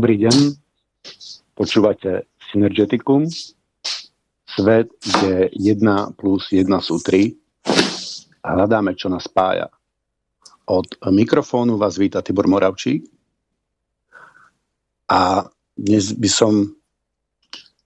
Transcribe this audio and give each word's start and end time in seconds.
Dobrý 0.00 0.16
deň, 0.16 0.56
počúvate 1.52 2.24
Synergeticum, 2.48 3.28
svet, 4.48 4.88
kde 4.96 5.52
1 5.52 6.16
plus 6.16 6.56
1 6.56 6.64
sú 6.80 7.04
3 7.04 7.36
a 8.40 8.48
hľadáme, 8.56 8.96
čo 8.96 9.12
nás 9.12 9.28
spája. 9.28 9.68
Od 10.64 10.88
mikrofónu 11.04 11.76
vás 11.76 12.00
víta 12.00 12.24
Tibor 12.24 12.48
Moravčík 12.48 13.12
a 15.12 15.44
dnes 15.76 16.16
by 16.16 16.30
som 16.32 16.72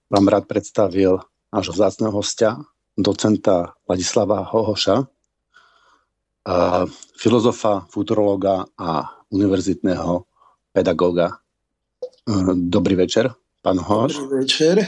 vám 0.07 0.31
rád 0.31 0.47
predstavil 0.47 1.19
nášho 1.51 1.75
vzácného 1.75 2.15
hostia, 2.15 2.55
docenta 2.95 3.75
Ladislava 3.91 4.39
Hohoša, 4.55 5.03
filozofa, 7.19 7.83
futurologa 7.91 8.63
a 8.79 9.03
univerzitného 9.35 10.23
pedagóga. 10.71 11.43
Dobrý 12.25 12.97
večer, 12.97 13.37
pán 13.61 13.77
Hoš. 13.77 14.17
Dobrý 14.17 14.49
večer. 14.49 14.81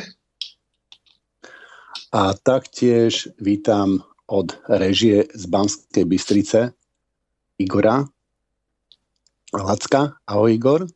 A 2.10 2.34
taktiež 2.34 3.30
vítam 3.38 4.02
od 4.26 4.58
režie 4.66 5.30
z 5.30 5.46
Banskej 5.46 6.10
Bystrice 6.10 6.74
Igora 7.62 8.10
Lacka. 9.54 10.18
Ahoj 10.26 10.50
Igor. 10.50 10.90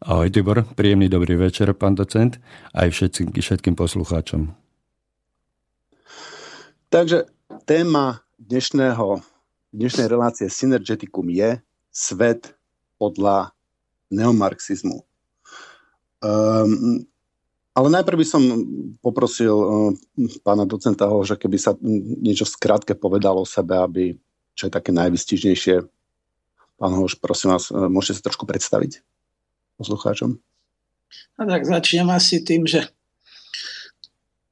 Ahoj 0.00 0.32
Tibor, 0.32 0.64
príjemný 0.72 1.12
dobrý 1.12 1.36
večer, 1.36 1.68
pán 1.76 1.92
docent, 1.92 2.40
aj 2.72 2.88
všetkým, 2.88 3.36
všetkým 3.36 3.76
poslucháčom. 3.76 4.48
Takže 6.88 7.28
téma 7.68 8.24
dnešného, 8.40 9.20
dnešnej 9.76 10.08
relácie 10.08 10.48
Synergeticum 10.48 11.28
je 11.28 11.60
svet 11.92 12.56
podľa 12.96 13.52
neomarxizmu. 14.08 15.11
Um, 16.22 17.02
ale 17.72 17.88
najprv 17.88 18.16
by 18.22 18.26
som 18.26 18.42
poprosil 19.02 19.52
uh, 19.52 19.90
pána 20.46 20.62
docenta 20.62 21.10
ho, 21.10 21.26
že 21.26 21.34
keby 21.34 21.56
sa 21.58 21.74
niečo 22.22 22.46
skrátke 22.46 22.94
povedalo 22.94 23.42
o 23.42 23.48
sebe, 23.48 23.74
aby 23.74 24.02
čo 24.54 24.68
je 24.68 24.72
také 24.72 24.94
najvystižnejšie. 24.94 25.82
Pán 26.78 26.92
Hoš, 26.94 27.18
prosím 27.18 27.58
vás, 27.58 27.68
uh, 27.74 27.90
môžete 27.90 28.22
sa 28.22 28.30
trošku 28.30 28.46
predstaviť 28.46 29.02
poslucháčom? 29.80 30.38
A 31.36 31.40
tak 31.44 31.66
začnem 31.66 32.08
asi 32.08 32.40
tým, 32.40 32.64
že 32.64 32.86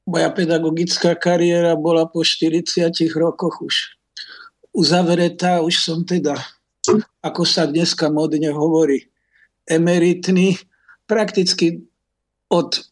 moja 0.04 0.28
pedagogická 0.34 1.14
kariéra 1.14 1.78
bola 1.78 2.04
po 2.09 2.26
40 2.26 2.91
rokoch 3.14 3.62
už 3.62 4.00
uzavretá, 4.75 5.62
už 5.62 5.82
som 5.82 6.03
teda, 6.06 6.34
ako 7.22 7.42
sa 7.47 7.66
dneska 7.66 8.10
modne 8.10 8.50
hovorí, 8.50 9.10
emeritný, 9.66 10.59
prakticky 11.10 11.82
od 12.54 12.87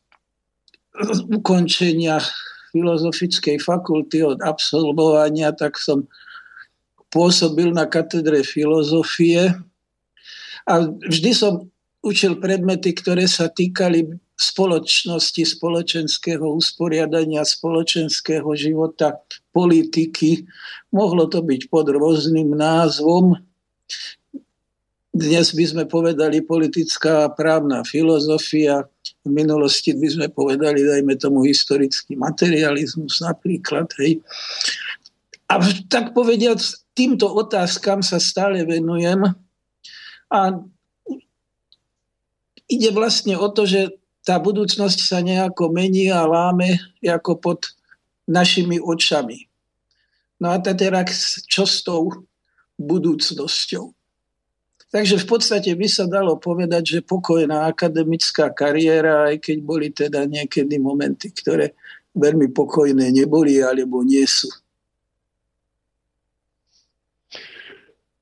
ukončenia 1.30 2.18
filozofickej 2.74 3.62
fakulty, 3.62 4.26
od 4.26 4.42
absolvovania, 4.42 5.54
tak 5.54 5.78
som 5.78 6.10
pôsobil 7.08 7.70
na 7.70 7.86
katedre 7.86 8.42
filozofie 8.42 9.54
a 10.68 10.74
vždy 10.84 11.30
som 11.32 11.70
učil 12.04 12.36
predmety, 12.36 12.92
ktoré 12.92 13.24
sa 13.24 13.48
týkali 13.48 14.04
spoločnosti, 14.38 15.42
spoločenského 15.42 16.46
usporiadania, 16.46 17.42
spoločenského 17.42 18.46
života, 18.54 19.18
politiky. 19.50 20.46
Mohlo 20.94 21.26
to 21.26 21.42
byť 21.42 21.66
pod 21.66 21.90
rôznym 21.90 22.54
názvom. 22.54 23.34
Dnes 25.18 25.50
by 25.50 25.64
sme 25.66 25.84
povedali 25.90 26.46
politická 26.46 27.26
a 27.26 27.32
právna 27.34 27.82
filozofia, 27.82 28.86
v 29.26 29.30
minulosti 29.34 29.90
by 29.90 30.08
sme 30.14 30.26
povedali, 30.30 30.86
dajme 30.86 31.18
tomu, 31.18 31.42
historický 31.42 32.14
materializmus 32.14 33.18
napríklad. 33.26 33.90
Hej. 33.98 34.22
A 35.50 35.58
tak 35.90 36.14
povediať, 36.14 36.62
týmto 36.94 37.26
otázkam 37.34 37.98
sa 37.98 38.22
stále 38.22 38.62
venujem 38.62 39.26
a 40.30 40.40
ide 42.70 42.90
vlastne 42.94 43.34
o 43.34 43.50
to, 43.50 43.66
že 43.66 43.98
tá 44.22 44.38
budúcnosť 44.38 44.98
sa 45.02 45.18
nejako 45.18 45.74
mení 45.74 46.14
a 46.14 46.30
láme 46.30 46.78
ako 47.02 47.42
pod 47.42 47.74
našimi 48.30 48.78
očami. 48.78 49.50
No 50.38 50.54
a 50.54 50.62
teraz 50.62 51.42
čo 51.50 51.66
s 51.66 51.82
tou 51.82 52.22
budúcnosťou? 52.78 53.97
Takže 54.88 55.20
v 55.20 55.26
podstate 55.28 55.70
by 55.76 55.84
sa 55.84 56.08
dalo 56.08 56.40
povedať, 56.40 56.96
že 56.96 56.98
pokojná 57.04 57.68
akademická 57.68 58.48
kariéra, 58.56 59.28
aj 59.28 59.36
keď 59.44 59.56
boli 59.60 59.92
teda 59.92 60.24
niekedy 60.24 60.80
momenty, 60.80 61.28
ktoré 61.28 61.76
veľmi 62.16 62.48
pokojné 62.56 63.12
neboli 63.12 63.60
alebo 63.60 64.00
nie 64.00 64.24
sú. 64.24 64.48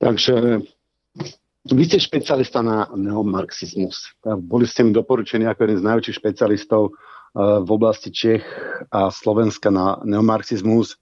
Takže 0.03 0.67
vy 1.67 1.83
ste 1.87 2.03
špecialista 2.03 2.63
na 2.63 2.91
neomarxizmus. 2.95 4.19
Boli 4.23 4.67
ste 4.67 4.87
mi 4.87 4.95
doporučení 4.95 5.47
ako 5.47 5.67
jeden 5.67 5.79
z 5.83 5.87
najväčších 5.87 6.19
špecialistov 6.19 6.83
eh, 6.91 7.63
v 7.63 7.69
oblasti 7.71 8.11
Čech 8.11 8.45
a 8.91 9.11
Slovenska 9.15 9.71
na 9.71 10.03
neomarxizmus. 10.03 10.99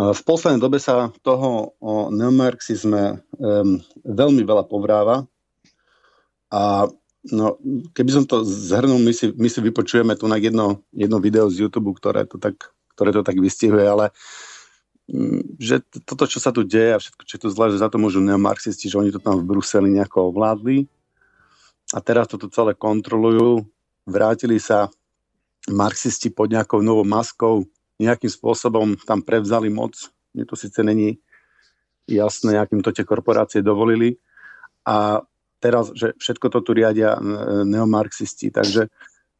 V 0.00 0.22
poslednej 0.24 0.64
dobe 0.64 0.80
sa 0.80 1.12
toho 1.20 1.76
o 1.76 2.08
neomarxizme 2.08 3.20
um, 3.36 3.76
veľmi 4.00 4.42
veľa 4.48 4.64
povráva. 4.64 5.28
A 6.48 6.88
no, 7.28 7.60
keby 7.92 8.10
som 8.16 8.24
to 8.24 8.40
zhrnul, 8.40 8.96
my 8.96 9.12
si, 9.12 9.28
my 9.36 9.44
si 9.52 9.60
vypočujeme 9.60 10.16
tu 10.16 10.24
na 10.24 10.40
jedno, 10.40 10.80
jedno 10.96 11.20
video 11.20 11.52
z 11.52 11.68
YouTube, 11.68 11.92
ktoré 12.00 12.24
to 12.24 12.40
tak, 12.40 12.72
ktoré 12.96 13.12
to 13.12 13.20
tak 13.20 13.36
vystihuje, 13.36 13.84
ale 13.84 14.08
um, 15.04 15.44
že 15.60 15.84
toto, 16.08 16.24
čo 16.24 16.40
sa 16.40 16.48
tu 16.48 16.64
deje 16.64 16.96
a 16.96 17.02
všetko, 17.02 17.22
čo 17.28 17.34
je 17.36 17.42
tu 17.44 17.48
zle, 17.52 17.68
že 17.68 17.84
za 17.84 17.92
to 17.92 18.00
môžu 18.00 18.24
neomarxisti, 18.24 18.88
že 18.88 18.96
oni 18.96 19.12
to 19.12 19.20
tam 19.20 19.36
v 19.36 19.44
Bruseli 19.52 19.92
nejako 19.92 20.32
ovládli. 20.32 20.88
A 21.92 22.00
teraz 22.00 22.24
to 22.24 22.40
tu 22.40 22.48
celé 22.48 22.72
kontrolujú. 22.72 23.68
Vrátili 24.08 24.56
sa 24.56 24.88
marxisti 25.68 26.32
pod 26.32 26.48
nejakou 26.48 26.80
novou 26.80 27.04
maskou 27.04 27.68
nejakým 28.00 28.32
spôsobom 28.32 28.96
tam 29.04 29.20
prevzali 29.20 29.68
moc. 29.68 29.92
Mne 30.32 30.48
to 30.48 30.56
síce 30.56 30.80
není 30.80 31.20
jasné, 32.08 32.56
akým 32.56 32.80
to 32.80 32.90
tie 32.90 33.04
korporácie 33.04 33.60
dovolili. 33.60 34.16
A 34.88 35.20
teraz, 35.60 35.92
že 35.92 36.16
všetko 36.16 36.46
to 36.48 36.58
tu 36.64 36.70
riadia 36.72 37.20
neomarxisti. 37.68 38.48
Takže 38.48 38.88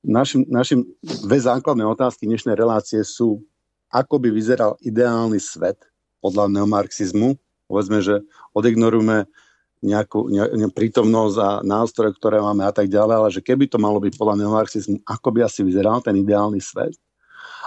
našim, 0.05 0.45
našim 0.47 0.85
dve 1.01 1.41
základné 1.41 1.89
otázky 1.89 2.29
dnešnej 2.29 2.55
relácie 2.55 3.01
sú, 3.01 3.41
ako 3.89 4.21
by 4.21 4.29
vyzeral 4.29 4.77
ideálny 4.85 5.41
svet 5.41 5.81
podľa 6.21 6.53
neomarxizmu. 6.53 7.41
Povedzme, 7.65 8.05
že 8.05 8.21
odignorujeme 8.53 9.25
nejakú, 9.81 10.29
nejakú 10.29 10.77
prítomnosť 10.77 11.37
a 11.41 11.49
nástroje, 11.65 12.13
ktoré 12.21 12.45
máme 12.45 12.69
a 12.69 12.73
tak 12.75 12.93
ďalej, 12.93 13.15
ale 13.17 13.29
že 13.33 13.41
keby 13.41 13.65
to 13.65 13.81
malo 13.81 13.97
byť 13.97 14.13
podľa 14.21 14.45
neomarxizmu, 14.45 15.09
ako 15.09 15.29
by 15.33 15.49
asi 15.49 15.65
vyzeral 15.65 16.05
ten 16.05 16.21
ideálny 16.21 16.61
svet 16.61 16.93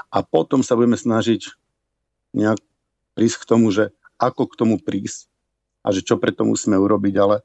a 0.10 0.18
potom 0.25 0.66
sa 0.66 0.78
budeme 0.78 0.98
snažiť 0.98 1.54
nejak 2.34 2.60
prísť 3.13 3.38
k 3.45 3.50
tomu, 3.50 3.69
že 3.69 3.94
ako 4.18 4.50
k 4.50 4.57
tomu 4.57 4.75
prísť 4.81 5.30
a 5.84 5.92
že 5.92 6.01
čo 6.01 6.18
preto 6.18 6.48
musíme 6.48 6.80
urobiť, 6.80 7.13
ale 7.19 7.44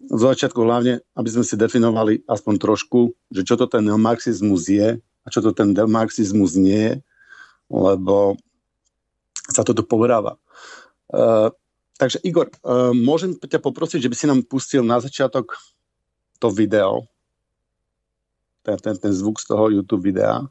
z 0.00 0.20
začiatku 0.20 0.60
hlavne, 0.60 1.04
aby 1.16 1.28
sme 1.28 1.44
si 1.44 1.56
definovali 1.56 2.24
aspoň 2.24 2.54
trošku, 2.60 3.12
že 3.32 3.44
čo 3.44 3.56
to 3.56 3.68
ten 3.68 3.84
neomarxizmus 3.84 4.68
je 4.68 4.88
a 5.00 5.26
čo 5.28 5.40
to 5.44 5.52
ten 5.52 5.76
neomarxizmus 5.76 6.56
nie 6.56 6.80
je, 6.80 6.94
lebo 7.68 8.36
sa 9.50 9.66
to 9.66 9.76
tu 9.76 9.82
povráva. 9.84 10.36
Uh, 11.10 11.50
takže 11.98 12.22
Igor, 12.22 12.48
uh, 12.62 12.94
môžem 12.94 13.34
ťa 13.36 13.60
poprosiť, 13.60 14.06
že 14.06 14.10
by 14.10 14.16
si 14.16 14.26
nám 14.30 14.40
pustil 14.46 14.80
na 14.86 15.02
začiatok 15.02 15.58
to 16.40 16.48
video, 16.48 17.04
ten, 18.64 18.76
ten, 18.80 18.96
ten 18.96 19.12
zvuk 19.12 19.40
z 19.40 19.48
toho 19.52 19.72
YouTube 19.72 20.04
videa. 20.04 20.44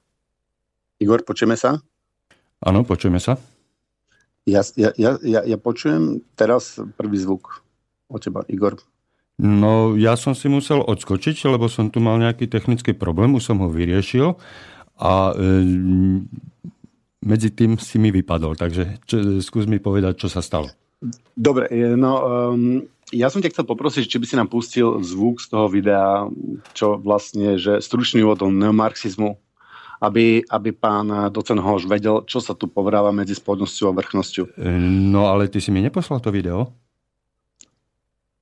Igor, 0.99 1.23
počujeme 1.23 1.55
sa? 1.55 1.79
Áno, 2.59 2.83
počujeme 2.83 3.23
sa. 3.23 3.39
Ja, 4.43 4.67
ja, 4.75 4.91
ja, 4.99 5.41
ja 5.47 5.57
počujem 5.57 6.19
teraz 6.35 6.75
prvý 6.99 7.15
zvuk 7.15 7.63
od 8.11 8.19
teba, 8.19 8.43
Igor. 8.51 8.75
No, 9.39 9.95
ja 9.95 10.19
som 10.19 10.35
si 10.35 10.51
musel 10.51 10.83
odskočiť, 10.83 11.47
lebo 11.47 11.71
som 11.71 11.87
tu 11.87 12.03
mal 12.03 12.19
nejaký 12.19 12.51
technický 12.51 12.91
problém, 12.91 13.31
už 13.31 13.47
som 13.47 13.63
ho 13.63 13.71
vyriešil 13.71 14.35
a 14.99 15.31
e, 15.31 15.33
medzi 17.23 17.49
tým 17.55 17.79
si 17.79 17.95
mi 17.95 18.11
vypadol, 18.11 18.59
takže 18.59 18.99
čo, 19.07 19.39
skús 19.39 19.63
mi 19.63 19.79
povedať, 19.79 20.19
čo 20.19 20.27
sa 20.27 20.43
stalo. 20.43 20.67
Dobre, 21.31 21.71
no 21.95 22.11
um, 22.51 22.83
ja 23.15 23.31
som 23.31 23.39
ťa 23.39 23.55
chcel 23.55 23.63
poprosiť, 23.63 24.03
či 24.11 24.19
by 24.19 24.25
si 24.27 24.35
nám 24.35 24.51
pustil 24.51 24.99
zvuk 24.99 25.39
z 25.39 25.47
toho 25.47 25.71
videa, 25.71 26.27
čo 26.75 26.99
vlastne, 26.99 27.55
že 27.55 27.79
stručný 27.79 28.19
o 28.27 28.35
tom 28.35 28.59
neomarxizmu, 28.59 29.39
aby, 29.99 30.43
aby 30.47 30.69
pán 30.71 31.29
docen 31.31 31.59
Hoš 31.59 31.87
vedel, 31.87 32.23
čo 32.23 32.39
sa 32.39 32.55
tu 32.55 32.71
povráva 32.71 33.11
medzi 33.11 33.35
spodnosťou 33.35 33.91
a 33.91 33.97
vrchnosťou. 33.99 34.59
No 35.11 35.27
ale 35.27 35.51
ty 35.51 35.59
si 35.59 35.69
mi 35.69 35.83
neposlal 35.83 36.23
to 36.23 36.31
video? 36.31 36.71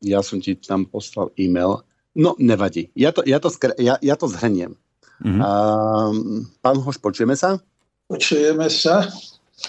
Ja 0.06 0.22
som 0.22 0.38
ti 0.38 0.54
tam 0.54 0.86
poslal 0.86 1.34
e-mail 1.42 1.82
No, 2.18 2.34
nevadí. 2.42 2.90
Ja 2.98 3.14
to, 3.14 3.22
ja 3.30 3.38
to, 3.38 3.54
skr- 3.54 3.78
ja, 3.78 4.02
ja 4.02 4.18
to 4.18 4.26
zhrniem. 4.26 4.74
Mm-hmm. 5.22 5.38
Uh, 5.38 6.42
pán 6.66 6.82
Hoš, 6.82 6.98
počujeme 6.98 7.38
sa? 7.38 7.62
Počujeme 8.10 8.66
sa. 8.74 9.06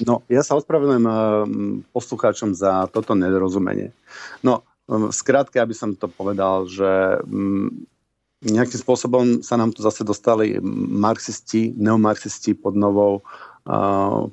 No, 0.09 0.25
ja 0.33 0.41
sa 0.41 0.57
ospravedlňujem 0.57 1.05
uh, 1.05 1.45
poslucháčom 1.93 2.57
za 2.57 2.89
toto 2.89 3.13
nedorozumenie. 3.13 3.93
No, 4.41 4.65
um, 4.89 5.13
skrátke, 5.13 5.61
aby 5.61 5.77
som 5.77 5.93
to 5.93 6.09
povedal, 6.09 6.65
že 6.65 7.21
um, 7.29 7.85
nejakým 8.43 8.79
spôsobom 8.79 9.25
sa 9.43 9.59
nám 9.59 9.75
tu 9.75 9.83
zase 9.83 10.07
dostali 10.07 10.59
marxisti, 10.63 11.75
neomarxisti 11.75 12.55
pod 12.55 12.79
novou 12.79 13.27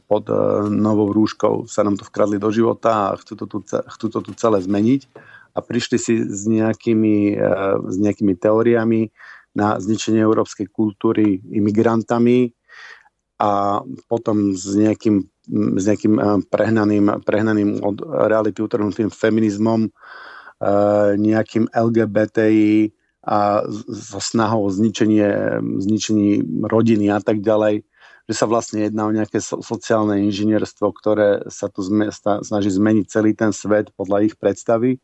pod 0.08 0.24
e, 0.32 0.40
novou 0.72 1.12
rúškou. 1.12 1.68
Sa 1.68 1.84
nám 1.84 2.00
to 2.00 2.08
vkradli 2.08 2.40
do 2.40 2.48
života 2.56 3.12
a 3.12 3.20
chcú 3.20 3.34
to 3.36 3.46
tu, 3.46 3.58
chcú 3.68 4.06
to 4.08 4.20
tu 4.24 4.32
celé 4.40 4.64
zmeniť. 4.64 5.02
A 5.56 5.60
prišli 5.60 5.98
si 6.00 6.14
s 6.24 6.48
nejakými, 6.48 7.36
e, 7.36 7.52
s 7.84 7.96
nejakými 8.00 8.34
teóriami 8.40 9.12
na 9.56 9.76
zničenie 9.80 10.24
európskej 10.24 10.72
kultúry 10.72 11.44
imigrantami 11.52 12.56
a 13.40 13.84
potom 14.08 14.56
s 14.56 14.72
nejakým, 14.72 15.28
s 15.52 15.84
nejakým 15.84 16.16
e, 16.16 16.24
prehnaným, 16.48 17.20
prehnaným 17.28 17.84
od 17.84 18.08
reality 18.32 18.64
utrhnutým 18.64 19.12
feminizmom, 19.12 19.92
nejakým 21.20 21.68
LGBTI 21.68 22.88
a 23.26 23.66
so 23.90 24.22
snahou 24.22 24.70
o 24.70 24.74
zničenie, 24.74 25.60
zničení 25.82 26.46
rodiny 26.62 27.10
a 27.10 27.20
tak 27.20 27.42
ďalej 27.42 27.82
že 28.26 28.34
sa 28.34 28.50
vlastne 28.50 28.82
jedná 28.82 29.06
o 29.06 29.14
nejaké 29.14 29.38
sociálne 29.42 30.18
inžinierstvo, 30.26 30.90
ktoré 30.98 31.46
sa 31.46 31.70
tu 31.70 31.86
zme, 31.86 32.10
snaží 32.42 32.74
zmeniť 32.74 33.06
celý 33.06 33.38
ten 33.38 33.54
svet 33.54 33.94
podľa 33.94 34.26
ich 34.26 34.34
predstavy, 34.34 34.98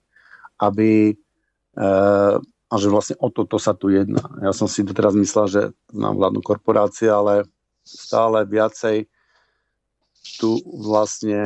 aby 0.57 1.13
e, 1.13 1.85
a 2.71 2.75
že 2.79 2.87
vlastne 2.89 3.19
o 3.21 3.29
toto 3.29 3.61
sa 3.61 3.77
tu 3.77 3.93
jedná. 3.93 4.25
Ja 4.41 4.55
som 4.55 4.65
si 4.65 4.81
doteraz 4.81 5.13
myslel, 5.13 5.45
že 5.51 5.61
nám 5.93 6.17
vládnu 6.17 6.41
korporácie, 6.41 7.11
ale 7.13 7.45
stále 7.85 8.47
viacej 8.47 9.05
tu 10.39 10.57
vlastne 10.65 11.43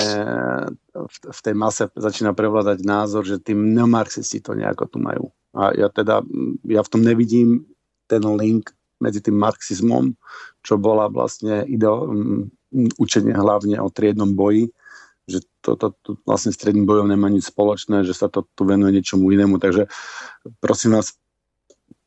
v 1.09 1.39
tej 1.41 1.55
mase 1.55 1.89
začína 1.95 2.31
prevládať 2.37 2.85
názor, 2.85 3.25
že 3.25 3.41
tí 3.41 3.57
neomarxisti 3.57 4.39
to 4.39 4.53
nejako 4.53 4.85
tu 4.85 4.97
majú. 5.01 5.33
A 5.55 5.71
ja 5.71 5.87
teda, 5.87 6.21
ja 6.67 6.81
v 6.83 6.91
tom 6.91 7.01
nevidím 7.01 7.63
ten 8.11 8.21
link 8.21 8.75
medzi 8.99 9.23
tým 9.23 9.39
marxizmom, 9.39 10.15
čo 10.61 10.75
bola 10.75 11.07
vlastne 11.07 11.63
ideo, 11.65 12.11
učenie 12.99 13.31
hlavne 13.31 13.79
o 13.79 13.87
triednom 13.87 14.35
boji, 14.35 14.71
že 15.25 15.41
toto 15.63 15.95
to, 16.03 16.15
to 16.15 16.21
vlastne 16.27 16.53
s 16.53 16.59
triednym 16.61 16.85
bojom 16.85 17.09
nemá 17.09 17.31
nič 17.31 17.49
spoločné, 17.49 18.05
že 18.05 18.13
sa 18.13 18.29
to 18.29 18.45
tu 18.53 18.61
venuje 18.67 18.93
niečomu 18.93 19.33
inému. 19.33 19.57
Takže 19.57 19.89
prosím 20.61 21.01
vás, 21.01 21.17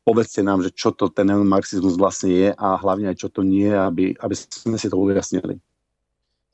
povedzte 0.06 0.40
nám, 0.40 0.62
že 0.62 0.70
čo 0.70 0.94
to 0.94 1.10
ten 1.10 1.26
marxizmus 1.28 1.98
vlastne 1.98 2.30
je 2.30 2.48
a 2.54 2.66
hlavne 2.78 3.10
aj 3.10 3.16
čo 3.20 3.28
to 3.28 3.42
nie, 3.42 3.68
aby, 3.68 4.14
aby 4.16 4.34
sme 4.38 4.78
si 4.78 4.86
to 4.86 4.96
ujasnili. 4.96 5.58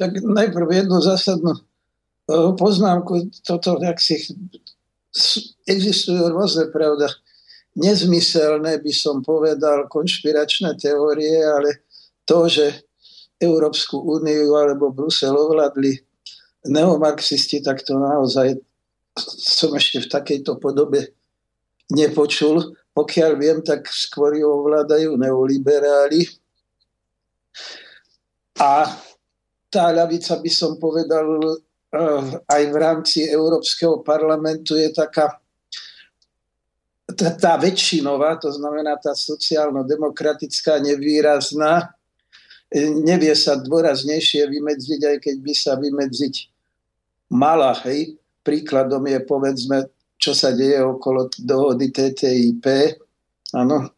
Tak 0.01 0.11
najprv 0.25 0.67
jednu 0.75 0.99
zásadnú 0.99 1.55
e, 1.55 1.63
poznámku, 2.59 3.31
toto, 3.47 3.79
ak 3.79 4.03
si 4.03 4.27
existujú 5.65 6.27
rôzne, 6.31 6.71
pravda, 6.75 7.11
nezmyselné, 7.79 8.79
by 8.83 8.93
som 8.95 9.23
povedal, 9.23 9.87
konšpiračné 9.91 10.79
teórie, 10.79 11.43
ale 11.43 11.87
to, 12.27 12.47
že 12.51 12.87
Európsku 13.39 13.99
úniu 13.99 14.55
alebo 14.55 14.95
Brusel 14.95 15.35
ovládli 15.35 15.99
neomarxisti, 16.71 17.61
tak 17.61 17.83
to 17.83 17.99
naozaj 17.99 18.57
som 19.39 19.75
ešte 19.75 20.07
v 20.07 20.11
takejto 20.11 20.59
podobe 20.59 21.15
nepočul. 21.93 22.75
Pokiaľ 22.95 23.33
viem, 23.39 23.59
tak 23.63 23.91
skôr 23.91 24.39
ju 24.39 24.47
ovládajú 24.47 25.19
neoliberáli. 25.19 26.31
A 28.63 28.87
tá 29.67 29.91
ľavica, 29.91 30.39
by 30.39 30.51
som 30.51 30.79
povedal, 30.79 31.27
aj 32.45 32.63
v 32.71 32.77
rámci 32.77 33.19
Európskeho 33.27 34.03
parlamentu 34.03 34.75
je 34.75 34.91
taká 34.91 35.39
tá 37.15 37.55
väčšinová, 37.61 38.41
to 38.41 38.51
znamená 38.51 38.97
tá 38.97 39.13
sociálno-demokratická, 39.13 40.81
nevýrazná, 40.81 41.95
e, 42.73 42.91
nevie 42.91 43.37
sa 43.37 43.61
dôraznejšie 43.61 44.49
vymedziť, 44.49 45.01
aj 45.05 45.17
keď 45.23 45.37
by 45.39 45.55
sa 45.55 45.73
vymedziť 45.79 46.35
mala. 47.31 47.77
Hej. 47.87 48.19
Príkladom 48.41 49.05
je, 49.05 49.19
povedzme, 49.21 49.79
čo 50.17 50.33
sa 50.33 50.57
deje 50.57 50.81
okolo 50.81 51.29
dohody 51.39 51.93
TTIP. 51.93 52.67
Áno. 53.53 53.89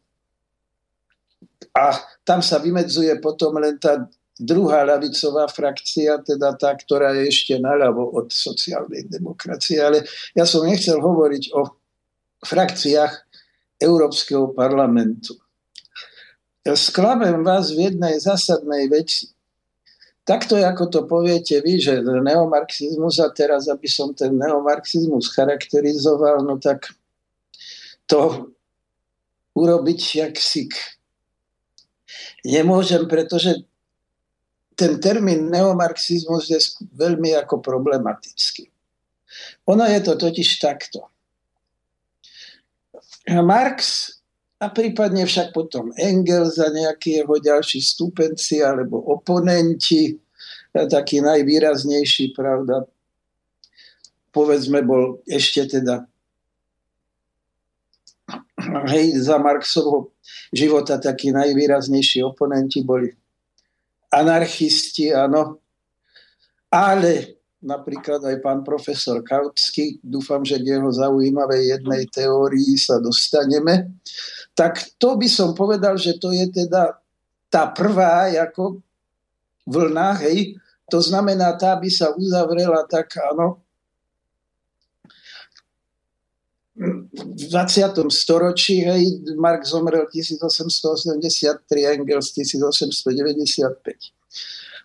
A 1.76 1.84
tam 2.26 2.40
sa 2.42 2.58
vymedzuje 2.58 3.16
potom 3.22 3.56
len 3.62 3.78
tá 3.78 4.02
druhá 4.36 4.84
ľavicová 4.84 5.48
frakcia, 5.48 6.20
teda 6.20 6.52
tá, 6.60 6.76
ktorá 6.76 7.16
je 7.16 7.32
ešte 7.32 7.54
naľavo 7.56 8.12
od 8.12 8.28
sociálnej 8.28 9.08
demokracie. 9.08 9.80
Ale 9.80 10.04
ja 10.36 10.44
som 10.44 10.68
nechcel 10.68 11.00
hovoriť 11.00 11.44
o 11.56 11.72
frakciách 12.44 13.12
Európskeho 13.80 14.52
parlamentu. 14.52 15.36
Sklamem 16.66 17.46
vás 17.46 17.70
v 17.72 17.92
jednej 17.92 18.18
zásadnej 18.18 18.90
veci. 18.90 19.30
Takto, 20.26 20.58
ako 20.58 20.90
to 20.90 21.00
poviete 21.06 21.62
vy, 21.62 21.78
že 21.78 22.02
neomarxizmus, 22.02 23.22
a 23.22 23.30
teraz, 23.30 23.70
aby 23.70 23.86
som 23.86 24.10
ten 24.10 24.34
neomarxizmus 24.34 25.30
charakterizoval, 25.30 26.42
no 26.42 26.58
tak 26.58 26.90
to 28.10 28.50
urobiť 29.54 30.00
jak 30.26 30.34
si 30.34 30.66
nemôžem, 32.42 33.06
pretože 33.06 33.62
ten 34.76 35.00
termín 35.00 35.48
neomarxizmus 35.48 36.52
je 36.52 36.60
veľmi 36.92 37.32
ako 37.40 37.64
problematický. 37.64 38.68
Ono 39.72 39.82
je 39.88 40.00
to 40.04 40.14
totiž 40.20 40.60
takto. 40.60 41.08
Marx 43.26 44.12
a 44.60 44.70
prípadne 44.70 45.26
však 45.26 45.50
potom 45.56 45.90
Engels 45.96 46.60
a 46.60 46.70
nejakí 46.70 47.18
jeho 47.24 47.36
ďalší 47.40 47.82
stupenci 47.82 48.62
alebo 48.62 49.00
oponenti, 49.00 50.16
taký 50.72 51.24
najvýraznejší, 51.24 52.36
pravda, 52.36 52.84
povedzme, 54.30 54.84
bol 54.84 55.24
ešte 55.24 55.80
teda 55.80 56.04
hej, 58.92 59.16
za 59.24 59.40
Marxovho 59.40 60.12
života 60.52 61.00
takí 61.00 61.32
najvýraznejší 61.32 62.20
oponenti 62.20 62.84
boli 62.84 63.12
anarchisti, 64.12 65.10
áno, 65.10 65.60
ale 66.70 67.42
napríklad 67.62 68.22
aj 68.22 68.36
pán 68.38 68.60
profesor 68.62 69.24
Kautsky, 69.26 69.98
dúfam, 70.04 70.46
že 70.46 70.62
k 70.62 70.78
jeho 70.78 70.90
zaujímavej 70.92 71.78
jednej 71.78 72.06
teórii 72.06 72.78
sa 72.78 73.02
dostaneme, 73.02 73.98
tak 74.54 74.96
to 74.96 75.18
by 75.18 75.26
som 75.26 75.52
povedal, 75.52 75.98
že 75.98 76.16
to 76.22 76.30
je 76.30 76.46
teda 76.48 76.96
tá 77.50 77.62
prvá 77.74 78.30
ako 78.30 78.78
vlna, 79.66 80.22
hej, 80.22 80.54
to 80.86 81.02
znamená, 81.02 81.58
tá 81.58 81.74
by 81.74 81.90
sa 81.90 82.14
uzavrela 82.14 82.86
tak, 82.86 83.18
áno, 83.34 83.65
v 87.16 87.42
20. 87.48 88.12
storočí, 88.12 88.84
hej, 88.84 89.24
Marx 89.40 89.72
zomrel 89.72 90.04
1883, 90.12 91.96
Engels 91.96 92.32
1895. 92.36 94.12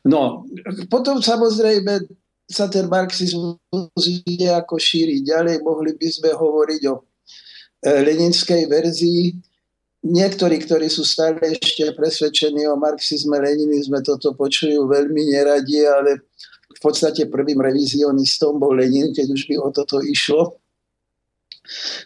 No, 0.07 0.47
potom 0.89 1.21
samozrejme 1.21 2.07
sa 2.49 2.67
ten 2.67 2.89
marxizmus 2.91 4.03
ide 4.27 4.51
ako 4.51 4.75
šíri 4.75 5.23
ďalej. 5.23 5.63
Mohli 5.63 5.95
by 5.95 6.07
sme 6.11 6.29
hovoriť 6.35 6.81
o 6.91 6.95
e, 6.99 7.01
leninskej 8.11 8.67
verzii. 8.67 9.37
Niektorí, 10.01 10.57
ktorí 10.65 10.89
sú 10.89 11.05
stále 11.05 11.37
ešte 11.53 11.93
presvedčení 11.93 12.65
o 12.65 12.75
marxizme, 12.75 13.37
leninizme, 13.37 14.01
toto 14.01 14.33
počujú 14.33 14.89
veľmi 14.89 15.31
neradi, 15.31 15.85
ale 15.85 16.25
v 16.73 16.79
podstate 16.81 17.29
prvým 17.29 17.61
revizionistom 17.61 18.57
bol 18.57 18.73
Lenin, 18.73 19.13
keď 19.13 19.27
už 19.29 19.45
by 19.45 19.55
o 19.61 19.69
toto 19.69 20.01
išlo. 20.01 20.57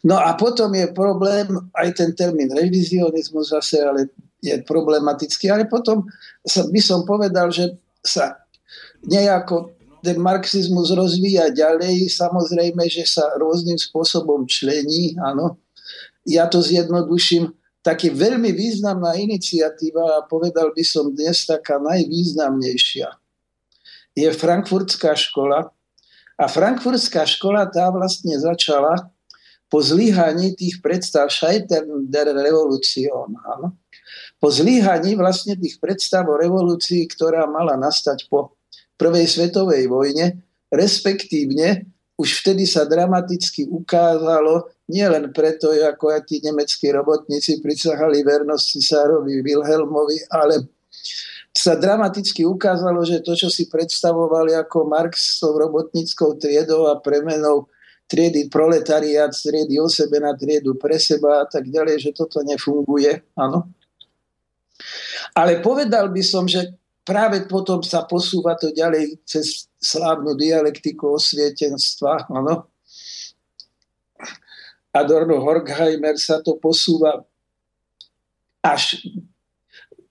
No 0.06 0.22
a 0.22 0.38
potom 0.38 0.74
je 0.74 0.88
problém, 0.94 1.50
aj 1.74 1.90
ten 1.98 2.12
termín 2.14 2.54
revizionizmus 2.54 3.50
zase, 3.54 3.82
ale 3.82 4.14
je 4.44 4.62
problematický, 4.62 5.50
ale 5.50 5.66
potom 5.66 6.06
by 6.46 6.82
som 6.82 7.02
povedal, 7.08 7.50
že 7.50 7.74
sa 8.06 8.46
nejako 9.06 9.74
ten 10.06 10.22
marxizmus 10.22 10.94
rozvíja 10.94 11.50
ďalej, 11.50 12.14
samozrejme, 12.14 12.86
že 12.86 13.10
sa 13.10 13.34
rôznym 13.42 13.78
spôsobom 13.78 14.46
člení, 14.46 15.18
áno. 15.18 15.58
Ja 16.22 16.46
to 16.46 16.62
zjednoduším, 16.62 17.50
taký 17.82 18.14
veľmi 18.14 18.54
významná 18.54 19.18
iniciatíva, 19.18 20.22
a 20.22 20.26
povedal 20.30 20.74
by 20.78 20.84
som 20.86 21.10
dnes 21.10 21.50
taká 21.50 21.82
najvýznamnejšia, 21.82 23.10
je 24.14 24.30
Frankfurtská 24.30 25.18
škola. 25.18 25.74
A 26.36 26.46
Frankfurtská 26.52 27.26
škola 27.26 27.66
tá 27.72 27.90
vlastne 27.90 28.36
začala 28.38 29.10
po 29.76 29.84
zlyhaní 29.84 30.56
tých 30.56 30.80
predstav 30.80 31.28
Scheitern 31.28 32.08
der 32.08 32.32
Revolution, 32.32 33.36
áno, 33.44 33.76
po 34.40 34.48
zlyhaní 34.48 35.20
vlastne 35.20 35.60
tých 35.60 35.84
predstav 35.84 36.24
o 36.32 36.40
revolúcii, 36.40 37.04
ktorá 37.12 37.44
mala 37.44 37.76
nastať 37.76 38.32
po 38.32 38.56
prvej 38.96 39.28
svetovej 39.28 39.92
vojne, 39.92 40.40
respektívne 40.72 41.92
už 42.16 42.40
vtedy 42.40 42.64
sa 42.64 42.88
dramaticky 42.88 43.68
ukázalo, 43.68 44.72
nielen 44.88 45.36
preto, 45.36 45.76
ako 45.76 46.16
aj 46.16 46.32
tí 46.32 46.40
nemeckí 46.40 46.96
robotníci 46.96 47.60
prisahali 47.60 48.24
vernosť 48.24 48.80
cisárovi 48.80 49.44
Wilhelmovi, 49.44 50.24
ale 50.32 50.72
sa 51.52 51.76
dramaticky 51.76 52.48
ukázalo, 52.48 53.04
že 53.04 53.20
to, 53.20 53.36
čo 53.36 53.52
si 53.52 53.68
predstavovali 53.68 54.56
ako 54.56 54.88
Marx 54.88 55.36
s 55.36 55.44
tou 55.44 55.60
robotníckou 55.60 56.40
triedou 56.40 56.88
a 56.88 56.96
premenou 57.04 57.68
triedy 58.06 58.50
proletariát 58.50 59.34
z 59.34 59.50
triedy 59.50 59.82
o 59.82 59.90
sebe 59.90 60.22
na 60.22 60.38
triedu 60.38 60.78
pre 60.78 61.02
seba 61.02 61.42
a 61.42 61.46
tak 61.50 61.66
ďalej, 61.70 62.10
že 62.10 62.12
toto 62.14 62.42
nefunguje. 62.46 63.26
Áno. 63.38 63.70
Ale 65.34 65.60
povedal 65.60 66.14
by 66.14 66.24
som, 66.24 66.46
že 66.46 66.78
práve 67.02 67.46
potom 67.50 67.82
sa 67.82 68.06
posúva 68.06 68.54
to 68.58 68.70
ďalej 68.74 69.20
cez 69.26 69.70
slávnu 69.82 70.38
dialektiku 70.38 71.18
osvietenstva. 71.18 72.30
Áno. 72.30 72.70
Adorno 74.96 75.44
Horkheimer 75.44 76.16
sa 76.16 76.40
to 76.40 76.56
posúva 76.56 77.20
až 78.64 79.02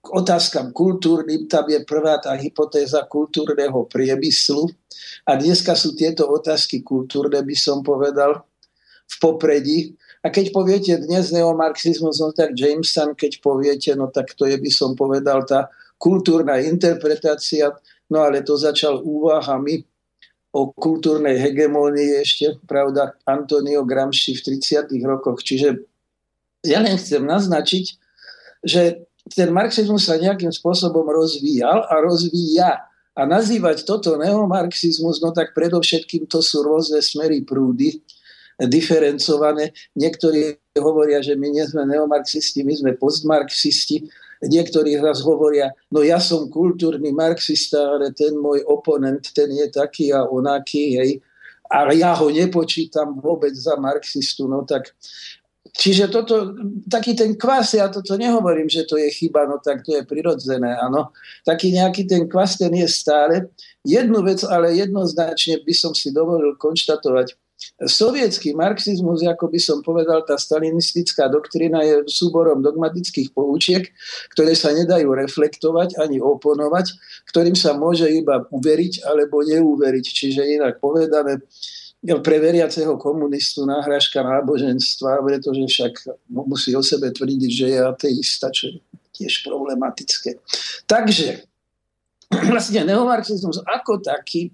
k 0.04 0.06
otázkam 0.12 0.76
kultúrnym, 0.76 1.48
tam 1.48 1.64
je 1.64 1.80
prvá 1.80 2.20
tá 2.20 2.36
hypotéza 2.36 3.00
kultúrneho 3.08 3.88
priemyslu. 3.88 4.68
A 5.24 5.40
dneska 5.40 5.72
sú 5.72 5.96
tieto 5.96 6.28
otázky 6.28 6.84
kultúrne, 6.84 7.40
by 7.40 7.56
som 7.56 7.80
povedal, 7.80 8.44
v 9.08 9.14
popredí. 9.16 9.78
A 10.20 10.28
keď 10.28 10.52
poviete 10.52 10.92
dnes 11.00 11.32
neomarxizmus, 11.32 12.20
no 12.20 12.36
tak 12.36 12.52
Jameson, 12.52 13.16
keď 13.16 13.40
poviete, 13.40 13.90
no 13.96 14.12
tak 14.12 14.36
to 14.36 14.44
je, 14.44 14.60
by 14.60 14.68
som 14.68 14.92
povedal, 14.92 15.44
tá 15.48 15.72
kultúrna 15.96 16.60
interpretácia, 16.60 17.72
no 18.12 18.20
ale 18.20 18.44
to 18.44 18.60
začal 18.60 19.00
úvahami 19.00 19.84
o 20.54 20.70
kultúrnej 20.70 21.40
hegemónii 21.40 22.20
ešte, 22.20 22.60
pravda, 22.68 23.16
Antonio 23.24 23.82
Gramsci 23.88 24.36
v 24.36 24.60
30. 24.60 24.92
rokoch. 25.02 25.40
Čiže 25.40 25.80
ja 26.64 26.80
len 26.80 26.96
chcem 26.96 27.24
naznačiť, 27.24 27.84
že 28.64 29.04
ten 29.32 29.48
marxizmus 29.48 30.04
sa 30.04 30.20
nejakým 30.20 30.52
spôsobom 30.52 31.04
rozvíjal 31.08 31.88
a 31.88 31.94
rozvíja. 32.04 32.84
A 33.14 33.22
nazývať 33.30 33.86
toto 33.86 34.18
neomarxizmus, 34.18 35.22
no 35.22 35.30
tak 35.30 35.54
predovšetkým 35.54 36.26
to 36.26 36.42
sú 36.42 36.66
rôzne 36.66 36.98
smery 36.98 37.46
prúdy, 37.46 38.02
diferencované. 38.58 39.70
Niektorí 39.94 40.58
hovoria, 40.82 41.22
že 41.22 41.38
my 41.38 41.46
nie 41.54 41.62
sme 41.62 41.86
neomarxisti, 41.86 42.66
my 42.66 42.74
sme 42.74 42.90
postmarxisti. 42.98 44.10
Niektorí 44.44 44.98
raz 44.98 45.22
hovoria, 45.22 45.70
no 45.94 46.02
ja 46.02 46.18
som 46.18 46.50
kultúrny 46.50 47.14
marxista, 47.14 47.96
ale 47.96 48.10
ten 48.12 48.34
môj 48.34 48.66
oponent, 48.66 49.22
ten 49.30 49.48
je 49.48 49.66
taký 49.70 50.10
a 50.10 50.26
onaký, 50.26 50.98
hej. 50.98 51.10
A 51.70 51.88
ja 51.94 52.12
ho 52.12 52.28
nepočítam 52.28 53.16
vôbec 53.22 53.54
za 53.56 53.78
marxistu. 53.80 54.44
No 54.44 54.66
tak 54.68 54.92
Čiže 55.74 56.06
toto, 56.06 56.54
taký 56.86 57.18
ten 57.18 57.34
kvas, 57.34 57.74
ja 57.74 57.90
toto 57.90 58.14
nehovorím, 58.14 58.70
že 58.70 58.86
to 58.86 58.94
je 58.94 59.10
chyba, 59.10 59.42
no 59.50 59.58
tak 59.58 59.82
to 59.82 59.98
je 59.98 60.06
prirodzené, 60.06 60.70
áno. 60.78 61.10
Taký 61.42 61.74
nejaký 61.74 62.06
ten 62.06 62.30
kvas, 62.30 62.54
ten 62.54 62.70
je 62.70 62.86
stále. 62.86 63.50
Jednu 63.82 64.22
vec, 64.22 64.46
ale 64.46 64.70
jednoznačne 64.78 65.66
by 65.66 65.74
som 65.74 65.90
si 65.90 66.14
dovolil 66.14 66.54
konštatovať. 66.54 67.34
Sovietský 67.86 68.54
marxizmus, 68.54 69.26
ako 69.26 69.50
by 69.50 69.58
som 69.58 69.78
povedal, 69.82 70.22
tá 70.22 70.38
stalinistická 70.38 71.26
doktrína 71.26 71.82
je 71.82 72.06
súborom 72.06 72.62
dogmatických 72.62 73.34
poučiek, 73.34 73.90
ktoré 74.36 74.54
sa 74.54 74.70
nedajú 74.70 75.10
reflektovať 75.10 75.98
ani 75.98 76.22
oponovať, 76.22 76.94
ktorým 77.30 77.56
sa 77.58 77.74
môže 77.74 78.06
iba 78.10 78.46
uveriť 78.50 79.06
alebo 79.06 79.42
neuveriť. 79.42 80.06
Čiže 80.06 80.54
inak 80.60 80.78
povedané, 80.78 81.42
pre 82.04 82.36
veriaceho 82.36 83.00
komunistu 83.00 83.64
náhražka 83.64 84.20
náboženstva, 84.20 85.24
pretože 85.24 85.64
však 85.64 85.92
musí 86.28 86.76
o 86.76 86.84
sebe 86.84 87.08
tvrdiť, 87.08 87.50
že 87.50 87.66
je 87.72 87.78
ateista, 87.80 88.52
čo 88.52 88.68
je 88.68 88.76
tiež 89.16 89.40
problematické. 89.48 90.36
Takže 90.84 91.48
vlastne 92.52 92.84
neomarxizmus 92.84 93.64
ako 93.64 94.04
taký 94.04 94.52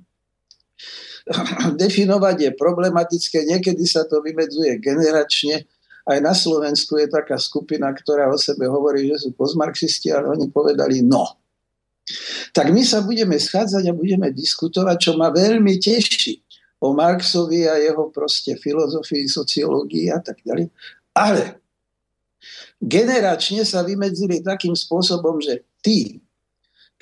definovať 1.82 2.36
je 2.38 2.50
problematické, 2.54 3.38
niekedy 3.42 3.82
sa 3.82 4.06
to 4.06 4.22
vymedzuje 4.22 4.78
generačne, 4.78 5.66
aj 6.06 6.18
na 6.22 6.32
Slovensku 6.32 6.96
je 7.02 7.10
taká 7.10 7.34
skupina, 7.36 7.90
ktorá 7.90 8.30
o 8.30 8.38
sebe 8.38 8.66
hovorí, 8.70 9.10
že 9.10 9.26
sú 9.26 9.28
postmarxisti, 9.34 10.10
ale 10.14 10.32
oni 10.32 10.48
povedali 10.48 11.02
no. 11.02 11.38
Tak 12.50 12.72
my 12.74 12.82
sa 12.82 13.04
budeme 13.04 13.38
schádzať 13.38 13.84
a 13.86 13.94
budeme 13.94 14.34
diskutovať, 14.34 14.96
čo 14.98 15.12
ma 15.14 15.30
veľmi 15.30 15.78
teší 15.78 16.49
o 16.80 16.96
Marxovi 16.96 17.68
a 17.68 17.76
jeho 17.76 18.08
proste 18.08 18.56
filozofii, 18.56 19.28
sociológii 19.28 20.08
a 20.10 20.18
tak 20.24 20.40
ďalej. 20.40 20.72
Ale 21.12 21.60
generačne 22.80 23.62
sa 23.68 23.84
vymedzili 23.84 24.40
takým 24.40 24.72
spôsobom, 24.72 25.38
že 25.44 25.60
tí, 25.84 26.24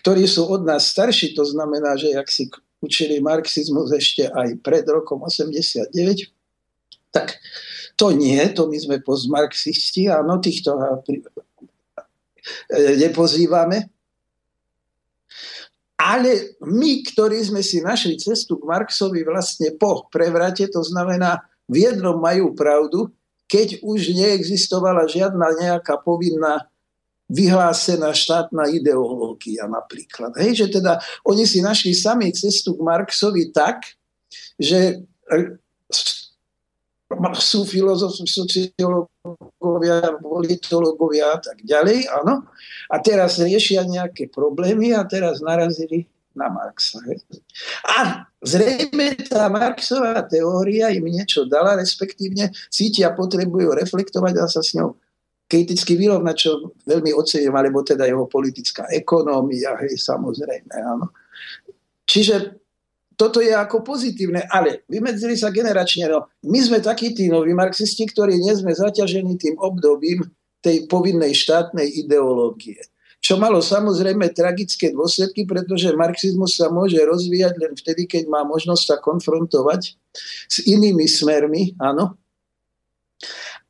ktorí 0.02 0.26
sú 0.26 0.50
od 0.50 0.66
nás 0.66 0.90
starší, 0.90 1.38
to 1.38 1.46
znamená, 1.46 1.94
že 1.94 2.10
ak 2.18 2.26
si 2.26 2.50
učili 2.82 3.22
marxizmus 3.22 3.94
ešte 3.94 4.26
aj 4.26 4.58
pred 4.62 4.82
rokom 4.86 5.22
89, 5.22 5.94
tak 7.14 7.38
to 7.98 8.14
nie, 8.14 8.38
to 8.54 8.70
my 8.70 8.78
sme 8.78 9.02
postmarxisti, 9.02 10.06
áno, 10.06 10.38
týchto 10.38 10.78
nepozývame. 12.98 13.90
Ale 15.98 16.54
my, 16.62 17.02
ktorí 17.10 17.42
sme 17.42 17.58
si 17.58 17.82
našli 17.82 18.14
cestu 18.22 18.54
k 18.54 18.70
Marxovi 18.70 19.26
vlastne 19.26 19.74
po 19.74 20.06
prevrate, 20.06 20.70
to 20.70 20.80
znamená, 20.86 21.42
v 21.66 21.90
jednom 21.90 22.16
majú 22.16 22.54
pravdu, 22.54 23.10
keď 23.50 23.82
už 23.82 24.14
neexistovala 24.14 25.10
žiadna 25.10 25.58
nejaká 25.58 25.98
povinná 25.98 26.70
vyhlásená 27.28 28.14
štátna 28.16 28.72
ideológia 28.72 29.68
napríklad. 29.68 30.32
Hej, 30.40 30.64
že 30.64 30.80
teda 30.80 31.02
oni 31.26 31.44
si 31.44 31.60
našli 31.60 31.92
sami 31.92 32.32
cestu 32.32 32.72
k 32.78 32.80
Marxovi 32.80 33.52
tak, 33.52 33.84
že 34.56 35.04
sú 37.40 37.64
filozofi, 37.64 38.28
sociológovia, 38.28 40.20
politológovia 40.20 41.34
a 41.34 41.38
tak 41.40 41.64
ďalej, 41.64 42.04
áno. 42.20 42.44
A 42.92 42.96
teraz 43.00 43.40
riešia 43.40 43.88
nejaké 43.88 44.28
problémy 44.28 44.92
a 44.92 45.08
teraz 45.08 45.40
narazili 45.40 46.04
na 46.36 46.52
Marxa. 46.52 47.00
Hej. 47.08 47.24
A 47.88 48.28
zrejme 48.44 49.16
tá 49.26 49.48
Marxová 49.48 50.20
teória 50.28 50.92
im 50.92 51.08
niečo 51.08 51.48
dala, 51.48 51.74
respektívne 51.74 52.52
cítia, 52.68 53.16
potrebujú 53.16 53.72
reflektovať 53.74 54.34
a 54.38 54.46
sa 54.46 54.60
s 54.62 54.76
ňou 54.76 54.94
kriticky 55.48 55.96
vyrovnať, 55.96 56.36
čo 56.36 56.76
veľmi 56.84 57.10
ocením, 57.16 57.56
alebo 57.56 57.80
teda 57.80 58.04
jeho 58.04 58.28
politická 58.28 58.84
ekonómia, 58.92 59.80
hej, 59.80 59.96
samozrejme, 59.96 60.76
áno. 60.76 61.08
Čiže 62.04 62.57
toto 63.18 63.42
je 63.42 63.50
ako 63.50 63.82
pozitívne, 63.82 64.46
ale 64.46 64.86
vymedzili 64.86 65.34
sa 65.34 65.50
generačne. 65.50 66.06
No, 66.06 66.30
my 66.46 66.58
sme 66.62 66.78
takí 66.78 67.10
tí 67.10 67.26
noví 67.26 67.50
marxisti, 67.50 68.06
ktorí 68.06 68.38
nie 68.38 68.54
sme 68.54 68.70
zaťažení 68.70 69.34
tým 69.34 69.58
obdobím 69.58 70.22
tej 70.62 70.86
povinnej 70.86 71.34
štátnej 71.34 72.06
ideológie. 72.06 72.78
Čo 73.18 73.34
malo 73.34 73.58
samozrejme 73.58 74.30
tragické 74.30 74.94
dôsledky, 74.94 75.42
pretože 75.42 75.90
marxizmus 75.90 76.54
sa 76.54 76.70
môže 76.70 77.02
rozvíjať 77.02 77.54
len 77.58 77.74
vtedy, 77.74 78.06
keď 78.06 78.30
má 78.30 78.46
možnosť 78.46 78.82
sa 78.86 78.96
konfrontovať 79.02 79.98
s 80.46 80.56
inými 80.62 81.10
smermi, 81.10 81.74
áno. 81.82 82.14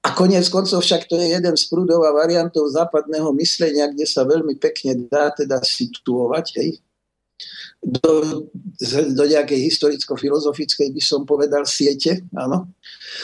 A 0.05 0.12
konec 0.12 0.45
koncov 0.52 0.85
však 0.85 1.09
to 1.09 1.17
je 1.17 1.33
jeden 1.33 1.57
z 1.57 1.64
prúdov 1.73 2.05
a 2.05 2.12
variantov 2.12 2.69
západného 2.69 3.33
myslenia, 3.40 3.88
kde 3.88 4.05
sa 4.05 4.28
veľmi 4.28 4.61
pekne 4.61 5.09
dá 5.09 5.33
teda 5.33 5.64
situovať, 5.64 6.47
hej, 6.61 6.71
do, 7.82 8.12
do 9.14 9.25
nejakej 9.25 9.70
historicko-filozofickej, 9.70 10.90
by 10.90 11.02
som 11.02 11.23
povedal, 11.23 11.62
siete. 11.64 12.26
Áno. 12.35 12.75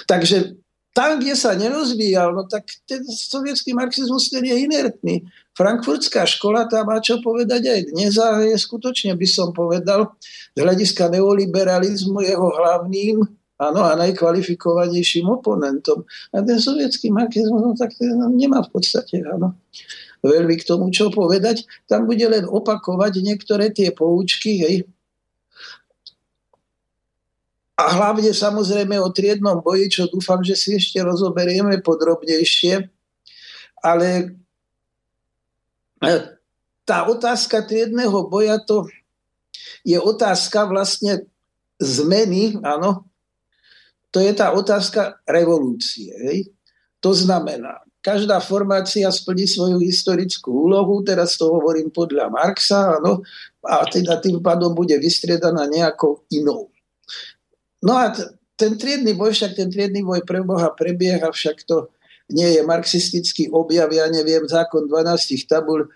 Takže 0.07 0.57
tam, 0.95 1.19
kde 1.19 1.35
sa 1.35 1.59
nerozvíjal, 1.59 2.31
no 2.31 2.47
tak 2.47 2.71
ten 2.87 3.03
sovietský 3.03 3.75
marxizmus 3.75 4.31
ten 4.31 4.47
je 4.47 4.55
inertný. 4.55 5.27
Frankfurtská 5.59 6.23
škola 6.23 6.71
tá 6.71 6.87
má 6.87 7.03
čo 7.03 7.19
povedať 7.19 7.67
aj 7.67 7.81
dnes 7.91 8.15
a 8.15 8.39
je 8.47 8.55
skutočne, 8.55 9.19
by 9.19 9.27
som 9.27 9.51
povedal, 9.51 10.15
z 10.55 10.59
hľadiska 10.63 11.11
neoliberalizmu 11.11 12.23
jeho 12.23 12.47
hlavným 12.47 13.27
áno, 13.59 13.81
a 13.83 13.99
najkvalifikovanejším 13.99 15.27
oponentom. 15.35 16.07
A 16.31 16.47
ten 16.47 16.63
sovietský 16.63 17.11
marxizmus, 17.11 17.59
no 17.59 17.75
tak 17.75 17.91
ten 17.99 18.15
nemá 18.31 18.63
v 18.63 18.79
podstate, 18.79 19.19
áno 19.27 19.59
veľmi 20.25 20.57
k 20.57 20.67
tomu, 20.67 20.89
čo 20.89 21.13
povedať. 21.13 21.69
Tam 21.85 22.09
bude 22.09 22.25
len 22.25 22.49
opakovať 22.49 23.21
niektoré 23.21 23.69
tie 23.69 23.93
poučky, 23.93 24.65
hej, 24.65 24.77
a 27.75 27.91
hlavne 27.91 28.31
samozrejme 28.31 28.95
o 29.03 29.11
triednom 29.11 29.59
boji, 29.59 29.91
čo 29.91 30.03
dúfam, 30.07 30.39
že 30.47 30.55
si 30.55 30.79
ešte 30.79 31.03
rozoberieme 31.03 31.83
podrobnejšie. 31.83 32.87
Ale 33.83 34.39
e, 35.99 36.11
tá 36.87 36.99
otázka 37.11 37.67
triedného 37.67 38.31
boja 38.31 38.63
to 38.63 38.87
je 39.83 39.99
otázka 39.99 40.71
vlastne 40.71 41.27
zmeny, 41.83 42.63
áno, 42.63 43.11
to 44.15 44.23
je 44.23 44.31
tá 44.31 44.55
otázka 44.55 45.19
revolúcie. 45.27 46.15
Hej? 46.15 46.55
To 47.03 47.11
znamená, 47.11 47.83
každá 48.05 48.37
formácia 48.45 49.09
splní 49.09 49.49
svoju 49.49 49.81
historickú 49.81 50.53
úlohu, 50.69 51.01
teraz 51.01 51.41
to 51.41 51.49
hovorím 51.49 51.89
podľa 51.89 52.29
Marxa, 52.29 53.01
áno, 53.01 53.25
a 53.65 53.89
teda 53.89 54.21
tým 54.21 54.45
pádom 54.45 54.77
bude 54.77 54.93
vystriedaná 55.01 55.65
nejakou 55.65 56.29
inou. 56.29 56.69
No 57.81 57.97
a 57.97 58.13
ten 58.61 58.77
triedny 58.77 59.17
boj, 59.17 59.33
však 59.33 59.57
ten 59.57 59.73
triedny 59.73 60.05
boj 60.05 60.21
pre 60.29 60.45
Boha 60.45 60.69
prebieha, 60.77 61.33
však 61.33 61.65
to 61.65 61.89
nie 62.29 62.53
je 62.53 62.61
marxistický 62.61 63.49
objav, 63.49 63.89
ja 63.89 64.05
neviem, 64.13 64.45
zákon 64.45 64.85
12 64.85 65.49
tabul, 65.49 65.89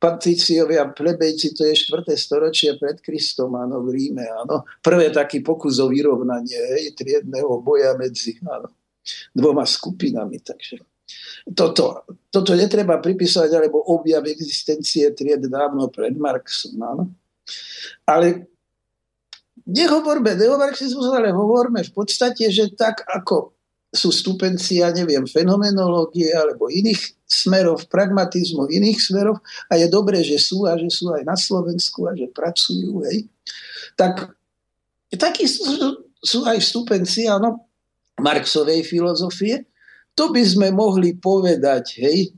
patriciovia, 0.00 0.88
plebejci, 0.88 1.52
to 1.52 1.68
je 1.68 1.76
4. 1.76 2.08
storočie 2.16 2.72
pred 2.80 3.04
Kristom, 3.04 3.52
áno, 3.52 3.84
v 3.84 4.00
Ríme, 4.00 4.24
áno. 4.32 4.64
Prvé 4.80 5.12
taký 5.12 5.44
pokus 5.44 5.76
o 5.76 5.92
vyrovnanie 5.92 6.56
hej, 6.56 6.96
triedného 6.96 7.60
boja 7.60 7.92
medzi 8.00 8.40
áno, 8.48 8.72
dvoma 9.36 9.68
skupinami, 9.68 10.40
takže 10.40 10.80
toto, 11.56 12.04
toto 12.30 12.52
netreba 12.54 13.00
pripísať, 13.00 13.50
alebo 13.52 13.82
objav 13.82 14.24
existencie 14.28 15.10
tried 15.16 15.44
dávno 15.46 15.88
pred 15.88 16.14
Marxom, 16.14 16.76
áno. 16.80 17.04
Ale 18.06 18.46
nehovorme 19.66 20.36
neomarxizmus, 20.36 21.10
ale 21.10 21.34
hovorme 21.34 21.82
v 21.82 21.92
podstate, 21.92 22.50
že 22.50 22.70
tak 22.74 23.02
ako 23.06 23.54
sú 23.90 24.14
stupenci, 24.14 24.78
ja 24.78 24.94
neviem, 24.94 25.26
fenomenológie 25.26 26.30
alebo 26.30 26.70
iných 26.70 27.18
smerov, 27.26 27.90
pragmatizmu 27.90 28.70
iných 28.70 28.98
smerov 29.02 29.42
a 29.66 29.74
je 29.74 29.90
dobré, 29.90 30.22
že 30.22 30.38
sú 30.38 30.62
a 30.62 30.78
že 30.78 30.86
sú 30.90 31.10
aj 31.10 31.26
na 31.26 31.34
Slovensku 31.34 32.06
a 32.06 32.14
že 32.14 32.30
pracujú, 32.30 33.02
hej. 33.10 33.26
Tak 33.98 34.30
takí 35.18 35.50
sú, 35.50 35.66
sú 36.22 36.46
aj 36.46 36.62
stupenci, 36.62 37.26
áno, 37.26 37.66
Marxovej 38.22 38.86
filozofie. 38.86 39.66
To 40.18 40.34
by 40.34 40.42
sme 40.42 40.68
mohli 40.74 41.16
povedať, 41.16 41.84
hej, 42.02 42.34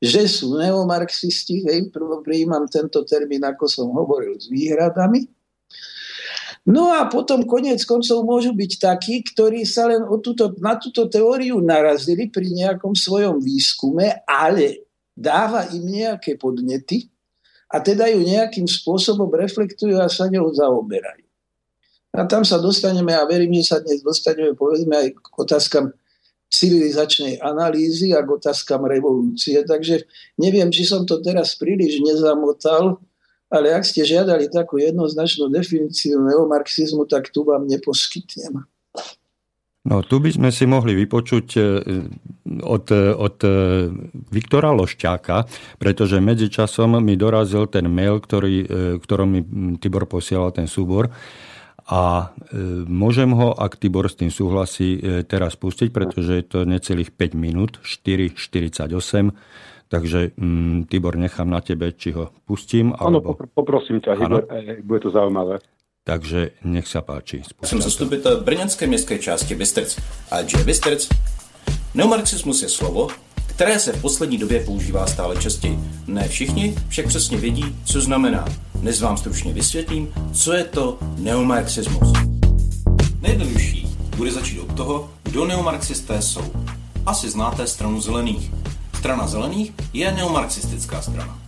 že 0.00 0.24
sú 0.28 0.56
neomarxisti, 0.56 1.66
hej, 1.68 1.92
prijímam 2.24 2.64
tento 2.70 3.04
termín, 3.04 3.44
ako 3.44 3.64
som 3.68 3.88
hovoril, 3.92 4.38
s 4.38 4.48
výhradami. 4.48 5.28
No 6.66 6.90
a 6.90 7.06
potom 7.06 7.46
konec 7.46 7.78
koncov 7.86 8.26
môžu 8.26 8.50
byť 8.50 8.72
takí, 8.82 9.22
ktorí 9.22 9.62
sa 9.62 9.86
len 9.86 10.02
o 10.02 10.18
túto, 10.18 10.50
na 10.58 10.74
túto 10.74 11.06
teóriu 11.06 11.62
narazili 11.62 12.26
pri 12.26 12.50
nejakom 12.50 12.90
svojom 12.90 13.38
výskume, 13.38 14.26
ale 14.26 14.82
dáva 15.14 15.70
im 15.70 15.86
nejaké 15.86 16.34
podnety 16.34 17.06
a 17.70 17.78
teda 17.78 18.10
ju 18.10 18.18
nejakým 18.18 18.66
spôsobom 18.66 19.30
reflektujú 19.30 19.94
a 20.02 20.10
sa 20.10 20.26
ňou 20.26 20.50
zaoberajú. 20.50 21.22
A 22.16 22.26
tam 22.26 22.42
sa 22.42 22.58
dostaneme, 22.58 23.14
a 23.14 23.22
verím, 23.28 23.54
že 23.62 23.70
sa 23.70 23.78
dnes 23.78 24.02
dostaneme, 24.02 24.58
povedzme, 24.58 24.90
aj 24.90 25.08
k 25.14 25.26
otázkam 25.38 25.94
civilizačnej 26.56 27.44
analýzy 27.44 28.16
a 28.16 28.24
k 28.24 28.28
otázkam 28.40 28.88
revolúcie. 28.88 29.60
Takže 29.60 30.08
neviem, 30.40 30.72
či 30.72 30.88
som 30.88 31.04
to 31.04 31.20
teraz 31.20 31.52
príliš 31.60 32.00
nezamotal, 32.00 32.96
ale 33.52 33.76
ak 33.76 33.84
ste 33.84 34.02
žiadali 34.02 34.48
takú 34.50 34.80
jednoznačnú 34.80 35.52
definíciu 35.52 36.18
neomarxizmu, 36.18 37.04
tak 37.06 37.30
tu 37.30 37.44
vám 37.44 37.68
neposkytnem. 37.68 38.64
No 39.86 40.02
tu 40.02 40.18
by 40.18 40.34
sme 40.34 40.50
si 40.50 40.66
mohli 40.66 40.98
vypočuť 40.98 41.46
e, 41.54 41.60
od, 42.58 42.90
od 43.14 43.36
e, 43.46 43.50
Viktora 44.34 44.74
Lošťáka, 44.74 45.46
pretože 45.78 46.18
medzičasom 46.18 46.98
mi 46.98 47.14
dorazil 47.14 47.70
ten 47.70 47.86
mail, 47.86 48.18
ktorý, 48.18 48.54
e, 48.58 48.66
ktorom 48.98 49.28
mi 49.30 49.40
Tibor 49.78 50.10
posielal 50.10 50.50
ten 50.50 50.66
súbor 50.66 51.06
a 51.86 52.34
môžem 52.90 53.30
ho, 53.30 53.54
ak 53.54 53.78
Tibor 53.78 54.10
s 54.10 54.18
tým 54.18 54.34
súhlasí, 54.34 54.98
teraz 55.30 55.54
pustiť, 55.54 55.94
pretože 55.94 56.42
je 56.42 56.44
to 56.44 56.58
necelých 56.66 57.14
5 57.14 57.38
minút, 57.38 57.78
4.48 57.86 59.30
Takže 59.86 60.34
mm, 60.34 60.90
Tibor, 60.90 61.14
nechám 61.14 61.46
na 61.46 61.62
tebe, 61.62 61.94
či 61.94 62.10
ho 62.10 62.34
pustím. 62.42 62.90
Áno, 62.98 63.22
alebo... 63.22 63.38
poprosím 63.38 64.02
ťa, 64.02 64.18
Tibor, 64.18 64.42
bude 64.82 65.00
to 65.06 65.10
zaujímavé. 65.14 65.62
Takže 66.06 66.58
nech 66.62 66.86
sa 66.86 67.02
páči. 67.02 67.42
Jsem 67.62 67.82
zastupitel 67.82 68.42
brněnské 68.42 68.86
městské 68.86 69.18
části 69.18 69.54
Bystrc. 69.54 69.98
A 70.30 70.42
že 70.42 70.58
Bystrc? 70.62 71.10
Neomarxismus 71.94 72.62
je 72.62 72.68
slovo, 72.68 73.10
které 73.56 73.78
se 73.78 73.92
v 73.92 74.00
poslední 74.00 74.38
době 74.38 74.64
používá 74.64 75.06
stále 75.06 75.36
častěji. 75.36 75.78
Ne 76.06 76.28
všichni 76.28 76.74
však 76.88 77.06
přesně 77.06 77.38
vědí, 77.38 77.76
co 77.84 78.00
znamená. 78.00 78.44
Dnes 78.74 79.00
vám 79.00 79.16
stručně 79.16 79.52
vysvětlím, 79.52 80.08
co 80.32 80.52
je 80.52 80.64
to 80.64 80.98
neomarxismus. 81.18 82.12
Nejjednodušší 83.20 83.96
bude 84.16 84.32
začít 84.32 84.60
od 84.60 84.76
toho, 84.76 85.10
kdo 85.22 85.44
neomarxisté 85.44 86.22
jsou. 86.22 86.52
Asi 87.06 87.30
znáte 87.30 87.66
stranu 87.66 88.00
zelených. 88.00 88.52
Strana 88.98 89.26
zelených 89.26 89.72
je 89.92 90.12
neomarxistická 90.12 91.02
strana. 91.02 91.38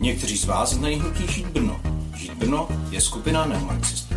Někteří 0.00 0.38
z 0.38 0.44
vás 0.44 0.74
znají 0.74 0.96
hnutí 0.96 1.32
Žít 1.32 1.46
Brno. 1.46 1.80
Žít 2.16 2.34
Brno 2.34 2.68
je 2.90 3.00
skupina 3.00 3.46
neomarxistů. 3.46 4.14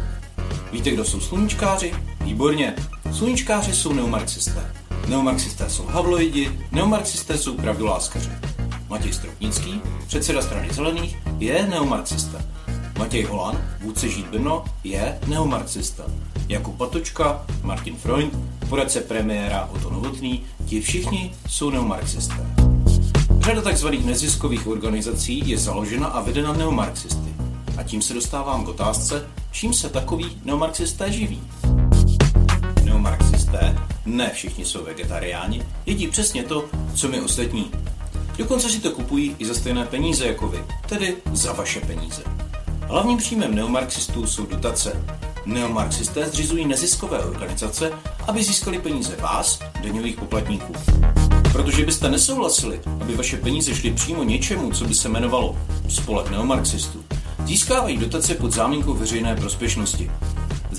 Víte, 0.71 0.91
kdo 0.91 1.05
jsou 1.05 1.19
sluníčkáři? 1.19 1.93
Výborně. 2.21 2.75
Sluníčkáři 3.11 3.73
jsou 3.73 3.93
neomarxisté. 3.93 4.78
Neomarxisté 5.09 5.69
jsou 5.69 5.85
havloidi, 5.85 6.51
neomarxisté 6.71 7.37
jsou 7.37 7.53
pravdoláskaři. 7.55 8.29
Matěj 8.89 9.13
Stropnický, 9.13 9.81
předseda 10.07 10.41
strany 10.41 10.67
zelených, 10.73 11.17
je 11.39 11.67
neomarxista. 11.67 12.41
Matěj 12.97 13.23
Holan, 13.23 13.57
vůdce 13.81 14.09
Žít 14.09 14.27
Brno, 14.27 14.65
je 14.83 15.19
neomarxista. 15.27 16.03
Jakub 16.47 16.77
Patočka, 16.77 17.45
Martin 17.63 17.95
Freund, 17.95 18.33
poradce 18.69 19.01
premiéra 19.01 19.69
Otto 19.71 19.89
Novotný, 19.89 20.43
ti 20.65 20.81
všichni 20.81 21.31
jsou 21.47 21.69
neomarxisté. 21.69 22.45
Řada 23.39 23.61
tzv. 23.61 23.87
neziskových 23.87 24.67
organizací 24.67 25.49
je 25.49 25.57
založena 25.57 26.07
a 26.07 26.21
vedena 26.21 26.53
neomarxisty. 26.53 27.29
A 27.77 27.83
tím 27.83 28.01
se 28.01 28.13
dostávám 28.13 28.65
k 28.65 28.67
otázce, 28.67 29.27
čím 29.51 29.73
se 29.73 29.89
takový 29.89 30.37
neomarxisté 30.45 31.11
živí. 31.11 31.41
Neomarxisté, 32.83 33.75
ne 34.09 34.31
všichni 34.33 34.65
jsou 34.65 34.83
vegetariáni, 34.83 35.63
jedí 35.85 36.07
přesně 36.07 36.43
to, 36.43 36.65
co 36.95 37.07
my 37.07 37.21
ostatní. 37.21 37.71
Dokonce 38.37 38.69
si 38.69 38.79
to 38.79 38.91
kupují 38.91 39.35
i 39.39 39.45
za 39.45 39.53
stejné 39.53 39.85
peníze 39.85 40.27
jako 40.27 40.47
vy, 40.47 40.63
tedy 40.89 41.15
za 41.31 41.53
vaše 41.53 41.79
peníze. 41.79 42.21
Hlavním 42.87 43.17
příjmem 43.17 43.55
neomarxistů 43.55 44.27
jsou 44.27 44.45
dotace. 44.45 45.05
Neomarxisté 45.45 46.29
zřizují 46.29 46.65
neziskové 46.65 47.19
organizace, 47.19 47.91
aby 48.27 48.43
získali 48.43 48.79
peníze 48.79 49.15
vás, 49.15 49.59
daňových 49.83 50.15
poplatníků. 50.15 50.73
Protože 51.51 51.85
byste 51.85 52.09
nesouhlasili, 52.09 52.79
aby 53.01 53.15
vaše 53.15 53.37
peníze 53.37 53.75
šly 53.75 53.91
přímo 53.91 54.23
něčemu, 54.23 54.71
co 54.71 54.85
by 54.85 54.95
se 54.95 55.07
jmenovalo 55.07 55.57
spolek 55.89 56.29
neomarxistů, 56.29 57.03
získávají 57.45 57.97
dotace 57.97 58.35
pod 58.35 58.51
záminkou 58.51 58.93
veřejné 58.93 59.35
prospěšnosti. 59.35 60.11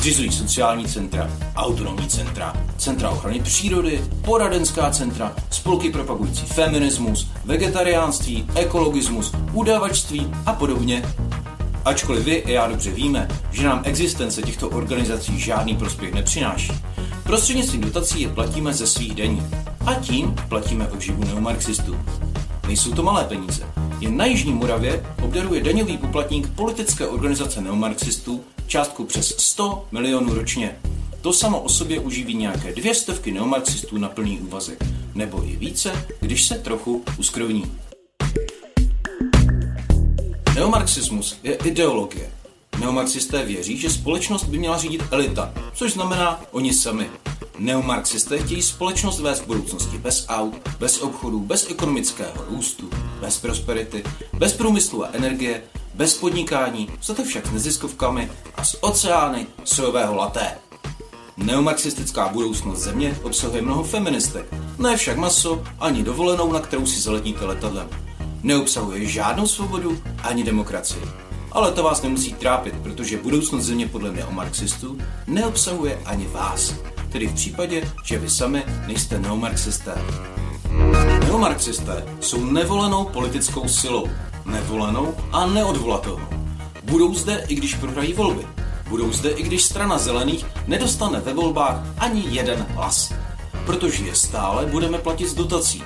Zřizují 0.01 0.33
sociální 0.33 0.85
centra, 0.85 1.31
autonomní 1.57 2.09
centra, 2.09 2.57
centra 2.77 3.11
ochrany 3.11 3.41
přírody, 3.41 4.05
poradenská 4.25 4.91
centra, 4.91 5.35
spolky 5.51 5.91
propagující 5.91 6.47
feminismus, 6.47 7.29
vegetariánství, 7.45 8.47
ekologismus, 8.55 9.33
udavačství 9.53 10.33
a 10.47 10.53
podobně. 10.53 11.03
Ačkoliv 11.85 12.25
vy 12.25 12.33
i 12.33 12.53
já 12.53 12.69
dobře 12.69 12.91
víme, 12.91 13.29
že 13.51 13.67
nám 13.67 13.83
existence 13.85 14.43
těchto 14.43 14.69
organizací 14.69 15.39
žádný 15.39 15.77
prospěch 15.77 16.15
nepřináší, 16.15 16.73
prostřednictvím 17.23 17.81
dotací 17.81 18.23
je 18.23 18.29
platíme 18.29 18.73
ze 18.73 18.87
svých 18.87 19.15
daní 19.15 19.43
a 19.87 19.95
tím 19.95 20.35
platíme 20.49 20.89
obživu 20.89 21.25
neomarxistů. 21.25 21.99
Nejsou 22.67 22.93
to 22.93 23.03
malé 23.03 23.25
peníze. 23.25 23.63
Jen 24.01 24.17
na 24.17 24.25
Jižní 24.25 24.53
Moravě 24.53 25.05
obdaruje 25.23 25.63
daňový 25.63 25.99
poplatník 25.99 26.51
politické 26.51 27.07
organizace 27.07 27.61
neomarxistů 27.61 28.41
částku 28.71 29.05
přes 29.05 29.35
100 29.39 29.87
milionů 29.91 30.35
ročně. 30.35 30.77
To 31.21 31.33
samo 31.33 31.61
o 31.61 31.69
sobě 31.69 32.01
uživí 32.01 32.35
nějaké 32.35 32.73
dvě 32.73 32.95
stovky 32.95 33.33
neomarxistů 33.33 33.99
na 33.99 34.09
plný 34.09 34.41
úvazek, 34.41 34.85
nebo 35.15 35.45
i 35.45 35.57
více, 35.57 36.07
když 36.21 36.45
se 36.47 36.55
trochu 36.55 37.05
uskrovní. 37.19 37.73
Neomarxismus 40.55 41.39
je 41.43 41.55
ideologie. 41.55 42.31
Neomarxisté 42.81 43.45
věří, 43.45 43.79
že 43.79 43.91
společnost 43.91 44.45
by 44.45 44.59
měla 44.59 44.79
řídit 44.79 45.03
elita, 45.11 45.55
což 45.75 45.93
znamená 45.93 46.41
oni 46.51 46.75
sami. 46.75 47.11
Neomarxisté 47.59 48.39
chtějí 48.39 48.63
společnost 48.63 49.21
vést 49.21 49.41
v 49.41 49.47
budoucnosti 49.47 49.99
bez 49.99 50.27
aut, 50.29 50.69
bez 50.79 51.03
obchodů, 51.03 51.41
bez 51.41 51.71
ekonomického 51.71 52.45
růstu, 52.49 52.91
bez 53.21 53.39
prosperity, 53.39 54.05
bez 54.33 54.53
průmyslu 54.53 55.05
a 55.05 55.09
energie, 55.13 55.63
bez 56.01 56.15
podnikání, 56.15 56.89
za 57.03 57.15
to 57.15 57.25
však 57.25 57.47
s 57.47 57.51
neziskovkami 57.51 58.31
a 58.55 58.65
s 58.65 58.85
oceány 58.85 59.47
sojového 59.65 60.17
laté. 60.17 60.59
Neomarxistická 61.37 62.29
budoucnost 62.29 62.79
země 62.79 63.19
obsahuje 63.23 63.63
mnoho 63.63 63.85
feministek, 63.85 64.47
ne 64.79 64.97
však 64.97 65.17
maso 65.17 65.63
ani 65.81 66.03
dovolenou, 66.03 66.53
na 66.53 66.61
kterou 66.61 66.87
si 66.87 67.01
zaletíte 67.01 67.45
letadlem. 67.45 67.89
Neobsahuje 68.43 69.07
žádnou 69.07 69.47
svobodu 69.47 70.03
ani 70.23 70.45
demokracii. 70.45 71.03
Ale 71.53 71.73
to 71.73 71.83
vás 71.83 72.03
nemusí 72.03 72.35
trápit, 72.35 72.75
protože 72.83 73.17
budoucnost 73.17 73.65
země 73.65 73.87
podle 73.87 74.13
neomarxistů 74.13 74.99
neobsahuje 75.27 76.03
ani 76.05 76.27
vás. 76.27 76.75
Tedy 77.13 77.27
v 77.27 77.35
případě, 77.35 77.93
že 78.05 78.19
vy 78.19 78.31
sami 78.31 78.65
nejste 78.87 79.19
neomarxisté. 79.19 79.95
Neomarxisté 81.25 82.05
jsou 82.21 82.45
nevolenou 82.45 83.05
politickou 83.05 83.69
silou. 83.69 84.09
Nevolenou 84.51 85.15
a 85.33 85.47
neodvolatelnou. 85.47 86.29
Budou 86.83 87.15
zde, 87.15 87.45
i 87.49 87.55
když 87.55 87.75
prohrají 87.75 88.13
volby. 88.13 88.47
Budou 88.89 89.13
zde, 89.13 89.31
i 89.31 89.43
když 89.43 89.65
strana 89.65 89.99
zelených 89.99 90.47
nedostane 90.67 91.21
ve 91.21 91.35
volbách 91.35 91.81
ani 91.99 92.25
jeden 92.29 92.67
hlas. 92.75 93.13
Protože 93.67 94.05
je 94.05 94.15
stále 94.15 94.67
budeme 94.67 94.99
platit 94.99 95.29
z 95.29 95.35
dotací. 95.35 95.83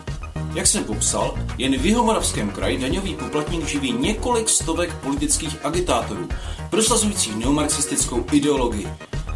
Jak 0.54 0.66
jsem 0.66 0.84
popsal, 0.84 1.34
jen 1.58 1.78
v 1.78 1.86
Jihomoravském 1.86 2.50
kraji 2.50 2.78
daňový 2.78 3.14
poplatník 3.14 3.68
živí 3.68 3.92
několik 3.92 4.48
stovek 4.48 4.94
politických 4.94 5.64
agitátorů, 5.64 6.28
prosazujících 6.70 7.36
neomarxistickou 7.36 8.24
ideologii, 8.32 8.88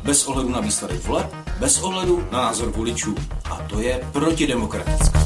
bez 0.02 0.26
ohledu 0.26 0.48
na 0.48 0.60
výsledek 0.60 1.06
voleb, 1.06 1.34
bez 1.60 1.82
ohledu 1.82 2.24
na 2.32 2.42
názor 2.42 2.70
voličů. 2.70 3.14
A 3.50 3.56
to 3.56 3.80
je 3.80 4.00
protidemokratické. 4.12 5.18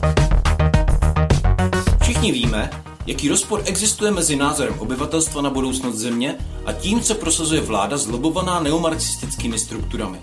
Všichni 2.02 2.32
víme, 2.32 2.70
jaký 3.06 3.28
rozpor 3.28 3.62
existuje 3.64 4.10
mezi 4.10 4.36
názorem 4.36 4.74
obyvatelstva 4.78 5.42
na 5.42 5.50
budoucnost 5.50 5.96
země 5.96 6.34
a 6.64 6.72
tím, 6.72 7.00
co 7.00 7.14
prosazuje 7.14 7.60
vláda 7.60 7.96
zlobovaná 7.96 8.60
neomarxistickými 8.60 9.58
strukturami. 9.58 10.18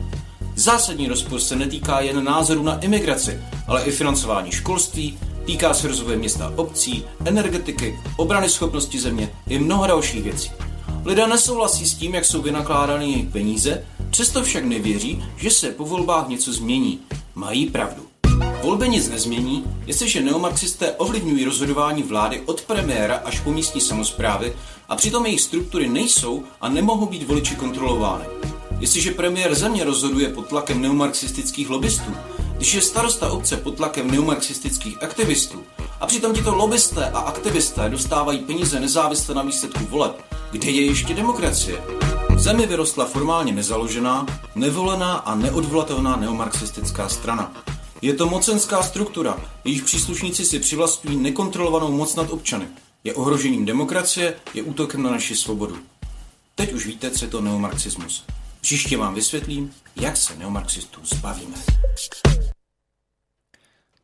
Zásadní 0.56 1.08
rozpor 1.08 1.40
se 1.40 1.56
netýká 1.56 2.00
jen 2.00 2.24
názoru 2.24 2.64
na 2.64 2.80
imigraci, 2.80 3.40
ale 3.68 3.84
i 3.84 3.92
financování 3.92 4.52
školství, 4.52 5.20
týká 5.46 5.74
se 5.74 5.88
rozvoje 5.88 6.18
města 6.18 6.54
obcí, 6.56 7.06
energetiky, 7.26 8.00
obrany 8.18 8.50
schopnosti 8.50 9.00
země 9.00 9.30
i 9.48 9.60
mnoha 9.60 9.88
dalších 9.88 10.24
věcí. 10.24 10.52
Lidé 11.06 11.28
nesouhlasí 11.28 11.86
s 11.86 11.94
tím, 11.94 12.16
jak 12.16 12.26
jsou 12.26 12.42
vynakládány 12.42 13.12
jejich 13.12 13.30
peníze, 13.30 13.86
přesto 14.10 14.44
však 14.44 14.66
nevěří, 14.66 15.24
že 15.38 15.52
se 15.52 15.72
po 15.72 15.86
volbách 15.86 16.28
něco 16.28 16.54
změní. 16.54 17.00
Mají 17.36 17.66
pravdu. 17.66 18.09
Volby 18.64 18.90
nic 18.90 19.10
nezmění, 19.10 19.66
jestliže 19.86 20.22
neomarxisté 20.22 20.92
ovlivňují 20.92 21.46
rozhodování 21.46 22.04
vlády 22.04 22.42
od 22.46 22.62
premiéra 22.62 23.16
až 23.16 23.40
po 23.40 23.52
místní 23.52 23.82
samozprávy 23.82 24.54
a 24.90 24.96
přitom 24.96 25.26
jejich 25.26 25.42
struktury 25.42 25.90
nejsou 25.90 26.44
a 26.62 26.70
nemohou 26.70 27.06
být 27.06 27.28
voliči 27.28 27.56
kontrolovány. 27.56 28.26
Jestliže 28.80 29.12
premiér 29.12 29.56
země 29.56 29.84
rozhoduje 29.84 30.30
pod 30.30 30.48
tlakem 30.48 30.82
neomarxistických 30.82 31.70
lobbystů, 31.70 32.12
když 32.56 32.74
je 32.74 32.82
starosta 32.82 33.32
obce 33.32 33.58
pod 33.58 33.76
tlakem 33.76 34.12
neomarxistických 34.12 35.04
aktivistů 35.04 35.64
a 36.00 36.08
přitom 36.08 36.34
tito 36.34 36.56
lobbysté 36.56 37.10
a 37.10 37.20
aktivisté 37.20 37.90
dostávají 37.90 38.40
peníze 38.40 38.80
nezávisle 38.80 39.36
na 39.36 39.42
výsledku 39.42 39.86
voleb, 39.90 40.26
kde 40.52 40.70
je 40.70 40.86
ještě 40.86 41.14
demokracie? 41.14 41.82
Zemi 42.38 42.66
vyrostla 42.66 43.06
formálně 43.06 43.54
nezaložená, 43.54 44.26
nevolená 44.56 45.14
a 45.14 45.36
neodvolatelná 45.36 46.16
neomarxistická 46.16 47.10
strana. 47.10 47.52
Je 48.02 48.14
to 48.14 48.30
mocenská 48.30 48.84
struktura, 48.84 49.40
jejíž 49.66 49.82
příslušníci 49.82 50.46
si 50.46 50.60
přivlastňují 50.60 51.18
nekontrolovanou 51.18 51.92
moc 51.92 52.16
nad 52.16 52.30
občany. 52.30 52.68
Je 53.04 53.14
ohrožením 53.14 53.66
demokracie, 53.66 54.36
je 54.54 54.64
útokem 54.64 55.04
na 55.04 55.12
naši 55.12 55.36
svobodu. 55.36 55.78
Teď 56.56 56.74
už 56.74 56.86
víte, 56.86 57.12
co 57.12 57.26
je 57.26 57.32
to 57.32 57.42
neomarxismus. 57.42 58.26
Příště 58.62 58.98
vám 58.98 59.14
vysvětlím, 59.16 59.72
jak 59.96 60.18
se 60.18 60.36
neomarxistů 60.36 61.02
zbavíme. 61.04 61.58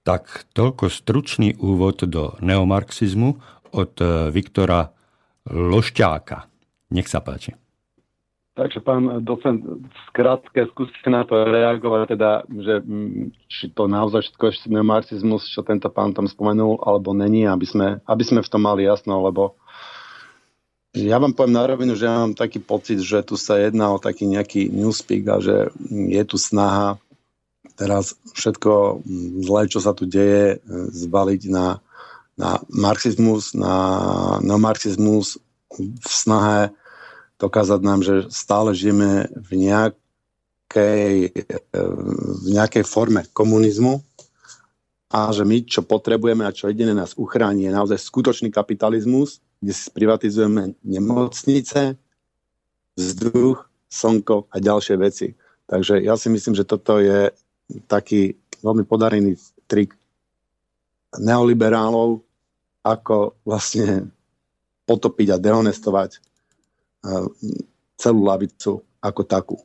Tak 0.05 0.45
toľko 0.53 0.85
stručný 0.93 1.57
úvod 1.57 2.05
do 2.05 2.37
neomarxizmu 2.37 3.41
od 3.73 3.91
eh, 3.97 4.29
Viktora 4.29 4.93
Lošťáka. 5.49 6.45
Nech 6.93 7.09
sa 7.09 7.25
páči. 7.25 7.64
Takže 8.55 8.79
pán 8.79 9.19
docent, 9.19 9.59
skrátke 10.11 10.63
skúste 10.71 11.11
na 11.11 11.27
to 11.27 11.43
reagovať, 11.43 12.15
teda, 12.15 12.31
že 12.47 12.79
mm, 12.79 13.35
či 13.51 13.67
to 13.75 13.91
naozaj 13.91 14.23
všetko 14.23 14.43
ešte 14.47 14.71
neomarxizmus, 14.71 15.51
čo 15.51 15.59
tento 15.67 15.91
pán 15.91 16.15
tam 16.15 16.23
spomenul, 16.23 16.79
alebo 16.79 17.11
není, 17.11 17.43
aby 17.43 17.67
sme, 17.67 17.87
aby 18.07 18.23
sme 18.23 18.39
v 18.39 18.51
tom 18.51 18.63
mali 18.63 18.87
jasno, 18.87 19.19
lebo 19.27 19.59
ja 20.95 21.19
vám 21.19 21.35
poviem 21.35 21.59
na 21.59 21.67
rovinu, 21.67 21.99
že 21.99 22.07
ja 22.07 22.23
mám 22.23 22.31
taký 22.31 22.63
pocit, 22.63 23.03
že 23.03 23.19
tu 23.27 23.35
sa 23.35 23.59
jedná 23.59 23.91
o 23.91 23.99
taký 23.99 24.23
nejaký 24.23 24.71
newspeak 24.71 25.27
a 25.27 25.43
že 25.43 25.55
je 25.91 26.23
tu 26.23 26.39
snaha 26.39 26.95
teraz 27.75 28.15
všetko 28.31 29.03
zlé, 29.43 29.67
čo 29.67 29.83
sa 29.83 29.91
tu 29.91 30.07
deje, 30.07 30.63
zvaliť 30.95 31.51
na, 31.51 31.83
na 32.39 32.63
marxizmus, 32.71 33.51
na 33.51 33.75
neomarxizmus 34.39 35.43
v 35.75 36.07
snahe 36.07 36.71
dokázať 37.39 37.79
nám, 37.83 37.99
že 38.03 38.27
stále 38.31 38.71
žijeme 38.71 39.27
v 39.35 39.51
nejakej, 39.67 41.35
v 41.75 42.47
nejakej 42.51 42.83
forme 42.87 43.27
komunizmu 43.35 43.99
a 45.11 45.31
že 45.31 45.43
my, 45.43 45.63
čo 45.67 45.83
potrebujeme 45.83 46.43
a 46.43 46.55
čo 46.55 46.67
jediné 46.67 46.95
nás 46.95 47.15
uchráni, 47.15 47.67
je 47.67 47.75
naozaj 47.75 47.99
skutočný 47.99 48.51
kapitalizmus, 48.51 49.43
kde 49.59 49.71
si 49.71 49.83
sprivatizujeme 49.87 50.75
nemocnice, 50.83 51.95
vzduch, 52.95 53.67
slnko 53.91 54.51
a 54.51 54.55
ďalšie 54.59 54.95
veci. 54.99 55.35
Takže 55.65 56.03
ja 56.03 56.15
si 56.19 56.27
myslím, 56.31 56.55
že 56.55 56.67
toto 56.67 56.99
je 56.99 57.31
taký 57.87 58.35
veľmi 58.61 58.83
podarený 58.85 59.39
trik 59.65 59.95
neoliberálov, 61.15 62.21
ako 62.85 63.39
vlastne 63.47 64.13
potopiť 64.85 65.27
a 65.33 65.41
dehonestovať 65.41 66.21
celú 67.95 68.21
lavicu 68.25 68.81
ako 69.01 69.21
takú. 69.23 69.57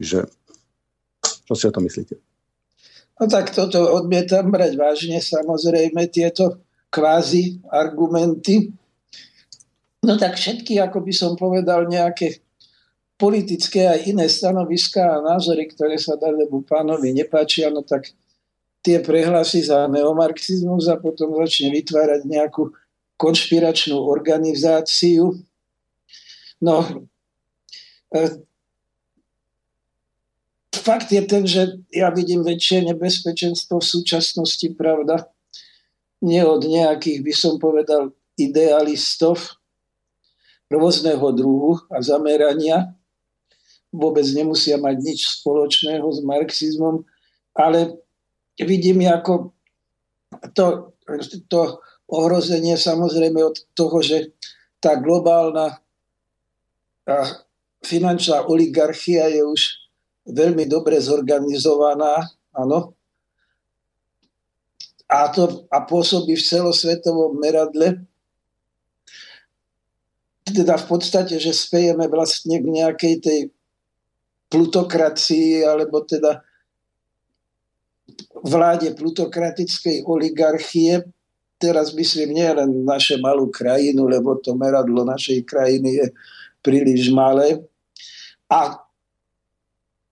Že, 0.00 0.26
čo 1.20 1.54
si 1.54 1.64
o 1.68 1.74
tom 1.74 1.84
myslíte? 1.86 2.18
No 3.20 3.28
tak 3.28 3.52
toto 3.52 3.84
odmietam 3.92 4.48
brať 4.48 4.80
vážne, 4.80 5.20
samozrejme, 5.20 6.08
tieto 6.08 6.64
kvázi 6.88 7.60
argumenty. 7.68 8.72
No 10.00 10.16
tak 10.16 10.40
všetky, 10.40 10.80
ako 10.80 11.04
by 11.04 11.12
som 11.12 11.32
povedal, 11.36 11.84
nejaké 11.84 12.40
politické 13.20 13.84
a 13.84 14.00
iné 14.00 14.24
stanoviská 14.32 15.20
a 15.20 15.24
názory, 15.36 15.68
ktoré 15.68 16.00
sa 16.00 16.16
dalému 16.16 16.64
pánovi 16.64 17.12
nepáčia, 17.12 17.68
no 17.68 17.84
tak 17.84 18.08
tie 18.80 19.04
prehlási 19.04 19.60
za 19.60 19.84
neomarxizmus 19.92 20.88
a 20.88 20.96
potom 20.96 21.36
začne 21.36 21.68
vytvárať 21.68 22.24
nejakú 22.24 22.72
konšpiračnú 23.20 24.00
organizáciu. 24.00 25.36
No, 26.60 26.84
e, 28.12 28.20
fakt 30.76 31.08
je 31.12 31.22
ten, 31.24 31.48
že 31.48 31.80
ja 31.88 32.12
vidím 32.12 32.44
väčšie 32.44 32.92
nebezpečenstvo 32.92 33.80
v 33.80 33.90
súčasnosti, 33.90 34.66
pravda, 34.76 35.28
nie 36.20 36.44
od 36.44 36.60
nejakých, 36.64 37.24
by 37.24 37.32
som 37.32 37.56
povedal, 37.56 38.12
idealistov, 38.36 39.60
rôzneho 40.70 41.24
druhu 41.32 41.80
a 41.90 41.98
zamerania. 42.04 42.94
Vôbec 43.90 44.22
nemusia 44.30 44.78
mať 44.78 44.96
nič 45.02 45.20
spoločného 45.42 46.06
s 46.06 46.20
marxizmom, 46.22 47.02
ale 47.58 47.98
vidím 48.54 49.02
ako 49.08 49.50
to, 50.54 50.94
to 51.50 51.82
ohrozenie 52.06 52.78
samozrejme 52.78 53.42
od 53.42 53.56
toho, 53.74 53.98
že 53.98 54.30
tá 54.78 54.94
globálna 54.94 55.82
a 57.10 57.20
finančná 57.82 58.46
oligarchia 58.46 59.26
je 59.28 59.42
už 59.44 59.60
veľmi 60.30 60.68
dobre 60.68 61.00
zorganizovaná, 61.00 62.22
áno, 62.54 62.94
a, 65.10 65.26
to, 65.34 65.66
a 65.66 65.82
pôsobí 65.82 66.38
v 66.38 66.46
celosvetovom 66.46 67.34
meradle. 67.42 68.06
Teda 70.46 70.78
v 70.78 70.86
podstate, 70.86 71.34
že 71.42 71.50
spejeme 71.50 72.06
vlastne 72.06 72.62
k 72.62 72.66
nejakej 72.66 73.14
tej 73.18 73.40
plutokracii, 74.50 75.66
alebo 75.66 76.06
teda 76.06 76.42
vláde 78.46 78.94
plutokratickej 78.94 80.06
oligarchie, 80.06 81.06
teraz 81.58 81.90
myslím 81.94 82.34
nie 82.34 82.50
len 82.50 82.70
naše 82.86 83.18
malú 83.18 83.50
krajinu, 83.50 84.06
lebo 84.06 84.38
to 84.38 84.54
meradlo 84.54 85.06
našej 85.06 85.42
krajiny 85.46 85.90
je 86.02 86.06
príliš 86.60 87.08
malé. 87.12 87.60
A 88.50 88.80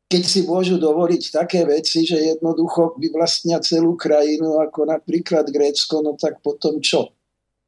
keď 0.09 0.23
si 0.25 0.41
môžu 0.49 0.81
dovoliť 0.81 1.37
také 1.37 1.69
veci, 1.69 2.09
že 2.09 2.17
jednoducho 2.17 2.97
vyvlastnia 2.97 3.61
celú 3.61 3.93
krajinu, 3.93 4.57
ako 4.57 4.89
napríklad 4.89 5.45
Grécko, 5.53 6.01
no 6.01 6.17
tak 6.17 6.41
potom 6.41 6.81
čo? 6.81 7.13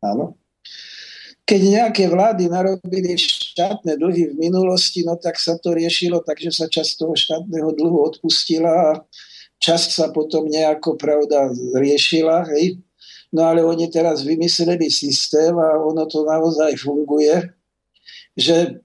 Áno. 0.00 0.40
keď 1.44 1.60
nejaké 1.66 2.04
vlády 2.06 2.46
narobili 2.46 3.18
štátne 3.18 3.98
dlhy 3.98 4.32
v 4.32 4.38
minulosti, 4.38 5.02
no 5.02 5.18
tak 5.18 5.36
sa 5.36 5.58
to 5.58 5.74
riešilo, 5.74 6.22
takže 6.22 6.54
sa 6.54 6.66
časť 6.70 6.92
toho 6.96 7.12
štátneho 7.18 7.74
dlhu 7.74 7.98
odpustila 8.06 8.70
a 8.70 8.90
časť 9.58 9.88
sa 9.90 10.06
potom 10.14 10.46
nejako, 10.46 10.94
pravda, 10.94 11.50
riešila, 11.74 12.48
hej. 12.54 12.78
No 13.34 13.44
ale 13.50 13.66
oni 13.66 13.90
teraz 13.90 14.22
vymysleli 14.22 14.88
systém 14.88 15.52
a 15.58 15.76
ono 15.76 16.06
to 16.06 16.22
naozaj 16.24 16.72
funguje, 16.78 17.50
že 18.40 18.80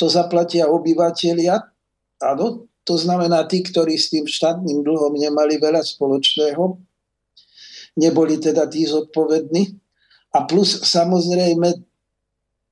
to 0.00 0.08
zaplatia 0.08 0.72
obyvateľia, 0.72 1.60
áno, 2.24 2.64
to 2.88 2.96
znamená 2.96 3.44
tí, 3.44 3.60
ktorí 3.60 4.00
s 4.00 4.08
tým 4.08 4.24
štátnym 4.24 4.80
dlhom 4.80 5.12
nemali 5.12 5.60
veľa 5.60 5.84
spoločného, 5.84 6.80
neboli 8.00 8.40
teda 8.40 8.64
tí 8.64 8.88
zodpovední. 8.88 9.76
A 10.32 10.48
plus 10.48 10.88
samozrejme, 10.88 11.68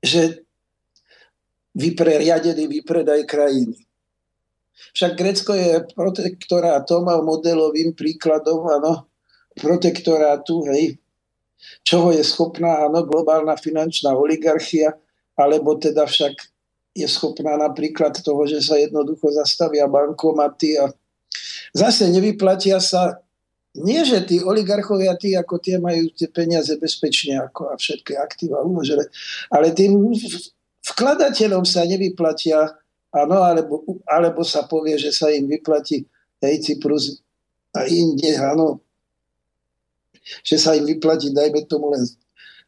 že 0.00 0.46
vypreriadený 1.76 2.64
vypredaj 2.81 3.29
krajiny. 3.29 3.76
Však 4.96 5.12
Grécko 5.12 5.52
je 5.52 5.85
protektorátom 5.92 7.05
a 7.12 7.20
modelovým 7.20 7.92
príkladom, 7.92 8.64
áno, 8.81 9.12
protektorátu, 9.57 10.64
hej, 10.72 10.96
čoho 11.83 12.12
je 12.12 12.23
schopná, 12.23 12.88
áno, 12.88 13.07
globálna 13.07 13.57
finančná 13.57 14.12
oligarchia, 14.14 14.95
alebo 15.37 15.77
teda 15.77 16.09
však 16.09 16.35
je 16.97 17.05
schopná 17.05 17.61
napríklad 17.61 18.16
toho, 18.25 18.49
že 18.49 18.64
sa 18.64 18.81
jednoducho 18.81 19.29
zastavia 19.29 19.85
bankomaty 19.85 20.81
a 20.81 20.88
zase 21.77 22.09
nevyplatia 22.09 22.81
sa. 22.81 23.21
Nie, 23.77 24.09
že 24.09 24.25
tí 24.25 24.40
oligarchovia, 24.40 25.21
tí 25.21 25.37
ako 25.37 25.61
tie 25.61 25.77
majú 25.77 26.09
tie 26.16 26.33
peniaze 26.33 26.73
bezpečne 26.81 27.37
ako 27.45 27.69
a 27.69 27.77
všetky 27.77 28.16
aktíva 28.16 28.64
uložené, 28.64 29.05
ale 29.53 29.77
tým 29.77 30.16
vkladateľom 30.81 31.69
sa 31.69 31.85
nevyplatia, 31.85 32.73
áno, 33.12 33.45
alebo, 33.45 33.85
alebo 34.09 34.40
sa 34.49 34.64
povie, 34.64 34.97
že 34.97 35.12
sa 35.12 35.29
im 35.29 35.45
vyplatí 35.45 36.09
hej, 36.40 36.57
Cyprus 36.64 37.21
a 37.77 37.85
inde, 37.85 38.33
áno, 38.40 38.81
že 40.43 40.57
sa 40.59 40.75
im 40.75 40.85
vyplatí, 40.85 41.31
dajme 41.31 41.67
tomu 41.71 41.95
len 41.95 42.03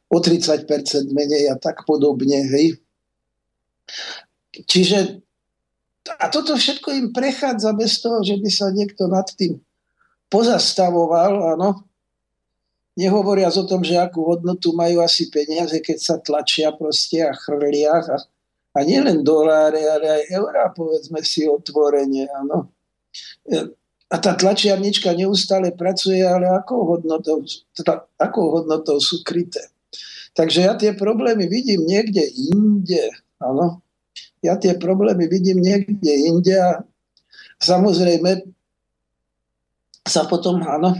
o 0.08 0.18
30% 0.18 0.64
menej 1.12 1.52
a 1.52 1.56
tak 1.60 1.84
podobne, 1.84 2.44
hej. 2.48 2.80
Čiže 4.64 5.20
a 6.16 6.32
toto 6.32 6.56
všetko 6.56 6.88
im 6.96 7.06
prechádza 7.12 7.76
bez 7.76 8.00
toho, 8.00 8.24
že 8.24 8.40
by 8.40 8.48
sa 8.48 8.72
niekto 8.72 9.04
nad 9.12 9.28
tým 9.36 9.60
pozastavoval, 10.32 11.56
áno. 11.58 11.84
Nehovoriac 12.96 13.54
o 13.60 13.68
tom, 13.68 13.84
že 13.84 14.00
akú 14.00 14.24
hodnotu 14.26 14.74
majú 14.74 15.04
asi 15.04 15.28
peniaze, 15.28 15.78
keď 15.78 15.98
sa 16.00 16.14
tlačia 16.18 16.74
proste 16.74 17.22
a 17.22 17.30
chrlia. 17.36 17.94
A, 17.94 18.16
a 18.74 18.78
nielen 18.82 19.22
doláre, 19.22 19.84
ale 19.86 20.06
aj 20.18 20.22
eurá, 20.34 20.72
povedzme 20.72 21.22
si 21.22 21.46
otvorenie, 21.46 22.26
áno. 22.26 22.72
A 24.08 24.16
tá 24.16 24.32
tlačiarnička 24.32 25.12
neustále 25.12 25.68
pracuje, 25.76 26.24
ale 26.24 26.48
akou 26.48 26.84
hodnotou, 26.88 27.44
teda, 27.76 28.08
akou 28.16 28.56
hodnotou 28.56 28.96
sú 29.04 29.20
kryté. 29.20 29.60
Takže 30.32 30.64
ja 30.64 30.72
tie 30.80 30.96
problémy 30.96 31.44
vidím 31.44 31.84
niekde 31.84 32.24
inde, 32.24 33.12
áno 33.36 33.84
ja 34.42 34.54
tie 34.54 34.78
problémy 34.78 35.26
vidím 35.26 35.58
niekde 35.58 36.12
inde 36.30 36.54
a 36.54 36.82
samozrejme 37.58 38.46
sa 40.06 40.24
potom, 40.24 40.62
áno, 40.62 40.94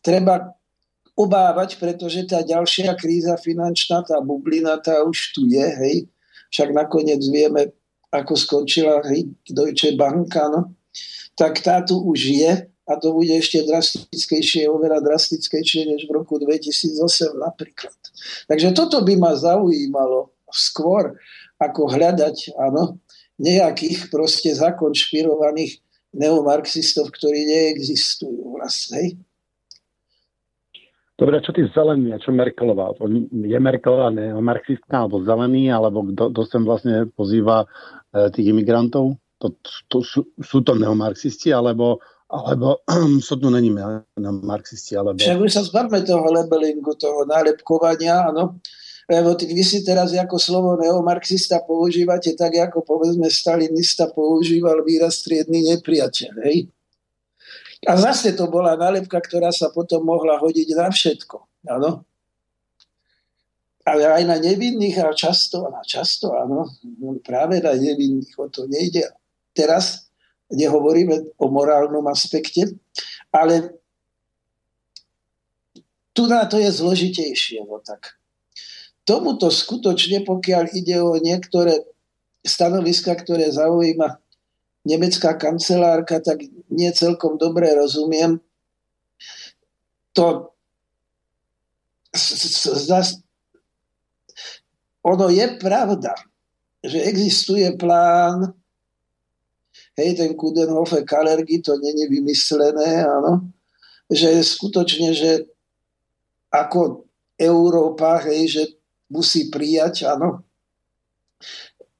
treba 0.00 0.56
obávať, 1.14 1.76
pretože 1.76 2.24
tá 2.24 2.40
ďalšia 2.40 2.96
kríza 2.96 3.36
finančná, 3.36 4.02
tá 4.02 4.18
bublina, 4.24 4.80
tá 4.80 5.04
už 5.04 5.36
tu 5.36 5.44
je, 5.46 5.62
hej. 5.62 5.96
Však 6.50 6.72
nakoniec 6.72 7.20
vieme, 7.28 7.70
ako 8.10 8.34
skončila 8.34 9.04
hej, 9.12 9.28
Deutsche 9.46 9.94
Bank, 9.94 10.34
no. 10.50 10.72
Tak 11.38 11.62
tá 11.62 11.80
tu 11.80 11.96
už 11.98 12.20
je 12.20 12.52
a 12.90 12.92
to 12.98 13.14
bude 13.14 13.30
ešte 13.30 13.62
drastickejšie, 13.62 14.66
oveľa 14.66 14.98
drastickejšie 15.06 15.86
než 15.94 16.10
v 16.10 16.18
roku 16.18 16.42
2008 16.42 17.38
napríklad. 17.38 17.94
Takže 18.50 18.74
toto 18.74 19.06
by 19.06 19.14
ma 19.14 19.32
zaujímalo 19.38 20.34
skôr, 20.50 21.14
ako 21.62 21.86
hľadať, 21.86 22.58
áno, 22.58 22.98
nejakých 23.38 24.10
proste 24.10 24.50
zakonšpirovaných 24.58 25.78
neomarxistov, 26.10 27.14
ktorí 27.14 27.46
neexistujú 27.46 28.58
vlastne. 28.58 29.22
Dobre, 31.14 31.36
čo 31.44 31.52
tí 31.52 31.68
zelení, 31.76 32.16
a 32.16 32.18
čo 32.18 32.32
Merkelová? 32.32 32.96
Je 33.30 33.58
Merkelová 33.60 34.08
neomarxistka 34.08 35.04
alebo 35.04 35.20
zelený, 35.20 35.68
alebo 35.68 36.00
kto 36.16 36.40
sem 36.48 36.64
vlastne 36.64 37.12
pozýva 37.12 37.68
e, 37.68 38.32
tých 38.32 38.56
imigrantov? 38.56 39.19
To, 39.40 39.56
to, 39.88 39.98
sú, 40.04 40.20
sú 40.36 40.60
to 40.60 40.76
neomarxisti, 40.76 41.48
alebo, 41.50 42.00
alebo 42.28 42.84
sú 43.26 43.40
to 43.40 43.48
není 43.48 43.72
neomarxisti? 44.20 44.94
Alebo... 44.94 45.16
Však 45.16 45.40
už 45.40 45.50
sa 45.50 45.64
zbavme 45.64 46.04
toho 46.04 46.28
labelingu, 46.28 46.92
toho 47.00 47.24
nálepkovania, 47.24 48.28
áno 48.28 48.60
lebo 49.10 49.34
vy 49.34 49.64
si 49.66 49.82
teraz 49.82 50.14
ako 50.14 50.38
slovo 50.38 50.78
neomarxista 50.78 51.66
používate 51.66 52.38
tak, 52.38 52.54
ako 52.70 52.86
povedzme 52.86 53.26
stalinista 53.26 54.06
používal 54.06 54.86
výraz 54.86 55.18
striedný 55.18 55.66
nepriateľ. 55.74 56.32
Hej? 56.46 56.70
A 57.90 57.98
zase 57.98 58.38
to 58.38 58.46
bola 58.46 58.78
nálepka, 58.78 59.18
ktorá 59.18 59.50
sa 59.50 59.74
potom 59.74 60.06
mohla 60.06 60.38
hodiť 60.38 60.68
na 60.78 60.94
všetko. 60.94 61.36
Áno? 61.66 62.06
Ale 63.82 64.06
aj 64.06 64.22
na 64.30 64.38
nevinných 64.38 65.02
a 65.02 65.10
často, 65.10 65.66
a 65.66 65.82
často, 65.82 66.30
áno, 66.36 66.70
práve 67.26 67.58
na 67.58 67.74
nevinných 67.74 68.36
o 68.38 68.46
to 68.46 68.70
nejde. 68.70 69.02
Teraz 69.60 70.08
nehovoríme 70.48 71.36
o 71.36 71.52
morálnom 71.52 72.08
aspekte, 72.08 72.80
ale 73.28 73.76
tu 76.16 76.24
na 76.24 76.48
to 76.48 76.56
je 76.56 76.72
zložitejšie. 76.72 77.60
No 77.68 77.84
tak 77.84 78.16
tomuto 79.04 79.52
skutočne, 79.52 80.24
pokiaľ 80.24 80.64
ide 80.72 80.96
o 81.04 81.20
niektoré 81.20 81.84
stanoviska, 82.40 83.12
ktoré 83.20 83.52
zaujíma 83.52 84.16
nemecká 84.88 85.36
kancelárka, 85.36 86.24
tak 86.24 86.40
nie 86.72 86.88
celkom 86.96 87.36
dobre 87.36 87.68
rozumiem. 87.76 88.40
To 90.16 90.56
ono 95.00 95.26
je 95.30 95.46
pravda, 95.56 96.12
že 96.82 96.98
existuje 97.06 97.70
plán, 97.78 98.52
hej, 100.00 100.16
ten 100.16 100.32
Kudenhofe 100.32 101.04
Kalergy, 101.04 101.60
to 101.60 101.76
není 101.76 102.08
vymyslené, 102.08 103.04
áno, 103.04 103.52
že 104.08 104.40
skutočne, 104.40 105.12
že 105.12 105.44
ako 106.48 107.04
Európa, 107.36 108.24
hej, 108.24 108.48
že 108.48 108.62
musí 109.12 109.52
prijať, 109.52 110.08
áno, 110.08 110.40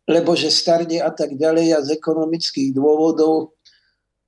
lebo 0.09 0.35
že 0.35 0.51
starne 0.51 0.99
a 1.05 1.13
tak 1.13 1.39
ďalej 1.39 1.77
a 1.77 1.85
z 1.85 1.95
ekonomických 1.95 2.75
dôvodov 2.75 3.55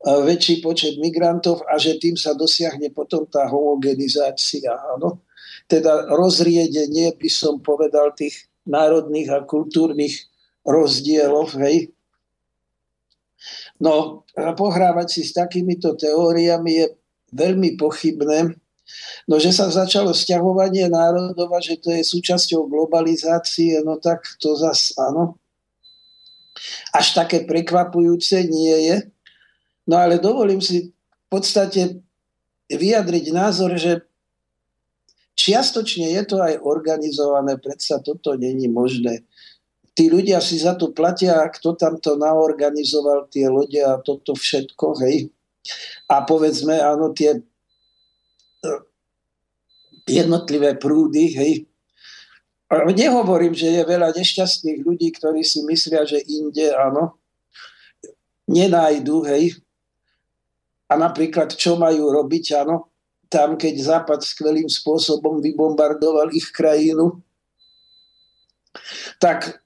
väčší 0.03 0.59
počet 0.59 0.99
migrantov 0.99 1.63
a 1.67 1.79
že 1.79 1.95
tým 1.99 2.19
sa 2.19 2.35
dosiahne 2.35 2.91
potom 2.91 3.23
tá 3.27 3.47
homogenizácia. 3.47 4.75
Áno. 4.99 5.23
Teda 5.71 6.11
rozriedenie, 6.11 7.15
by 7.15 7.31
som 7.31 7.63
povedal, 7.63 8.11
tých 8.19 8.51
národných 8.67 9.31
a 9.31 9.47
kultúrnych 9.47 10.27
rozdielov. 10.67 11.55
Hej. 11.63 11.95
No, 13.83 14.23
pohrávať 14.35 15.09
si 15.11 15.23
s 15.27 15.35
takýmito 15.35 15.99
teóriami 15.99 16.71
je 16.79 16.87
veľmi 17.35 17.75
pochybné, 17.75 18.55
No, 19.31 19.39
že 19.39 19.55
sa 19.55 19.71
začalo 19.71 20.11
stiahovanie 20.13 20.91
národov 20.91 21.49
a 21.55 21.61
že 21.63 21.79
to 21.79 21.95
je 21.95 22.03
súčasťou 22.03 22.67
globalizácie, 22.67 23.81
no 23.87 23.97
tak 24.03 24.27
to 24.43 24.59
zas 24.59 24.93
áno. 24.99 25.39
Až 26.93 27.17
také 27.17 27.47
prekvapujúce 27.47 28.45
nie 28.45 28.93
je. 28.93 28.97
No 29.89 29.97
ale 30.03 30.21
dovolím 30.21 30.61
si 30.61 30.93
v 30.93 31.27
podstate 31.31 32.03
vyjadriť 32.69 33.25
názor, 33.33 33.79
že 33.79 34.05
čiastočne 35.39 36.13
je 36.13 36.23
to 36.29 36.43
aj 36.43 36.61
organizované, 36.61 37.57
predsa 37.57 38.03
toto 38.03 38.37
není 38.37 38.69
možné. 38.69 39.25
Tí 39.93 40.09
ľudia 40.09 40.41
si 40.41 40.57
za 40.57 40.73
to 40.73 40.91
platia, 40.97 41.37
kto 41.53 41.77
tam 41.77 42.01
to 42.01 42.17
naorganizoval, 42.17 43.29
tie 43.29 43.49
lode 43.53 43.77
a 43.77 44.01
toto 44.01 44.33
všetko, 44.33 44.97
hej. 45.05 45.29
A 46.09 46.25
povedzme, 46.25 46.81
áno, 46.81 47.13
tie 47.13 47.45
jednotlivé 50.09 50.81
prúdy, 50.81 51.37
hej. 51.37 51.53
Nehovorím, 52.73 53.53
že 53.53 53.69
je 53.69 53.83
veľa 53.85 54.17
nešťastných 54.17 54.81
ľudí, 54.81 55.13
ktorí 55.13 55.45
si 55.45 55.61
myslia, 55.69 56.09
že 56.09 56.25
inde, 56.25 56.73
áno, 56.73 57.21
nenájdu, 58.49 59.29
hej. 59.29 59.61
A 60.89 60.97
napríklad, 60.97 61.53
čo 61.53 61.77
majú 61.77 62.09
robiť, 62.11 62.65
áno, 62.65 62.89
tam, 63.29 63.57
keď 63.57 63.75
Západ 63.81 64.21
skvelým 64.25 64.69
spôsobom 64.69 65.41
vybombardoval 65.41 66.33
ich 66.37 66.53
krajinu. 66.53 67.21
Tak, 69.17 69.62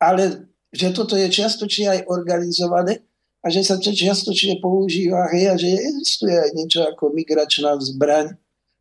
ale 0.00 0.48
že 0.72 0.90
toto 0.96 1.14
je 1.14 1.28
čiastočne 1.28 1.86
aj 1.86 2.00
organizované 2.08 3.04
a 3.44 3.46
že 3.52 3.60
sa 3.60 3.76
to 3.76 3.92
čiastočne 3.92 4.58
používa 4.58 5.28
hej, 5.34 5.44
a 5.52 5.54
že 5.60 5.68
existuje 5.68 6.32
aj 6.32 6.50
niečo 6.56 6.80
ako 6.88 7.12
migračná 7.12 7.76
zbraň. 7.78 8.36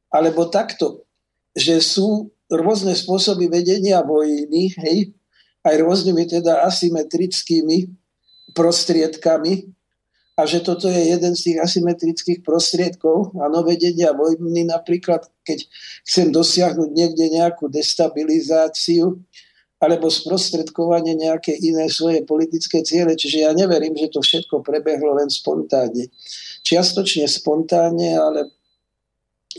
Alebo 0.10 0.50
takto, 0.50 1.06
že 1.54 1.78
sú 1.84 2.34
rôzne 2.50 2.98
spôsoby 2.98 3.46
vedenia 3.46 4.02
vojny, 4.02 4.74
hej, 4.74 5.14
aj 5.62 5.76
rôznymi 5.86 6.24
teda 6.40 6.66
asymetrickými 6.66 7.94
prostriedkami 8.58 9.70
a 10.40 10.48
že 10.48 10.64
toto 10.64 10.88
je 10.88 11.12
jeden 11.14 11.36
z 11.36 11.52
tých 11.52 11.58
asymetrických 11.60 12.40
prostriedkov, 12.48 13.36
áno, 13.36 13.60
vedenia 13.68 14.16
vojny 14.16 14.64
napríklad, 14.64 15.28
keď 15.44 15.68
chcem 16.08 16.32
dosiahnuť 16.32 16.90
niekde 16.96 17.28
nejakú 17.28 17.68
destabilizáciu 17.68 19.20
alebo 19.80 20.12
sprostredkovanie 20.12 21.16
nejaké 21.16 21.56
iné 21.56 21.88
svoje 21.88 22.28
politické 22.28 22.84
ciele. 22.84 23.16
Čiže 23.16 23.48
ja 23.48 23.52
neverím, 23.56 23.96
že 23.96 24.12
to 24.12 24.20
všetko 24.20 24.60
prebehlo 24.60 25.16
len 25.16 25.32
spontánne. 25.32 26.12
Čiastočne 26.68 27.26
spontánne, 27.32 28.20
ale 28.20 28.52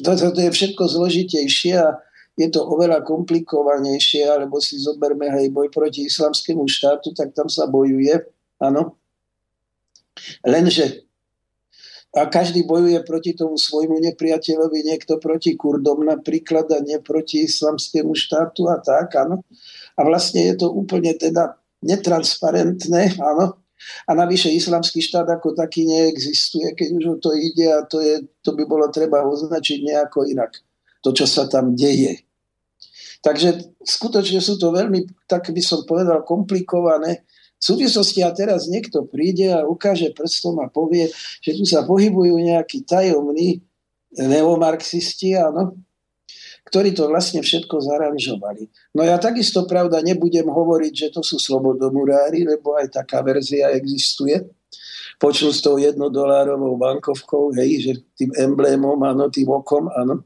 toto 0.04 0.28
to 0.30 0.40
je 0.44 0.52
všetko 0.52 0.82
zložitejšie 0.86 1.74
a 1.80 1.96
je 2.36 2.48
to 2.48 2.60
oveľa 2.62 3.04
komplikovanejšie, 3.04 4.24
alebo 4.24 4.60
si 4.60 4.80
zoberme 4.80 5.28
aj 5.28 5.52
boj 5.52 5.68
proti 5.68 6.08
islamskému 6.08 6.64
štátu, 6.68 7.12
tak 7.12 7.36
tam 7.36 7.52
sa 7.52 7.68
bojuje, 7.68 8.16
áno. 8.60 8.96
Lenže 10.44 11.10
a 12.10 12.26
každý 12.26 12.66
bojuje 12.66 12.98
proti 13.06 13.38
tomu 13.38 13.54
svojmu 13.54 14.02
nepriateľovi, 14.02 14.82
niekto 14.82 15.22
proti 15.22 15.54
Kurdom 15.54 16.02
napríklad 16.02 16.66
a 16.74 16.82
nie 16.82 16.98
proti 16.98 17.46
islamskému 17.46 18.18
štátu 18.18 18.66
a 18.66 18.82
tak, 18.82 19.14
áno. 19.14 19.46
A 20.00 20.08
vlastne 20.08 20.48
je 20.48 20.56
to 20.56 20.72
úplne 20.72 21.12
teda 21.12 21.60
netransparentné, 21.84 23.20
áno. 23.20 23.60
A 24.08 24.12
navyše 24.12 24.52
islamský 24.52 25.00
štát 25.00 25.28
ako 25.28 25.56
taký 25.56 25.88
neexistuje, 25.88 26.72
keď 26.76 26.88
už 27.00 27.04
o 27.04 27.16
to 27.16 27.32
ide 27.32 27.68
a 27.68 27.84
to, 27.84 28.00
je, 28.00 28.24
to 28.44 28.52
by 28.52 28.64
bolo 28.68 28.88
treba 28.92 29.24
označiť 29.24 29.78
nejako 29.84 30.28
inak. 30.28 30.52
To, 31.00 31.16
čo 31.16 31.24
sa 31.24 31.48
tam 31.48 31.72
deje. 31.72 32.20
Takže 33.24 33.76
skutočne 33.80 34.40
sú 34.40 34.60
to 34.60 34.72
veľmi, 34.72 35.08
tak 35.28 35.48
by 35.52 35.60
som 35.64 35.84
povedal, 35.84 36.24
komplikované 36.24 37.24
súvislosti 37.60 38.24
a 38.24 38.32
teraz 38.32 38.66
niekto 38.72 39.04
príde 39.04 39.52
a 39.52 39.68
ukáže 39.68 40.16
prstom 40.16 40.64
a 40.64 40.72
povie, 40.72 41.12
že 41.44 41.52
tu 41.52 41.68
sa 41.68 41.84
pohybujú 41.84 42.40
nejakí 42.40 42.88
tajomní 42.88 43.60
neomarxisti, 44.16 45.36
áno, 45.36 45.76
ktorí 46.70 46.94
to 46.94 47.10
vlastne 47.10 47.42
všetko 47.42 47.82
zaranžovali. 47.82 48.70
No 48.94 49.02
ja 49.02 49.18
takisto, 49.18 49.66
pravda, 49.66 50.06
nebudem 50.06 50.46
hovoriť, 50.46 50.92
že 50.94 51.08
to 51.10 51.26
sú 51.26 51.42
slobodomurári, 51.42 52.46
lebo 52.46 52.78
aj 52.78 52.94
taká 52.94 53.26
verzia 53.26 53.74
existuje. 53.74 54.38
Počul 55.18 55.50
s 55.50 55.60
tou 55.60 55.76
jednodolárovou 55.76 56.78
bankovkou, 56.78 57.52
hej, 57.58 57.70
že 57.82 57.92
tým 58.14 58.30
emblémom, 58.38 58.96
áno, 59.02 59.28
tým 59.28 59.50
okom, 59.50 59.90
áno. 59.90 60.24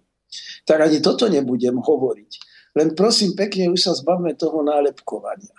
Tak 0.69 0.85
ani 0.85 1.01
toto 1.01 1.27
nebudem 1.33 1.81
hovoriť. 1.81 2.33
Len 2.77 2.93
prosím 2.93 3.33
pekne, 3.33 3.73
už 3.73 3.81
sa 3.81 3.93
zbavme 3.97 4.37
toho 4.37 4.61
nálepkovania. 4.61 5.57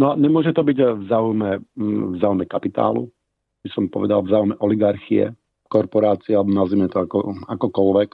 No 0.00 0.16
nemôže 0.16 0.56
to 0.56 0.64
byť 0.64 0.78
v 0.96 1.04
záujme, 1.06 1.50
mm, 1.76 2.04
v 2.12 2.16
záujme 2.18 2.44
kapitálu, 2.48 3.12
by 3.60 3.68
som 3.70 3.92
povedal 3.92 4.24
v 4.24 4.32
záujme 4.32 4.54
oligarchie, 4.58 5.36
korporácie, 5.68 6.32
alebo 6.32 6.56
nazvime 6.56 6.88
to 6.88 7.04
ako, 7.04 7.36
akokoľvek. 7.46 8.10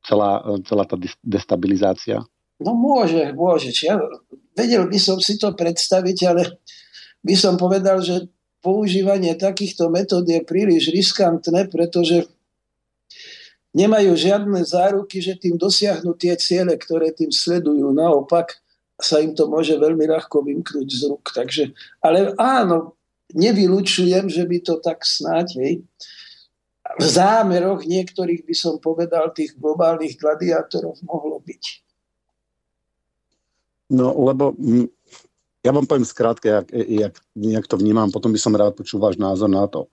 Celá, 0.00 0.40
celá 0.64 0.84
tá 0.88 0.96
destabilizácia. 1.20 2.24
No 2.60 2.76
môže, 2.76 3.32
môže. 3.32 3.72
Ja 3.84 4.00
vedel 4.56 4.88
by 4.88 4.98
som 5.00 5.16
si 5.20 5.40
to 5.40 5.52
predstaviť, 5.52 6.18
ale 6.28 6.60
by 7.24 7.34
som 7.36 7.56
povedal, 7.56 8.00
že 8.04 8.28
používanie 8.60 9.32
takýchto 9.36 9.88
metód 9.88 10.28
je 10.28 10.40
príliš 10.44 10.92
riskantné, 10.92 11.72
pretože 11.72 12.28
nemajú 13.72 14.12
žiadne 14.12 14.60
záruky, 14.64 15.24
že 15.24 15.40
tým 15.40 15.56
dosiahnu 15.56 16.12
tie 16.16 16.36
ciele, 16.36 16.76
ktoré 16.76 17.12
tým 17.16 17.32
sledujú. 17.32 17.92
Naopak, 17.96 18.60
sa 19.00 19.20
im 19.24 19.32
to 19.32 19.48
môže 19.48 19.80
veľmi 19.80 20.04
ľahko 20.04 20.44
vymknúť 20.44 20.88
z 20.88 21.02
rúk. 21.08 21.32
Takže, 21.32 21.72
ale 22.04 22.36
áno, 22.36 23.00
nevylučujem, 23.32 24.28
že 24.28 24.44
by 24.44 24.58
to 24.60 24.76
tak 24.84 25.00
snáď, 25.02 25.48
hej, 25.64 25.74
v 26.98 27.04
zámeroch 27.04 27.86
niektorých 27.86 28.46
by 28.48 28.54
som 28.56 28.82
povedal 28.82 29.30
tých 29.30 29.54
globálnych 29.54 30.18
gladiátorov 30.18 30.98
mohlo 31.06 31.38
byť. 31.44 31.64
No, 33.90 34.14
lebo 34.14 34.54
ja 35.60 35.70
vám 35.74 35.86
poviem 35.86 36.06
skrátke, 36.06 36.48
jak, 36.48 36.68
jak, 36.72 37.14
jak 37.34 37.66
to 37.66 37.76
vnímam, 37.76 38.10
potom 38.14 38.30
by 38.30 38.38
som 38.38 38.54
rád 38.54 38.78
počul 38.78 39.02
váš 39.02 39.18
názor 39.18 39.50
na 39.50 39.66
to, 39.66 39.90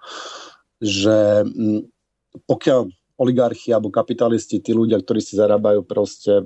že 0.78 1.44
pokiaľ 2.46 2.88
oligarchi 3.18 3.74
alebo 3.74 3.90
kapitalisti, 3.90 4.62
tí 4.62 4.72
ľudia, 4.78 5.02
ktorí 5.02 5.18
si 5.18 5.34
zarábajú 5.34 5.82
proste 5.82 6.38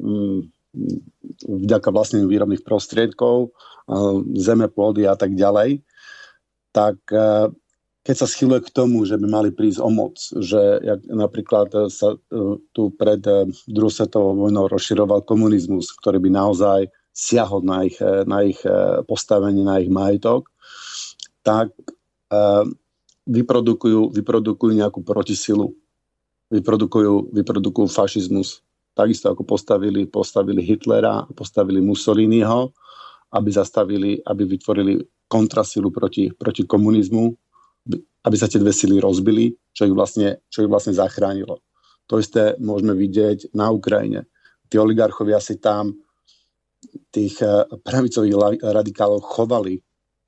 vďaka 1.43 1.91
vlastným 1.91 2.31
výrobných 2.31 2.63
prostriedkov, 2.63 3.51
zeme, 4.39 4.71
pôdy 4.71 5.03
a 5.03 5.19
tak 5.19 5.35
ďalej, 5.35 5.83
tak 6.71 6.95
e, 7.11 7.51
keď 8.01 8.15
sa 8.17 8.27
schyluje 8.27 8.65
k 8.65 8.73
tomu, 8.73 9.05
že 9.05 9.17
by 9.17 9.27
mali 9.29 9.49
prísť 9.53 9.79
o 9.81 9.89
moc, 9.93 10.17
že 10.17 10.57
jak 10.81 11.05
napríklad 11.05 11.69
sa 11.93 12.17
e, 12.17 12.17
tu 12.73 12.89
pred 12.97 13.21
e, 13.21 13.45
druhou 13.69 13.93
svetovou 13.93 14.33
vojnou 14.33 14.65
rozširoval 14.65 15.21
komunizmus, 15.21 15.93
ktorý 16.01 16.17
by 16.17 16.29
naozaj 16.33 16.79
siahol 17.13 17.61
na 17.61 17.83
ich, 17.85 17.99
na 18.01 18.39
ich 18.47 18.55
postavenie, 19.03 19.67
na 19.67 19.83
ich 19.83 19.91
majetok, 19.91 20.47
tak 21.43 21.75
vyprodukujú, 23.27 24.15
vyprodukujú 24.15 24.71
nejakú 24.79 25.03
protisilu, 25.03 25.75
vyprodukujú, 26.55 27.35
vyprodukujú 27.35 27.87
fašizmus, 27.91 28.63
takisto 28.95 29.31
ako 29.31 29.47
postavili, 29.47 30.07
postavili 30.07 30.63
Hitlera, 30.63 31.27
postavili 31.35 31.79
Mussoliniho, 31.79 32.71
aby 33.31 33.49
zastavili, 33.51 34.19
aby 34.27 34.43
vytvorili 34.43 34.99
kontrasilu 35.31 35.87
proti, 35.91 36.27
proti 36.35 36.67
komunizmu, 36.67 37.31
aby 38.21 38.35
sa 38.37 38.45
tie 38.45 38.61
dve 38.61 38.73
sily 38.73 39.01
rozbili, 39.01 39.53
čo 39.73 39.89
ich 39.89 39.95
vlastne, 39.95 40.45
čo 40.51 40.65
ich 40.65 40.69
vlastne 40.69 40.93
zachránilo. 40.93 41.61
To 42.09 42.19
isté 42.21 42.59
môžeme 42.59 42.93
vidieť 42.93 43.55
na 43.55 43.71
Ukrajine. 43.71 44.27
Tí 44.67 44.77
oligarchovia 44.77 45.39
si 45.41 45.57
tam 45.57 45.95
tých 47.13 47.41
eh, 47.41 47.65
pravicových 47.81 48.61
radikálov 48.61 49.21
chovali, 49.25 49.81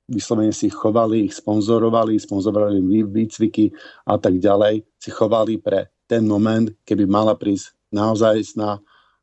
vyslovene 0.08 0.52
si 0.52 0.68
ich 0.68 0.76
chovali, 0.76 1.28
ich 1.28 1.34
sponzorovali, 1.36 2.20
sponzorovali 2.20 2.80
výcviky 3.04 3.72
a 4.08 4.20
tak 4.20 4.36
ďalej, 4.36 4.84
si 5.00 5.10
chovali 5.10 5.56
pre 5.60 5.88
ten 6.04 6.28
moment, 6.28 6.68
keby 6.84 7.08
mala 7.08 7.32
prísť 7.32 7.72
naozaj 7.88 8.36
sná, 8.44 8.76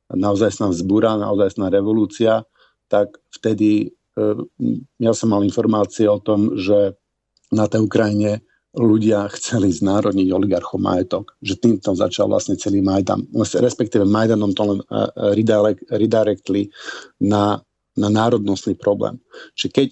naozaj 0.10 0.58
sná 0.58 0.74
naozaj 0.74 1.54
revolúcia, 1.70 2.42
tak 2.90 3.22
vtedy 3.30 3.94
e, 4.18 4.26
ja 4.98 5.14
som 5.14 5.30
mal 5.30 5.46
informácie 5.46 6.10
o 6.10 6.18
tom, 6.18 6.58
že 6.58 6.98
na 7.54 7.70
tej 7.70 7.86
Ukrajine 7.86 8.42
ľudia 8.72 9.28
chceli 9.36 9.68
znárodniť 9.68 10.32
oligarchov 10.32 10.80
majetok, 10.80 11.36
že 11.44 11.60
týmto 11.60 11.92
začal 11.92 12.32
vlastne 12.32 12.56
celý 12.56 12.80
Majdan, 12.80 13.28
respektíve 13.36 14.08
Majdanom 14.08 14.56
to 14.56 14.64
len 14.64 14.80
e, 14.80 14.86
redirectli 15.92 16.72
na, 17.20 17.60
na 18.00 18.08
národnostný 18.08 18.80
problém. 18.80 19.20
Čiže 19.60 19.70
keď 19.76 19.88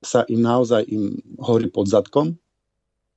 sa 0.00 0.20
im 0.30 0.40
naozaj 0.46 0.86
im 0.88 1.18
horí 1.42 1.68
pod 1.68 1.90
zadkom, 1.90 2.38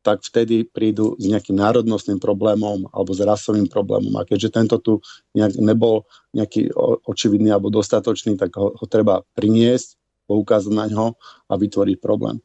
tak 0.04 0.20
vtedy 0.20 0.68
prídu 0.68 1.16
s 1.16 1.24
nejakým 1.32 1.56
národnostným 1.56 2.20
problémom 2.20 2.92
alebo 2.92 3.16
s 3.16 3.24
rasovým 3.24 3.72
problémom. 3.72 4.12
A 4.20 4.28
keďže 4.28 4.52
tento 4.52 4.76
tu 4.84 5.00
nejak 5.32 5.56
nebol 5.64 6.04
nejaký 6.36 6.76
očividný 7.08 7.56
alebo 7.56 7.72
dostatočný, 7.72 8.36
tak 8.36 8.52
ho, 8.60 8.76
ho 8.76 8.86
treba 8.92 9.24
priniesť, 9.32 9.96
poukázať 10.28 10.74
na 10.76 10.92
ňo 10.92 11.16
a 11.48 11.54
vytvoriť 11.56 11.98
problém. 12.04 12.44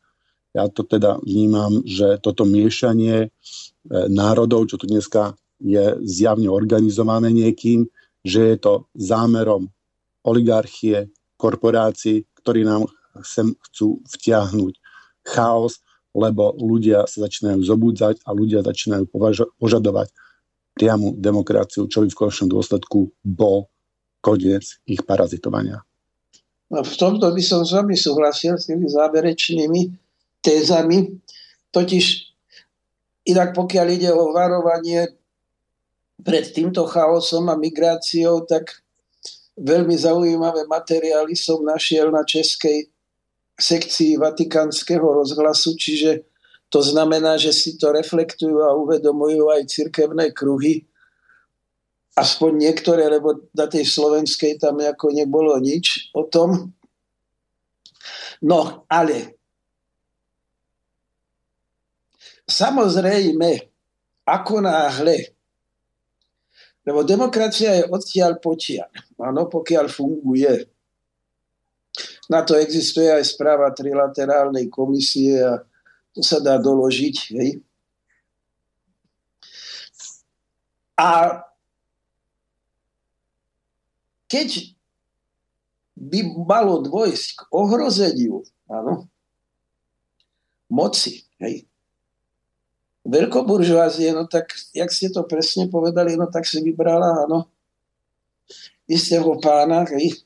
Ja 0.56 0.68
to 0.72 0.84
teda 0.84 1.20
vnímam, 1.20 1.84
že 1.84 2.16
toto 2.24 2.48
miešanie 2.48 3.16
e, 3.24 3.28
národov, 4.08 4.72
čo 4.72 4.80
tu 4.80 4.88
dneska 4.88 5.36
je 5.60 5.98
zjavne 6.06 6.48
organizované 6.48 7.34
niekým, 7.34 7.84
že 8.24 8.54
je 8.54 8.56
to 8.58 8.72
zámerom 8.94 9.68
oligarchie, 10.24 11.10
korporácií, 11.38 12.26
ktorí 12.42 12.66
nám 12.66 12.90
sem 13.22 13.54
chcú 13.70 14.02
vtiahnuť 14.06 14.74
chaos, 15.26 15.82
lebo 16.16 16.56
ľudia 16.56 17.06
sa 17.06 17.28
začínajú 17.28 17.62
zobúdzať 17.62 18.24
a 18.26 18.30
ľudia 18.34 18.64
začínajú 18.64 19.06
požadovať 19.60 20.10
priamu 20.74 21.14
demokraciu, 21.18 21.90
čo 21.90 22.02
by 22.02 22.08
v 22.10 22.18
konečnom 22.18 22.50
dôsledku 22.50 23.10
bol 23.22 23.66
koniec 24.22 24.82
ich 24.86 25.02
parazitovania. 25.02 25.82
No, 26.68 26.84
v 26.84 26.94
tomto 26.94 27.32
by 27.32 27.42
som 27.42 27.64
s 27.64 27.72
vami 27.72 27.96
súhlasil 27.96 28.60
s 28.60 28.68
tými 28.68 28.86
záverečnými 28.86 30.07
tézami. 30.40 31.18
Totiž 31.70 32.04
inak 33.28 33.52
pokiaľ 33.52 33.86
ide 33.92 34.10
o 34.12 34.32
varovanie 34.32 35.18
pred 36.24 36.48
týmto 36.50 36.88
chaosom 36.88 37.46
a 37.52 37.54
migráciou, 37.54 38.42
tak 38.48 38.82
veľmi 39.58 39.94
zaujímavé 39.94 40.66
materiály 40.66 41.34
som 41.34 41.62
našiel 41.62 42.10
na 42.10 42.22
českej 42.22 42.90
sekcii 43.58 44.18
Vatikánskeho 44.18 45.02
rozhlasu, 45.02 45.74
čiže 45.74 46.22
to 46.70 46.78
znamená, 46.84 47.40
že 47.40 47.50
si 47.50 47.74
to 47.80 47.90
reflektujú 47.90 48.60
a 48.62 48.76
uvedomujú 48.76 49.50
aj 49.50 49.66
cirkevné 49.66 50.30
kruhy, 50.30 50.86
aspoň 52.14 52.50
niektoré, 52.70 53.06
lebo 53.06 53.50
na 53.54 53.66
tej 53.70 53.86
slovenskej 53.86 54.58
tam 54.58 54.78
ako 54.82 55.14
nebolo 55.14 55.54
nič 55.58 56.10
o 56.14 56.26
tom. 56.26 56.74
No, 58.42 58.86
ale 58.86 59.37
samozrejme, 62.48 63.50
ako 64.24 64.64
náhle 64.64 65.38
lebo 66.88 67.04
demokracia 67.04 67.76
je 67.76 67.84
odtiaľ 67.84 68.40
potiaľ. 68.40 68.88
Áno, 69.20 69.44
pokiaľ 69.52 69.92
funguje. 69.92 70.72
Na 72.32 72.40
to 72.40 72.56
existuje 72.56 73.12
aj 73.12 73.28
správa 73.28 73.76
trilaterálnej 73.76 74.72
komisie 74.72 75.36
a 75.36 75.60
to 76.16 76.24
sa 76.24 76.40
dá 76.40 76.56
doložiť. 76.56 77.16
Hej. 77.36 77.60
A 80.96 81.44
keď 84.24 84.72
by 85.92 86.24
malo 86.48 86.80
dôjsť 86.80 87.28
k 87.36 87.40
ohrozeniu 87.52 88.48
áno, 88.64 89.12
moci, 90.72 91.20
hej, 91.36 91.67
veľkoburžoázie, 93.08 94.12
no 94.12 94.28
tak, 94.28 94.52
jak 94.76 94.92
ste 94.92 95.08
to 95.08 95.24
presne 95.24 95.72
povedali, 95.72 96.14
no 96.14 96.28
tak 96.28 96.44
si 96.44 96.60
vybrala, 96.60 97.24
áno, 97.24 97.48
istého 98.84 99.32
pána, 99.40 99.88
hej, 99.96 100.20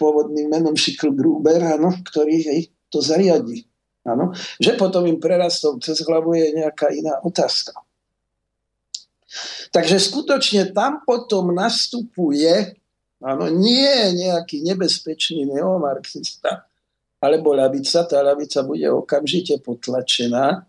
pôvodným 0.00 0.48
menom 0.48 0.72
Šikl 0.72 1.12
Gruber, 1.12 1.60
áno, 1.60 1.92
ktorý 2.08 2.40
hej, 2.40 2.60
to 2.88 3.04
zariadí. 3.04 3.68
Áno, 4.04 4.36
že 4.60 4.76
potom 4.76 5.08
im 5.08 5.16
prerastol 5.16 5.80
cez 5.80 6.04
hlavu 6.04 6.36
je 6.36 6.60
nejaká 6.60 6.92
iná 6.92 7.24
otázka. 7.24 7.72
Takže 9.72 9.96
skutočne 9.96 10.76
tam 10.76 11.00
potom 11.08 11.56
nastupuje 11.56 12.76
áno, 13.24 13.48
nie 13.48 14.12
nejaký 14.12 14.60
nebezpečný 14.60 15.48
neomarxista, 15.48 16.68
alebo 17.24 17.56
ľavica, 17.56 18.04
tá 18.04 18.20
ľavica 18.20 18.60
bude 18.68 18.84
okamžite 18.92 19.56
potlačená, 19.64 20.68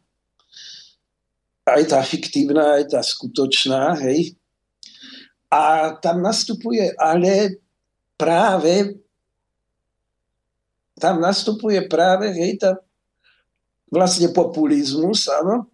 aj 1.66 1.84
tá 1.90 2.00
fiktívna, 2.06 2.78
aj 2.78 2.94
tá 2.94 3.02
skutočná, 3.02 3.98
hej. 4.06 4.38
A 5.50 5.94
tam 5.98 6.22
nastupuje 6.22 6.94
ale 6.98 7.62
práve 8.16 9.02
tam 10.96 11.20
nastupuje 11.20 11.76
práve, 11.92 12.32
hej, 12.32 12.56
tá 12.56 12.80
vlastne 13.92 14.32
populizmus, 14.32 15.28
áno, 15.28 15.68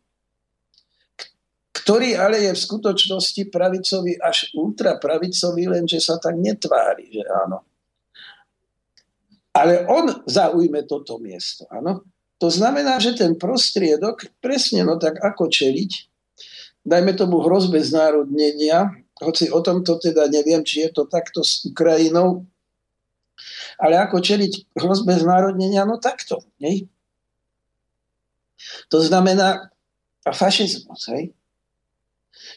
ktorý 1.72 2.18
ale 2.18 2.46
je 2.50 2.52
v 2.54 2.64
skutočnosti 2.68 3.42
pravicový 3.54 4.18
až 4.18 4.52
ultrapravicový, 4.58 5.70
lenže 5.70 6.02
sa 6.02 6.18
tak 6.18 6.38
netvári, 6.38 7.10
že 7.10 7.24
áno. 7.26 7.66
Ale 9.52 9.86
on 9.90 10.26
zaujme 10.26 10.86
toto 10.90 11.22
miesto, 11.22 11.68
áno. 11.70 12.06
To 12.42 12.50
znamená, 12.50 12.98
že 12.98 13.14
ten 13.14 13.38
prostriedok, 13.38 14.26
presne 14.42 14.82
no 14.82 14.98
tak 14.98 15.22
ako 15.22 15.46
čeliť, 15.48 15.92
dajme 16.82 17.14
tomu 17.14 17.46
hrozbe 17.46 17.78
znárodnenia, 17.78 18.98
hoci 19.22 19.54
o 19.54 19.62
tomto 19.62 20.02
teda 20.02 20.26
neviem, 20.26 20.66
či 20.66 20.90
je 20.90 20.90
to 20.90 21.06
takto 21.06 21.46
s 21.46 21.62
Ukrajinou, 21.70 22.50
ale 23.78 24.02
ako 24.02 24.18
čeliť 24.26 24.74
hrozbe 24.74 25.14
znárodnenia, 25.22 25.86
no 25.86 26.02
takto. 26.02 26.42
Nej? 26.58 26.90
To 28.90 28.98
znamená 29.02 29.70
a 30.26 30.32
fašizmus. 30.34 31.10
Hej? 31.10 31.34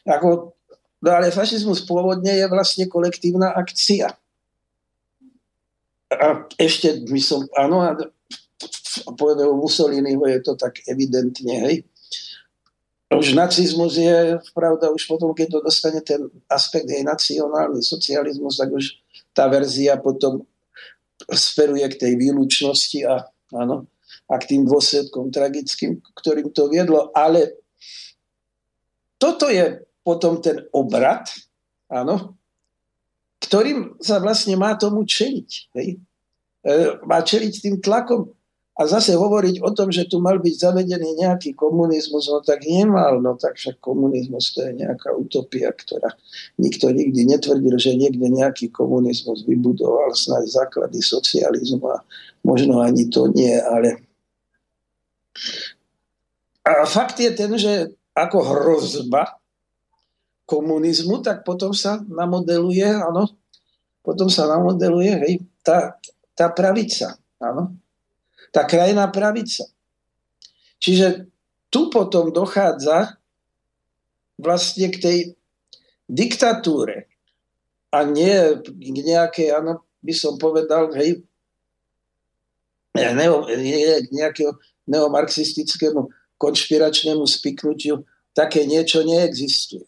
Ako, 0.04 0.52
no 1.00 1.10
ale 1.12 1.32
fašizmus 1.32 1.84
pôvodne 1.88 2.32
je 2.36 2.46
vlastne 2.48 2.84
kolektívna 2.88 3.52
akcia. 3.56 4.12
A 6.14 6.46
ešte 6.60 7.02
by 7.08 7.20
som, 7.20 7.48
áno, 7.56 7.82
povedal 9.18 9.54
Mussoliniho, 9.56 10.22
je 10.26 10.40
to 10.44 10.52
tak 10.54 10.78
evidentne, 10.86 11.54
hej. 11.66 11.76
Už 13.14 13.36
nacizmus 13.36 13.94
je, 13.94 14.42
pravda, 14.56 14.90
už 14.90 15.06
potom, 15.06 15.30
keď 15.30 15.58
to 15.58 15.58
dostane 15.62 16.00
ten 16.02 16.26
aspekt, 16.50 16.90
hej, 16.90 17.06
nacionálny 17.06 17.82
socializmus, 17.82 18.58
tak 18.58 18.74
už 18.74 18.98
tá 19.34 19.46
verzia 19.46 19.98
potom 19.98 20.42
sferuje 21.30 21.86
k 21.94 21.98
tej 22.00 22.12
výlučnosti 22.18 22.98
a, 23.06 23.28
áno, 23.54 23.86
a 24.26 24.34
k 24.40 24.56
tým 24.56 24.62
dôsledkom 24.66 25.30
tragickým, 25.30 26.02
ktorým 26.16 26.50
to 26.50 26.66
viedlo. 26.66 27.14
Ale 27.14 27.54
toto 29.18 29.48
je 29.48 29.84
potom 30.04 30.42
ten 30.42 30.66
obrad, 30.74 31.28
áno, 31.88 32.36
ktorým 33.44 34.00
sa 34.00 34.18
vlastne 34.20 34.56
má 34.56 34.76
tomu 34.76 35.04
čeliť. 35.04 35.50
Hej? 35.76 35.88
E, 36.64 36.74
má 37.04 37.20
čeliť 37.20 37.52
tým 37.60 37.76
tlakom 37.80 38.32
a 38.74 38.90
zase 38.90 39.14
hovoriť 39.14 39.62
o 39.62 39.70
tom, 39.70 39.94
že 39.94 40.10
tu 40.10 40.18
mal 40.18 40.42
byť 40.42 40.54
zavedený 40.58 41.22
nejaký 41.22 41.54
komunizmus, 41.54 42.26
no 42.26 42.42
tak 42.42 42.66
nemal, 42.66 43.22
no 43.22 43.38
tak 43.38 43.54
však 43.54 43.78
komunizmus 43.78 44.50
to 44.50 44.66
je 44.66 44.82
nejaká 44.82 45.14
utopia, 45.14 45.70
ktorá 45.70 46.10
nikto 46.58 46.90
nikdy 46.90 47.22
netvrdil, 47.22 47.78
že 47.78 47.94
niekde 47.94 48.26
nejaký 48.26 48.74
komunizmus 48.74 49.46
vybudoval 49.46 50.10
snáď 50.18 50.66
základy 50.66 50.98
socializmu 50.98 51.86
a 51.86 52.02
možno 52.42 52.82
ani 52.82 53.06
to 53.06 53.30
nie, 53.30 53.54
ale 53.54 54.02
a 56.66 56.82
fakt 56.90 57.22
je 57.22 57.30
ten, 57.30 57.54
že 57.54 57.94
ako 58.10 58.38
hrozba 58.42 59.38
komunizmu, 60.50 61.22
tak 61.22 61.46
potom 61.46 61.70
sa 61.70 62.02
namodeluje, 62.10 62.90
áno, 62.90 63.30
potom 64.02 64.26
sa 64.26 64.50
namodeluje, 64.50 65.12
hej, 65.22 65.34
tá, 65.62 65.94
tá 66.34 66.50
pravica, 66.50 67.16
áno, 67.38 67.83
tá 68.54 68.62
krajná 68.62 69.10
pravica. 69.10 69.66
Čiže 70.78 71.26
tu 71.74 71.90
potom 71.90 72.30
dochádza 72.30 73.18
vlastne 74.38 74.94
k 74.94 74.96
tej 75.02 75.18
diktatúre. 76.06 77.10
A 77.90 78.06
nie 78.06 78.62
k 78.62 78.96
nejakej, 79.02 79.58
áno, 79.58 79.82
by 80.06 80.14
som 80.14 80.38
povedal, 80.38 80.94
hej, 80.94 81.26
neo, 82.94 83.50
nie, 83.58 84.06
k 84.06 84.08
nejakého 84.14 84.54
neomarxistickému 84.86 86.06
konšpiračnému 86.38 87.26
spiknutiu, 87.26 88.06
také 88.34 88.66
niečo 88.66 89.02
neexistuje. 89.02 89.86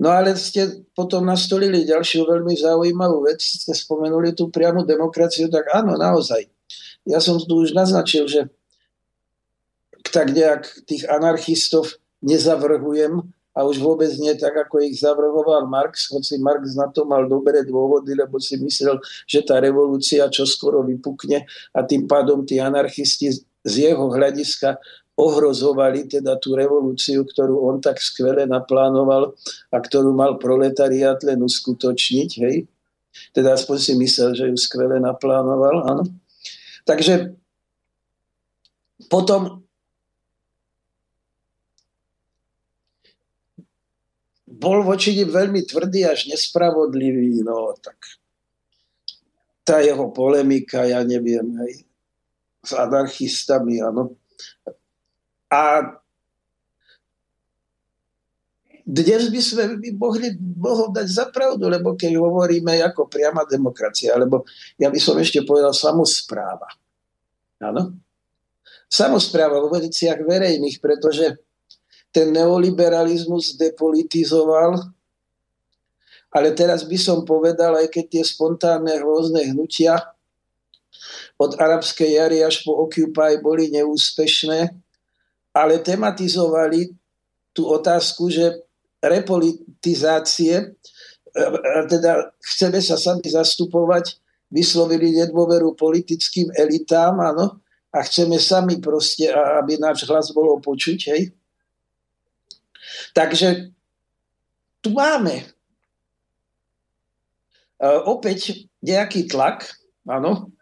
No 0.00 0.08
ale 0.08 0.32
ste 0.32 0.80
potom 0.96 1.28
nastolili 1.28 1.84
ďalšiu 1.84 2.24
veľmi 2.24 2.56
zaujímavú 2.56 3.28
vec, 3.28 3.44
ste 3.44 3.76
spomenuli 3.76 4.32
tú 4.32 4.48
priamu 4.48 4.88
demokraciu, 4.88 5.52
tak 5.52 5.68
áno, 5.76 6.00
naozaj 6.00 6.48
ja 7.06 7.18
som 7.22 7.40
tu 7.40 7.64
už 7.64 7.72
naznačil, 7.72 8.28
že 8.28 8.50
tak 10.10 10.32
nejak 10.32 10.66
tých 10.88 11.06
anarchistov 11.06 12.00
nezavrhujem 12.20 13.20
a 13.50 13.66
už 13.66 13.82
vôbec 13.82 14.10
nie 14.16 14.32
tak, 14.38 14.54
ako 14.56 14.80
ich 14.80 15.02
zavrhoval 15.02 15.66
Marx, 15.66 16.08
hoci 16.08 16.38
Marx 16.38 16.78
na 16.78 16.86
to 16.88 17.02
mal 17.04 17.26
dobré 17.26 17.66
dôvody, 17.66 18.14
lebo 18.14 18.38
si 18.38 18.56
myslel, 18.62 19.02
že 19.26 19.42
tá 19.42 19.58
revolúcia 19.58 20.30
čoskoro 20.30 20.86
vypukne 20.86 21.44
a 21.74 21.80
tým 21.82 22.06
pádom 22.06 22.46
tí 22.46 22.62
anarchisti 22.62 23.34
z 23.60 23.72
jeho 23.74 24.06
hľadiska 24.08 24.80
ohrozovali 25.20 26.08
teda 26.08 26.40
tú 26.40 26.56
revolúciu, 26.56 27.28
ktorú 27.28 27.68
on 27.68 27.76
tak 27.82 28.00
skvele 28.00 28.48
naplánoval 28.48 29.36
a 29.68 29.76
ktorú 29.76 30.16
mal 30.16 30.40
proletariat 30.40 31.20
len 31.20 31.44
uskutočniť. 31.44 32.30
Hej? 32.40 32.64
Teda 33.36 33.52
aspoň 33.52 33.76
si 33.76 33.92
myslel, 34.00 34.30
že 34.32 34.44
ju 34.48 34.56
skvele 34.56 34.96
naplánoval. 34.96 35.84
Áno. 35.84 36.02
Takže 36.84 37.36
potom 39.08 39.64
bol 44.50 44.84
voči 44.84 45.16
nim 45.16 45.30
veľmi 45.30 45.64
tvrdý 45.64 46.04
až 46.04 46.28
nespravodlivý, 46.28 47.40
no 47.46 47.72
tak 47.80 47.96
tá 49.64 49.78
jeho 49.78 50.10
polemika, 50.10 50.82
ja 50.82 51.06
neviem, 51.06 51.46
hej, 51.62 51.86
s 52.64 52.74
anarchistami, 52.74 53.78
áno. 53.78 54.18
A 55.46 55.94
dnes 58.90 59.30
by 59.30 59.40
sme 59.40 59.64
by 59.78 59.88
mohli 59.94 60.34
mohol 60.58 60.90
dať 60.90 61.06
za 61.06 61.26
pravdu, 61.30 61.70
lebo 61.70 61.94
keď 61.94 62.18
hovoríme 62.18 62.82
ako 62.82 63.06
priama 63.06 63.46
demokracia, 63.46 64.18
alebo 64.18 64.42
ja 64.74 64.90
by 64.90 64.98
som 64.98 65.14
ešte 65.14 65.46
povedal 65.46 65.70
samozpráva. 65.70 66.66
Áno? 67.60 67.94
samozpráva 68.90 69.62
vo 69.62 69.70
veciach 69.70 70.18
verejných, 70.26 70.82
pretože 70.82 71.38
ten 72.10 72.34
neoliberalizmus 72.34 73.54
depolitizoval, 73.54 74.82
ale 76.34 76.48
teraz 76.58 76.82
by 76.82 76.98
som 76.98 77.22
povedal, 77.22 77.78
aj 77.78 77.86
keď 77.86 78.04
tie 78.18 78.24
spontánne 78.26 78.98
rôzne 78.98 79.54
hnutia 79.54 79.94
od 81.38 81.54
arabskej 81.54 82.18
jary 82.18 82.42
až 82.42 82.66
po 82.66 82.82
Occupy 82.82 83.38
boli 83.38 83.70
neúspešné, 83.70 84.74
ale 85.54 85.74
tematizovali 85.78 86.90
tú 87.54 87.70
otázku, 87.70 88.26
že 88.30 88.58
repolitizácie, 89.00 90.54
e, 90.60 91.42
teda 91.88 92.32
chceme 92.40 92.80
sa 92.84 93.00
sami 93.00 93.24
zastupovať, 93.24 94.20
vyslovili 94.52 95.14
nedôveru 95.14 95.74
politickým 95.78 96.50
elitám, 96.52 97.16
áno, 97.20 97.60
a 97.90 97.98
chceme 98.06 98.38
sami 98.38 98.78
proste, 98.78 99.26
aby 99.30 99.74
náš 99.78 100.06
hlas 100.06 100.30
bolo 100.30 100.62
počuť, 100.62 100.98
hej. 101.10 101.34
Takže 103.14 103.70
tu 104.78 104.94
máme 104.94 105.42
uh, 107.82 108.00
opäť 108.06 108.70
nejaký 108.82 109.26
tlak, 109.26 109.66
áno, 110.06 110.54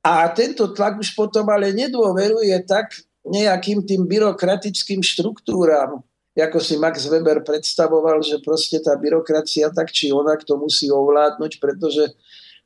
a 0.00 0.24
tento 0.32 0.72
tlak 0.72 0.96
už 0.96 1.12
potom 1.12 1.44
ale 1.52 1.76
nedôveruje 1.76 2.56
tak 2.64 2.96
nejakým 3.26 3.84
tým 3.84 4.08
byrokratickým 4.08 5.04
štruktúram, 5.04 6.00
ako 6.40 6.58
si 6.60 6.80
Max 6.80 7.06
Weber 7.06 7.44
predstavoval, 7.44 8.24
že 8.24 8.40
proste 8.42 8.80
tá 8.80 8.96
byrokracia 8.96 9.70
tak 9.70 9.92
či 9.92 10.10
onak 10.10 10.42
to 10.42 10.56
musí 10.56 10.88
ovládnuť, 10.88 11.60
pretože 11.60 12.16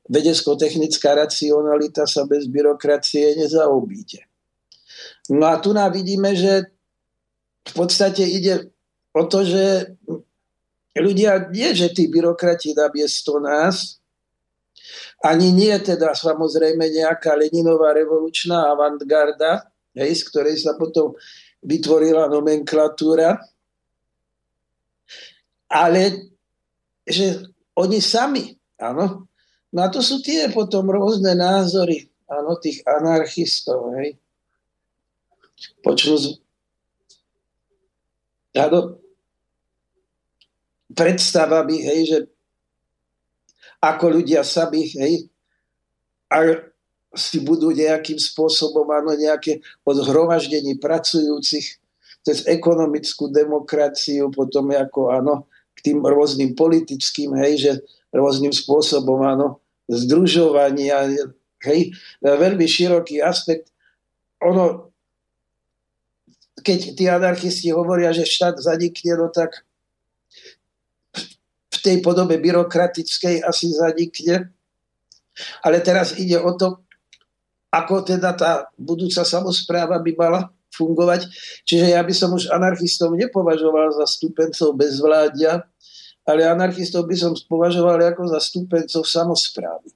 vedecko-technická 0.09 1.17
racionalita 1.17 2.05
sa 2.05 2.29
bez 2.29 2.47
byrokracie 2.49 3.41
nezaobíde. 3.41 4.25
No 5.33 5.49
a 5.49 5.57
tu 5.61 5.73
nám 5.73 5.93
vidíme, 5.97 6.37
že 6.37 6.69
v 7.65 7.73
podstate 7.73 8.29
ide 8.29 8.69
o 9.17 9.25
to, 9.25 9.47
že 9.47 9.97
ľudia 10.93 11.49
nie, 11.49 11.73
že 11.73 11.89
tí 11.91 12.07
byrokrati 12.13 12.77
namiesto 12.77 13.41
nás, 13.41 13.99
ani 15.25 15.57
nie 15.57 15.73
teda 15.81 16.13
samozrejme 16.13 16.85
nejaká 16.85 17.33
Leninová 17.33 17.97
revolučná 17.97 18.69
avantgarda, 18.77 19.73
hej, 19.97 20.21
z 20.21 20.23
ktorej 20.29 20.61
sa 20.61 20.77
potom 20.77 21.17
vytvorila 21.65 22.29
nomenklatúra, 22.29 23.41
ale 25.75 26.31
že 27.03 27.43
oni 27.75 27.99
sami, 27.99 28.55
áno, 28.79 29.27
No 29.75 29.83
a 29.83 29.91
to 29.91 29.99
sú 29.99 30.23
tie 30.23 30.47
potom 30.55 30.87
rôzne 30.87 31.35
názory, 31.35 32.07
áno, 32.31 32.55
tých 32.63 32.87
anarchistov, 32.87 33.91
hej. 33.99 34.15
Počnú 35.83 36.15
z... 36.15 36.25
Áno, 38.55 39.03
predstavami, 40.95 41.77
hej, 41.91 42.01
že 42.07 42.19
ako 43.83 44.23
ľudia 44.23 44.47
sami, 44.47 44.87
hej, 44.95 45.27
a 46.31 46.71
si 47.19 47.43
budú 47.43 47.75
nejakým 47.75 48.23
spôsobom, 48.23 48.87
áno, 48.95 49.19
nejaké 49.19 49.59
od 49.83 49.99
hromaždení 50.07 50.79
pracujúcich 50.79 51.83
cez 52.23 52.39
ekonomickú 52.47 53.27
demokraciu, 53.27 54.31
potom 54.31 54.71
ako, 54.71 55.11
áno, 55.11 55.51
tým 55.85 56.01
rôznym 56.01 56.57
politickým, 56.57 57.37
hej, 57.37 57.53
že 57.61 57.73
rôznym 58.09 58.51
spôsobom, 58.51 59.21
áno, 59.21 59.61
združovania, 59.85 61.13
hej, 61.69 61.93
veľmi 62.25 62.65
široký 62.65 63.21
aspekt. 63.21 63.69
Ono, 64.41 64.89
keď 66.65 66.79
tí 66.97 67.05
anarchisti 67.05 67.69
hovoria, 67.77 68.17
že 68.17 68.25
štát 68.25 68.57
zanikne, 68.57 69.21
no 69.21 69.29
tak 69.29 69.69
v 71.69 71.79
tej 71.85 72.01
podobe 72.01 72.41
byrokratickej 72.41 73.45
asi 73.45 73.69
zanikne. 73.77 74.49
Ale 75.61 75.83
teraz 75.85 76.17
ide 76.17 76.41
o 76.41 76.55
to, 76.57 76.81
ako 77.75 78.07
teda 78.07 78.33
tá 78.39 78.71
budúca 78.79 79.27
samozpráva 79.27 79.99
by 79.99 80.13
mala 80.15 80.41
fungovať. 80.71 81.27
Čiže 81.67 81.95
ja 81.95 82.01
by 82.03 82.15
som 82.15 82.31
už 82.35 82.51
anarchistov 82.51 83.15
nepovažoval 83.19 83.95
za 83.95 84.07
stupencov 84.07 84.79
bezvládia, 84.79 85.67
ale 86.25 86.49
anarchistov 86.49 87.05
by 87.05 87.17
som 87.17 87.33
považoval 87.37 88.01
ako 88.01 88.33
za 88.33 88.41
stúpencov 88.41 89.05
samozprávy. 89.05 89.93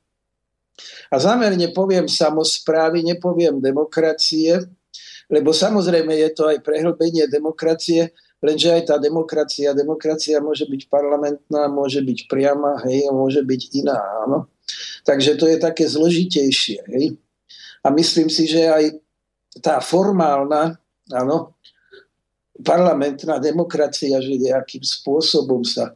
A 1.09 1.17
zámerne 1.17 1.73
poviem 1.73 2.07
samozprávy, 2.07 3.03
nepoviem 3.03 3.59
demokracie, 3.59 4.69
lebo 5.33 5.53
samozrejme 5.53 6.13
je 6.15 6.31
to 6.37 6.49
aj 6.49 6.61
prehlbenie 6.61 7.25
demokracie, 7.29 8.13
lenže 8.45 8.71
aj 8.71 8.83
tá 8.93 8.97
demokracia, 9.01 9.77
demokracia 9.77 10.39
môže 10.39 10.69
byť 10.69 10.83
parlamentná, 10.87 11.67
môže 11.67 12.05
byť 12.05 12.19
priama, 12.31 12.79
hej, 12.87 13.11
môže 13.11 13.43
byť 13.43 13.63
iná, 13.83 13.99
áno. 14.25 14.47
Takže 15.03 15.41
to 15.41 15.49
je 15.49 15.59
také 15.59 15.89
zložitejšie, 15.89 16.79
hej. 16.93 17.17
A 17.83 17.89
myslím 17.95 18.29
si, 18.29 18.45
že 18.47 18.69
aj 18.69 18.85
tá 19.65 19.81
formálna, 19.81 20.77
áno, 21.09 21.57
parlamentná 22.63 23.39
demokracia, 23.39 24.19
že 24.21 24.39
nejakým 24.39 24.83
spôsobom 24.83 25.63
sa 25.63 25.95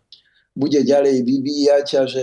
bude 0.52 0.80
ďalej 0.84 1.24
vyvíjať 1.24 1.86
a 1.98 2.02
že 2.04 2.22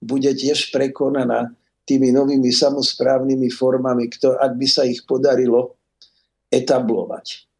bude 0.00 0.32
tiež 0.32 0.72
prekonaná 0.72 1.52
tými 1.84 2.14
novými 2.14 2.48
samozprávnymi 2.48 3.48
formami, 3.52 4.08
kto, 4.08 4.38
ak 4.38 4.52
by 4.56 4.66
sa 4.68 4.86
ich 4.86 5.04
podarilo 5.04 5.76
etablovať. 6.48 7.50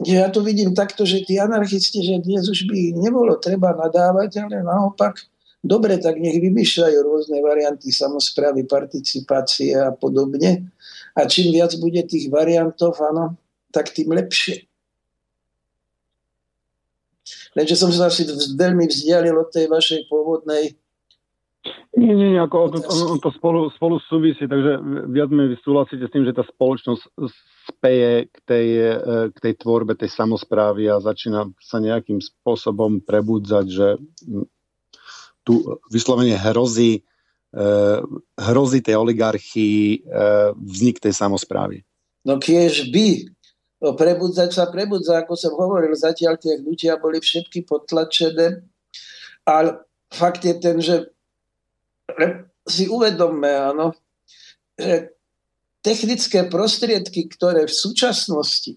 Ja 0.00 0.32
to 0.32 0.40
vidím 0.40 0.72
takto, 0.72 1.04
že 1.04 1.20
tí 1.28 1.36
anarchisti, 1.36 2.00
že 2.00 2.24
dnes 2.24 2.48
už 2.48 2.64
by 2.64 2.72
ich 2.72 2.96
nebolo 2.96 3.36
treba 3.36 3.76
nadávať, 3.76 4.48
ale 4.48 4.64
naopak, 4.64 5.20
dobre, 5.60 6.00
tak 6.00 6.16
nech 6.16 6.40
vymýšľajú 6.40 6.98
rôzne 7.04 7.38
varianty 7.44 7.92
samozprávy, 7.92 8.64
participácie 8.64 9.76
a 9.76 9.92
podobne. 9.92 10.72
A 11.12 11.28
čím 11.28 11.52
viac 11.52 11.76
bude 11.76 12.00
tých 12.08 12.32
variantov, 12.32 12.96
áno, 13.04 13.36
tak 13.68 13.92
tým 13.92 14.16
lepšie. 14.16 14.69
Lenže 17.58 17.74
som 17.74 17.90
sa 17.90 18.06
asi 18.06 18.26
veľmi 18.54 18.86
vzdialil 18.86 19.34
od 19.34 19.50
tej 19.50 19.66
vašej 19.66 20.06
pôvodnej 20.06 20.78
nie, 21.92 22.14
nie, 22.16 22.32
nie, 22.32 22.40
ako 22.40 22.72
to, 22.72 22.80
to 23.20 23.30
spolu, 23.36 23.68
spolu 23.76 24.00
súvisí, 24.08 24.48
takže 24.48 24.80
viac 25.12 25.28
mi 25.28 25.52
súhlasíte 25.60 26.08
s 26.08 26.12
tým, 26.14 26.24
že 26.24 26.32
tá 26.32 26.40
spoločnosť 26.46 27.02
speje 27.68 28.32
k 28.32 28.36
tej, 28.48 28.68
e, 28.78 28.94
k 29.28 29.36
tej 29.36 29.54
tvorbe 29.60 29.92
tej 29.92 30.08
samozprávy 30.08 30.88
a 30.88 31.04
začína 31.04 31.52
sa 31.60 31.76
nejakým 31.76 32.22
spôsobom 32.24 33.04
prebudzať, 33.04 33.66
že 33.68 33.88
tu 35.44 35.60
vyslovene 35.92 36.32
hrozí, 36.40 37.04
e, 37.52 37.60
hrozí 38.40 38.80
tej 38.80 38.96
oligarchii 38.96 39.80
e, 39.84 39.98
vznik 40.56 41.02
tej 41.04 41.12
samozprávy. 41.12 41.84
No 42.24 42.40
kiež 42.40 42.88
by 42.88 43.28
prebudzať 43.80 44.52
sa 44.52 44.68
prebudza, 44.68 45.24
ako 45.24 45.34
som 45.34 45.56
hovoril, 45.56 45.96
zatiaľ 45.96 46.36
tie 46.36 46.60
hnutia 46.60 47.00
boli 47.00 47.16
všetky 47.16 47.64
potlačené. 47.64 48.60
Ale 49.48 49.80
fakt 50.12 50.44
je 50.44 50.54
ten, 50.60 50.76
že 50.84 51.08
si 52.68 52.84
uvedomme, 52.86 53.48
áno, 53.48 53.96
že 54.76 55.16
technické 55.80 56.44
prostriedky, 56.44 57.24
ktoré 57.32 57.64
v 57.64 57.72
súčasnosti 57.72 58.76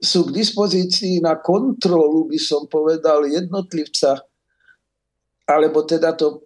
sú 0.00 0.28
k 0.28 0.34
dispozícii 0.36 1.20
na 1.20 1.36
kontrolu, 1.36 2.28
by 2.28 2.40
som 2.40 2.64
povedal, 2.68 3.28
jednotlivca, 3.28 4.24
alebo 5.44 5.84
teda 5.84 6.16
to 6.16 6.44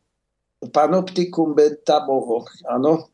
panoptikum 0.74 1.54
betamoho, 1.54 2.46
áno, 2.66 3.10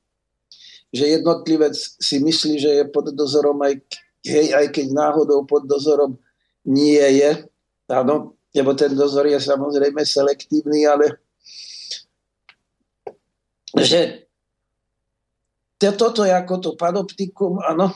že 0.95 1.21
jednotlivec 1.21 1.77
si 1.77 2.25
myslí, 2.25 2.55
že 2.57 2.71
je 2.81 2.85
pod 2.89 3.13
dozorom 3.13 3.61
aj 3.61 3.85
hej, 4.25 4.57
aj 4.57 4.73
keď 4.73 4.87
náhodou 4.91 5.45
pod 5.45 5.69
dozorom 5.69 6.17
nie 6.65 7.01
je, 7.21 7.45
áno, 7.93 8.35
lebo 8.57 8.73
ten 8.73 8.97
dozor 8.97 9.29
je 9.29 9.37
samozrejme 9.37 10.01
selektívny, 10.01 10.89
ale 10.89 11.21
že 13.77 14.25
toto 15.77 16.25
je 16.25 16.33
ako 16.33 16.55
to 16.63 16.71
panoptikum, 16.81 17.61
áno, 17.61 17.93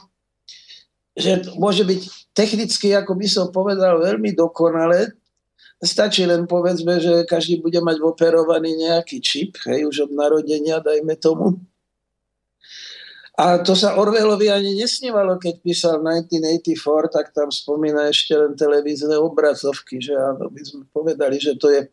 že 1.16 1.48
môže 1.56 1.82
byť 1.88 2.00
technicky, 2.36 2.92
ako 2.92 3.16
by 3.16 3.26
som 3.26 3.46
povedal, 3.48 3.98
veľmi 3.98 4.36
dokonalé. 4.36 5.10
Stačí 5.78 6.26
len 6.26 6.46
povedzme, 6.50 6.98
že 6.98 7.22
každý 7.22 7.62
bude 7.62 7.78
mať 7.78 8.02
operovaný 8.02 8.74
nejaký 8.82 9.22
čip, 9.22 9.58
hej, 9.66 9.86
už 9.86 10.10
od 10.10 10.12
narodenia, 10.14 10.82
dajme 10.82 11.14
tomu. 11.18 11.58
A 13.38 13.62
to 13.62 13.78
sa 13.78 13.94
Orwellovi 13.94 14.50
ani 14.50 14.74
nesnívalo, 14.74 15.38
keď 15.38 15.54
písal 15.62 16.02
1984, 16.02 17.14
tak 17.14 17.30
tam 17.30 17.54
spomína 17.54 18.10
ešte 18.10 18.34
len 18.34 18.58
televízne 18.58 19.14
obrazovky, 19.14 20.02
že 20.02 20.18
áno, 20.18 20.50
by 20.50 20.62
sme 20.66 20.82
povedali, 20.90 21.38
že 21.38 21.54
to 21.54 21.70
je 21.70 21.86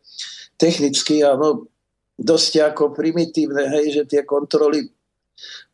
technicky 0.58 1.22
áno, 1.22 1.70
dosť 2.18 2.74
ako 2.74 2.98
primitívne, 2.98 3.70
hej, 3.78 3.94
že 3.94 4.04
tie 4.10 4.26
kontroly 4.26 4.90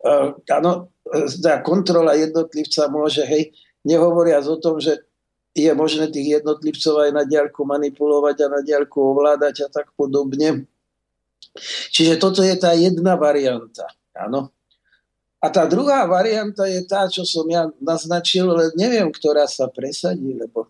uh, 0.03 0.35
áno, 0.51 0.91
tá 1.39 1.63
kontrola 1.63 2.19
jednotlivca 2.19 2.91
môže, 2.91 3.23
hej, 3.23 3.55
nehovoriac 3.85 4.45
o 4.51 4.57
tom, 4.59 4.77
že 4.81 5.07
je 5.51 5.71
možné 5.75 6.07
tých 6.07 6.41
jednotlivcov 6.41 7.07
aj 7.07 7.11
na 7.11 7.23
diaľku 7.27 7.67
manipulovať 7.67 8.47
a 8.47 8.47
na 8.47 8.61
diaľku 8.63 9.03
ovládať 9.03 9.67
a 9.67 9.71
tak 9.71 9.91
podobne. 9.99 10.63
Čiže 11.91 12.15
toto 12.15 12.39
je 12.39 12.55
tá 12.55 12.71
jedna 12.71 13.19
varianta. 13.19 13.91
Áno. 14.15 14.55
A 15.41 15.49
tá 15.49 15.65
druhá 15.65 16.05
varianta 16.05 16.69
je 16.69 16.85
tá, 16.85 17.09
čo 17.09 17.25
som 17.25 17.49
ja 17.49 17.65
naznačil, 17.81 18.45
ale 18.45 18.69
neviem, 18.77 19.09
ktorá 19.09 19.49
sa 19.49 19.65
presadí, 19.65 20.37
lebo 20.37 20.69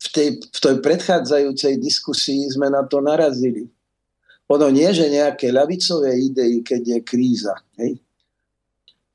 v 0.00 0.08
tej, 0.08 0.28
v 0.40 0.58
tej 0.58 0.76
predchádzajúcej 0.80 1.76
diskusii 1.76 2.48
sme 2.48 2.72
na 2.72 2.80
to 2.88 3.04
narazili. 3.04 3.68
Ono 4.48 4.72
nie, 4.72 4.88
že 4.92 5.12
nejaké 5.12 5.52
ľavicové 5.52 6.16
idei, 6.16 6.64
keď 6.64 6.82
je 6.96 6.98
kríza. 7.04 7.54
Hej? 7.76 8.00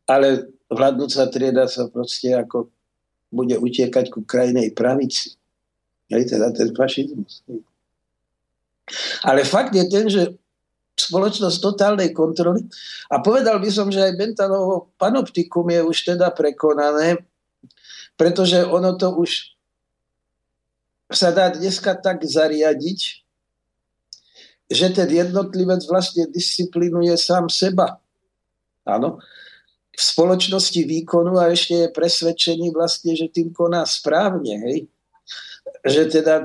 Ale 0.06 0.54
vládnúca 0.70 1.26
trieda 1.34 1.66
sa 1.66 1.90
proste 1.90 2.38
ako 2.38 2.70
bude 3.34 3.58
utiekať 3.58 4.14
ku 4.14 4.24
krajnej 4.24 4.72
pravici. 4.72 5.36
Hej, 6.08 6.32
teda 6.32 6.54
ten 6.56 6.72
fašizmus. 6.72 7.44
Hej. 7.50 7.60
Ale 9.28 9.44
fakt 9.44 9.76
je 9.76 9.84
ten, 9.92 10.08
že 10.08 10.32
spoločnosť 10.98 11.58
totálnej 11.62 12.10
kontroly. 12.10 12.66
A 13.14 13.22
povedal 13.22 13.62
by 13.62 13.70
som, 13.70 13.94
že 13.94 14.02
aj 14.02 14.18
Bentanovo 14.18 14.90
panoptikum 14.98 15.70
je 15.70 15.86
už 15.86 15.98
teda 16.18 16.34
prekonané, 16.34 17.22
pretože 18.18 18.66
ono 18.66 18.98
to 18.98 19.14
už 19.14 19.54
sa 21.14 21.32
dá 21.32 21.54
dneska 21.54 21.96
tak 21.96 22.26
zariadiť, 22.26 23.00
že 24.68 24.88
ten 24.92 25.08
jednotlivec 25.08 25.80
vlastne 25.88 26.28
disciplinuje 26.28 27.16
sám 27.16 27.48
seba. 27.48 28.04
Áno. 28.84 29.24
V 29.98 30.02
spoločnosti 30.02 30.82
výkonu 30.84 31.40
a 31.40 31.50
ešte 31.50 31.88
je 31.88 31.96
presvedčený 31.96 32.76
vlastne, 32.76 33.16
že 33.16 33.32
tým 33.32 33.56
koná 33.56 33.88
správne. 33.88 34.60
Hej? 34.68 34.78
Že 35.88 36.02
teda 36.20 36.36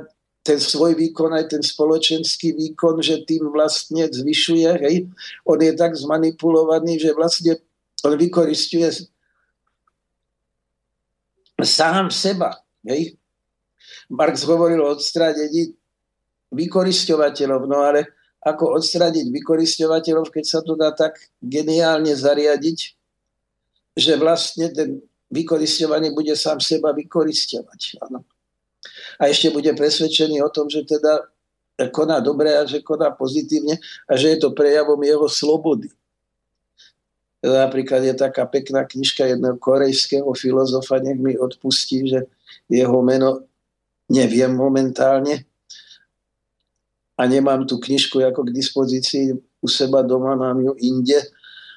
ten 0.43 0.59
svoj 0.59 0.99
výkon, 0.99 1.31
aj 1.31 1.55
ten 1.55 1.63
spoločenský 1.63 2.59
výkon, 2.59 2.99
že 2.99 3.23
tým 3.23 3.47
vlastne 3.55 4.11
zvyšuje. 4.11 4.69
Hej. 4.83 5.07
On 5.47 5.59
je 5.59 5.73
tak 5.79 5.95
zmanipulovaný, 5.95 6.99
že 6.99 7.15
vlastne 7.15 7.63
on 8.03 8.19
vykoristuje 8.19 8.91
sám 11.63 12.11
seba. 12.11 12.59
Hej. 12.83 13.15
Marx 14.11 14.43
hovoril 14.43 14.83
o 14.83 14.99
odstrádení 14.99 15.79
vykoristovateľov, 16.51 17.71
no 17.71 17.87
ale 17.87 18.11
ako 18.43 18.83
odstradiť 18.83 19.31
vykoristovateľov, 19.31 20.27
keď 20.35 20.45
sa 20.45 20.61
to 20.67 20.75
dá 20.75 20.91
tak 20.91 21.23
geniálne 21.39 22.11
zariadiť, 22.11 22.79
že 23.95 24.13
vlastne 24.19 24.75
ten 24.75 24.99
vykoristovaný 25.31 26.11
bude 26.11 26.35
sám 26.35 26.59
seba 26.59 26.91
vykoristovať. 26.91 28.03
Ano 28.03 28.27
a 29.23 29.31
ešte 29.31 29.55
bude 29.55 29.71
presvedčený 29.71 30.43
o 30.43 30.51
tom, 30.51 30.67
že 30.67 30.83
teda 30.83 31.31
koná 31.95 32.19
dobre 32.19 32.51
a 32.59 32.67
že 32.67 32.83
koná 32.83 33.15
pozitívne 33.15 33.79
a 34.11 34.19
že 34.19 34.35
je 34.35 34.39
to 34.43 34.51
prejavom 34.51 34.99
jeho 34.99 35.31
slobody. 35.31 35.95
Napríklad 37.43 38.03
je 38.03 38.15
taká 38.19 38.47
pekná 38.51 38.83
knižka 38.83 39.27
jedného 39.27 39.59
korejského 39.59 40.27
filozofa, 40.35 40.99
nech 40.99 41.19
mi 41.19 41.39
odpustí, 41.39 42.07
že 42.11 42.27
jeho 42.67 42.99
meno 43.03 43.47
neviem 44.11 44.51
momentálne 44.51 45.47
a 47.15 47.23
nemám 47.27 47.67
tú 47.67 47.79
knižku 47.79 48.19
ako 48.23 48.51
k 48.51 48.55
dispozícii 48.55 49.39
u 49.39 49.69
seba 49.71 50.03
doma, 50.03 50.35
mám 50.35 50.59
ju 50.59 50.75
inde 50.83 51.19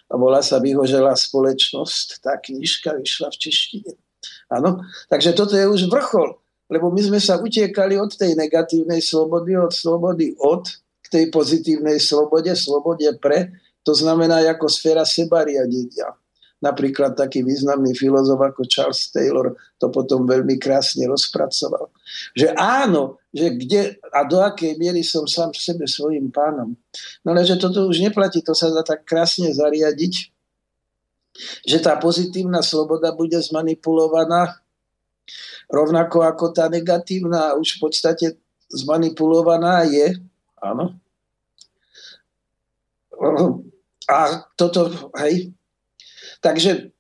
a 0.10 0.14
volá 0.18 0.42
sa 0.42 0.62
Vyhoželá 0.62 1.14
spoločnosť. 1.18 2.22
Tá 2.22 2.38
knižka 2.38 2.98
vyšla 2.98 3.34
v 3.34 3.38
češtine. 3.38 3.92
Áno, 4.50 4.86
takže 5.10 5.34
toto 5.34 5.58
je 5.58 5.66
už 5.66 5.90
vrchol 5.90 6.45
lebo 6.70 6.90
my 6.90 7.02
sme 7.02 7.20
sa 7.22 7.38
utiekali 7.38 7.98
od 7.98 8.14
tej 8.18 8.34
negatívnej 8.34 9.02
slobody, 9.02 9.54
od 9.54 9.74
slobody 9.74 10.34
od 10.42 10.66
k 11.06 11.08
tej 11.10 11.26
pozitívnej 11.30 12.02
slobode, 12.02 12.50
slobode 12.58 13.06
pre, 13.22 13.54
to 13.86 13.94
znamená 13.94 14.42
ako 14.50 14.66
sféra 14.66 15.06
sebariadenia. 15.06 16.18
Napríklad 16.66 17.14
taký 17.14 17.46
významný 17.46 17.94
filozof 17.94 18.42
ako 18.42 18.66
Charles 18.66 19.14
Taylor 19.14 19.54
to 19.78 19.94
potom 19.94 20.26
veľmi 20.26 20.58
krásne 20.58 21.06
rozpracoval. 21.06 21.94
Že 22.34 22.58
áno, 22.58 23.22
že 23.30 23.54
kde 23.54 23.82
a 24.10 24.26
do 24.26 24.42
akej 24.42 24.74
miery 24.82 25.06
som 25.06 25.30
sám 25.30 25.54
v 25.54 25.62
sebe 25.62 25.86
svojim 25.86 26.34
pánom. 26.34 26.74
No 27.22 27.38
ale 27.38 27.46
že 27.46 27.62
toto 27.62 27.86
už 27.86 28.02
neplatí, 28.02 28.42
to 28.42 28.58
sa 28.58 28.74
dá 28.74 28.82
tak 28.82 29.06
krásne 29.06 29.54
zariadiť, 29.54 30.34
že 31.68 31.78
tá 31.84 32.00
pozitívna 32.02 32.66
sloboda 32.66 33.14
bude 33.14 33.38
zmanipulovaná 33.38 34.65
rovnako 35.70 36.26
ako 36.26 36.54
tá 36.54 36.70
negatívna 36.70 37.58
už 37.58 37.78
v 37.78 37.80
podstate 37.90 38.26
zmanipulovaná 38.70 39.86
je. 39.86 40.18
Áno. 40.62 40.98
A 44.06 44.18
toto, 44.54 45.10
hej. 45.22 45.50
Takže 46.44 46.94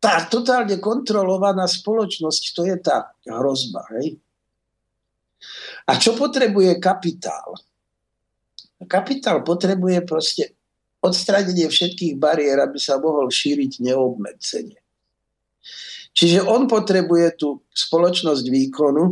tá 0.00 0.24
totálne 0.30 0.80
kontrolovaná 0.80 1.68
spoločnosť, 1.68 2.42
to 2.56 2.62
je 2.64 2.76
tá 2.80 3.12
hrozba. 3.26 3.84
Hej. 3.98 4.16
A 5.88 5.96
čo 6.00 6.16
potrebuje 6.16 6.78
kapitál? 6.80 7.58
Kapitál 8.88 9.44
potrebuje 9.44 10.00
proste 10.08 10.56
odstranenie 11.04 11.68
všetkých 11.68 12.16
bariér, 12.16 12.64
aby 12.64 12.80
sa 12.80 12.96
mohol 12.96 13.28
šíriť 13.28 13.80
neobmedzenie. 13.84 14.80
Čiže 16.10 16.44
on 16.44 16.66
potrebuje 16.66 17.38
tú 17.38 17.62
spoločnosť 17.70 18.44
výkonu, 18.50 19.04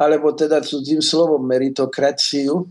alebo 0.00 0.32
teda 0.32 0.64
cudzím 0.64 1.04
slovom 1.04 1.44
meritokraciu. 1.44 2.64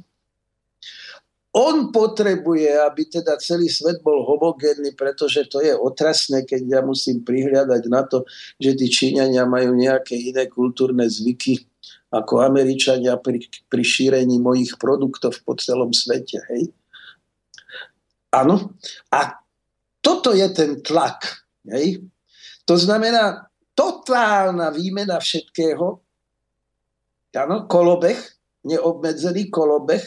On 1.49 1.75
potrebuje, 1.89 2.77
aby 2.77 3.09
teda 3.09 3.37
celý 3.41 3.69
svet 3.69 4.05
bol 4.05 4.21
homogénny, 4.21 4.93
pretože 4.93 5.49
to 5.49 5.61
je 5.61 5.73
otrasné, 5.73 6.45
keď 6.45 6.61
ja 6.65 6.81
musím 6.85 7.25
prihľadať 7.25 7.83
na 7.89 8.05
to, 8.05 8.25
že 8.57 8.77
tí 8.77 8.85
Číňania 8.89 9.49
majú 9.49 9.73
nejaké 9.73 10.13
iné 10.13 10.45
kultúrne 10.45 11.05
zvyky 11.09 11.65
ako 12.09 12.41
Američania 12.41 13.17
pri, 13.21 13.45
pri 13.69 13.83
šírení 13.85 14.41
mojich 14.41 14.77
produktov 14.81 15.37
po 15.45 15.53
celom 15.57 15.93
svete. 15.93 16.41
Hej? 16.53 16.73
Áno. 18.33 18.77
A 19.13 19.41
toto 20.01 20.33
je 20.33 20.45
ten 20.53 20.81
tlak. 20.81 21.45
Hej? 21.69 22.05
To 22.65 22.77
znamená, 22.77 23.48
totálna 23.79 24.75
výmena 24.75 25.23
všetkého, 25.23 25.87
ano, 27.31 27.57
kolobeh, 27.71 28.19
neobmedzený 28.67 29.47
kolobeh. 29.47 30.03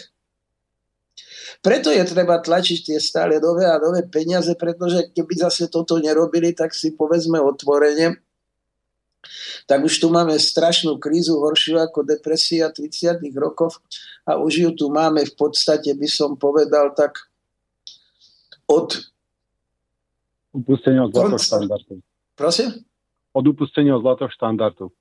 Preto 1.64 1.88
je 1.88 2.04
treba 2.04 2.42
tlačiť 2.42 2.92
tie 2.92 2.98
stále 3.00 3.40
nové 3.40 3.64
a 3.64 3.80
nové 3.80 4.04
peniaze, 4.04 4.52
pretože 4.58 5.08
keby 5.16 5.48
zase 5.48 5.72
toto 5.72 5.96
nerobili, 5.96 6.52
tak 6.52 6.76
si 6.76 6.92
povedzme 6.92 7.40
otvorene, 7.40 8.20
tak 9.70 9.86
už 9.86 10.02
tu 10.02 10.10
máme 10.10 10.34
strašnú 10.34 10.98
krízu, 10.98 11.38
horšiu 11.38 11.78
ako 11.78 12.02
depresia 12.02 12.68
30 12.68 13.22
rokov 13.38 13.78
a 14.26 14.36
už 14.36 14.52
ju 14.68 14.70
tu 14.74 14.90
máme 14.90 15.22
v 15.22 15.34
podstate, 15.38 15.94
by 15.94 16.08
som 16.10 16.34
povedal, 16.34 16.92
tak 16.92 17.30
od... 18.66 18.98
Upustenia 20.52 21.06
od 21.06 21.14
zlatého 21.14 22.02
Prosím? 22.34 22.91
Od 23.32 23.44
upustenia 23.48 23.96
od 23.96 24.04
zlatého 24.04 24.30
štandardu. 24.30 24.92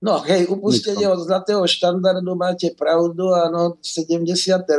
No 0.00 0.24
hej, 0.24 0.48
upustenie 0.48 1.04
od 1.12 1.20
zlatého 1.20 1.60
štandardu 1.68 2.32
máte 2.32 2.72
pravdu, 2.72 3.36
áno, 3.36 3.76
70. 3.84 4.24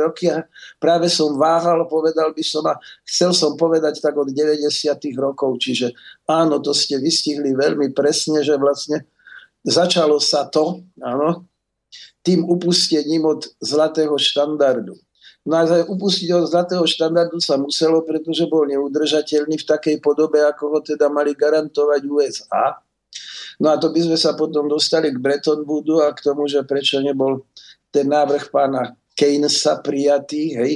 roky 0.02 0.26
a 0.26 0.42
práve 0.82 1.06
som 1.06 1.38
váhal, 1.38 1.86
povedal 1.86 2.34
by 2.34 2.42
som 2.42 2.66
a 2.66 2.74
chcel 3.06 3.30
som 3.30 3.54
povedať 3.54 4.02
tak 4.02 4.18
od 4.18 4.34
90. 4.34 4.66
rokov, 5.14 5.62
čiže 5.62 5.94
áno, 6.26 6.58
to 6.58 6.74
ste 6.74 6.98
vystihli 6.98 7.54
veľmi 7.54 7.94
presne, 7.94 8.42
že 8.42 8.58
vlastne 8.58 9.06
začalo 9.62 10.18
sa 10.18 10.50
to, 10.50 10.82
áno, 10.98 11.46
tým 12.26 12.42
upustením 12.42 13.22
od 13.22 13.46
zlatého 13.62 14.18
štandardu. 14.18 14.98
No 15.42 15.58
a 15.58 15.66
upustiť 15.66 16.30
od 16.38 16.46
zlatého 16.46 16.86
štandardu 16.86 17.42
sa 17.42 17.58
muselo, 17.58 18.06
pretože 18.06 18.46
bol 18.46 18.62
neudržateľný 18.70 19.58
v 19.58 19.68
takej 19.68 19.96
podobe, 19.98 20.38
ako 20.38 20.64
ho 20.70 20.78
teda 20.78 21.10
mali 21.10 21.34
garantovať 21.34 22.00
USA. 22.06 22.78
No 23.58 23.74
a 23.74 23.76
to 23.76 23.90
by 23.90 24.06
sme 24.06 24.14
sa 24.14 24.38
potom 24.38 24.70
dostali 24.70 25.10
k 25.10 25.18
Bretton 25.18 25.66
Woodu 25.66 26.06
a 26.06 26.14
k 26.14 26.22
tomu, 26.22 26.46
že 26.46 26.62
prečo 26.62 27.02
nebol 27.02 27.42
ten 27.90 28.06
návrh 28.06 28.54
pána 28.54 28.94
Keynesa 29.18 29.82
prijatý, 29.82 30.56
hej, 30.56 30.72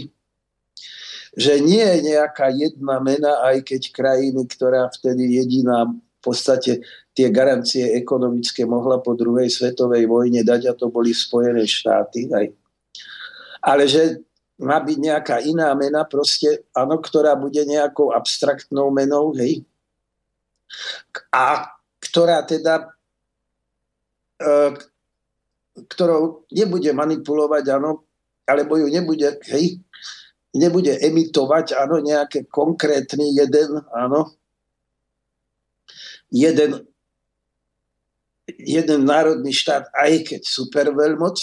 že 1.37 1.61
nie 1.61 1.81
je 1.81 2.17
nejaká 2.17 2.49
jedna 2.53 2.97
mena, 3.01 3.45
aj 3.45 3.65
keď 3.65 3.93
krajiny, 3.93 4.43
ktorá 4.49 4.89
vtedy 4.89 5.37
jediná 5.37 5.85
v 5.89 6.21
podstate 6.21 6.83
tie 7.17 7.29
garancie 7.29 7.97
ekonomické 7.97 8.65
mohla 8.65 8.99
po 9.01 9.13
druhej 9.17 9.49
svetovej 9.49 10.09
vojne 10.09 10.43
dať 10.43 10.69
a 10.69 10.77
to 10.77 10.89
boli 10.89 11.13
Spojené 11.13 11.65
štáty. 11.65 12.29
Hej. 12.33 12.57
Ale 13.61 13.85
že 13.89 14.27
má 14.57 14.81
byť 14.81 14.99
nejaká 14.99 15.37
iná 15.45 15.73
mena, 15.77 16.09
proste, 16.09 16.65
áno, 16.73 16.97
ktorá 16.97 17.37
bude 17.37 17.61
nejakou 17.69 18.13
abstraktnou 18.17 18.89
menou, 18.89 19.37
hej. 19.37 19.65
A 21.29 21.77
ktorá 22.01 22.41
teda 22.41 22.89
e, 24.41 24.77
ktorou 25.85 26.49
nebude 26.49 26.89
manipulovať, 26.97 27.65
áno, 27.77 28.09
alebo 28.49 28.81
ju 28.81 28.89
nebude, 28.89 29.37
hej, 29.53 29.77
nebude 30.57 30.97
emitovať, 31.05 31.77
áno, 31.77 32.01
nejaké 32.01 32.49
konkrétny 32.49 33.37
jeden, 33.37 33.85
áno, 33.93 34.33
jeden, 36.33 36.89
jeden 38.49 39.01
národný 39.05 39.53
štát, 39.53 39.93
aj 39.93 40.13
keď 40.33 40.41
superveľmoc, 40.49 41.37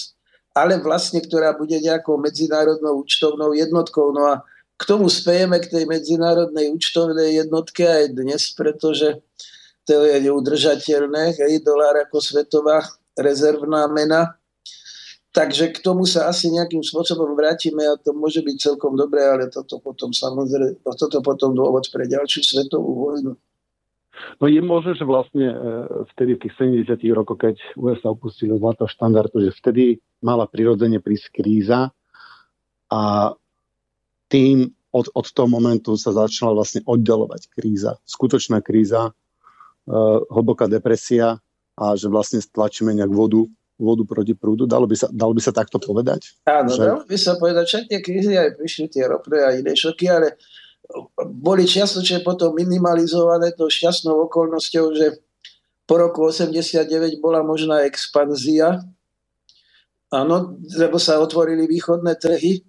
ale 0.53 0.77
vlastne, 0.77 1.17
ktorá 1.19 1.57
bude 1.57 1.77
nejakou 1.81 2.21
medzinárodnou 2.21 3.01
účtovnou 3.01 3.57
jednotkou. 3.57 4.13
No 4.13 4.29
a 4.29 4.35
k 4.77 4.83
tomu 4.85 5.09
spejeme 5.09 5.57
k 5.57 5.69
tej 5.69 5.83
medzinárodnej 5.89 6.69
účtovnej 6.73 7.41
jednotke 7.41 7.85
aj 7.85 8.13
dnes, 8.13 8.53
pretože 8.53 9.21
to 9.83 10.05
je 10.05 10.17
neudržateľné, 10.23 11.35
hej, 11.35 11.53
dolár 11.59 11.99
ako 11.99 12.23
svetová 12.23 12.85
rezervná 13.19 13.89
mena. 13.91 14.39
Takže 15.33 15.73
k 15.73 15.81
tomu 15.81 16.05
sa 16.05 16.29
asi 16.29 16.53
nejakým 16.53 16.85
spôsobom 16.85 17.33
vrátime 17.33 17.81
a 17.89 17.97
to 17.97 18.13
môže 18.13 18.45
byť 18.45 18.55
celkom 18.69 18.93
dobré, 18.93 19.25
ale 19.25 19.49
toto 19.49 19.81
potom 19.81 20.13
samozrejme, 20.13 20.85
toto 20.85 21.25
potom 21.25 21.57
dôvod 21.57 21.89
pre 21.89 22.05
ďalšiu 22.05 22.45
svetovú 22.45 22.93
vojnu. 23.09 23.33
No 24.37 24.45
je 24.45 24.61
možné, 24.61 24.93
že 24.93 25.05
vlastne 25.05 25.47
e, 25.49 25.57
vtedy 26.13 26.37
v 26.37 26.41
tých 26.45 26.53
70 26.85 27.17
rokoch, 27.17 27.39
keď 27.41 27.55
USA 27.75 28.13
opustili 28.13 28.53
zlato 28.55 28.85
štandardu, 28.85 29.49
že 29.49 29.51
vtedy 29.57 29.99
mala 30.21 30.45
prirodzene 30.45 31.01
prísť 31.01 31.41
kríza 31.41 31.89
a 32.93 33.01
tým 34.29 34.69
od, 34.93 35.09
od 35.17 35.25
toho 35.33 35.49
momentu 35.49 35.97
sa 35.97 36.13
začala 36.13 36.53
vlastne 36.53 36.85
oddelovať 36.85 37.49
kríza. 37.49 37.97
Skutočná 38.05 38.61
kríza, 38.61 39.09
uh, 39.09 40.19
hlboká 40.29 40.69
depresia 40.69 41.41
a 41.73 41.85
že 41.97 42.05
vlastne 42.05 42.37
stlačíme 42.37 42.93
nejak 42.93 43.09
vodu 43.09 43.49
vodu 43.83 44.03
proti 44.05 44.37
prúdu? 44.37 44.69
Dalo 44.69 44.85
by 44.85 44.95
sa, 44.95 45.07
dalo 45.09 45.33
by 45.33 45.41
sa 45.41 45.51
takto 45.51 45.81
povedať? 45.81 46.37
Áno, 46.45 46.69
že... 46.69 46.85
dalo 46.85 47.03
by 47.03 47.17
sa 47.17 47.33
povedať, 47.35 47.65
však 47.67 47.83
tie 47.89 47.99
krízy 47.99 48.33
aj 48.37 48.55
prišli 48.57 48.85
tie 48.93 49.03
ropné 49.09 49.39
a 49.41 49.49
iné 49.57 49.73
šoky, 49.73 50.05
ale 50.07 50.37
boli 51.17 51.63
čiastočne 51.63 52.21
potom 52.21 52.53
minimalizované 52.53 53.55
to 53.55 53.71
šťastnou 53.71 54.27
okolnosťou, 54.29 54.85
že 54.93 55.23
po 55.83 55.99
roku 55.99 56.23
89 56.27 57.19
bola 57.19 57.43
možná 57.43 57.83
expanzia, 57.83 58.83
áno, 60.11 60.55
lebo 60.77 60.95
sa 60.99 61.19
otvorili 61.19 61.67
východné 61.67 62.15
trhy, 62.15 62.63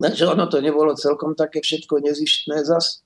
takže 0.00 0.24
ono 0.28 0.48
to 0.48 0.62
nebolo 0.64 0.96
celkom 0.96 1.36
také 1.36 1.60
všetko 1.60 2.00
nezištné 2.00 2.64
zas. 2.64 3.04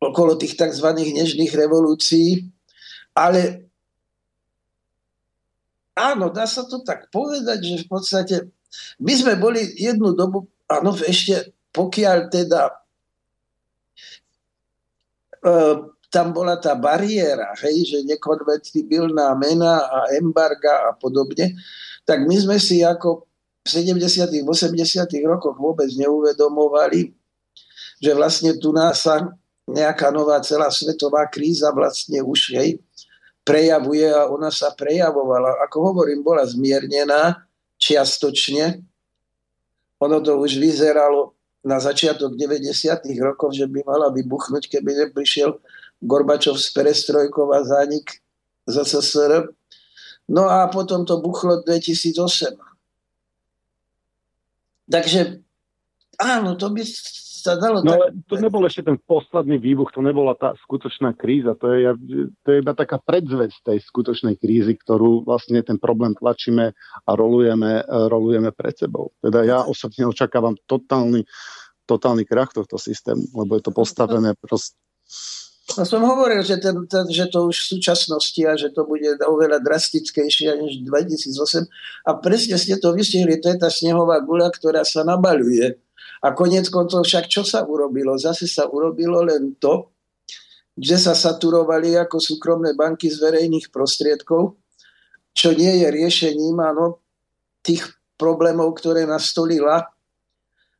Okolo 0.00 0.38
tých 0.38 0.56
tzv. 0.56 0.86
nežných 0.94 1.52
revolúcií, 1.52 2.48
ale 3.12 3.66
áno, 5.98 6.30
dá 6.30 6.46
sa 6.46 6.64
to 6.64 6.80
tak 6.86 7.10
povedať, 7.10 7.58
že 7.66 7.76
v 7.84 7.86
podstate 7.90 8.36
my 9.02 9.12
sme 9.12 9.34
boli 9.36 9.66
jednu 9.74 10.14
dobu, 10.14 10.46
áno, 10.70 10.94
ešte 10.94 11.50
pokiaľ 11.70 12.18
teda 12.30 12.62
e, 15.40 15.52
tam 16.10 16.34
bola 16.34 16.58
tá 16.58 16.74
bariéra, 16.74 17.54
hej, 17.62 17.86
že 17.86 17.98
nekonvertibilná 18.02 19.30
mena 19.38 19.86
a 19.86 20.10
embarga 20.18 20.90
a 20.90 20.96
podobne, 20.98 21.54
tak 22.02 22.26
my 22.26 22.34
sme 22.34 22.58
si 22.58 22.82
ako 22.82 23.30
v 23.62 23.68
70 23.70 24.42
80 24.42 25.30
rokoch 25.30 25.54
vôbec 25.54 25.86
neuvedomovali, 25.94 27.14
že 28.02 28.10
vlastne 28.16 28.58
tu 28.58 28.74
nás 28.74 29.06
sa 29.06 29.30
nejaká 29.70 30.10
nová 30.10 30.42
celá 30.42 30.66
svetová 30.72 31.30
kríza 31.30 31.70
vlastne 31.70 32.18
už 32.26 32.58
hej, 32.58 32.82
prejavuje 33.46 34.10
a 34.10 34.26
ona 34.26 34.50
sa 34.50 34.74
prejavovala. 34.74 35.62
Ako 35.68 35.94
hovorím, 35.94 36.26
bola 36.26 36.42
zmiernená 36.42 37.46
čiastočne. 37.78 38.82
Ono 40.00 40.16
to 40.18 40.40
už 40.40 40.58
vyzeralo 40.58 41.38
na 41.60 41.76
začiatok 41.76 42.36
90. 42.36 43.04
rokov, 43.20 43.52
že 43.52 43.68
by 43.68 43.84
mala 43.84 44.08
vybuchnúť, 44.12 44.68
keby 44.72 45.06
neprišiel 45.06 45.60
Gorbačov 46.00 46.56
z 46.56 46.72
Perestrojkov 46.72 47.52
a 47.52 47.60
zánik 47.64 48.24
SSR. 48.64 49.52
No 50.30 50.48
a 50.48 50.70
potom 50.72 51.04
to 51.04 51.20
buchlo 51.20 51.60
2008. 51.60 52.56
Takže 54.90 55.38
áno, 56.18 56.56
to 56.56 56.72
by 56.72 56.82
sa 57.40 57.56
dalo... 57.56 57.80
No 57.80 57.96
ale 57.96 58.12
to 58.28 58.36
nebol 58.36 58.60
ešte 58.68 58.84
ten 58.84 59.00
posledný 59.00 59.56
výbuch, 59.56 59.88
to 59.90 60.04
nebola 60.04 60.36
tá 60.36 60.52
skutočná 60.68 61.16
kríza, 61.16 61.56
to 61.56 61.72
je, 61.72 61.96
to 62.44 62.48
je 62.52 62.56
iba 62.60 62.76
taká 62.76 63.00
predzvec 63.00 63.56
tej 63.64 63.80
skutočnej 63.80 64.36
krízy, 64.36 64.76
ktorú 64.76 65.24
vlastne 65.24 65.64
ten 65.64 65.80
problém 65.80 66.12
tlačíme 66.12 66.76
a 66.76 67.10
rolujeme, 67.16 67.82
rolujeme 67.88 68.52
pred 68.52 68.76
sebou. 68.76 69.16
Teda 69.24 69.42
ja 69.42 69.58
osobne 69.64 70.04
očakávam 70.04 70.54
totálny, 70.68 71.24
totálny 71.88 72.28
krach 72.28 72.52
tohto 72.52 72.76
systému, 72.76 73.24
lebo 73.32 73.56
je 73.56 73.62
to 73.64 73.72
postavené 73.72 74.36
proste 74.36 74.76
ja 75.78 75.86
som 75.86 76.02
hovoril, 76.02 76.42
že, 76.42 76.58
ten, 76.58 76.74
ten, 76.90 77.06
že 77.06 77.30
to 77.30 77.46
už 77.46 77.54
v 77.54 77.70
súčasnosti 77.78 78.42
a 78.42 78.58
že 78.58 78.74
to 78.74 78.82
bude 78.82 79.06
oveľa 79.22 79.62
drastickejšie 79.62 80.50
než 80.58 80.82
2008. 80.82 82.10
A 82.10 82.10
presne 82.18 82.58
ste 82.58 82.74
to 82.82 82.90
vystihli, 82.90 83.38
to 83.38 83.54
je 83.54 83.58
tá 83.60 83.70
snehová 83.70 84.18
guľa, 84.18 84.50
ktorá 84.50 84.82
sa 84.82 85.06
nabaľuje. 85.06 85.78
A 86.20 86.36
konec 86.36 86.68
koncov 86.68 87.06
však 87.06 87.26
čo 87.26 87.42
sa 87.42 87.64
urobilo? 87.64 88.16
Zase 88.20 88.44
sa 88.44 88.68
urobilo 88.68 89.24
len 89.24 89.56
to, 89.56 89.88
že 90.76 90.96
sa 90.96 91.12
saturovali 91.12 91.96
ako 91.96 92.20
súkromné 92.20 92.72
banky 92.72 93.08
z 93.08 93.20
verejných 93.20 93.68
prostriedkov, 93.68 94.56
čo 95.36 95.48
nie 95.52 95.84
je 95.84 95.88
riešením 95.88 96.56
áno, 96.60 97.00
tých 97.60 97.84
problémov, 98.16 98.76
ktoré 98.76 99.04
nastolila 99.04 99.88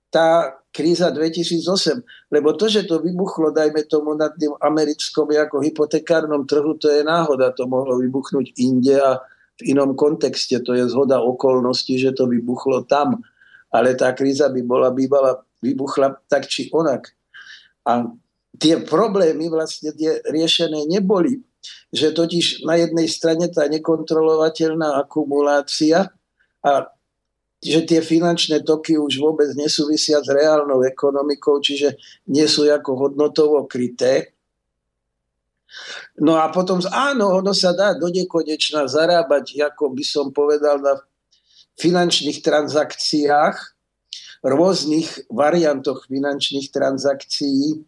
tá 0.08 0.60
kríza 0.70 1.10
2008. 1.10 2.30
Lebo 2.30 2.54
to, 2.54 2.66
že 2.70 2.86
to 2.86 3.02
vybuchlo, 3.02 3.50
dajme 3.50 3.84
tomu 3.86 4.14
na 4.14 4.30
tým 4.30 4.54
americkom 4.58 5.30
ako 5.30 5.62
hypotekárnom 5.62 6.46
trhu, 6.46 6.78
to 6.78 6.90
je 6.90 7.02
náhoda. 7.02 7.54
To 7.56 7.66
mohlo 7.66 7.98
vybuchnúť 7.98 8.56
inde 8.58 8.96
a 8.98 9.20
v 9.60 9.76
inom 9.76 9.92
kontexte. 9.92 10.62
To 10.64 10.72
je 10.72 10.88
zhoda 10.88 11.20
okolností, 11.20 12.00
že 12.00 12.16
to 12.16 12.26
vybuchlo 12.26 12.88
tam 12.88 13.20
ale 13.70 13.94
tá 13.94 14.10
kríza 14.12 14.50
by 14.50 14.60
bola 14.66 14.90
bývala, 14.90 15.46
vybuchla 15.62 16.18
tak 16.26 16.50
či 16.50 16.68
onak. 16.74 17.14
A 17.86 18.10
tie 18.58 18.82
problémy 18.82 19.48
vlastne 19.48 19.94
tie 19.94 20.20
riešené 20.26 20.84
neboli. 20.90 21.40
Že 21.94 22.14
totiž 22.16 22.46
na 22.66 22.78
jednej 22.78 23.06
strane 23.06 23.46
tá 23.50 23.66
nekontrolovateľná 23.70 24.98
akumulácia 25.00 26.10
a 26.60 26.72
že 27.60 27.84
tie 27.84 28.00
finančné 28.00 28.64
toky 28.64 28.96
už 28.96 29.20
vôbec 29.20 29.52
nesúvisia 29.52 30.24
s 30.24 30.28
reálnou 30.32 30.80
ekonomikou, 30.80 31.60
čiže 31.60 31.92
nie 32.32 32.48
sú 32.48 32.64
ako 32.64 32.90
hodnotovo 32.96 33.68
kryté. 33.68 34.32
No 36.16 36.40
a 36.40 36.48
potom, 36.48 36.80
áno, 36.88 37.36
ono 37.36 37.52
sa 37.52 37.76
dá 37.76 37.92
do 37.92 38.08
nekonečna 38.08 38.88
zarábať, 38.88 39.60
ako 39.60 39.92
by 39.92 40.04
som 40.04 40.32
povedal, 40.32 40.80
na 40.80 40.98
finančných 41.78 42.40
transakciách, 42.42 43.56
rôznych 44.40 45.28
variantoch 45.28 46.08
finančných 46.08 46.72
transakcií, 46.72 47.84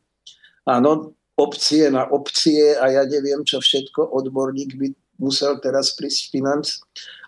áno, 0.68 1.16
opcie 1.32 1.88
na 1.88 2.04
opcie 2.04 2.76
a 2.76 2.92
ja 2.92 3.02
neviem 3.08 3.40
čo 3.42 3.58
všetko, 3.58 4.12
odborník 4.12 4.76
by 4.76 4.86
musel 5.16 5.56
teraz 5.64 5.96
prísť 5.96 6.28
financ 6.28 6.66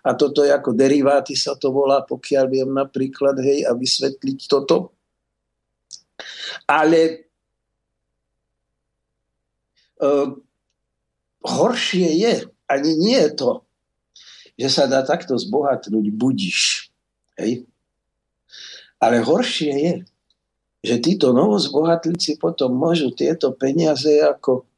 a 0.05 0.13
toto 0.13 0.45
je 0.45 0.53
ako 0.53 0.77
deriváty 0.77 1.33
sa 1.33 1.57
to 1.57 1.73
volá, 1.73 2.05
pokiaľ 2.05 2.45
viem 2.51 2.69
napríklad, 2.69 3.41
hej, 3.41 3.65
a 3.65 3.73
vysvetliť 3.73 4.39
toto. 4.45 4.93
Ale 6.69 7.25
uh, 9.97 10.29
horšie 11.41 12.09
je, 12.21 12.35
ani 12.69 12.91
nie 12.93 13.17
je 13.17 13.31
to, 13.33 13.64
že 14.55 14.69
sa 14.71 14.87
dá 14.87 15.03
takto 15.03 15.35
zbohatnúť 15.35 16.05
budiš. 16.15 16.89
Hej? 17.39 17.67
Ale 18.99 19.19
horšie 19.21 19.73
je, 19.75 19.93
že 20.85 20.95
títo 21.01 21.35
novozbohatlíci 21.35 22.39
potom 22.39 22.71
môžu 22.71 23.11
tieto 23.11 23.51
peniaze 23.51 24.21
ako 24.21 24.69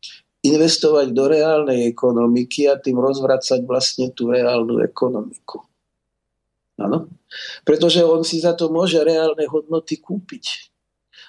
investovať 0.41 1.11
do 1.11 1.23
reálnej 1.27 1.91
ekonomiky 1.91 2.71
a 2.71 2.79
tým 2.79 2.97
rozvracať 2.97 3.67
vlastne 3.67 4.09
tú 4.15 4.31
reálnu 4.31 4.79
ekonomiku. 4.81 5.67
Áno? 6.79 7.11
Pretože 7.67 8.05
on 8.05 8.23
si 8.23 8.39
za 8.39 8.55
to 8.55 8.71
môže 8.71 9.01
reálne 9.01 9.43
hodnoty 9.49 9.99
kúpiť. 9.99 10.71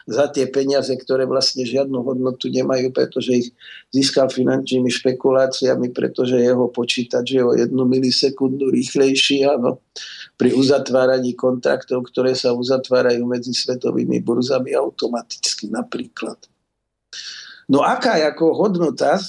Za 0.09 0.33
tie 0.33 0.49
peniaze, 0.49 0.89
ktoré 0.97 1.29
vlastne 1.29 1.69
žiadnu 1.69 2.01
hodnotu 2.01 2.49
nemajú, 2.49 2.89
pretože 2.97 3.31
ich 3.45 3.49
získal 3.93 4.33
finančnými 4.33 4.89
špekuláciami, 4.89 5.93
pretože 5.93 6.41
jeho 6.41 6.73
počítač 6.73 7.37
je 7.37 7.43
o 7.45 7.53
jednu 7.53 7.85
milisekundu 7.85 8.73
rýchlejší 8.73 9.45
áno, 9.45 9.85
pri 10.41 10.57
uzatváraní 10.57 11.37
kontraktov, 11.37 12.09
ktoré 12.09 12.33
sa 12.33 12.57
uzatvárajú 12.57 13.21
medzi 13.29 13.53
svetovými 13.53 14.25
burzami 14.25 14.73
automaticky 14.73 15.69
napríklad. 15.69 16.41
No 17.69 17.85
aká 17.85 18.17
ako 18.25 18.57
hodnota 18.57 19.21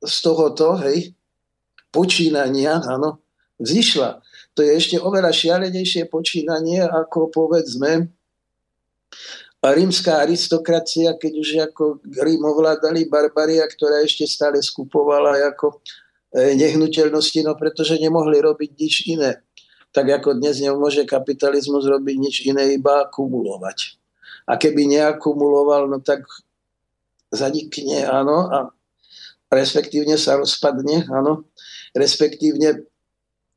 z 0.00 0.16
tohoto, 0.24 0.80
hej, 0.80 1.12
počínania, 1.92 2.80
áno, 2.88 3.20
vzýšla. 3.60 4.24
To 4.56 4.64
je 4.64 4.80
ešte 4.80 4.96
oveľa 4.96 5.28
šialenejšie 5.28 6.08
počínanie, 6.08 6.88
ako 6.88 7.28
povedzme 7.28 8.08
rímska 9.70 10.18
aristokracia, 10.18 11.14
keď 11.14 11.32
už 11.38 11.48
ako 11.70 12.02
Rím 12.02 12.42
ovládali 12.42 13.06
barbaria, 13.06 13.62
ktorá 13.62 14.02
ešte 14.02 14.26
stále 14.26 14.58
skupovala 14.58 15.38
ako 15.54 15.78
e, 16.34 16.58
nehnuteľnosti, 16.58 17.46
no 17.46 17.54
pretože 17.54 17.94
nemohli 18.02 18.42
robiť 18.42 18.70
nič 18.74 18.94
iné. 19.06 19.38
Tak 19.94 20.10
ako 20.18 20.34
dnes 20.34 20.58
nemôže 20.58 21.06
kapitalizmus 21.06 21.86
robiť 21.86 22.16
nič 22.18 22.36
iné, 22.42 22.74
iba 22.74 23.06
akumulovať. 23.06 24.02
A 24.50 24.58
keby 24.58 24.90
neakumuloval, 24.98 25.86
no 25.86 26.02
tak 26.02 26.26
zanikne, 27.30 28.02
áno, 28.02 28.50
a 28.50 28.58
respektívne 29.54 30.18
sa 30.18 30.34
rozpadne, 30.34 31.06
áno, 31.06 31.46
respektívne 31.94 32.82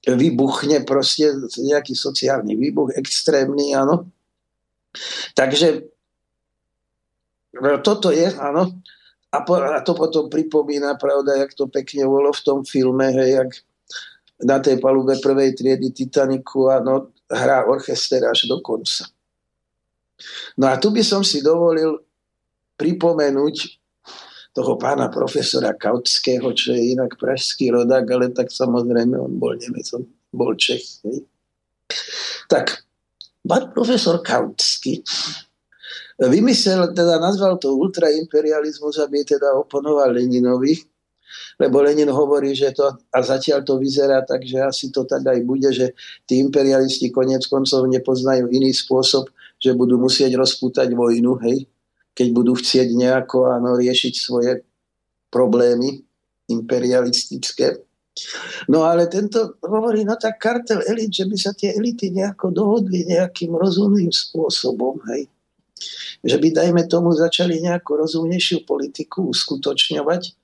vybuchne 0.06 0.86
proste 0.86 1.34
nejaký 1.58 1.98
sociálny 1.98 2.54
výbuch 2.54 2.94
extrémny, 2.94 3.74
áno. 3.74 4.06
Takže 5.34 5.95
toto 7.84 8.12
je, 8.12 8.28
áno. 8.36 8.84
A, 9.32 9.44
po, 9.44 9.60
a 9.60 9.84
to 9.84 9.92
potom 9.96 10.32
pripomína, 10.32 10.96
pravda, 10.96 11.36
jak 11.36 11.52
to 11.56 11.68
pekne 11.68 12.08
bolo 12.08 12.32
v 12.32 12.42
tom 12.44 12.60
filme, 12.64 13.12
hej, 13.12 13.44
jak 13.44 13.52
na 14.44 14.60
tej 14.60 14.80
palube 14.80 15.20
prvej 15.20 15.56
triedy 15.56 15.92
Titaniku, 15.92 16.72
áno, 16.72 17.12
hrá 17.28 17.68
orchester 17.68 18.24
až 18.28 18.48
do 18.48 18.64
konca. 18.64 19.08
No 20.56 20.72
a 20.72 20.80
tu 20.80 20.96
by 20.96 21.04
som 21.04 21.24
si 21.24 21.44
dovolil 21.44 22.00
pripomenúť 22.80 23.56
toho 24.56 24.80
pána 24.80 25.12
profesora 25.12 25.76
Kautského, 25.76 26.48
čo 26.56 26.72
je 26.72 26.96
inak 26.96 27.20
pražský 27.20 27.76
rodák, 27.76 28.08
ale 28.08 28.32
tak 28.32 28.48
samozrejme 28.48 29.20
on 29.20 29.36
bol 29.36 29.52
Nemec, 29.60 29.84
on 29.92 30.08
bol 30.32 30.56
Čech. 30.56 31.04
Hej. 31.04 31.28
Tak, 32.48 32.88
pán 33.44 33.76
profesor 33.76 34.24
Kautsky 34.24 35.04
Vymyslel, 36.16 36.96
teda 36.96 37.20
nazval 37.20 37.60
to 37.60 37.76
ultraimperializmus, 37.76 39.04
aby 39.04 39.28
teda 39.28 39.52
oponoval 39.60 40.16
Leninovi, 40.16 40.80
lebo 41.60 41.84
Lenin 41.84 42.08
hovorí, 42.08 42.56
že 42.56 42.72
to, 42.72 42.88
a 42.88 43.20
zatiaľ 43.20 43.68
to 43.68 43.76
vyzerá 43.76 44.24
tak, 44.24 44.48
že 44.48 44.64
asi 44.64 44.96
to 44.96 45.04
tak 45.04 45.28
aj 45.28 45.40
bude, 45.44 45.68
že 45.76 45.92
tí 46.24 46.40
imperialisti 46.40 47.12
konec 47.12 47.44
koncov 47.52 47.84
nepoznajú 47.92 48.48
iný 48.48 48.72
spôsob, 48.72 49.28
že 49.60 49.76
budú 49.76 50.00
musieť 50.00 50.40
rozpútať 50.40 50.96
vojnu, 50.96 51.36
hej, 51.44 51.68
keď 52.16 52.28
budú 52.32 52.56
chcieť 52.56 52.96
nejako 52.96 53.52
áno, 53.52 53.76
riešiť 53.76 54.14
svoje 54.16 54.64
problémy 55.28 56.00
imperialistické. 56.48 57.84
No 58.72 58.88
ale 58.88 59.12
tento 59.12 59.60
hovorí, 59.68 60.08
no 60.08 60.16
tak 60.16 60.40
kartel 60.40 60.80
elit, 60.88 61.12
že 61.12 61.28
by 61.28 61.36
sa 61.36 61.52
tie 61.52 61.76
elity 61.76 62.16
nejako 62.16 62.56
dohodli 62.56 63.04
nejakým 63.04 63.52
rozumným 63.52 64.16
spôsobom, 64.16 65.04
hej 65.12 65.28
že 66.22 66.38
by, 66.38 66.48
dajme 66.52 66.84
tomu, 66.90 67.14
začali 67.14 67.62
nejakú 67.62 67.98
rozumnejšiu 68.00 68.64
politiku 68.66 69.30
uskutočňovať. 69.30 70.36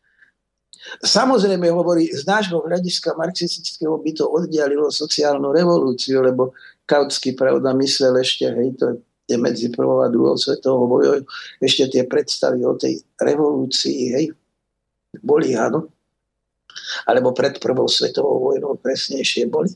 Samozrejme 1.06 1.70
hovorí, 1.70 2.10
z 2.10 2.26
nášho 2.26 2.66
hľadiska 2.66 3.14
marxistického 3.14 4.02
by 4.02 4.12
to 4.18 4.26
oddialilo 4.26 4.90
sociálnu 4.90 5.54
revolúciu, 5.54 6.26
lebo 6.26 6.58
Kautsky, 6.90 7.38
pravda, 7.38 7.72
myslel 7.78 8.20
ešte, 8.20 8.50
hej, 8.50 8.76
to 8.76 9.00
je 9.30 9.38
medzi 9.38 9.72
prvou 9.72 10.04
a 10.04 10.12
druhou 10.12 10.36
svetovou 10.36 10.90
vojou, 10.90 11.24
ešte 11.62 11.88
tie 11.88 12.04
predstavy 12.04 12.66
o 12.66 12.76
tej 12.76 13.00
revolúcii, 13.22 14.02
hej, 14.18 14.26
boli, 15.22 15.56
áno. 15.56 15.88
Alebo 17.08 17.36
pred 17.36 17.60
prvou 17.60 17.88
svetovou 17.88 18.52
vojnou 18.52 18.80
presnejšie 18.80 19.48
boli. 19.48 19.72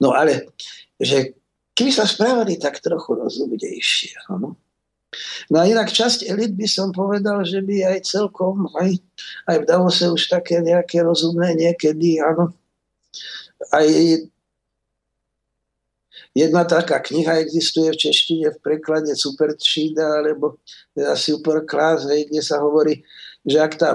No 0.00 0.12
ale, 0.14 0.54
že 0.96 1.36
keby 1.76 1.90
sa 1.92 2.08
správali 2.08 2.56
tak 2.56 2.80
trochu 2.80 3.18
rozumnejšie, 3.18 4.30
áno, 4.32 4.56
No 5.50 5.62
a 5.62 5.68
inak 5.68 5.92
časť 5.92 6.26
elit 6.26 6.52
by 6.56 6.66
som 6.68 6.90
povedal, 6.90 7.44
že 7.46 7.62
by 7.62 7.96
aj 7.96 7.98
celkom, 8.06 8.68
aj, 8.76 8.98
aj 9.48 9.56
v 9.62 9.68
Davose 9.68 10.06
už 10.10 10.28
také 10.28 10.60
nejaké 10.60 11.02
rozumné 11.02 11.54
niekedy, 11.56 12.20
áno. 12.20 12.52
Aj 13.72 13.88
jedna 16.36 16.62
taká 16.68 17.00
kniha 17.00 17.40
existuje 17.40 17.88
v 17.88 18.00
češtine 18.10 18.46
v 18.52 18.58
preklade 18.60 19.16
Super 19.16 19.56
Třída, 19.56 20.20
alebo 20.20 20.60
teda 20.92 21.16
Super 21.16 21.64
Class, 21.64 22.04
kde 22.04 22.42
sa 22.44 22.60
hovorí, 22.60 23.00
že 23.40 23.56
ak 23.56 23.72
tá 23.80 23.90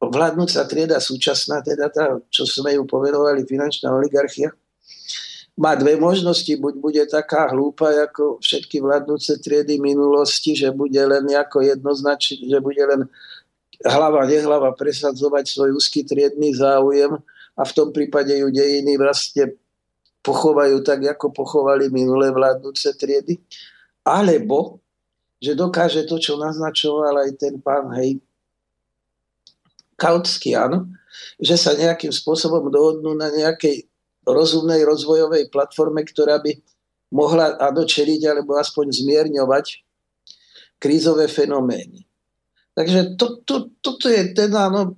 vládnúca 0.00 0.64
trieda 0.64 0.96
súčasná, 1.02 1.60
teda 1.60 1.92
tá, 1.92 2.16
čo 2.32 2.48
sme 2.48 2.72
ju 2.78 2.86
povedovali, 2.88 3.44
finančná 3.44 3.92
oligarchia, 3.92 4.54
má 5.60 5.76
dve 5.76 6.00
možnosti. 6.00 6.48
Buď 6.56 6.74
bude 6.80 7.02
taká 7.04 7.52
hlúpa, 7.52 7.92
ako 7.92 8.40
všetky 8.40 8.80
vládnúce 8.80 9.36
triedy 9.44 9.76
minulosti, 9.76 10.56
že 10.56 10.72
bude 10.72 10.96
len 10.96 11.28
ako 11.28 11.60
jednoznačne, 11.60 12.48
že 12.48 12.58
bude 12.64 12.80
len 12.80 13.04
hlava, 13.84 14.24
nehlava 14.24 14.72
presadzovať 14.72 15.44
svoj 15.44 15.76
úzky 15.76 16.00
triedny 16.08 16.56
záujem 16.56 17.20
a 17.52 17.62
v 17.68 17.72
tom 17.76 17.92
prípade 17.92 18.32
ju 18.32 18.48
dejiny 18.48 18.96
vlastne 18.96 19.52
pochovajú 20.24 20.80
tak, 20.80 21.04
ako 21.04 21.28
pochovali 21.28 21.92
minulé 21.92 22.32
vládnúce 22.32 22.96
triedy. 22.96 23.36
Alebo, 24.00 24.80
že 25.36 25.52
dokáže 25.52 26.08
to, 26.08 26.16
čo 26.16 26.40
naznačoval 26.40 27.20
aj 27.20 27.30
ten 27.36 27.60
pán 27.60 27.92
Hej, 28.00 28.24
Kautsky, 30.00 30.56
áno, 30.56 30.88
že 31.36 31.60
sa 31.60 31.76
nejakým 31.76 32.08
spôsobom 32.08 32.72
dohodnú 32.72 33.12
na 33.12 33.28
nejakej 33.28 33.89
rozumnej 34.32 34.82
rozvojovej 34.86 35.48
platforme, 35.52 36.06
ktorá 36.06 36.38
by 36.40 36.56
mohla 37.10 37.58
adočeliť 37.58 38.20
alebo 38.30 38.54
aspoň 38.56 38.94
zmierňovať 39.02 39.82
krízové 40.80 41.26
fenomény. 41.26 42.06
Takže 42.72 43.18
to, 43.18 43.42
to, 43.44 43.74
toto 43.82 44.06
je 44.08 44.32
teda, 44.32 44.70
no, 44.70 44.96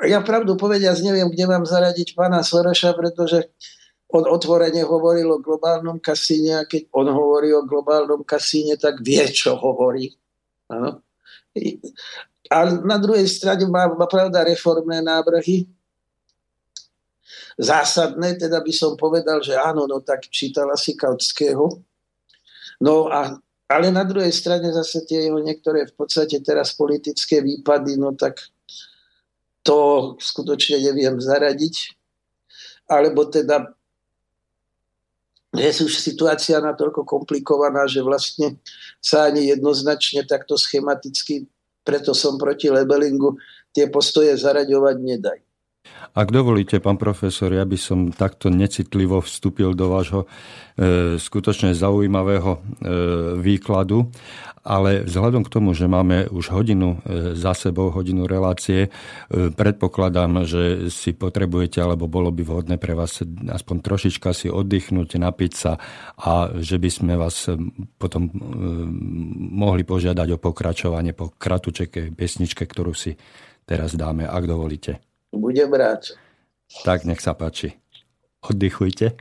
ja 0.00 0.24
pravdu 0.24 0.56
povediac 0.56 0.96
neviem, 1.04 1.28
kde 1.28 1.44
mám 1.44 1.68
zaradiť 1.68 2.16
pána 2.16 2.40
Soroša, 2.40 2.96
pretože 2.96 3.52
on 4.10 4.26
otvorene 4.26 4.82
hovoril 4.82 5.28
o 5.30 5.38
globálnom 5.38 6.02
kasíne 6.02 6.58
a 6.58 6.66
keď 6.66 6.90
on 6.90 7.06
hovorí 7.14 7.54
o 7.54 7.62
globálnom 7.62 8.26
kasíne, 8.26 8.74
tak 8.74 8.98
vie, 9.06 9.22
čo 9.30 9.54
hovorí. 9.54 10.10
Ano. 10.66 11.04
A 12.50 12.56
na 12.82 12.98
druhej 12.98 13.26
strane 13.30 13.70
má, 13.70 13.86
má 13.94 14.10
pravda 14.10 14.42
reformné 14.42 14.98
návrhy, 14.98 15.70
zásadné, 17.58 18.38
teda 18.38 18.60
by 18.62 18.72
som 18.74 18.94
povedal, 18.94 19.42
že 19.42 19.58
áno, 19.58 19.88
no 19.88 19.98
tak 20.04 20.28
čítala 20.30 20.76
si 20.76 20.94
Kautského. 20.94 21.82
No 22.80 23.10
a, 23.10 23.34
ale 23.70 23.86
na 23.90 24.06
druhej 24.06 24.32
strane 24.32 24.70
zase 24.72 25.04
tie 25.06 25.28
jeho 25.28 25.38
niektoré 25.42 25.86
v 25.86 25.94
podstate 25.94 26.38
teraz 26.42 26.74
politické 26.74 27.42
výpady, 27.42 27.98
no 27.98 28.14
tak 28.14 28.40
to 29.62 30.14
skutočne 30.18 30.80
neviem 30.80 31.20
zaradiť. 31.20 31.94
Alebo 32.90 33.28
teda 33.28 33.70
je 35.50 35.70
už 35.82 35.98
situácia 35.98 36.62
natoľko 36.62 37.02
komplikovaná, 37.02 37.86
že 37.90 38.06
vlastne 38.06 38.58
sa 39.02 39.26
ani 39.26 39.50
jednoznačne 39.50 40.22
takto 40.22 40.54
schematicky, 40.54 41.50
preto 41.82 42.14
som 42.14 42.38
proti 42.38 42.70
labelingu, 42.70 43.34
tie 43.74 43.90
postoje 43.90 44.30
zaraďovať 44.38 44.96
nedajú. 45.02 45.42
Ak 46.10 46.34
dovolíte, 46.34 46.82
pán 46.82 46.98
profesor, 46.98 47.54
ja 47.54 47.62
by 47.62 47.78
som 47.78 48.10
takto 48.10 48.50
necitlivo 48.50 49.22
vstúpil 49.22 49.78
do 49.78 49.94
vášho 49.94 50.26
e, 50.26 51.16
skutočne 51.22 51.70
zaujímavého 51.70 52.58
e, 52.58 52.60
výkladu, 53.38 54.10
ale 54.60 55.06
vzhľadom 55.06 55.46
k 55.46 55.52
tomu, 55.54 55.70
že 55.70 55.86
máme 55.86 56.26
už 56.34 56.50
hodinu 56.50 56.98
e, 56.98 57.38
za 57.38 57.54
sebou, 57.54 57.94
hodinu 57.94 58.26
relácie, 58.26 58.86
e, 58.86 59.54
predpokladám, 59.54 60.50
že 60.50 60.90
si 60.90 61.14
potrebujete, 61.14 61.78
alebo 61.78 62.10
bolo 62.10 62.34
by 62.34 62.42
vhodné 62.42 62.76
pre 62.82 62.98
vás 62.98 63.22
aspoň 63.46 63.76
trošička 63.78 64.34
si 64.34 64.50
oddychnúť, 64.50 65.14
napiť 65.14 65.52
sa 65.54 65.78
a 66.18 66.50
že 66.58 66.82
by 66.82 66.90
sme 66.90 67.14
vás 67.14 67.46
potom 68.02 68.26
e, 68.26 68.30
mohli 69.54 69.86
požiadať 69.86 70.34
o 70.34 70.42
pokračovanie 70.42 71.14
po 71.14 71.30
kratučekej 71.30 72.12
pesničke, 72.18 72.66
ktorú 72.66 72.98
si 72.98 73.14
teraz 73.62 73.94
dáme, 73.94 74.26
ak 74.26 74.44
dovolíte. 74.44 75.09
Budem 75.32 75.72
rád. 75.72 76.14
Tak, 76.84 77.04
nech 77.04 77.20
sa 77.20 77.34
páči. 77.34 77.78
Oddychujte. 78.42 79.14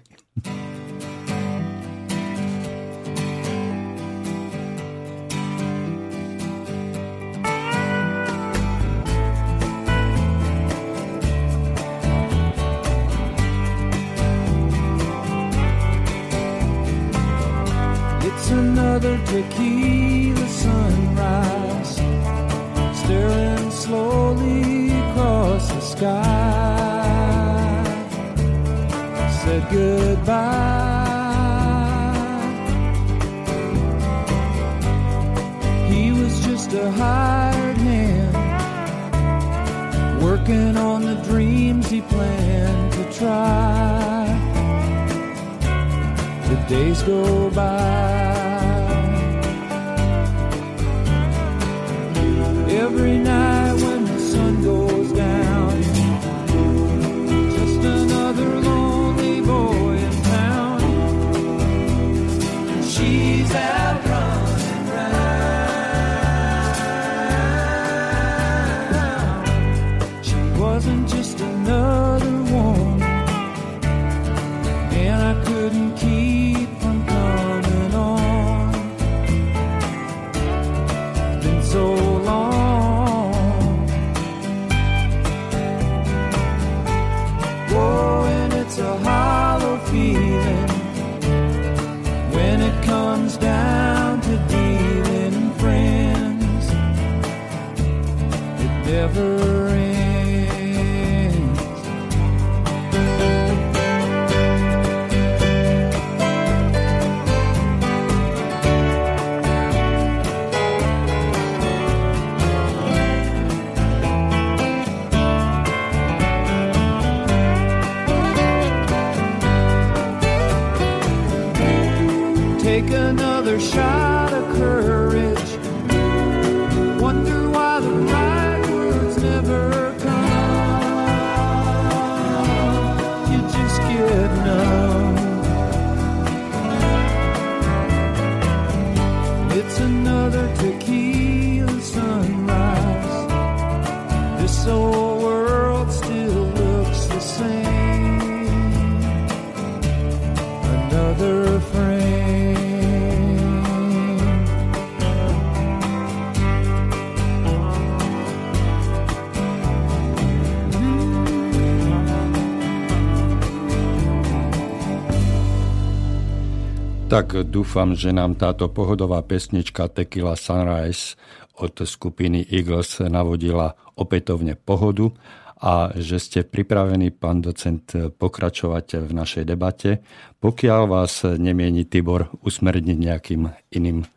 Tak 167.20 167.51
dúfam, 167.51 167.99
že 167.99 168.15
nám 168.15 168.39
táto 168.39 168.72
pohodová 168.72 169.20
pesnička 169.20 169.91
Tequila 169.91 170.39
Sunrise 170.39 171.20
od 171.59 171.76
skupiny 171.76 172.47
Eagles 172.47 173.03
navodila 173.03 173.76
opätovne 173.99 174.55
pohodu 174.55 175.11
a 175.59 175.91
že 175.99 176.15
ste 176.15 176.47
pripravení, 176.47 177.11
pán 177.11 177.43
docent, 177.43 177.91
pokračovať 178.15 179.03
v 179.03 179.11
našej 179.11 179.43
debate, 179.43 179.99
pokiaľ 180.39 180.82
vás 180.88 181.28
nemieni 181.28 181.84
Tibor 181.84 182.32
usmerniť 182.39 182.95
nejakým 182.95 183.51
iným, 183.76 184.07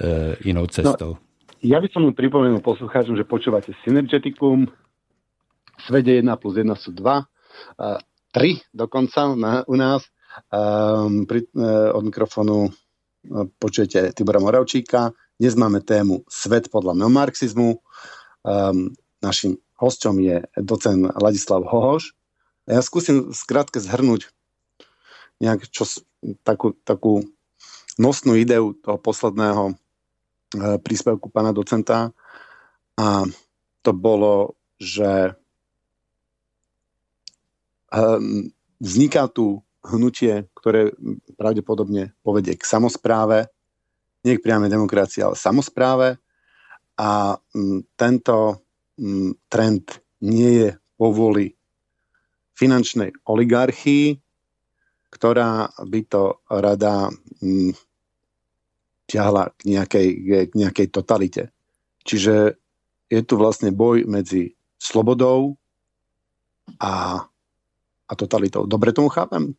e, 0.00 0.40
inou 0.48 0.64
cestou. 0.72 1.20
No, 1.20 1.60
ja 1.60 1.76
by 1.76 1.92
som 1.92 2.08
mu 2.08 2.16
pripomenul 2.16 2.64
poslucháčom, 2.64 3.20
že 3.20 3.28
počúvate 3.28 3.76
Synergeticum, 3.84 4.64
Svede 5.84 6.16
1 6.24 6.40
plus 6.40 6.56
1 6.56 6.72
sú 6.72 6.96
2, 6.96 7.04
3 8.32 8.72
dokonca 8.72 9.28
na, 9.36 9.60
u 9.68 9.76
nás. 9.76 10.08
Um, 10.48 11.28
pri, 11.28 11.44
uh, 11.52 11.92
od 11.92 12.08
mikrofónu 12.08 12.58
uh, 12.64 12.72
počujete 13.60 14.16
Tibora 14.16 14.40
Moravčíka. 14.40 15.12
Dnes 15.36 15.52
máme 15.52 15.84
tému 15.84 16.24
Svet 16.24 16.72
podľa 16.72 16.96
neomarxizmu. 16.96 17.76
Um, 18.40 18.96
našim 19.20 19.60
hosťom 19.76 20.16
je 20.24 20.36
docen 20.56 21.04
Ladislav 21.12 21.68
Hohoš. 21.68 22.16
Ja 22.64 22.80
skúsim 22.80 23.36
skrátke 23.36 23.80
zhrnúť 23.80 24.32
nejak 25.40 25.68
čo, 25.68 25.84
takú, 26.44 26.72
takú 26.88 27.28
nosnú 28.00 28.36
ideu 28.36 28.72
toho 28.80 28.96
posledného 28.96 29.76
uh, 29.76 30.76
príspevku 30.80 31.28
pána 31.28 31.52
docenta. 31.52 32.16
A 32.96 33.28
to 33.84 33.92
bolo, 33.92 34.56
že 34.80 35.36
um, 37.92 38.48
vzniká 38.80 39.28
tu 39.28 39.60
hnutie, 39.84 40.48
ktoré 40.52 40.92
pravdepodobne 41.40 42.12
povedie 42.20 42.56
k 42.56 42.64
samozpráve, 42.64 43.48
nie 44.24 44.36
k 44.36 44.44
priamej 44.44 44.68
demokracii, 44.68 45.24
ale 45.24 45.36
samozpráve. 45.36 46.20
A 47.00 47.40
m, 47.56 47.80
tento 47.96 48.68
m, 49.00 49.32
trend 49.48 50.04
nie 50.20 50.50
je 50.60 50.68
povoli 51.00 51.56
finančnej 52.52 53.24
oligarchii, 53.24 54.20
ktorá 55.08 55.72
by 55.80 56.00
to 56.04 56.44
rada 56.52 57.08
m, 57.40 57.72
ťahla 59.08 59.56
k 59.56 59.60
nejakej, 59.64 60.08
k 60.46 60.52
nejakej 60.52 60.86
totalite. 60.92 61.42
Čiže 62.04 62.60
je 63.10 63.20
tu 63.24 63.34
vlastne 63.40 63.72
boj 63.72 64.04
medzi 64.04 64.54
slobodou 64.78 65.56
a, 66.78 67.24
a 68.06 68.12
totalitou. 68.14 68.68
Dobre 68.68 68.92
tomu 68.94 69.10
chápem? 69.10 69.56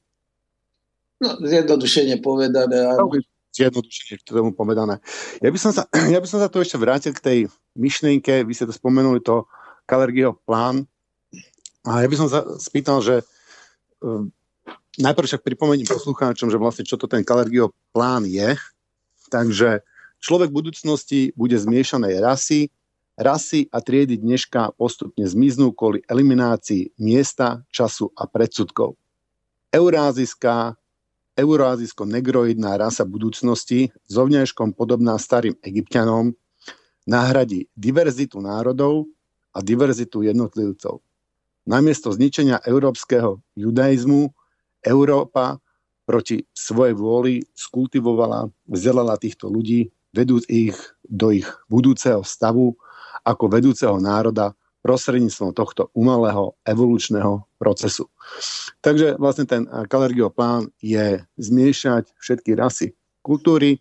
No, 1.21 1.37
zjednodušene 1.37 2.17
povedané. 2.17 2.81
Áno. 2.81 3.13
Zjednodušene 3.53 4.17
k 4.17 4.23
tomu 4.25 4.57
povedané. 4.57 4.97
Ja 5.37 5.53
by, 5.53 5.59
som 5.61 5.69
sa, 5.69 5.85
ja 6.13 6.17
by 6.17 6.27
som 6.27 6.41
sa 6.41 6.49
tu 6.49 6.57
ešte 6.57 6.81
vrátil 6.81 7.13
k 7.13 7.21
tej 7.21 7.39
myšlienke, 7.77 8.41
vy 8.41 8.53
ste 8.57 8.65
to 8.65 8.73
spomenuli, 8.73 9.21
to 9.21 9.45
Kalergieho 9.85 10.33
plán. 10.43 10.89
A 11.85 12.01
ja 12.01 12.07
by 12.09 12.15
som 12.17 12.27
sa 12.29 12.45
spýtal, 12.57 13.05
že 13.05 13.21
uh, 13.21 14.25
najprv 14.97 15.27
však 15.29 15.45
pripomením 15.45 15.85
poslucháčom, 15.85 16.49
že 16.49 16.57
vlastne 16.57 16.85
čo 16.89 16.97
to 16.97 17.05
ten 17.05 17.21
Kalergieho 17.21 17.69
plán 17.93 18.25
je. 18.25 18.57
Takže 19.29 19.85
človek 20.19 20.49
v 20.49 20.57
budúcnosti 20.57 21.19
bude 21.37 21.55
zmiešanej 21.55 22.17
rasy, 22.17 22.73
rasy 23.15 23.69
a 23.69 23.79
triedy 23.79 24.17
dneška 24.17 24.73
postupne 24.75 25.23
zmiznú 25.23 25.71
kvôli 25.71 26.01
eliminácii 26.09 26.97
miesta, 26.97 27.61
času 27.69 28.09
a 28.17 28.25
predsudkov. 28.25 28.97
Eurázijská, 29.71 30.80
euroázijsko-negroidná 31.35 32.75
rasa 32.75 33.07
budúcnosti, 33.07 33.91
zovňajškom 34.11 34.75
podobná 34.75 35.15
starým 35.15 35.55
egyptianom, 35.63 36.35
nahradí 37.07 37.71
diverzitu 37.73 38.43
národov 38.43 39.09
a 39.55 39.59
diverzitu 39.63 40.23
jednotlivcov. 40.23 41.01
Namiesto 41.65 42.09
zničenia 42.11 42.61
európskeho 42.65 43.39
judaizmu 43.53 44.33
Európa 44.81 45.61
proti 46.05 46.43
svojej 46.51 46.97
vôli 46.97 47.45
skultivovala, 47.53 48.49
vzdelala 48.65 49.15
týchto 49.21 49.47
ľudí, 49.47 49.93
vedúc 50.11 50.43
ich 50.51 50.75
do 51.05 51.31
ich 51.31 51.47
budúceho 51.71 52.25
stavu 52.25 52.75
ako 53.23 53.45
vedúceho 53.47 53.95
národa 54.01 54.57
prostredníctvom 54.81 55.53
tohto 55.53 55.93
umelého 55.93 56.57
evolučného 56.65 57.45
procesu. 57.61 58.09
Takže 58.81 59.21
vlastne 59.21 59.45
ten 59.45 59.69
Kalergio 59.85 60.33
plán 60.33 60.73
je 60.81 61.21
zmiešať 61.37 62.17
všetky 62.17 62.57
rasy 62.57 62.97
kultúry 63.21 63.77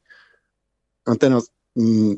A 1.09 1.17
teraz, 1.17 1.49
mm, 1.75 2.15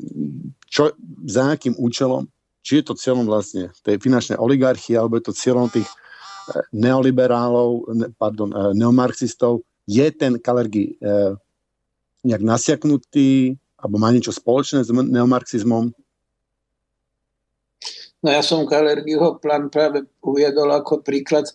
čo, 0.67 0.91
za 1.23 1.55
akým 1.55 1.73
účelom, 1.79 2.27
či 2.59 2.79
je 2.79 2.83
to 2.83 2.99
cieľom 2.99 3.23
vlastne 3.23 3.71
tej 3.79 3.95
finančnej 3.97 4.35
oligarchie, 4.35 4.99
alebo 4.99 5.15
je 5.17 5.31
to 5.31 5.33
cieľom 5.33 5.71
tých 5.71 5.87
eh, 5.87 6.61
neoliberálov, 6.75 7.87
pardon, 8.19 8.51
eh, 8.51 8.75
neomarxistov, 8.75 9.63
je 9.87 10.03
ten 10.11 10.35
Kalergi 10.35 10.99
eh, 10.99 11.33
nejak 12.27 12.43
nasiaknutý, 12.43 13.55
alebo 13.79 13.95
má 13.99 14.11
niečo 14.11 14.35
spoločné 14.35 14.83
s 14.83 14.91
neomarxizmom? 14.91 15.91
No 18.23 18.31
ja 18.31 18.39
som 18.39 18.63
Kalergiho 18.63 19.43
plán 19.43 19.67
práve 19.67 20.07
uviedol 20.23 20.71
ako 20.71 21.03
príklad, 21.03 21.51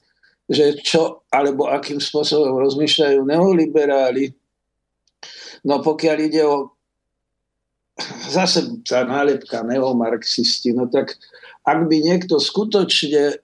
že 0.49 0.77
čo 0.85 1.25
alebo 1.33 1.69
akým 1.69 1.97
spôsobom 1.97 2.61
rozmýšľajú 2.61 3.21
neoliberáli. 3.25 4.37
No 5.65 5.81
pokiaľ 5.81 6.17
ide 6.21 6.45
o 6.45 6.77
zase 8.31 8.85
tá 8.85 9.03
nálepka 9.03 9.65
neomarxisti, 9.65 10.77
no 10.77 10.87
tak 10.87 11.19
ak 11.67 11.89
by 11.91 11.97
niekto 11.99 12.39
skutočne 12.39 13.25
e, 13.33 13.37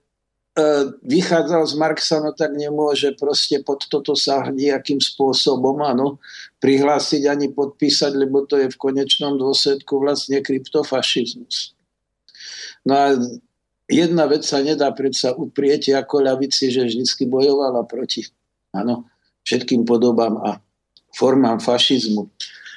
vychádzal 1.03 1.61
z 1.67 1.73
Marxa, 1.75 2.17
no 2.23 2.31
tak 2.31 2.55
nemôže 2.55 3.13
proste 3.19 3.59
pod 3.61 3.83
toto 3.85 4.15
sa 4.15 4.47
nejakým 4.47 5.03
spôsobom 5.03 5.83
áno, 5.83 6.23
prihlásiť 6.63 7.27
ani 7.27 7.51
podpísať, 7.51 8.15
lebo 8.15 8.47
to 8.47 8.57
je 8.63 8.71
v 8.71 8.79
konečnom 8.79 9.35
dôsledku 9.35 9.99
vlastne 9.99 10.39
kryptofašizmus. 10.39 11.74
No 12.85 12.93
a 12.93 13.17
jedna 13.89 14.29
vec 14.29 14.45
sa 14.45 14.61
nedá 14.61 14.93
predsa 14.93 15.33
uprieť 15.33 15.97
ako 15.97 16.21
ľavici, 16.25 16.69
že 16.69 16.85
vždy 16.85 17.25
bojovala 17.25 17.85
proti 17.89 18.25
áno, 18.75 19.07
všetkým 19.47 19.87
podobám 19.87 20.35
a 20.43 20.59
formám 21.15 21.63
fašizmu. 21.63 22.27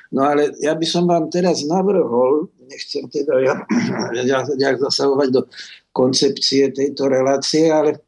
No 0.09 0.25
ale 0.25 0.57
ja 0.65 0.73
by 0.73 0.87
som 0.89 1.05
vám 1.05 1.29
teraz 1.29 1.67
navrhol, 1.69 2.49
nechcem 2.65 3.05
teda 3.13 3.35
ja, 3.45 3.55
ja, 4.25 4.41
ja 4.47 4.71
zasahovať 4.79 5.29
do 5.35 5.43
koncepcie 5.93 6.71
tejto 6.73 7.11
relácie, 7.11 7.69
ale... 7.69 8.01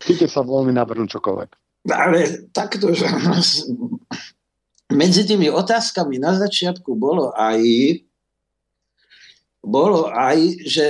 Chcete 0.00 0.30
sa 0.30 0.40
veľmi 0.40 0.72
navrhnúť 0.72 1.20
čokoľvek. 1.20 1.50
Ale 1.92 2.48
takto, 2.56 2.96
že 2.96 3.04
medzi 5.00 5.28
tými 5.28 5.52
otázkami 5.52 6.16
na 6.16 6.38
začiatku 6.40 6.96
bolo 6.96 7.36
aj 7.36 7.60
bolo 9.60 10.08
aj, 10.08 10.38
že 10.64 10.84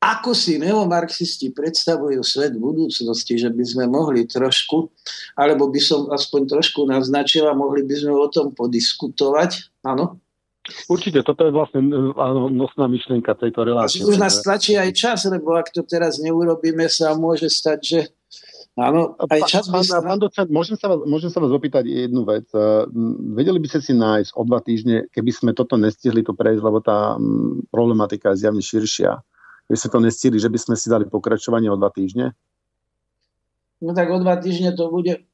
ako 0.00 0.32
si 0.32 0.56
neomarxisti 0.56 1.52
predstavujú 1.52 2.24
svet 2.24 2.56
budúcnosti, 2.56 3.36
že 3.36 3.52
by 3.52 3.64
sme 3.68 3.84
mohli 3.84 4.24
trošku, 4.24 4.88
alebo 5.36 5.68
by 5.68 5.76
som 5.76 6.08
aspoň 6.08 6.56
trošku 6.56 6.88
naznačila, 6.88 7.52
mohli 7.52 7.84
by 7.84 7.94
sme 8.00 8.16
o 8.16 8.28
tom 8.32 8.56
podiskutovať. 8.56 9.84
Áno? 9.84 10.16
Určite, 10.88 11.20
toto 11.20 11.44
je 11.44 11.52
vlastne 11.52 11.84
áno, 12.16 12.48
nosná 12.48 12.88
myšlienka 12.88 13.36
tejto 13.36 13.60
relácie. 13.64 14.00
Už 14.00 14.16
nás 14.16 14.40
tlačí 14.40 14.76
aj 14.80 14.90
čas, 14.96 15.28
lebo 15.28 15.56
ak 15.56 15.68
to 15.68 15.84
teraz 15.84 16.16
neurobíme, 16.16 16.88
sa 16.88 17.12
môže 17.12 17.52
stať, 17.52 17.78
že 17.80 18.00
Áno, 18.80 19.12
aj 19.20 19.44
čas 19.44 19.68
pán, 19.68 19.84
sa... 19.84 20.00
pán 20.00 20.16
docent, 20.16 20.48
môžem 20.48 20.80
sa, 20.80 20.88
vás, 20.88 21.04
môžem 21.04 21.28
sa 21.28 21.36
vás 21.36 21.52
opýtať 21.52 21.84
jednu 21.84 22.24
vec. 22.24 22.48
Vedeli 23.36 23.60
by 23.60 23.68
ste 23.68 23.80
si 23.84 23.92
nájsť 23.92 24.32
o 24.32 24.42
dva 24.48 24.64
týždne, 24.64 25.04
keby 25.12 25.30
sme 25.36 25.50
toto 25.52 25.76
nestihli 25.76 26.24
to 26.24 26.32
prejsť, 26.32 26.62
lebo 26.64 26.80
tá 26.80 27.20
problematika 27.68 28.32
je 28.32 28.40
zjavne 28.40 28.64
širšia. 28.64 29.20
Keby 29.68 29.76
sme 29.76 29.90
to 29.92 30.00
nestihli, 30.00 30.38
že 30.40 30.48
by 30.48 30.56
sme 30.56 30.74
si 30.80 30.88
dali 30.88 31.04
pokračovanie 31.04 31.68
o 31.68 31.76
dva 31.76 31.92
týždne? 31.92 32.32
No 33.84 33.92
tak 33.92 34.08
o 34.08 34.16
dva 34.16 34.40
týždne 34.40 34.72
to 34.72 34.88
bude 34.88 35.28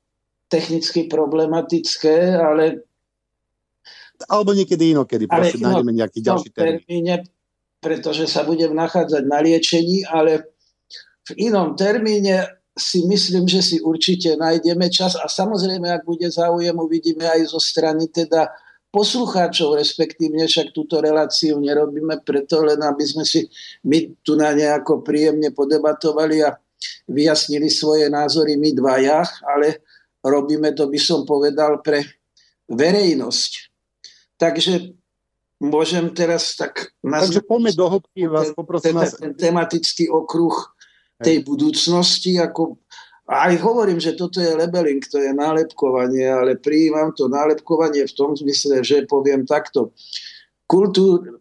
technicky 0.50 1.06
problematické, 1.06 2.34
ale... 2.34 2.82
Alebo 4.26 4.58
niekedy 4.58 4.90
inokedy, 4.90 5.30
ale 5.30 5.54
proste 5.54 5.62
nájdeme 5.62 5.92
nejaký 5.94 6.18
ďalší 6.18 6.50
termín. 6.50 7.22
Pretože 7.78 8.26
sa 8.26 8.42
budem 8.42 8.74
nachádzať 8.74 9.22
na 9.28 9.38
liečení, 9.44 10.02
ale 10.02 10.50
v 11.30 11.52
inom 11.52 11.76
termíne 11.76 12.55
si 12.76 13.08
myslím, 13.08 13.48
že 13.48 13.64
si 13.64 13.76
určite 13.80 14.36
nájdeme 14.36 14.92
čas 14.92 15.16
a 15.16 15.24
samozrejme, 15.32 15.88
ak 15.88 16.04
bude 16.04 16.28
záujem, 16.28 16.76
uvidíme 16.76 17.24
aj 17.24 17.56
zo 17.56 17.60
strany 17.60 18.04
teda 18.12 18.52
poslucháčov, 18.92 19.80
respektívne 19.80 20.44
však 20.44 20.76
túto 20.76 21.00
reláciu 21.00 21.56
nerobíme 21.56 22.20
preto, 22.20 22.60
len 22.60 22.80
aby 22.84 23.04
sme 23.04 23.24
si 23.24 23.48
my 23.88 24.12
tu 24.20 24.36
na 24.36 24.52
nejako 24.52 25.00
príjemne 25.00 25.52
podebatovali 25.56 26.44
a 26.44 26.52
vyjasnili 27.08 27.72
svoje 27.72 28.12
názory 28.12 28.60
my 28.60 28.76
dvaja, 28.76 29.24
ale 29.48 29.80
robíme 30.20 30.76
to, 30.76 30.92
by 30.92 31.00
som 31.00 31.24
povedal, 31.24 31.80
pre 31.80 32.04
verejnosť. 32.68 33.52
Takže 34.36 34.92
môžem 35.64 36.12
teraz 36.12 36.52
tak... 36.52 36.92
Takže 37.00 37.40
poďme 37.40 37.72
do 37.72 37.88
hĺbky, 37.88 38.28
vás 38.28 38.52
poprosím. 38.52 39.00
Ten, 39.00 39.32
ten 39.32 39.32
tematický 39.48 40.12
okruh 40.12 40.75
tej 41.20 41.44
budúcnosti. 41.44 42.36
Ako, 42.36 42.76
aj 43.26 43.54
hovorím, 43.60 43.98
že 43.98 44.14
toto 44.14 44.38
je 44.38 44.52
labeling, 44.54 45.02
to 45.02 45.18
je 45.18 45.32
nálepkovanie, 45.32 46.26
ale 46.28 46.60
prijímam 46.60 47.10
to 47.16 47.26
nálepkovanie 47.26 48.04
v 48.04 48.16
tom 48.16 48.36
zmysle, 48.36 48.84
že 48.84 49.08
poviem 49.08 49.48
takto. 49.48 49.96
Kultúrny 50.66 51.38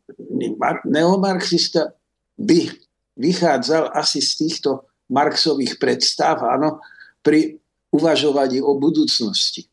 neomarxista 0.86 1.94
by 2.38 2.70
vychádzal 3.18 3.96
asi 3.96 4.22
z 4.22 4.32
týchto 4.46 4.86
Marxových 5.10 5.78
predstav, 5.78 6.42
áno, 6.42 6.82
pri 7.22 7.58
uvažovaní 7.94 8.60
o 8.62 8.78
budúcnosti. 8.78 9.70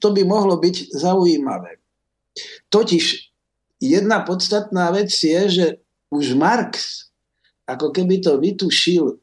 To 0.00 0.08
by 0.10 0.22
mohlo 0.24 0.56
byť 0.56 0.96
zaujímavé. 0.96 1.76
Totiž 2.72 3.04
jedna 3.80 4.24
podstatná 4.24 4.88
vec 4.90 5.12
je, 5.12 5.40
že 5.48 5.66
už 6.08 6.34
Marx 6.34 7.06
ako 7.74 7.94
keby 7.94 8.18
to 8.18 8.38
vytušil, 8.40 9.18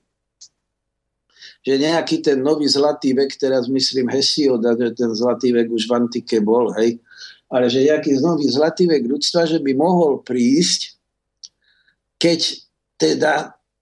že 1.68 1.74
nejaký 1.76 2.24
ten 2.24 2.40
nový 2.40 2.64
zlatý 2.70 3.12
vek, 3.12 3.36
teraz 3.36 3.68
myslím 3.68 4.08
Hesioda, 4.08 4.72
že 4.80 4.96
ten 4.96 5.12
zlatý 5.12 5.52
vek 5.52 5.68
už 5.68 5.92
v 5.92 5.96
antike 6.00 6.40
bol, 6.40 6.72
hej, 6.80 6.96
ale 7.52 7.68
že 7.68 7.84
nejaký 7.84 8.20
nový 8.24 8.48
zlatý 8.48 8.88
vek 8.88 9.04
ľudstva, 9.04 9.44
že 9.44 9.60
by 9.60 9.76
mohol 9.76 10.24
prísť, 10.24 10.96
keď 12.16 12.40
teda 12.96 13.34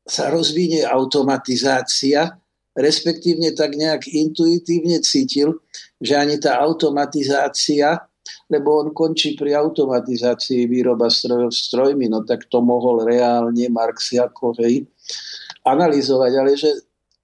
sa 0.05 0.29
rozvinie 0.29 0.85
automatizácia, 0.85 2.37
respektívne 2.77 3.53
tak 3.53 3.73
nejak 3.73 4.09
intuitívne 4.09 5.01
cítil, 5.01 5.61
že 5.97 6.13
ani 6.17 6.37
tá 6.37 6.59
automatizácia 6.61 8.05
lebo 8.49 8.81
on 8.81 8.89
končí 8.93 9.33
pri 9.37 9.57
automatizácii 9.57 10.65
výroba 10.69 11.09
strojov 11.09 11.53
strojmi, 11.53 12.09
no 12.09 12.25
tak 12.25 12.45
to 12.49 12.61
mohol 12.61 13.01
reálne 13.05 13.65
Marx 13.69 14.13
ako 14.13 14.57
hej, 14.61 14.85
analyzovať, 15.65 16.31
ale 16.37 16.51
že 16.53 16.69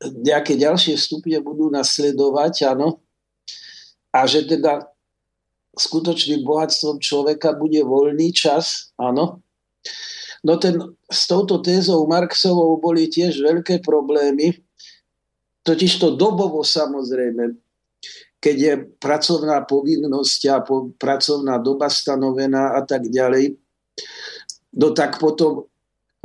nejaké 0.01 0.57
ďalšie 0.57 0.97
stupne 0.97 1.37
budú 1.45 1.69
nasledovať, 1.69 2.73
áno, 2.73 3.01
a 4.11 4.25
že 4.25 4.43
teda 4.49 4.89
skutočným 5.77 6.43
bohatstvom 6.43 6.99
človeka 6.99 7.55
bude 7.55 7.79
voľný 7.85 8.33
čas, 8.35 8.91
áno. 8.99 9.39
No 10.41 10.57
ten, 10.57 10.81
s 11.05 11.29
touto 11.29 11.61
tézou 11.61 12.01
Marxovou 12.09 12.81
boli 12.81 13.05
tiež 13.05 13.37
veľké 13.45 13.85
problémy, 13.85 14.57
totiž 15.61 16.01
to 16.01 16.17
dobovo 16.17 16.65
samozrejme 16.65 17.60
keď 18.41 18.57
je 18.57 18.73
pracovná 18.97 19.61
povinnosť 19.69 20.41
a 20.49 20.57
po, 20.65 20.89
pracovná 20.97 21.61
doba 21.61 21.93
stanovená 21.93 22.73
a 22.73 22.81
tak 22.81 23.05
ďalej, 23.05 23.53
no 24.81 24.87
tak 24.97 25.21
potom 25.21 25.69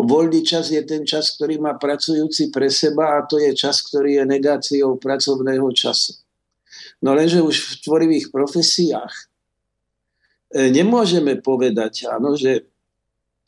voľný 0.01 0.40
čas 0.40 0.72
je 0.72 0.80
ten 0.80 1.05
čas, 1.05 1.36
ktorý 1.36 1.60
má 1.60 1.76
pracujúci 1.76 2.48
pre 2.48 2.72
seba 2.72 3.20
a 3.20 3.28
to 3.28 3.36
je 3.36 3.52
čas, 3.52 3.84
ktorý 3.84 4.20
je 4.20 4.24
negáciou 4.24 4.97
pracovného 4.97 5.68
času. 5.76 6.16
No 7.05 7.12
lenže 7.12 7.44
už 7.44 7.56
v 7.56 7.72
tvorivých 7.84 8.26
profesiách 8.32 9.12
e, 10.56 10.72
nemôžeme 10.72 11.36
povedať, 11.44 12.09
áno, 12.09 12.32
že 12.32 12.64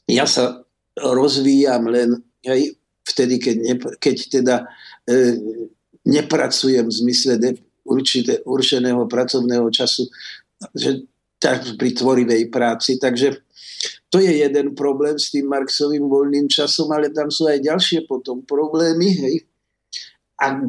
ja 0.08 0.28
sa 0.28 0.60
rozvíjam 0.96 1.88
len 1.88 2.20
aj 2.44 2.76
vtedy, 3.04 3.40
keď, 3.40 3.56
ne, 3.64 3.74
keď 3.96 4.16
teda 4.28 4.56
e, 5.08 5.16
nepracujem 6.04 6.84
v 6.88 6.96
zmysle 7.04 7.36
de, 7.40 7.50
určité, 7.88 8.44
určeného 8.44 9.08
pracovného 9.08 9.66
času 9.72 10.06
že, 10.76 11.08
tak 11.40 11.64
pri 11.80 11.94
tvorivej 11.96 12.52
práci. 12.52 13.00
Takže 13.00 13.40
to 14.12 14.18
je 14.20 14.42
jeden 14.42 14.74
problém 14.74 15.16
s 15.16 15.32
tým 15.32 15.48
Marxovým 15.48 16.04
voľným 16.08 16.46
časom, 16.48 16.90
ale 16.92 17.12
tam 17.14 17.32
sú 17.32 17.48
aj 17.48 17.64
ďalšie 17.64 18.04
potom 18.04 18.44
problémy. 18.44 19.08
Hej. 19.08 19.36
A 20.40 20.66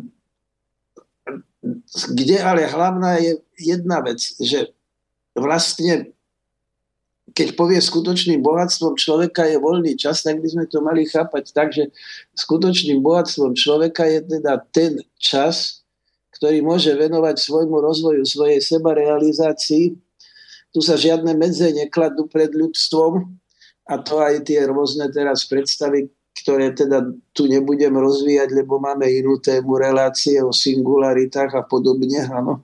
kde 2.13 2.37
ale 2.39 2.69
hlavná 2.69 3.19
je 3.19 3.39
jedna 3.59 3.99
vec, 3.99 4.23
že 4.39 4.71
vlastne 5.35 6.11
keď 7.29 7.55
povie 7.55 7.77
skutočným 7.77 8.41
bohatstvom 8.41 8.97
človeka 8.97 9.45
je 9.45 9.61
voľný 9.61 9.93
čas, 9.95 10.25
tak 10.25 10.41
by 10.41 10.47
sme 10.49 10.65
to 10.65 10.81
mali 10.81 11.05
chápať 11.05 11.53
tak, 11.53 11.69
že 11.71 11.93
skutočným 12.33 13.05
bohatstvom 13.05 13.53
človeka 13.53 14.03
je 14.09 14.19
teda 14.25 14.59
ten 14.73 14.97
čas, 15.21 15.78
ktorý 16.39 16.63
môže 16.63 16.95
venovať 16.95 17.35
svojmu 17.35 17.83
rozvoju, 17.83 18.23
svojej 18.23 18.63
sebarealizácii, 18.63 19.91
tu 20.71 20.79
sa 20.79 20.95
žiadne 20.95 21.35
medze 21.35 21.67
nekladú 21.75 22.31
pred 22.31 22.55
ľudstvom 22.55 23.27
a 23.91 23.93
to 23.99 24.23
aj 24.23 24.47
tie 24.47 24.63
rôzne 24.63 25.11
teraz 25.11 25.43
predstavy, 25.43 26.07
ktoré 26.39 26.71
teda 26.71 27.03
tu 27.35 27.51
nebudem 27.51 27.91
rozvíjať, 27.91 28.55
lebo 28.55 28.79
máme 28.79 29.03
inú 29.11 29.41
tému 29.43 29.75
relácie 29.75 30.39
o 30.39 30.55
singularitách 30.55 31.51
a 31.59 31.63
podobne, 31.67 32.23
áno. 32.31 32.63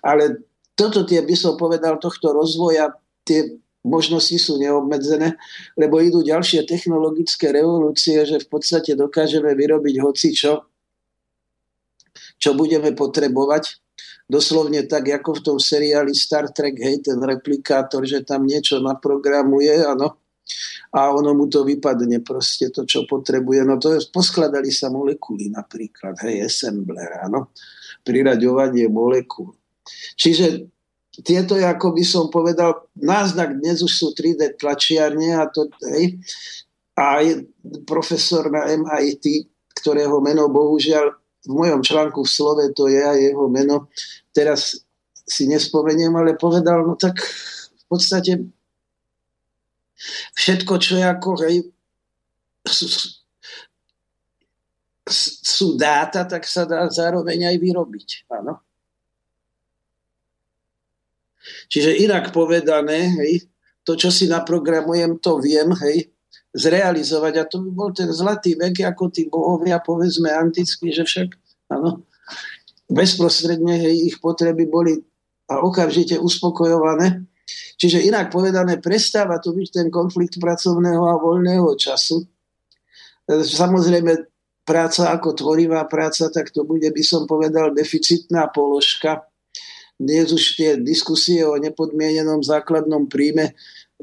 Ale 0.00 0.40
toto 0.72 1.04
tie, 1.04 1.20
by 1.20 1.36
som 1.36 1.60
povedal, 1.60 2.00
tohto 2.00 2.32
rozvoja, 2.32 2.88
tie 3.28 3.60
možnosti 3.84 4.36
sú 4.40 4.56
neobmedzené, 4.56 5.36
lebo 5.76 6.00
idú 6.00 6.24
ďalšie 6.24 6.64
technologické 6.64 7.52
revolúcie, 7.52 8.24
že 8.24 8.40
v 8.40 8.48
podstate 8.48 8.96
dokážeme 8.96 9.52
vyrobiť 9.52 10.00
hoci 10.00 10.32
čo, 12.40 12.56
budeme 12.56 12.96
potrebovať. 12.96 13.78
Doslovne 14.30 14.86
tak, 14.86 15.10
ako 15.10 15.36
v 15.36 15.44
tom 15.44 15.58
seriáli 15.60 16.16
Star 16.16 16.48
Trek, 16.54 16.78
hej, 16.80 17.04
ten 17.04 17.18
replikátor, 17.20 18.06
že 18.06 18.24
tam 18.24 18.46
niečo 18.46 18.80
naprogramuje, 18.80 19.84
áno, 19.84 20.16
a 20.90 21.14
ono 21.14 21.34
mu 21.34 21.46
to 21.46 21.62
vypadne 21.62 22.22
proste 22.22 22.70
to, 22.74 22.82
čo 22.82 23.06
potrebuje. 23.06 23.62
No 23.62 23.78
to 23.78 23.94
je, 23.94 24.02
poskladali 24.10 24.70
sa 24.74 24.90
molekuly 24.90 25.50
napríklad, 25.50 26.18
hej, 26.26 26.46
assembler, 26.46 27.26
áno, 27.26 27.54
priraďovanie 28.02 28.90
molekúl. 28.90 29.54
Čiže 30.18 30.66
tieto, 31.26 31.58
ako 31.58 31.92
by 31.94 32.04
som 32.06 32.30
povedal, 32.30 32.86
náznak 32.96 33.58
dnes 33.58 33.82
už 33.82 33.92
sú 33.92 34.06
3D 34.14 34.56
tlačiarne 34.56 35.36
a 35.36 35.50
to, 35.50 35.68
hej, 35.90 36.18
a 36.96 37.22
profesor 37.86 38.50
na 38.50 38.70
MIT, 38.70 39.50
ktorého 39.74 40.20
meno 40.20 40.50
bohužiaľ 40.50 41.19
v 41.46 41.52
mojom 41.52 41.80
článku 41.80 42.20
v 42.24 42.30
slove 42.30 42.64
to 42.76 42.88
je 42.88 43.00
aj 43.00 43.18
jeho 43.18 43.46
meno, 43.48 43.88
teraz 44.34 44.84
si 45.24 45.46
nespomeniem, 45.46 46.12
ale 46.16 46.36
povedal, 46.36 46.84
no 46.84 46.98
tak 46.98 47.22
v 47.22 47.84
podstate 47.86 48.44
všetko, 50.36 50.72
čo 50.80 50.92
je 50.98 51.04
ako 51.06 51.30
hej, 51.46 51.56
sú, 52.66 52.86
sú 55.44 55.66
dáta, 55.76 56.26
tak 56.26 56.44
sa 56.44 56.66
dá 56.68 56.86
zároveň 56.90 57.50
aj 57.50 57.56
vyrobiť. 57.56 58.08
Áno. 58.36 58.60
Čiže 61.70 62.04
inak 62.04 62.34
povedané, 62.34 63.10
hej, 63.22 63.46
to, 63.86 63.96
čo 63.96 64.12
si 64.12 64.28
naprogramujem, 64.28 65.18
to 65.18 65.40
viem, 65.40 65.72
hej, 65.86 66.12
zrealizovať. 66.54 67.34
A 67.40 67.44
to 67.46 67.62
by 67.62 67.70
bol 67.70 67.90
ten 67.94 68.10
zlatý 68.10 68.58
vek, 68.58 68.82
ako 68.86 69.10
tí 69.10 69.26
bohovia, 69.30 69.78
povedzme, 69.78 70.30
antickí, 70.30 70.90
že 70.90 71.06
však, 71.06 71.28
áno, 71.74 72.04
bezprostredne 72.90 73.90
ich 73.90 74.18
potreby 74.18 74.66
boli 74.66 74.98
a 75.50 75.62
okamžite 75.62 76.18
uspokojované. 76.18 77.26
Čiže 77.80 78.06
inak 78.06 78.30
povedané, 78.30 78.78
prestáva 78.78 79.42
tu 79.42 79.50
byť 79.50 79.68
ten 79.82 79.88
konflikt 79.90 80.38
pracovného 80.38 81.02
a 81.02 81.18
voľného 81.18 81.74
času. 81.74 82.22
Samozrejme, 83.26 84.30
práca 84.62 85.10
ako 85.10 85.34
tvorivá 85.34 85.82
práca, 85.90 86.30
tak 86.30 86.54
to 86.54 86.62
bude, 86.62 86.86
by 86.86 87.02
som 87.02 87.26
povedal, 87.26 87.74
deficitná 87.74 88.46
položka 88.52 89.26
dnes 90.00 90.32
už 90.32 90.56
tie 90.56 90.70
diskusie 90.80 91.44
o 91.44 91.60
nepodmienenom 91.60 92.40
základnom 92.40 93.04
príjme, 93.04 93.52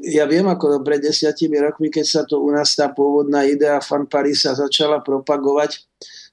ja 0.02 0.24
viem, 0.30 0.46
ako 0.46 0.82
pred 0.86 1.02
desiatimi 1.02 1.58
rokmi, 1.58 1.90
keď 1.90 2.06
sa 2.06 2.22
to 2.22 2.38
u 2.38 2.50
nás 2.54 2.78
tá 2.78 2.90
pôvodná 2.90 3.42
idea 3.46 3.82
fanpary 3.82 4.34
sa 4.34 4.54
začala 4.54 5.02
propagovať, 5.02 5.82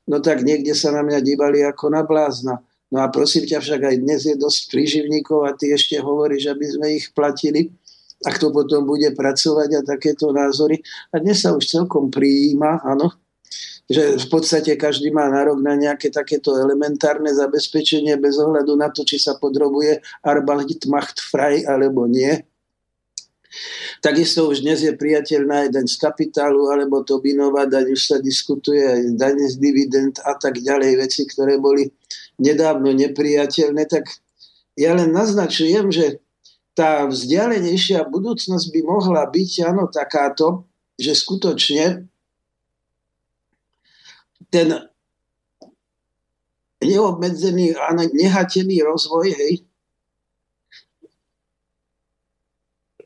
no 0.06 0.22
tak 0.22 0.46
niekde 0.46 0.78
sa 0.78 0.94
na 0.94 1.02
mňa 1.02 1.20
dívali 1.22 1.66
ako 1.66 1.90
na 1.90 2.06
blázna. 2.06 2.62
No 2.94 3.02
a 3.02 3.10
prosím 3.10 3.50
ťa, 3.50 3.60
však 3.66 3.82
aj 3.82 3.96
dnes 3.98 4.22
je 4.30 4.38
dosť 4.38 4.70
príživníkov 4.70 5.50
a 5.50 5.58
ty 5.58 5.74
ešte 5.74 5.98
hovoríš, 5.98 6.54
aby 6.54 6.66
sme 6.70 6.88
ich 6.94 7.10
platili 7.12 7.74
a 8.24 8.32
kto 8.32 8.54
potom 8.54 8.86
bude 8.86 9.10
pracovať 9.12 9.70
a 9.82 9.82
takéto 9.82 10.30
názory. 10.30 10.80
A 11.12 11.20
dnes 11.20 11.42
sa 11.42 11.52
už 11.52 11.66
celkom 11.66 12.14
prijíma, 12.14 12.86
áno, 12.86 13.12
že 13.86 14.18
v 14.18 14.28
podstate 14.30 14.74
každý 14.78 15.14
má 15.14 15.30
nárok 15.30 15.62
na 15.62 15.78
nejaké 15.78 16.10
takéto 16.10 16.58
elementárne 16.58 17.30
zabezpečenie 17.34 18.18
bez 18.18 18.38
ohľadu 18.42 18.74
na 18.78 18.90
to, 18.90 19.06
či 19.06 19.22
sa 19.22 19.38
podrobuje 19.38 20.02
Arbeit 20.26 20.86
macht 20.90 21.22
frei 21.22 21.66
alebo 21.66 22.10
nie. 22.10 22.46
Takisto 24.04 24.52
už 24.52 24.62
dnes 24.62 24.84
je 24.84 24.94
priateľná 24.94 25.68
jeden 25.70 25.86
z 25.88 25.96
kapitálu, 25.98 26.70
alebo 26.70 27.02
to 27.02 27.18
binová 27.24 27.66
daň, 27.66 27.96
už 27.96 28.02
sa 28.02 28.18
diskutuje 28.20 28.84
aj 28.84 29.02
daň 29.16 29.36
z 29.50 29.56
dividend 29.58 30.16
a 30.22 30.36
tak 30.36 30.60
ďalej, 30.60 31.00
veci, 31.00 31.24
ktoré 31.26 31.58
boli 31.58 31.90
nedávno 32.38 32.92
nepriateľné, 32.92 33.88
tak 33.88 34.12
ja 34.76 34.92
len 34.92 35.16
naznačujem, 35.16 35.88
že 35.92 36.20
tá 36.76 37.08
vzdialenejšia 37.08 38.04
budúcnosť 38.12 38.68
by 38.76 38.82
mohla 38.84 39.24
byť, 39.32 39.52
áno, 39.64 39.88
takáto, 39.88 40.68
že 41.00 41.16
skutočne 41.16 42.04
ten 44.52 44.68
neobmedzený 46.84 47.80
a 47.80 47.96
nehatený 47.96 48.84
rozvoj 48.84 49.32
hej, 49.32 49.64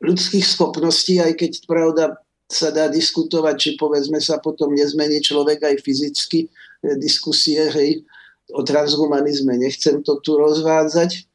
ľudských 0.00 0.44
schopností, 0.44 1.20
aj 1.20 1.36
keď 1.36 1.52
pravda 1.68 2.04
sa 2.50 2.74
dá 2.74 2.90
diskutovať, 2.90 3.54
či 3.54 3.70
povedzme 3.78 4.18
sa 4.18 4.42
potom 4.42 4.74
nezmení 4.74 5.22
človek 5.22 5.62
aj 5.62 5.76
fyzicky, 5.86 6.48
e, 6.48 6.48
diskusie 6.98 7.62
hej, 7.70 8.02
o 8.50 8.66
transhumanizme. 8.66 9.54
Nechcem 9.54 10.02
to 10.02 10.18
tu 10.18 10.34
rozvádzať. 10.34 11.30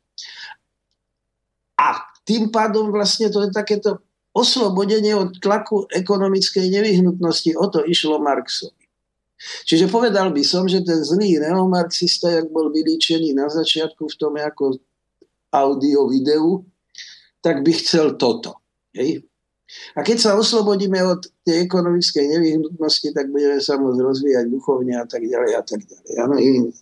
A 1.79 2.03
tým 2.27 2.51
pádom 2.51 2.91
vlastne 2.91 3.31
to 3.31 3.47
je 3.47 3.53
takéto 3.55 4.03
oslobodenie 4.35 5.15
od 5.15 5.39
tlaku 5.39 5.87
ekonomickej 5.87 6.67
nevyhnutnosti. 6.67 7.55
O 7.55 7.65
to 7.71 7.87
išlo 7.87 8.19
Marxovi. 8.19 8.83
Čiže 9.63 9.91
povedal 9.91 10.31
by 10.31 10.43
som, 10.43 10.67
že 10.67 10.83
ten 10.83 10.99
zlý 11.03 11.39
neomarxista, 11.39 12.31
jak 12.31 12.47
bol 12.51 12.71
vylíčený 12.71 13.35
na 13.35 13.47
začiatku 13.47 14.07
v 14.07 14.15
tom 14.19 14.35
ako 14.35 14.79
audio 15.51 16.07
videu, 16.11 16.63
tak 17.45 17.61
by 17.61 17.71
chcel 17.77 18.17
toto. 18.17 18.65
Hej? 18.97 19.21
A 19.93 20.01
keď 20.01 20.17
sa 20.17 20.31
oslobodíme 20.33 20.97
od 21.05 21.25
tej 21.45 21.65
ekonomickej 21.69 22.25
nevyhnutnosti, 22.25 23.09
tak 23.13 23.29
budeme 23.29 23.61
sa 23.61 23.77
môcť 23.77 23.99
rozvíjať 24.01 24.45
duchovne 24.49 24.97
a 24.97 25.05
tak 25.05 25.25
ďalej 25.25 25.51
a 25.53 25.61
tak 25.61 25.81
ďalej. 25.85 26.13
Ano, 26.21 26.35
in? 26.41 26.73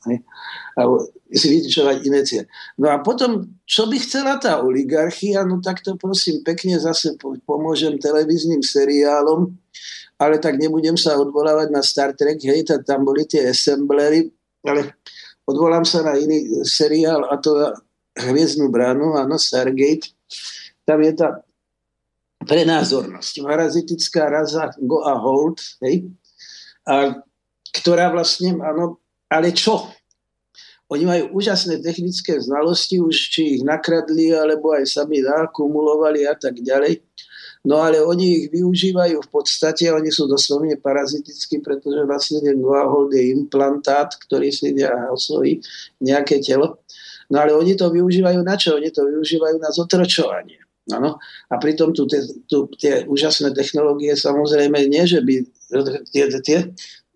Alebo 0.80 1.04
si 1.32 1.48
vytičovať 1.52 1.98
iné 2.08 2.24
cieľ. 2.24 2.48
No 2.80 2.92
a 2.92 3.00
potom, 3.04 3.60
čo 3.68 3.88
by 3.92 3.98
chcela 4.00 4.40
tá 4.40 4.64
oligarchia, 4.64 5.44
no 5.44 5.60
tak 5.60 5.84
to 5.84 6.00
prosím 6.00 6.44
pekne 6.48 6.80
zase 6.80 7.16
pomôžem 7.44 8.00
televíznym 8.00 8.64
seriálom, 8.64 9.52
ale 10.20 10.40
tak 10.40 10.60
nebudem 10.60 10.96
sa 10.96 11.20
odvolávať 11.20 11.68
na 11.72 11.84
Star 11.84 12.16
Trek, 12.16 12.40
hej, 12.40 12.64
tam 12.88 13.04
boli 13.04 13.28
tie 13.28 13.52
assemblery, 13.52 14.32
ale 14.64 14.96
odvolám 15.48 15.84
sa 15.84 16.04
na 16.04 16.20
iný 16.20 16.64
seriál 16.64 17.28
a 17.28 17.40
to 17.40 17.52
Hviezdnu 18.14 18.70
bránu, 18.70 19.18
áno, 19.18 19.42
Stargate. 19.42 20.14
Tam 20.84 21.00
je 21.00 21.14
tá 21.16 21.44
prenázornosť, 22.44 23.34
parazitická 23.40 24.28
raza 24.28 24.76
Go 24.84 25.08
a 25.08 25.16
Hold, 25.16 25.64
hej, 25.88 26.12
a, 26.84 27.24
ktorá 27.72 28.12
vlastne, 28.12 28.60
áno, 28.60 29.00
ale 29.32 29.56
čo? 29.56 29.88
Oni 30.92 31.10
majú 31.10 31.40
úžasné 31.40 31.82
technické 31.82 32.38
znalosti, 32.38 33.02
už 33.02 33.16
či 33.34 33.58
ich 33.58 33.62
nakradli, 33.66 34.30
alebo 34.30 34.76
aj 34.76 34.86
sami 34.86 35.24
nakumulovali 35.26 36.28
a 36.28 36.38
tak 36.38 36.60
ďalej. 36.62 37.02
No 37.64 37.80
ale 37.80 38.04
oni 38.04 38.44
ich 38.44 38.46
využívajú 38.52 39.24
v 39.24 39.30
podstate, 39.32 39.88
oni 39.88 40.12
sú 40.12 40.28
doslovne 40.28 40.76
parazitickí, 40.76 41.64
pretože 41.64 42.04
vlastne 42.04 42.44
ten 42.44 42.60
guahold 42.60 43.16
je 43.16 43.32
implantát, 43.32 44.12
ktorý 44.28 44.52
si 44.52 44.76
osvojí 44.84 45.64
nejaké 46.04 46.44
telo. 46.44 46.84
No 47.32 47.40
ale 47.40 47.56
oni 47.56 47.80
to 47.80 47.88
využívajú 47.88 48.44
na 48.44 48.60
čo? 48.60 48.76
Oni 48.76 48.92
to 48.92 49.08
využívajú 49.08 49.58
na 49.64 49.72
zotročovanie. 49.72 50.60
Ano? 50.92 51.16
A 51.48 51.56
pritom 51.56 51.96
tu, 51.96 52.04
tie, 52.12 52.20
tu 52.52 52.68
tie 52.76 53.08
úžasné 53.08 53.56
technológie 53.56 54.20
samozrejme 54.20 54.84
nie, 54.92 55.08
že 55.08 55.24
by 55.24 55.36
tie, 56.12 56.28
tie, 56.44 56.58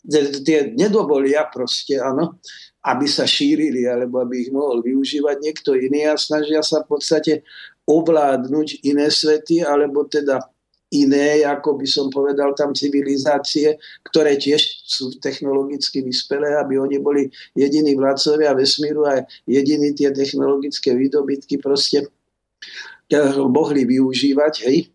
tie, 0.08 0.22
tie 0.40 0.60
nedovolia 0.72 1.44
proste, 1.52 2.00
áno, 2.00 2.40
aby 2.88 3.04
sa 3.04 3.28
šírili, 3.28 3.84
alebo 3.84 4.24
aby 4.24 4.48
ich 4.48 4.52
mohol 4.56 4.80
využívať 4.80 5.44
niekto 5.44 5.76
iný 5.76 6.08
a 6.08 6.16
snažia 6.16 6.64
sa 6.64 6.88
v 6.88 6.96
podstate 6.96 7.44
ovládnuť 7.84 8.88
iné 8.88 9.12
svety, 9.12 9.68
alebo 9.68 10.08
teda 10.08 10.40
iné, 10.92 11.44
ako 11.44 11.76
by 11.76 11.88
som 11.88 12.08
povedal, 12.08 12.56
tam 12.56 12.72
civilizácie, 12.72 13.76
ktoré 14.08 14.40
tiež 14.40 14.88
sú 14.88 15.20
technologicky 15.20 16.00
vyspelé, 16.00 16.56
aby 16.56 16.80
oni 16.80 17.04
boli 17.04 17.28
jediní 17.52 17.92
vládcovia 18.00 18.56
vesmíru 18.56 19.04
a 19.04 19.20
jediní 19.44 19.92
tie 19.92 20.16
technologické 20.16 20.96
výdobytky 20.96 21.60
proste 21.60 22.08
mohli 23.48 23.88
využívať, 23.88 24.54
hej, 24.68 24.92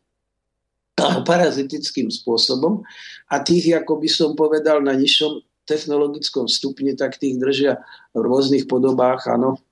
parazitickým 1.25 2.13
spôsobom 2.13 2.85
a 3.33 3.41
tých, 3.41 3.73
ako 3.75 3.99
by 3.99 4.09
som 4.13 4.31
povedal, 4.37 4.85
na 4.85 4.93
nižšom 4.93 5.41
technologickom 5.65 6.51
stupni, 6.51 6.93
tak 6.93 7.17
tých 7.17 7.39
držia 7.39 7.81
v 8.13 8.21
rôznych 8.21 8.69
podobách, 8.69 9.31
áno, 9.31 9.63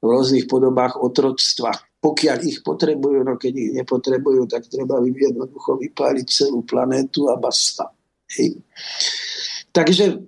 v 0.00 0.04
rôznych 0.08 0.48
podobách 0.48 0.96
otroctva. 0.96 1.76
pokiaľ 2.00 2.36
ich 2.48 2.64
potrebujú, 2.64 3.20
no 3.20 3.36
keď 3.36 3.52
ich 3.52 3.70
nepotrebujú, 3.76 4.48
tak 4.48 4.64
treba 4.72 5.04
jednoducho 5.04 5.76
vypáliť 5.76 6.26
celú 6.32 6.64
planétu 6.64 7.28
a 7.28 7.36
basta. 7.36 7.92
Hej. 8.32 8.64
Takže 9.68 10.24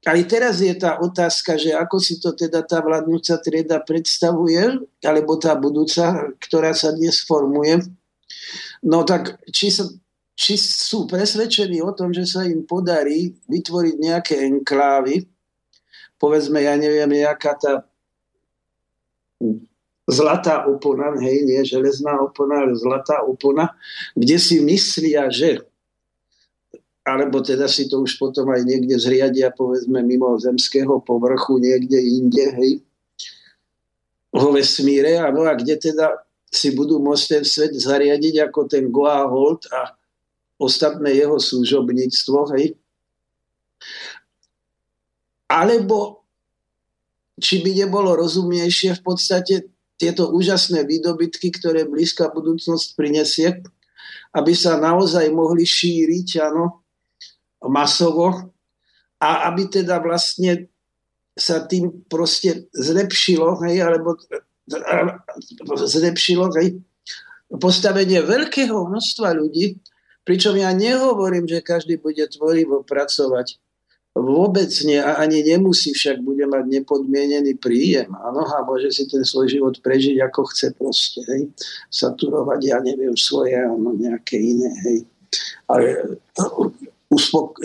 aj 0.00 0.20
teraz 0.32 0.64
je 0.64 0.72
tá 0.72 0.96
otázka, 0.96 1.60
že 1.60 1.76
ako 1.76 1.96
si 2.00 2.16
to 2.16 2.32
teda 2.32 2.64
tá 2.64 2.80
vládnúca 2.80 3.36
trieda 3.44 3.84
predstavuje, 3.84 4.80
alebo 5.04 5.36
tá 5.36 5.52
budúca, 5.52 6.32
ktorá 6.40 6.72
sa 6.72 6.96
dnes 6.96 7.20
formuje. 7.20 7.84
No 8.80 9.04
tak 9.04 9.36
či, 9.52 9.68
sa, 9.68 9.84
či 10.32 10.56
sú 10.56 11.04
presvedčení 11.04 11.84
o 11.84 11.92
tom, 11.92 12.16
že 12.16 12.24
sa 12.24 12.48
im 12.48 12.64
podarí 12.64 13.36
vytvoriť 13.44 13.94
nejaké 14.00 14.34
enklávy, 14.48 15.28
povedzme, 16.16 16.64
ja 16.64 16.80
neviem, 16.80 17.20
nejaká 17.20 17.52
tá 17.60 17.72
zlatá 20.08 20.64
opona, 20.64 21.12
hej, 21.20 21.44
nie 21.44 21.60
železná 21.60 22.18
opona, 22.24 22.64
ale 22.64 22.72
zlatá 22.76 23.20
opona, 23.20 23.76
kde 24.16 24.36
si 24.40 24.64
myslia, 24.64 25.28
že 25.28 25.69
alebo 27.04 27.40
teda 27.40 27.64
si 27.64 27.88
to 27.88 28.04
už 28.04 28.20
potom 28.20 28.52
aj 28.52 28.62
niekde 28.64 28.96
zriadia, 29.00 29.48
povedzme, 29.50 30.04
mimo 30.04 30.36
zemského 30.36 31.00
povrchu, 31.00 31.56
niekde 31.56 31.96
inde, 31.96 32.46
hej, 32.60 32.72
vo 34.30 34.52
vesmíre, 34.54 35.18
ano, 35.18 35.48
a 35.48 35.56
kde 35.56 35.90
teda 35.90 36.22
si 36.50 36.74
budú 36.74 37.02
môcť 37.02 37.24
ten 37.26 37.44
svet 37.46 37.72
zariadiť 37.74 38.50
ako 38.50 38.60
ten 38.66 38.90
Goa'uld 38.90 39.70
a 39.70 39.94
ostatné 40.60 41.16
jeho 41.16 41.40
služobníctvo, 41.40 42.38
hej. 42.58 42.76
Alebo 45.50 46.22
či 47.40 47.64
by 47.64 47.86
nebolo 47.86 48.12
rozumnejšie 48.14 49.00
v 49.00 49.02
podstate 49.02 49.54
tieto 49.96 50.28
úžasné 50.30 50.84
výdobytky, 50.84 51.48
ktoré 51.56 51.88
blízka 51.88 52.28
budúcnosť 52.28 52.86
prinesie, 52.94 53.64
aby 54.36 54.52
sa 54.52 54.76
naozaj 54.76 55.26
mohli 55.32 55.64
šíriť 55.64 56.44
ano, 56.44 56.79
masovo 57.66 58.54
a 59.20 59.52
aby 59.52 59.68
teda 59.68 60.00
vlastne 60.00 60.68
sa 61.36 61.64
tým 61.64 62.04
proste 62.08 62.68
zlepšilo, 62.72 63.60
hej, 63.64 63.84
alebo 63.84 64.16
zlepšilo 65.76 66.52
hej, 66.60 66.80
postavenie 67.60 68.20
veľkého 68.24 68.76
množstva 68.76 69.36
ľudí, 69.36 69.80
pričom 70.24 70.56
ja 70.56 70.72
nehovorím, 70.72 71.48
že 71.48 71.64
každý 71.64 71.96
bude 72.00 72.24
tvorivo 72.28 72.84
pracovať 72.84 73.60
Vôbec 74.10 74.66
nie 74.82 74.98
a 74.98 75.22
ani 75.22 75.46
nemusí, 75.46 75.94
však 75.94 76.18
bude 76.26 76.42
mať 76.42 76.66
nepodmienený 76.66 77.62
príjem. 77.62 78.10
Áno, 78.10 78.42
a 78.42 78.66
môže 78.66 78.90
si 78.90 79.06
ten 79.06 79.22
svoj 79.22 79.46
život 79.46 79.78
prežiť 79.78 80.18
ako 80.26 80.50
chce 80.50 80.74
proste, 80.74 81.22
hej. 81.30 81.46
Saturovať, 81.94 82.74
ja 82.74 82.82
neviem, 82.82 83.14
svoje, 83.14 83.54
áno, 83.54 83.94
nejaké 83.94 84.34
iné, 84.34 84.70
hej. 84.82 84.98
Ale 85.70 86.18
uspok- 87.10 87.58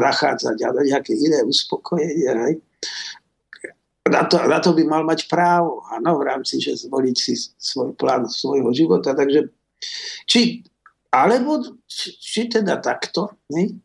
nachádzať, 0.00 0.56
ale 0.64 0.88
nejaké 0.88 1.12
iné 1.12 1.44
uspokojenie, 1.44 2.32
hej. 2.48 2.54
Na 4.10 4.26
to, 4.26 4.42
na 4.48 4.58
to 4.58 4.74
by 4.74 4.82
mal 4.82 5.04
mať 5.06 5.28
právo, 5.30 5.84
áno, 5.92 6.18
v 6.18 6.26
rámci, 6.26 6.58
že 6.58 6.88
zvoliť 6.88 7.16
si 7.16 7.36
svoj 7.36 7.94
plán 7.94 8.26
svojho 8.26 8.72
života. 8.74 9.14
Takže 9.14 9.52
či, 10.26 10.64
alebo 11.12 11.62
či, 11.86 12.16
či 12.18 12.40
teda 12.50 12.80
takto, 12.82 13.38
hej, 13.54 13.76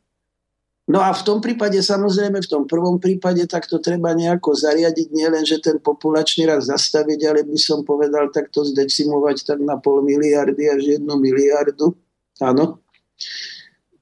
No 0.85 1.01
a 1.01 1.09
v 1.17 1.25
tom 1.25 1.41
prípade, 1.41 1.81
samozrejme, 1.81 2.45
v 2.45 2.51
tom 2.51 2.69
prvom 2.69 3.01
prípade, 3.01 3.41
tak 3.49 3.65
to 3.65 3.81
treba 3.81 4.13
nejako 4.13 4.53
zariadiť, 4.53 5.09
nielen, 5.09 5.41
že 5.41 5.57
ten 5.57 5.81
populačný 5.81 6.45
raz 6.45 6.69
zastaviť, 6.69 7.25
ale 7.25 7.41
by 7.41 7.57
som 7.57 7.81
povedal 7.81 8.29
takto 8.29 8.61
zdecimovať 8.61 9.49
tak 9.49 9.59
na 9.65 9.81
pol 9.81 10.05
miliardy 10.05 10.69
až 10.69 11.01
jednu 11.01 11.17
miliardu, 11.17 11.89
áno, 12.37 12.85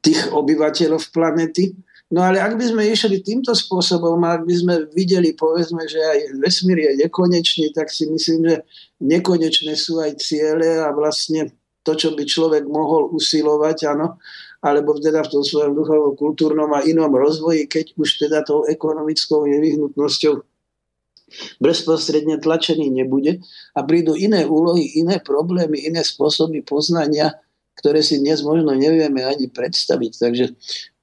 tých 0.03 0.29
obyvateľov 0.35 1.09
planety. 1.15 1.73
No 2.13 2.21
ale 2.21 2.37
ak 2.37 2.59
by 2.59 2.65
sme 2.69 2.83
išli 2.85 3.23
týmto 3.25 3.57
spôsobom, 3.57 4.21
ak 4.21 4.45
by 4.45 4.53
sme 4.53 4.75
videli, 4.93 5.33
povedzme, 5.33 5.87
že 5.89 5.97
aj 5.97 6.19
vesmír 6.37 6.77
je 6.91 7.07
nekonečný, 7.07 7.73
tak 7.73 7.89
si 7.89 8.05
myslím, 8.05 8.53
že 8.53 8.57
nekonečné 9.01 9.73
sú 9.73 9.97
aj 9.97 10.21
ciele 10.21 10.77
a 10.77 10.93
vlastne 10.93 11.49
to, 11.81 11.97
čo 11.97 12.13
by 12.13 12.21
človek 12.21 12.69
mohol 12.69 13.09
usilovať, 13.15 13.77
áno, 13.89 14.21
alebo 14.63 14.95
teda 14.95 15.25
v 15.25 15.31
tom 15.31 15.43
svojom 15.43 15.73
duchovom, 15.75 16.13
kultúrnom 16.15 16.71
a 16.71 16.85
inom 16.85 17.11
rozvoji, 17.11 17.65
keď 17.65 17.97
už 17.97 18.27
teda 18.27 18.45
tou 18.45 18.63
ekonomickou 18.69 19.43
nevyhnutnosťou 19.49 20.39
bezprostredne 21.59 22.37
tlačený 22.37 22.93
nebude 22.93 23.41
a 23.73 23.79
prídu 23.83 24.13
iné 24.13 24.45
úlohy, 24.45 25.01
iné 25.01 25.17
problémy, 25.17 25.81
iné 25.81 26.05
spôsoby 26.05 26.61
poznania, 26.61 27.35
ktoré 27.83 27.99
si 27.99 28.23
dnes 28.23 28.39
možno 28.47 28.71
nevieme 28.71 29.27
ani 29.27 29.51
predstaviť. 29.51 30.11
Takže 30.15 30.45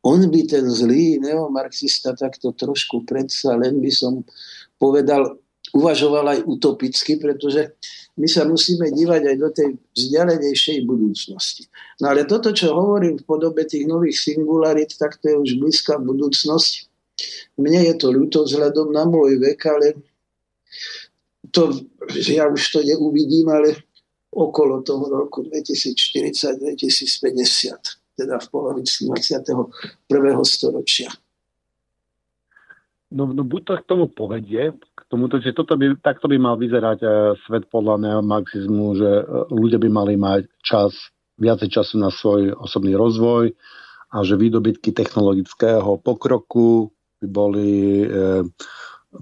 on 0.00 0.24
by 0.32 0.40
ten 0.48 0.64
zlý 0.64 1.20
neomarxista 1.20 2.16
takto 2.16 2.56
trošku 2.56 3.04
predsa, 3.04 3.52
len 3.60 3.84
by 3.84 3.92
som 3.92 4.24
povedal, 4.80 5.36
uvažoval 5.76 6.24
aj 6.32 6.40
utopicky, 6.48 7.20
pretože 7.20 7.76
my 8.16 8.24
sa 8.24 8.48
musíme 8.48 8.88
dívať 8.88 9.22
aj 9.28 9.36
do 9.36 9.48
tej 9.52 9.68
vzdialenejšej 9.92 10.88
budúcnosti. 10.88 11.68
No 12.00 12.16
ale 12.16 12.24
toto, 12.24 12.48
čo 12.56 12.72
hovorím 12.72 13.20
v 13.20 13.28
podobe 13.28 13.68
tých 13.68 13.84
nových 13.84 14.16
singularit, 14.16 14.96
tak 14.96 15.20
to 15.20 15.28
je 15.28 15.36
už 15.36 15.50
blízka 15.60 16.00
budúcnosť. 16.00 16.88
Mne 17.60 17.92
je 17.92 17.94
to 18.00 18.08
ľúto 18.08 18.48
vzhľadom 18.48 18.88
na 18.88 19.04
môj 19.04 19.36
vek, 19.36 19.60
ale 19.68 20.00
to, 21.52 21.76
ja 22.24 22.48
už 22.48 22.62
to 22.72 22.80
neuvidím, 22.80 23.52
ale 23.52 23.89
okolo 24.30 24.86
toho 24.86 25.10
roku 25.10 25.42
2040-2050, 25.42 28.14
teda 28.14 28.38
v 28.38 28.46
polovici 28.50 29.06
21. 29.06 29.66
storočia. 30.46 31.10
No, 33.10 33.26
no 33.26 33.42
buď 33.42 33.60
to 33.66 33.74
k 33.82 33.88
tomu 33.90 34.06
povedie, 34.06 34.70
k 34.70 35.00
tomuto, 35.10 35.42
že 35.42 35.50
toto 35.50 35.74
by, 35.74 35.98
takto 35.98 36.30
by 36.30 36.38
mal 36.38 36.54
vyzerať 36.54 37.02
e, 37.02 37.34
svet 37.42 37.66
podľa 37.66 37.98
neomarxizmu, 38.06 38.86
že 38.94 39.10
e, 39.10 39.24
ľudia 39.50 39.82
by 39.82 39.90
mali 39.90 40.14
mať 40.14 40.46
čas, 40.62 40.94
viacej 41.34 41.74
času 41.74 41.98
na 41.98 42.14
svoj 42.14 42.54
osobný 42.54 42.94
rozvoj 42.94 43.50
a 44.14 44.16
že 44.22 44.38
výdobytky 44.38 44.94
technologického 44.94 45.98
pokroku 45.98 46.94
by 47.18 47.26
boli 47.26 48.06
e, 48.06 48.46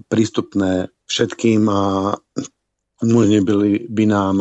prístupné 0.05 0.93
všetkým 1.09 1.65
a 1.65 2.13
umožnili 3.03 3.87
by 3.87 4.03
nám 4.05 4.35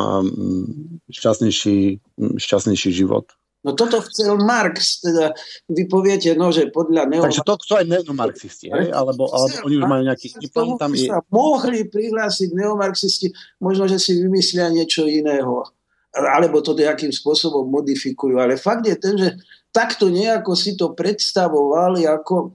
šťastnejší, 1.10 2.02
šťastnejší 2.36 2.90
život. 2.92 3.30
No 3.66 3.74
toto 3.74 3.98
chcel 4.06 4.38
Marx, 4.38 5.02
teda 5.02 5.34
vy 5.66 5.90
poviete, 5.90 6.30
no, 6.38 6.54
že 6.54 6.70
podľa 6.70 7.10
neo... 7.10 7.26
Takže 7.26 7.42
to 7.42 7.58
chcú 7.58 7.72
aj 7.82 7.86
neomarxisti, 7.90 8.70
hej? 8.70 8.94
Alebo, 8.94 9.26
alebo 9.34 9.66
oni 9.66 9.82
už 9.82 9.86
majú 9.90 10.02
nejaký 10.06 10.28
diplom, 10.38 10.78
tam 10.78 10.94
je... 10.94 11.10
sa 11.10 11.18
mohli 11.26 11.82
prihlásiť 11.90 12.54
neomarxisti, 12.54 13.34
možno, 13.58 13.90
že 13.90 13.98
si 13.98 14.14
vymyslia 14.14 14.70
niečo 14.70 15.10
iného. 15.10 15.66
Alebo 16.14 16.62
to 16.62 16.78
nejakým 16.78 17.10
spôsobom 17.10 17.66
modifikujú. 17.66 18.38
Ale 18.38 18.54
fakt 18.54 18.86
je 18.86 18.94
ten, 18.94 19.18
že 19.18 19.34
takto 19.74 20.06
nejako 20.06 20.54
si 20.54 20.78
to 20.78 20.94
predstavovali 20.94 22.06
ako 22.06 22.54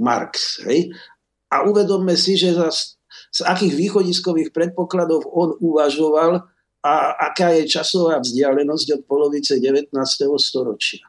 Marx. 0.00 0.62
Hej? 0.70 0.94
A 1.50 1.66
uvedomme 1.66 2.14
si, 2.14 2.38
že 2.38 2.54
za, 2.54 2.70
z 3.34 3.42
akých 3.42 3.74
východiskových 3.74 4.54
predpokladov 4.54 5.26
on 5.26 5.58
uvažoval, 5.58 6.46
a 6.84 7.16
aká 7.32 7.56
je 7.56 7.64
časová 7.64 8.20
vzdialenosť 8.20 9.00
od 9.00 9.02
polovice 9.08 9.56
19. 9.56 9.96
storočia. 10.36 11.08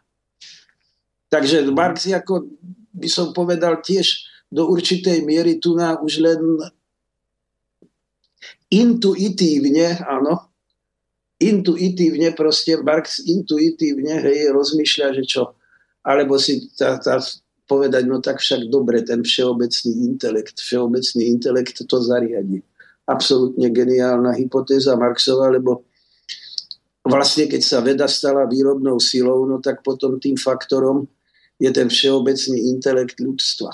Takže 1.27 1.68
Marx, 1.76 2.07
ako 2.07 2.47
by 2.95 3.10
som 3.11 3.35
povedal, 3.35 3.84
tiež 3.84 4.23
do 4.47 4.72
určitej 4.72 5.27
miery 5.27 5.60
tu 5.60 5.76
na 5.76 5.99
už 5.99 6.23
len 6.23 6.41
intuitívne, 8.72 9.99
áno, 10.07 10.47
intuitívne 11.43 12.31
proste, 12.31 12.80
Marx 12.80 13.19
intuitívne, 13.19 14.23
hej, 14.23 14.56
rozmýšľa, 14.56 15.07
že 15.19 15.23
čo, 15.27 15.60
alebo 16.07 16.39
si 16.39 16.72
tá, 16.80 16.95
tá 17.03 17.19
povedať, 17.66 18.06
no 18.06 18.22
tak 18.22 18.42
však 18.42 18.70
dobre, 18.70 19.02
ten 19.02 19.26
všeobecný 19.26 19.92
intelekt, 20.06 20.62
všeobecný 20.62 21.22
intelekt 21.26 21.82
to 21.86 21.98
zariadi 22.02 22.62
absolútne 23.06 23.70
geniálna 23.70 24.34
hypotéza 24.34 24.98
Marxova, 24.98 25.54
lebo 25.54 25.86
vlastne 27.06 27.46
keď 27.46 27.62
sa 27.62 27.80
veda 27.86 28.10
stala 28.10 28.50
výrobnou 28.50 28.98
silou, 28.98 29.46
no 29.46 29.62
tak 29.62 29.86
potom 29.86 30.18
tým 30.18 30.36
faktorom 30.36 31.06
je 31.62 31.70
ten 31.70 31.88
všeobecný 31.88 32.58
intelekt 32.76 33.22
ľudstva. 33.22 33.72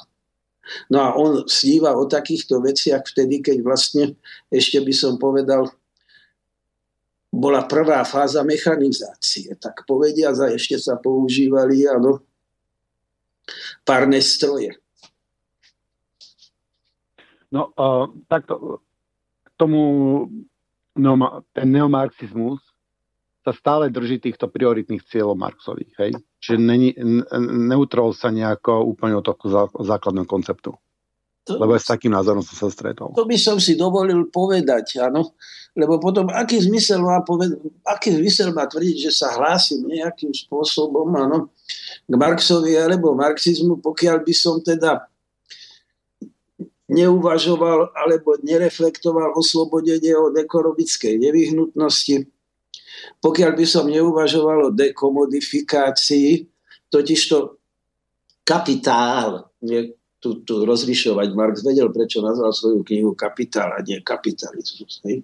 No 0.94 0.98
a 1.02 1.10
on 1.18 1.48
sníva 1.50 1.98
o 1.98 2.06
takýchto 2.06 2.62
veciach 2.62 3.04
vtedy, 3.08 3.42
keď 3.42 3.58
vlastne, 3.66 4.14
ešte 4.54 4.80
by 4.80 4.94
som 4.94 5.18
povedal, 5.18 5.68
bola 7.32 7.64
prvá 7.66 8.04
fáza 8.04 8.44
mechanizácie. 8.44 9.56
Tak 9.58 9.88
povedia, 9.88 10.36
a 10.36 10.52
ešte 10.52 10.76
sa 10.78 11.00
používali, 11.00 11.88
áno, 11.88 12.22
párne 13.84 14.22
stroje. 14.22 14.78
No, 17.52 17.76
uh, 17.76 18.08
takto 18.32 18.80
tomu 19.60 19.82
no, 20.96 21.12
ten 21.54 21.68
neomarxizmus 21.70 22.64
sa 23.42 23.52
stále 23.58 23.90
drží 23.90 24.22
týchto 24.22 24.48
prioritných 24.48 25.02
cieľov 25.06 25.38
Marxových. 25.38 25.94
Hej? 25.98 26.12
Čiže 26.38 26.58
není, 26.62 26.94
neutrol 27.68 28.14
sa 28.14 28.30
nejako 28.30 28.86
úplne 28.86 29.18
od 29.18 29.26
toho 29.26 29.70
základného 29.82 30.30
konceptu. 30.30 30.78
To, 31.50 31.58
Lebo 31.58 31.74
s 31.74 31.90
takým 31.90 32.14
názorom 32.14 32.46
som 32.46 32.54
sa 32.54 32.70
stretol. 32.70 33.18
To 33.18 33.26
by 33.26 33.34
som 33.34 33.58
si 33.58 33.74
dovolil 33.74 34.30
povedať, 34.30 35.02
áno. 35.02 35.34
Lebo 35.74 35.98
potom, 35.98 36.30
aký 36.30 36.62
zmysel 36.62 37.02
má, 37.02 37.26
poved- 37.26 37.58
aký 37.82 38.14
zmysel 38.14 38.54
má 38.54 38.70
tvrdiť, 38.70 39.10
že 39.10 39.12
sa 39.12 39.34
hlásim 39.34 39.82
nejakým 39.90 40.30
spôsobom, 40.38 41.10
áno, 41.18 41.50
k 42.12 42.14
Marxovi 42.20 42.76
alebo 42.76 43.16
marxizmu, 43.16 43.80
pokiaľ 43.80 44.28
by 44.28 44.34
som 44.36 44.60
teda 44.60 45.08
neuvažoval 46.92 47.96
alebo 47.96 48.36
nereflektoval 48.44 49.32
oslobodenie 49.40 50.12
od 50.20 50.36
ekonomickej 50.36 51.16
nevyhnutnosti, 51.24 52.28
pokiaľ 53.24 53.52
by 53.56 53.66
som 53.66 53.88
neuvažoval 53.88 54.68
o 54.68 54.76
dekomodifikácii, 54.76 56.52
totižto 56.92 57.56
kapitál, 58.44 59.48
nie, 59.64 59.96
tu, 60.20 60.44
tu 60.44 60.68
rozlišovať, 60.68 61.28
Marx 61.32 61.64
vedel, 61.64 61.88
prečo 61.90 62.20
nazval 62.20 62.52
svoju 62.52 62.84
knihu 62.84 63.16
kapitál 63.16 63.72
a 63.72 63.80
nie 63.80 64.04
kapitalizmus. 64.04 65.00
Hej. 65.08 65.24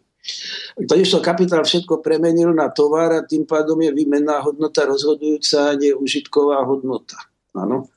Totižto 0.78 1.24
kapitál 1.24 1.64
všetko 1.64 2.04
premenil 2.04 2.52
na 2.52 2.70
tovar 2.70 3.12
a 3.16 3.26
tým 3.26 3.48
pádom 3.48 3.80
je 3.82 3.92
výmenná 3.96 4.44
hodnota 4.44 4.84
rozhodujúca 4.86 5.74
a 5.74 5.78
nie 5.80 5.96
užitková 5.96 6.64
hodnota. 6.68 7.18
Áno 7.56 7.90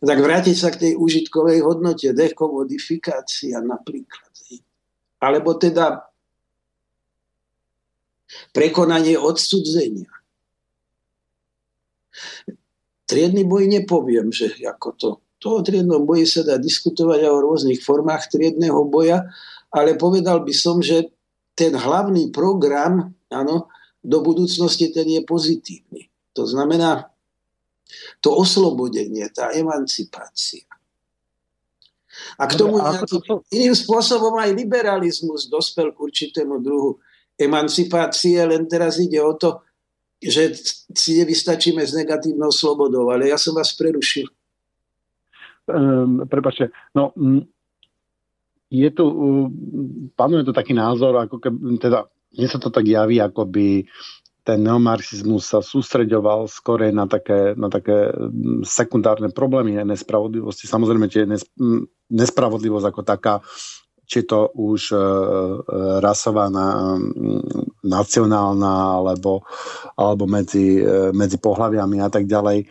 tak 0.00 0.16
vrátiť 0.16 0.56
sa 0.56 0.72
k 0.72 0.80
tej 0.80 0.92
užitkovej 0.96 1.60
hodnote, 1.60 2.16
dekomodifikácia 2.16 3.60
napríklad. 3.60 4.32
Alebo 5.20 5.52
teda 5.60 6.08
prekonanie 8.56 9.20
odsudzenia. 9.20 10.08
Triedny 13.04 13.44
boj 13.44 13.68
nepoviem, 13.68 14.32
že 14.32 14.56
ako 14.64 14.88
to. 14.96 15.10
To 15.40 15.60
o 15.60 15.64
triednom 15.64 16.04
boji 16.04 16.24
sa 16.24 16.44
dá 16.44 16.56
diskutovať 16.56 17.20
o 17.28 17.40
rôznych 17.44 17.80
formách 17.80 18.32
triedného 18.32 18.80
boja, 18.88 19.28
ale 19.72 20.00
povedal 20.00 20.44
by 20.44 20.52
som, 20.52 20.80
že 20.80 21.12
ten 21.60 21.76
hlavný 21.76 22.32
program 22.32 23.12
áno, 23.28 23.68
do 24.00 24.18
budúcnosti 24.24 24.88
ten 24.90 25.04
je 25.04 25.20
pozitívny. 25.22 26.08
To 26.32 26.48
znamená, 26.48 27.12
to 28.24 28.32
oslobodenie, 28.32 29.28
tá 29.28 29.52
emancipácia. 29.52 30.64
A 32.36 32.44
k 32.48 32.58
tomu 32.58 32.80
nejakým 32.80 33.44
iným 33.54 33.74
spôsobom 33.76 34.34
aj 34.40 34.56
liberalizmus 34.56 35.46
dospel 35.46 35.94
k 35.94 36.02
určitému 36.10 36.58
druhu 36.60 36.98
emancipácie, 37.38 38.40
len 38.44 38.68
teraz 38.68 39.00
ide 39.00 39.20
o 39.22 39.32
to, 39.36 39.64
že 40.20 40.52
si 40.92 41.16
nevystačíme 41.16 41.80
s 41.80 41.96
negatívnou 41.96 42.52
slobodou, 42.52 43.08
ale 43.08 43.32
ja 43.32 43.40
som 43.40 43.56
vás 43.56 43.72
prerušil. 43.72 44.28
Um, 45.70 46.26
prepačte, 46.28 46.74
no 46.92 47.14
je 48.70 48.88
tu, 48.94 49.04
panuje 50.14 50.46
tu 50.46 50.54
taký 50.54 50.72
názor, 50.72 51.18
ako 51.18 51.42
keby, 51.42 51.82
teda 51.82 52.06
mne 52.38 52.46
sa 52.46 52.58
to 52.62 52.70
tak 52.70 52.86
javí, 52.86 53.18
ako 53.18 53.50
by 53.50 53.82
ten 54.40 54.64
neomarxizmus 54.64 55.52
sa 55.52 55.60
sústreďoval 55.60 56.48
skorej 56.48 56.96
na 56.96 57.04
také, 57.04 57.52
na 57.58 57.68
také 57.68 58.08
mm, 58.08 58.64
sekundárne 58.64 59.28
problémy 59.30 59.76
nespravodlivosti. 59.84 60.64
Samozrejme, 60.64 61.06
tie 61.12 61.28
mm, 61.28 62.08
nespravodlivosť 62.08 62.86
ako 62.88 63.00
taká, 63.04 63.34
či 64.08 64.24
to 64.24 64.48
už 64.56 64.90
e, 64.90 64.96
e, 64.96 65.02
rasová, 66.00 66.48
na, 66.48 66.96
mm, 66.96 67.84
nacionálna, 67.84 69.02
alebo, 69.02 69.44
alebo 69.94 70.24
medzi, 70.24 70.80
e, 70.80 71.12
medzi 71.12 71.36
pohľaviami 71.36 72.00
a 72.00 72.08
tak 72.08 72.24
ďalej, 72.24 72.64
e, 72.64 72.66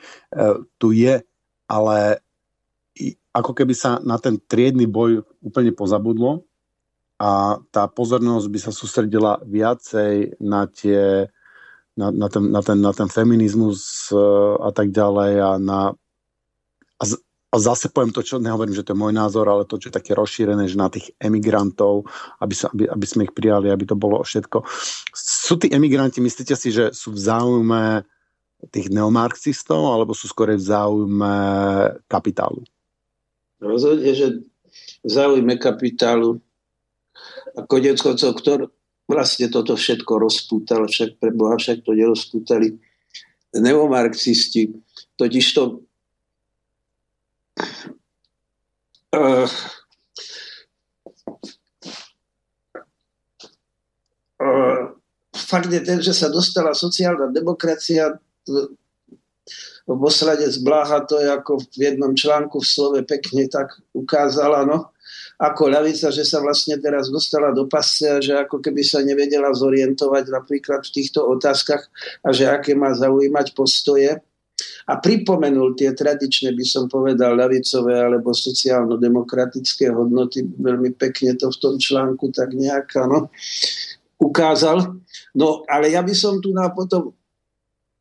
tu 0.82 0.90
je, 0.92 1.22
ale 1.70 1.98
ako 3.34 3.52
keby 3.54 3.74
sa 3.78 4.02
na 4.02 4.18
ten 4.18 4.42
triedny 4.42 4.90
boj 4.90 5.22
úplne 5.44 5.70
pozabudlo 5.74 6.46
a 7.20 7.60
tá 7.70 7.86
pozornosť 7.86 8.48
by 8.48 8.60
sa 8.60 8.72
sústredila 8.72 9.44
viacej 9.44 10.40
na 10.40 10.66
tie 10.66 11.28
na, 12.00 12.16
na, 12.16 12.32
ten, 12.32 12.48
na, 12.48 12.62
ten, 12.64 12.80
na 12.80 12.96
ten 12.96 13.12
feminizmus 13.12 14.08
uh, 14.16 14.56
a 14.64 14.72
tak 14.72 14.96
ďalej 14.96 15.34
a 15.44 15.52
na 15.60 15.80
a, 16.96 17.04
z, 17.04 17.20
a 17.52 17.56
zase 17.60 17.92
poviem 17.92 18.16
to, 18.16 18.24
čo 18.24 18.40
nehovorím, 18.40 18.72
že 18.72 18.88
to 18.88 18.96
je 18.96 19.02
môj 19.04 19.12
názor, 19.12 19.52
ale 19.52 19.68
to, 19.68 19.76
čo 19.76 19.92
je 19.92 19.98
také 20.00 20.16
rozšírené, 20.16 20.70
že 20.72 20.80
na 20.80 20.88
tých 20.88 21.12
emigrantov, 21.20 22.08
aby, 22.40 22.56
sa, 22.56 22.72
aby, 22.72 22.88
aby 22.88 23.06
sme 23.08 23.26
ich 23.28 23.34
prijali, 23.36 23.68
aby 23.68 23.84
to 23.84 24.00
bolo 24.00 24.24
všetko. 24.24 24.64
Sú 25.16 25.60
tí 25.60 25.72
emigranti, 25.72 26.24
myslíte 26.24 26.56
si, 26.56 26.70
že 26.72 26.96
sú 26.96 27.16
v 27.16 27.20
záujme 27.20 27.84
tých 28.70 28.92
neomarxistov, 28.92 29.82
alebo 29.82 30.12
sú 30.12 30.28
skôr 30.28 30.52
v 30.54 30.62
záujme 30.62 31.36
kapitálu? 32.12 32.64
Rozhodne, 33.60 34.12
že 34.16 34.28
v 35.04 35.10
záujme 35.10 35.60
kapitálu. 35.60 36.40
A 37.58 37.66
konec 37.68 38.00
koncov, 38.00 38.40
ktor, 38.40 38.60
vlastne 39.10 39.52
toto 39.52 39.76
všetko 39.76 40.14
rozpútal, 40.22 40.86
však 40.88 41.20
pre 41.20 41.36
Boha 41.36 41.60
však 41.60 41.84
to 41.84 41.92
nerozpútali 41.98 42.80
neomarxisti. 43.58 44.70
Totiž 45.18 45.46
to 45.58 45.64
uh, 49.18 49.50
uh, 54.40 54.84
fakt 55.34 55.74
je 55.74 55.82
ten, 55.82 56.00
že 56.00 56.14
sa 56.14 56.30
dostala 56.30 56.78
sociálna 56.78 57.34
demokracia 57.34 58.22
z 59.90 60.58
Bláha 60.62 61.02
to 61.10 61.18
je 61.18 61.30
ako 61.34 61.66
v 61.74 61.82
jednom 61.82 62.14
článku 62.14 62.62
v 62.62 62.68
slove 62.68 63.00
pekne 63.10 63.50
tak 63.50 63.74
ukázala, 63.98 64.62
no 64.66 64.94
ako 65.40 65.72
ľavica, 65.72 66.12
že 66.12 66.28
sa 66.28 66.44
vlastne 66.44 66.76
teraz 66.84 67.08
dostala 67.08 67.56
do 67.56 67.64
pasce 67.64 68.12
a 68.12 68.20
že 68.20 68.36
ako 68.36 68.60
keby 68.60 68.84
sa 68.84 69.00
nevedela 69.00 69.56
zorientovať 69.56 70.28
napríklad 70.28 70.84
v 70.84 70.94
týchto 71.00 71.24
otázkach 71.24 71.88
a 72.28 72.30
že 72.36 72.44
aké 72.52 72.76
má 72.76 72.92
zaujímať 72.92 73.56
postoje. 73.56 74.20
A 74.90 75.00
pripomenul 75.00 75.80
tie 75.80 75.96
tradičné, 75.96 76.52
by 76.52 76.66
som 76.68 76.92
povedal, 76.92 77.40
ľavicové 77.40 77.96
alebo 77.96 78.36
sociálno-demokratické 78.36 79.88
hodnoty. 79.96 80.44
Veľmi 80.44 80.92
pekne 81.00 81.40
to 81.40 81.48
v 81.48 81.62
tom 81.62 81.76
článku 81.80 82.36
tak 82.36 82.52
nejak 82.52 82.92
no, 83.08 83.32
ukázal. 84.20 85.00
No, 85.32 85.64
ale 85.72 85.96
ja 85.96 86.04
by 86.04 86.12
som 86.12 86.44
tu 86.44 86.52
na 86.52 86.68
potom 86.76 87.16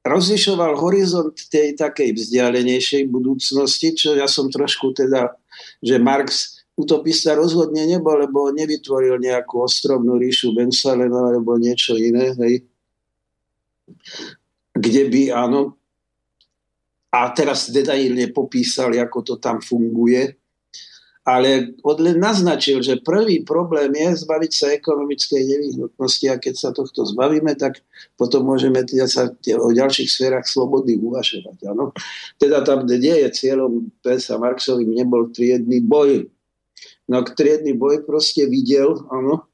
rozlišoval 0.09 0.75
horizont 0.81 1.37
tej 1.53 1.77
takej 1.77 2.17
vzdialenejšej 2.17 3.07
budúcnosti, 3.13 3.95
čo 3.95 4.17
ja 4.17 4.27
som 4.27 4.49
trošku 4.49 4.97
teda, 4.97 5.37
že 5.85 6.01
Marx 6.01 6.59
utopista 6.79 7.35
rozhodne 7.35 7.85
nebol, 7.85 8.23
lebo 8.23 8.55
nevytvoril 8.55 9.19
nejakú 9.19 9.67
ostrovnú 9.67 10.17
ríšu 10.17 10.55
Bensalena 10.55 11.35
alebo 11.35 11.59
niečo 11.59 11.99
iné, 11.99 12.33
hej. 12.39 12.55
kde 14.79 15.03
by, 15.11 15.23
áno, 15.35 15.75
a 17.09 17.33
teraz 17.35 17.73
detailne 17.75 18.31
popísal, 18.31 18.95
ako 18.95 19.19
to 19.25 19.35
tam 19.43 19.59
funguje, 19.59 20.39
ale 21.29 21.77
odlen 21.85 22.17
naznačil, 22.17 22.81
že 22.81 23.05
prvý 23.05 23.45
problém 23.45 23.93
je 23.93 24.25
zbaviť 24.25 24.53
sa 24.57 24.73
ekonomickej 24.73 25.43
nevyhnutnosti 25.45 26.27
a 26.33 26.41
keď 26.41 26.55
sa 26.57 26.71
tohto 26.73 27.05
zbavíme, 27.05 27.53
tak 27.53 27.85
potom 28.17 28.49
môžeme 28.49 28.81
teda 28.81 29.05
sa 29.05 29.29
o 29.37 29.69
ďalších 29.69 30.09
sférach 30.09 30.49
slobody 30.49 30.97
uvažovať. 30.97 31.69
Áno? 31.69 31.93
Teda 32.41 32.65
tam, 32.65 32.89
kde 32.89 33.29
je 33.29 33.29
cieľom 33.29 33.93
Pensa 34.01 34.41
Marxovým, 34.41 34.97
nebol 34.97 35.29
triedny 35.29 35.85
boj 35.85 36.33
No 37.09 37.25
triedny 37.25 37.73
boj 37.73 38.05
proste 38.05 38.45
videl, 38.45 39.01
áno, 39.09 39.49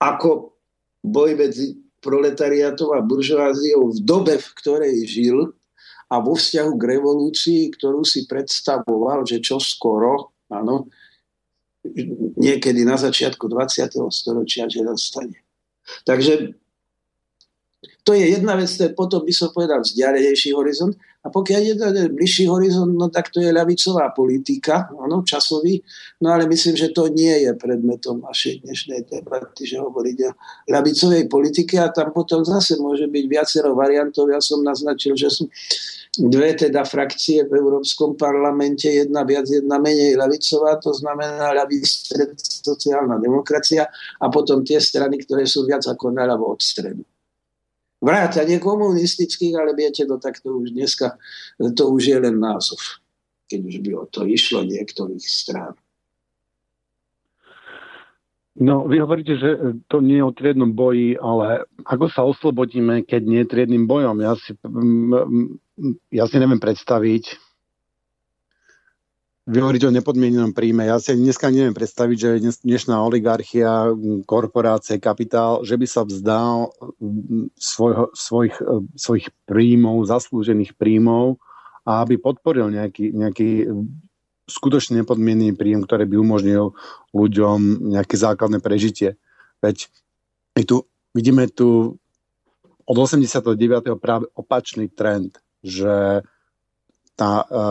ako 0.00 0.56
boj 1.04 1.36
medzi 1.36 1.76
proletariátom 2.00 2.96
a 2.96 3.04
buržoáziou 3.04 3.92
v 3.92 3.98
dobe, 4.00 4.40
v 4.40 4.48
ktorej 4.58 4.96
žil 5.04 5.52
a 6.08 6.18
vo 6.24 6.32
vzťahu 6.32 6.72
k 6.80 6.88
revolúcii, 6.98 7.62
ktorú 7.76 8.00
si 8.02 8.24
predstavoval, 8.24 9.28
že 9.28 9.44
čo 9.44 9.60
skoro, 9.60 10.32
áno, 10.52 10.92
niekedy 12.38 12.86
na 12.86 12.94
začiatku 12.94 13.48
20. 13.50 13.88
storočia, 14.12 14.70
že 14.70 14.86
nastane. 14.86 15.42
Takže 16.06 16.54
to 18.02 18.14
je 18.14 18.34
jedna 18.34 18.54
vec, 18.58 18.70
to 18.70 18.86
je 18.86 18.90
potom 18.94 19.22
by 19.22 19.34
som 19.34 19.50
povedal 19.54 19.82
vzdialenejší 19.82 20.54
horizont. 20.54 20.94
A 21.22 21.30
pokiaľ 21.30 21.60
je 21.62 21.74
to 21.78 21.86
bližší 22.18 22.50
horizont, 22.50 22.90
no 22.90 23.06
tak 23.06 23.30
to 23.30 23.38
je 23.38 23.54
ľavicová 23.54 24.10
politika, 24.10 24.90
áno, 24.90 25.22
časový. 25.22 25.78
No 26.18 26.34
ale 26.34 26.50
myslím, 26.50 26.74
že 26.74 26.90
to 26.90 27.06
nie 27.14 27.46
je 27.46 27.54
predmetom 27.54 28.26
našej 28.26 28.66
dnešnej 28.66 29.06
debaty, 29.06 29.62
že 29.62 29.78
hovoriť 29.78 30.16
o 30.26 30.30
ľavicovej 30.66 31.30
politike 31.30 31.78
a 31.78 31.94
tam 31.94 32.10
potom 32.10 32.42
zase 32.42 32.74
môže 32.82 33.06
byť 33.06 33.24
viacero 33.30 33.70
variantov. 33.78 34.34
Ja 34.34 34.42
som 34.42 34.66
naznačil, 34.66 35.14
že 35.14 35.30
sú 35.30 35.46
dve 36.12 36.52
teda 36.52 36.84
frakcie 36.84 37.48
v 37.48 37.56
Európskom 37.56 38.20
parlamente, 38.20 38.84
jedna 38.84 39.24
viac, 39.24 39.48
jedna 39.48 39.80
menej 39.80 40.20
ľavicová, 40.20 40.76
to 40.76 40.92
znamená 40.92 41.56
ľavý 41.56 41.80
stred, 41.88 42.36
sociálna 42.36 43.16
demokracia 43.16 43.88
a 44.20 44.26
potom 44.28 44.60
tie 44.60 44.76
strany, 44.76 45.24
ktoré 45.24 45.48
sú 45.48 45.64
viac 45.64 45.88
ako 45.88 46.12
naľavo 46.12 46.52
od 46.52 46.60
stredu. 46.60 47.00
Vrátanie 48.02 48.60
komunistických, 48.60 49.56
ale 49.56 49.72
viete, 49.72 50.04
to 50.04 50.20
takto 50.20 50.58
už 50.58 50.74
dneska, 50.74 51.16
to 51.56 51.84
už 51.88 52.02
je 52.12 52.18
len 52.18 52.36
názov, 52.36 52.82
keď 53.48 53.60
už 53.72 53.76
by 53.80 53.90
o 53.96 54.04
to 54.10 54.28
išlo 54.28 54.66
niektorých 54.68 55.22
strán. 55.22 55.72
No, 58.52 58.84
vy 58.84 59.00
hovoríte, 59.00 59.40
že 59.40 59.80
to 59.88 60.04
nie 60.04 60.20
je 60.20 60.28
o 60.28 60.36
triednom 60.36 60.76
boji, 60.76 61.16
ale 61.16 61.64
ako 61.88 62.04
sa 62.12 62.20
oslobodíme, 62.20 63.00
keď 63.08 63.22
nie 63.24 63.40
je 63.40 63.48
triednym 63.48 63.88
bojom? 63.88 64.20
Ja 64.20 64.36
si, 64.36 64.52
ja 66.14 66.24
si 66.30 66.36
neviem 66.38 66.62
predstaviť, 66.62 67.24
vy 69.42 69.58
hovoríte 69.58 69.90
o 69.90 69.96
nepodmienenom 69.96 70.54
príjme. 70.54 70.86
Ja 70.86 71.02
si 71.02 71.18
dneska 71.18 71.50
neviem 71.50 71.74
predstaviť, 71.74 72.14
že 72.14 72.62
dnešná 72.62 72.94
oligarchia, 73.02 73.90
korporácie, 74.22 75.02
kapitál, 75.02 75.66
že 75.66 75.74
by 75.74 75.86
sa 75.90 76.06
vzdal 76.06 76.70
svojho, 77.58 78.14
svojich, 78.14 78.54
svojich 78.94 79.26
príjmov, 79.42 80.06
zaslúžených 80.06 80.78
príjmov 80.78 81.42
a 81.82 82.06
aby 82.06 82.22
podporil 82.22 82.70
nejaký, 82.70 83.10
nejaký 83.10 83.66
skutočne 84.46 85.02
nepodmienný 85.02 85.58
príjem, 85.58 85.82
ktorý 85.82 86.06
by 86.06 86.16
umožnil 86.22 86.78
ľuďom 87.10 87.90
nejaké 87.98 88.14
základné 88.14 88.62
prežitie. 88.62 89.18
Veď 89.58 89.90
my 90.54 90.62
tu, 90.62 90.86
vidíme 91.18 91.50
tu 91.50 91.98
od 92.86 92.94
89. 92.94 93.58
práve 93.98 94.30
opačný 94.38 94.86
trend, 94.86 95.41
že 95.62 96.26
tá, 97.14 97.32
e, 97.46 97.62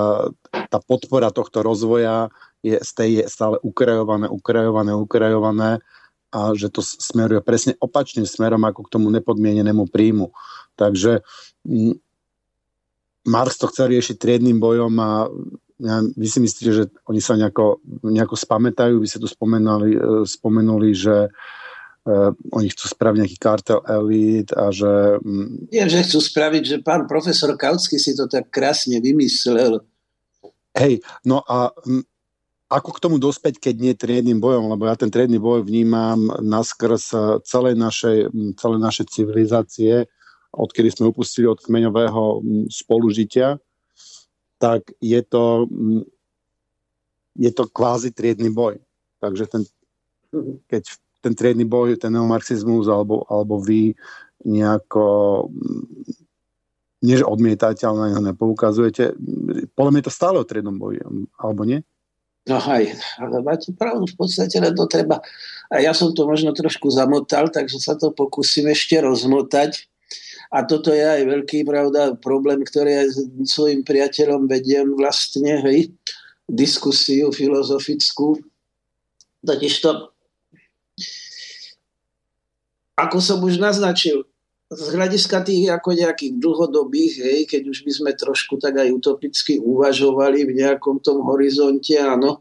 tá 0.71 0.79
podpora 0.79 1.29
tohto 1.29 1.61
rozvoja 1.61 2.31
je, 2.63 2.79
je 2.81 3.23
stále 3.27 3.59
ukrajované, 3.61 4.31
ukrajované, 4.31 4.91
ukrajované 4.95 5.71
a 6.31 6.55
že 6.55 6.71
to 6.71 6.79
smeruje 6.79 7.43
presne 7.43 7.75
opačným 7.77 8.23
smerom 8.23 8.63
ako 8.63 8.87
k 8.87 8.91
tomu 8.95 9.11
nepodmienenému 9.11 9.91
príjmu. 9.91 10.31
Takže 10.79 11.19
Marx 13.27 13.59
to 13.59 13.67
chcel 13.67 13.91
riešiť 13.91 14.15
triedným 14.15 14.57
bojom 14.57 14.93
a 14.97 15.27
ja, 15.81 15.97
vy 16.05 16.27
si 16.29 16.39
myslíte, 16.39 16.71
že 16.71 16.83
oni 17.09 17.19
sa 17.19 17.33
nejako, 17.33 17.81
nejako 18.05 18.37
spamätajú? 18.37 19.01
Vy 19.01 19.07
ste 19.09 19.17
tu 19.17 19.25
spomenuli, 19.25 19.97
e, 19.97 19.99
spomenuli 20.29 20.89
že 20.93 21.25
uh, 21.25 21.60
oni 22.51 22.67
chcú 22.73 22.85
spraviť 22.89 23.17
nejaký 23.21 23.37
kartel 23.37 23.79
elít 23.85 24.49
a 24.57 24.73
že... 24.73 25.21
Nie, 25.69 25.85
že 25.85 26.01
chcú 26.01 26.17
spraviť, 26.17 26.63
že 26.65 26.77
pán 26.81 27.05
profesor 27.05 27.53
Kautsky 27.53 28.01
si 28.01 28.17
to 28.17 28.25
tak 28.25 28.49
krásne 28.49 28.97
vymyslel. 28.97 29.85
Hej, 30.73 31.05
no 31.21 31.45
a 31.45 31.69
m, 31.85 32.01
ako 32.71 32.89
k 32.95 33.03
tomu 33.03 33.15
dospäť, 33.21 33.61
keď 33.61 33.75
nie 33.77 33.93
triedným 33.93 34.39
bojom, 34.41 34.71
lebo 34.71 34.87
ja 34.89 34.97
ten 34.97 35.13
triedny 35.13 35.37
boj 35.37 35.61
vnímam 35.61 36.31
naskrz 36.41 37.13
e, 37.13 37.17
celej 37.45 37.75
našej, 37.77 38.17
celej 38.57 38.79
našej 38.79 39.05
civilizácie, 39.11 40.07
odkedy 40.55 40.89
sme 40.89 41.11
upustili 41.11 41.45
od 41.45 41.61
kmeňového 41.61 42.41
spolužitia, 42.71 43.61
tak 44.57 44.89
je 45.03 45.21
to, 45.21 45.67
mm, 45.69 46.01
je 47.37 47.51
to 47.53 47.63
kvázi 47.69 48.09
triedny 48.09 48.49
boj. 48.49 48.81
Takže 49.21 49.43
ten, 49.51 49.61
keď 50.65 50.97
ten 51.21 51.37
triedny 51.37 51.63
boj, 51.63 51.97
ten 52.01 52.13
neomarxizmus 52.13 52.89
alebo, 52.89 53.23
alebo 53.29 53.61
vy 53.61 53.93
nejako 54.41 55.05
mm, 55.53 55.85
nie 57.01 57.17
že 57.17 57.25
odmietate, 57.25 57.81
ale 57.85 57.97
na 57.97 58.07
neho 58.13 58.21
nepoukazujete. 58.21 59.17
Podľa 59.73 59.91
mňa 59.91 59.99
je 60.01 60.07
to 60.07 60.13
stále 60.13 60.37
o 60.37 60.45
triednom 60.45 60.77
boji, 60.77 61.01
alebo 61.41 61.65
nie? 61.65 61.81
No 62.45 62.57
aj, 62.57 62.97
ale 63.21 63.41
máte 63.45 63.69
pravdu, 63.73 64.09
v 64.09 64.17
podstate 64.17 64.57
len 64.57 64.73
to 64.73 64.89
treba. 64.89 65.21
A 65.69 65.81
ja 65.81 65.93
som 65.93 66.09
to 66.13 66.25
možno 66.25 66.53
trošku 66.53 66.89
zamotal, 66.89 67.49
takže 67.49 67.77
sa 67.77 67.93
to 67.93 68.13
pokúsim 68.13 68.69
ešte 68.69 68.97
rozmotať. 69.01 69.85
A 70.51 70.67
toto 70.67 70.91
je 70.91 71.01
aj 71.01 71.21
veľký 71.25 71.63
pravda, 71.63 72.17
problém, 72.17 72.65
ktorý 72.65 73.05
aj 73.05 73.07
s 73.13 73.17
svojim 73.49 73.87
priateľom 73.87 74.49
vediem 74.51 74.93
vlastne, 74.97 75.63
hej, 75.63 75.95
diskusiu 76.49 77.31
filozofickú. 77.31 78.41
Totiž 79.41 79.73
to, 79.79 80.10
ako 83.07 83.17
som 83.23 83.39
už 83.41 83.57
naznačil, 83.57 84.25
z 84.71 84.95
hľadiska 84.95 85.43
tých 85.43 85.67
ako 85.67 85.99
nejakých 85.99 86.39
dlhodobých, 86.39 87.13
hej, 87.27 87.39
keď 87.43 87.61
už 87.75 87.83
by 87.83 87.91
sme 87.91 88.11
trošku 88.15 88.55
tak 88.55 88.79
aj 88.79 88.87
utopicky 88.95 89.59
uvažovali 89.59 90.47
v 90.47 90.63
nejakom 90.63 91.03
tom 91.03 91.27
horizonte, 91.27 91.91
áno, 91.99 92.39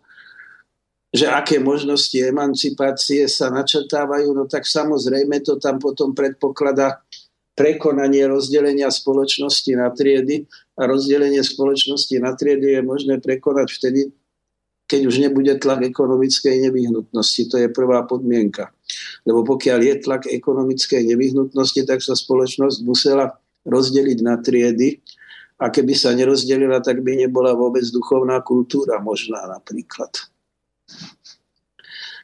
že 1.11 1.27
aké 1.27 1.59
možnosti 1.59 2.15
emancipácie 2.15 3.27
sa 3.27 3.51
načrtávajú, 3.51 4.31
no 4.31 4.47
tak 4.47 4.63
samozrejme 4.63 5.43
to 5.43 5.59
tam 5.59 5.83
potom 5.83 6.15
predpokladá 6.15 7.03
prekonanie 7.59 8.31
rozdelenia 8.31 8.95
spoločnosti 8.95 9.75
na 9.75 9.91
triedy 9.91 10.47
a 10.79 10.87
rozdelenie 10.87 11.43
spoločnosti 11.43 12.15
na 12.23 12.39
triedy 12.39 12.79
je 12.79 12.81
možné 12.87 13.19
prekonať 13.19 13.69
vtedy, 13.75 14.15
keď 14.87 15.01
už 15.11 15.19
nebude 15.19 15.59
tlak 15.59 15.83
ekonomickej 15.83 16.71
nevyhnutnosti. 16.71 17.43
To 17.51 17.57
je 17.59 17.69
prvá 17.75 18.07
podmienka. 18.07 18.71
Lebo 19.25 19.45
pokiaľ 19.45 19.79
je 19.81 19.95
tlak 20.05 20.23
ekonomickej 20.29 21.07
nevyhnutnosti, 21.15 21.81
tak 21.85 22.01
sa 22.01 22.17
spoločnosť 22.17 22.79
musela 22.85 23.37
rozdeliť 23.69 24.19
na 24.25 24.41
triedy 24.41 25.01
a 25.61 25.69
keby 25.69 25.93
sa 25.93 26.17
nerozdelila, 26.17 26.81
tak 26.81 27.05
by 27.05 27.21
nebola 27.21 27.53
vôbec 27.53 27.85
duchovná 27.93 28.41
kultúra 28.41 28.97
možná 28.99 29.45
napríklad. 29.45 30.09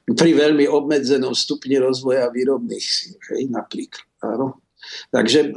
Pri 0.07 0.31
veľmi 0.33 0.71
obmedzenom 0.71 1.35
stupni 1.35 1.77
rozvoja 1.83 2.31
výrobných 2.33 2.87
síl, 2.87 3.19
napríklad. 3.51 4.07
Áno. 4.25 4.63
Takže 5.11 5.53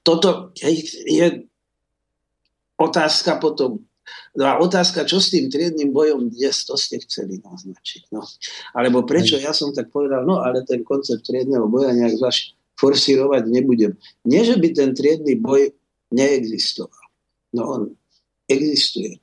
toto 0.00 0.54
je 1.04 1.26
otázka 2.78 3.36
potom. 3.42 3.82
No 4.36 4.44
a 4.44 4.60
otázka, 4.60 5.08
čo 5.08 5.22
s 5.22 5.32
tým 5.32 5.48
triedným 5.48 5.94
bojom 5.94 6.28
dnes, 6.28 6.64
to 6.68 6.76
ste 6.76 7.00
chceli 7.04 7.40
naznačiť. 7.40 8.12
No. 8.12 8.20
Alebo 8.76 9.06
prečo 9.08 9.40
ja 9.40 9.56
som 9.56 9.72
tak 9.72 9.88
povedal, 9.88 10.26
no 10.28 10.44
ale 10.44 10.66
ten 10.66 10.84
koncept 10.84 11.24
triedného 11.24 11.64
boja 11.70 11.94
nejak 11.96 12.20
zvlášť 12.20 12.42
forsírovať 12.76 13.48
nebudem. 13.48 13.96
Nie, 14.26 14.42
že 14.44 14.60
by 14.60 14.68
ten 14.74 14.90
triedny 14.92 15.38
boj 15.38 15.72
neexistoval. 16.12 17.06
No 17.54 17.62
on 17.70 17.82
existuje. 18.50 19.22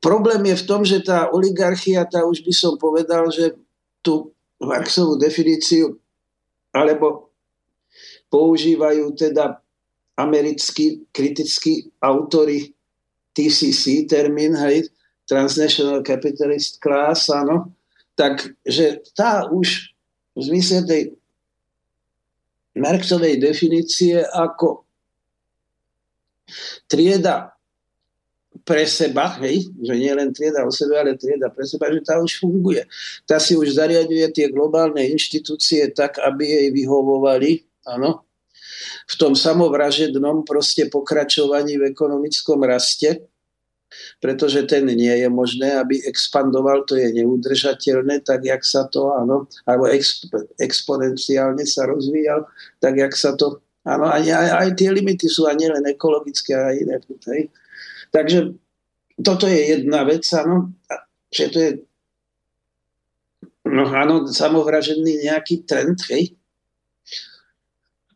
Problém 0.00 0.48
je 0.48 0.56
v 0.56 0.66
tom, 0.66 0.80
že 0.82 1.04
tá 1.04 1.28
oligarchia, 1.28 2.08
tá 2.08 2.24
už 2.24 2.40
by 2.40 2.52
som 2.56 2.74
povedal, 2.80 3.28
že 3.28 3.56
tu 4.00 4.32
Marxovú 4.60 5.16
definíciu, 5.16 5.96
alebo 6.72 7.32
používajú 8.28 9.12
teda 9.16 9.60
americkí 10.20 11.08
kritickí 11.12 11.88
autory 12.04 12.72
TCC 13.32 14.04
termín, 14.04 14.56
hej, 14.56 14.90
Transnational 15.24 16.02
Capitalist 16.02 16.82
Class, 16.82 17.30
áno, 17.30 17.70
takže 18.18 19.00
tá 19.14 19.46
už 19.46 19.94
v 20.34 20.40
zmysle 20.42 20.80
tej 20.84 21.02
Marxovej 22.74 23.38
definície 23.38 24.22
ako 24.22 24.86
trieda 26.86 27.54
pre 28.66 28.82
seba, 28.86 29.38
hej, 29.42 29.70
že 29.78 29.94
nie 29.94 30.10
len 30.10 30.34
trieda 30.34 30.66
o 30.66 30.74
sebe, 30.74 30.98
ale 30.98 31.14
trieda 31.14 31.50
pre 31.50 31.62
seba, 31.66 31.90
že 31.90 32.02
tá 32.02 32.18
už 32.18 32.42
funguje. 32.42 32.82
Tá 33.26 33.38
si 33.38 33.54
už 33.54 33.78
zariaduje 33.78 34.26
tie 34.34 34.50
globálne 34.50 35.06
inštitúcie 35.06 35.94
tak, 35.94 36.18
aby 36.18 36.42
jej 36.46 36.68
vyhovovali, 36.74 37.62
áno, 37.86 38.26
v 39.10 39.14
tom 39.18 39.34
samovražednom 39.34 40.46
proste 40.46 40.86
pokračovaní 40.86 41.74
v 41.82 41.90
ekonomickom 41.90 42.62
raste, 42.62 43.26
pretože 44.22 44.62
ten 44.70 44.86
nie 44.86 45.10
je 45.10 45.26
možné, 45.26 45.74
aby 45.74 45.98
expandoval, 46.06 46.86
to 46.86 46.94
je 46.94 47.10
neudržateľné, 47.10 48.22
tak 48.22 48.46
jak 48.46 48.62
sa 48.62 48.86
to, 48.86 49.10
áno, 49.10 49.50
alebo 49.66 49.90
exp, 49.90 50.30
exponenciálne 50.62 51.66
sa 51.66 51.90
rozvíjal, 51.90 52.46
tak 52.78 53.02
jak 53.02 53.10
sa 53.18 53.34
to, 53.34 53.58
áno, 53.82 54.06
aj, 54.06 54.22
aj, 54.30 54.48
aj 54.62 54.68
tie 54.78 54.94
limity 54.94 55.26
sú 55.26 55.50
a 55.50 55.58
nielen 55.58 55.82
ekologické, 55.90 56.54
aj 56.54 56.76
iné. 56.78 56.96
Hej. 57.34 57.42
Takže 58.14 58.38
toto 59.26 59.50
je 59.50 59.58
jedna 59.74 60.06
vec, 60.06 60.22
áno, 60.38 60.70
že 61.34 61.50
to 61.50 61.58
je 61.58 61.70
no 63.70 63.86
áno, 63.90 64.26
samovražený 64.26 65.26
nejaký 65.26 65.66
trend, 65.66 65.98
hej. 66.10 66.34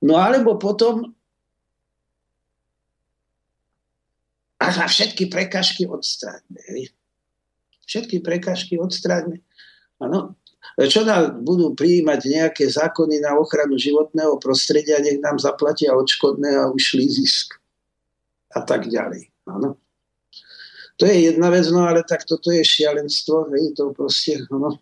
No 0.05 0.20
alebo 0.20 0.60
potom 0.60 1.16
a 4.60 4.89
všetky 4.89 5.28
prekažky 5.28 5.85
odstráňme. 5.85 6.89
Všetky 7.85 8.20
prekažky 8.24 8.81
odstráňme. 8.81 9.40
Áno. 10.01 10.36
Čo 10.81 11.05
nám 11.05 11.44
budú 11.44 11.76
prijímať 11.76 12.20
nejaké 12.24 12.64
zákony 12.64 13.20
na 13.20 13.36
ochranu 13.36 13.76
životného 13.76 14.40
prostredia, 14.40 14.98
nech 15.05 15.20
nám 15.20 15.36
zaplatia 15.36 15.93
odškodné 15.93 16.56
a 16.56 16.72
ušli 16.72 17.05
zisk. 17.05 17.60
A 18.56 18.64
tak 18.64 18.89
ďalej. 18.89 19.28
Áno. 19.44 19.76
To 20.97 21.05
je 21.05 21.28
jedna 21.28 21.52
vec, 21.52 21.68
no 21.68 21.85
ale 21.85 22.01
tak 22.06 22.24
toto 22.24 22.48
je 22.55 22.64
šialenstvo, 22.64 23.52
hej, 23.52 23.74
to 23.76 23.93
proste, 23.93 24.47
no. 24.48 24.78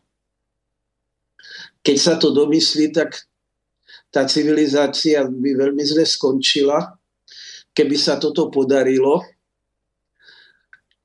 Keď 1.82 1.96
sa 1.98 2.14
to 2.20 2.30
domyslí, 2.30 2.94
tak 2.94 3.26
tá 4.12 4.28
civilizácia 4.28 5.24
by 5.24 5.50
veľmi 5.56 5.80
zle 5.88 6.04
skončila, 6.04 7.00
keby 7.72 7.96
sa 7.96 8.20
toto 8.20 8.52
podarilo. 8.52 9.24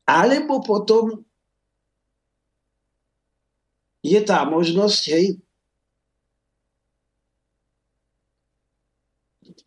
Alebo 0.04 0.60
potom 0.60 1.24
je 4.04 4.20
tá 4.24 4.44
možnosť, 4.44 5.02
hej, 5.16 5.26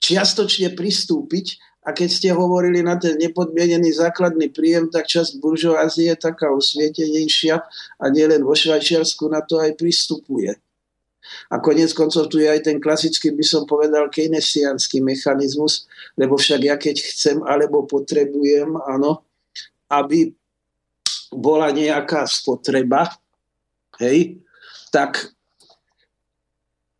čiastočne 0.00 0.72
pristúpiť 0.76 1.60
a 1.84 1.96
keď 1.96 2.08
ste 2.08 2.28
hovorili 2.32 2.84
na 2.84 2.96
ten 2.96 3.16
nepodmienený 3.20 3.96
základný 3.96 4.52
príjem, 4.52 4.92
tak 4.92 5.08
časť 5.08 5.40
buržoázie 5.40 6.12
je 6.12 6.16
taká 6.16 6.52
osvietenejšia 6.52 7.56
a 8.00 8.04
nielen 8.12 8.44
vo 8.44 8.52
Švajčiarsku 8.52 9.28
na 9.32 9.40
to 9.44 9.60
aj 9.60 9.76
pristupuje. 9.80 10.56
A 11.50 11.58
konec 11.58 11.90
koncov 11.94 12.30
tu 12.30 12.38
je 12.42 12.48
aj 12.50 12.66
ten 12.66 12.78
klasický, 12.78 13.34
by 13.34 13.44
som 13.46 13.62
povedal, 13.66 14.10
keynesiánsky 14.10 15.02
mechanizmus, 15.02 15.86
lebo 16.14 16.38
však 16.38 16.60
ja 16.62 16.76
keď 16.78 16.96
chcem 17.00 17.42
alebo 17.42 17.86
potrebujem, 17.86 18.74
áno, 18.86 19.22
aby 19.90 20.30
bola 21.30 21.70
nejaká 21.70 22.26
spotreba, 22.26 23.10
hej, 24.02 24.42
tak 24.90 25.30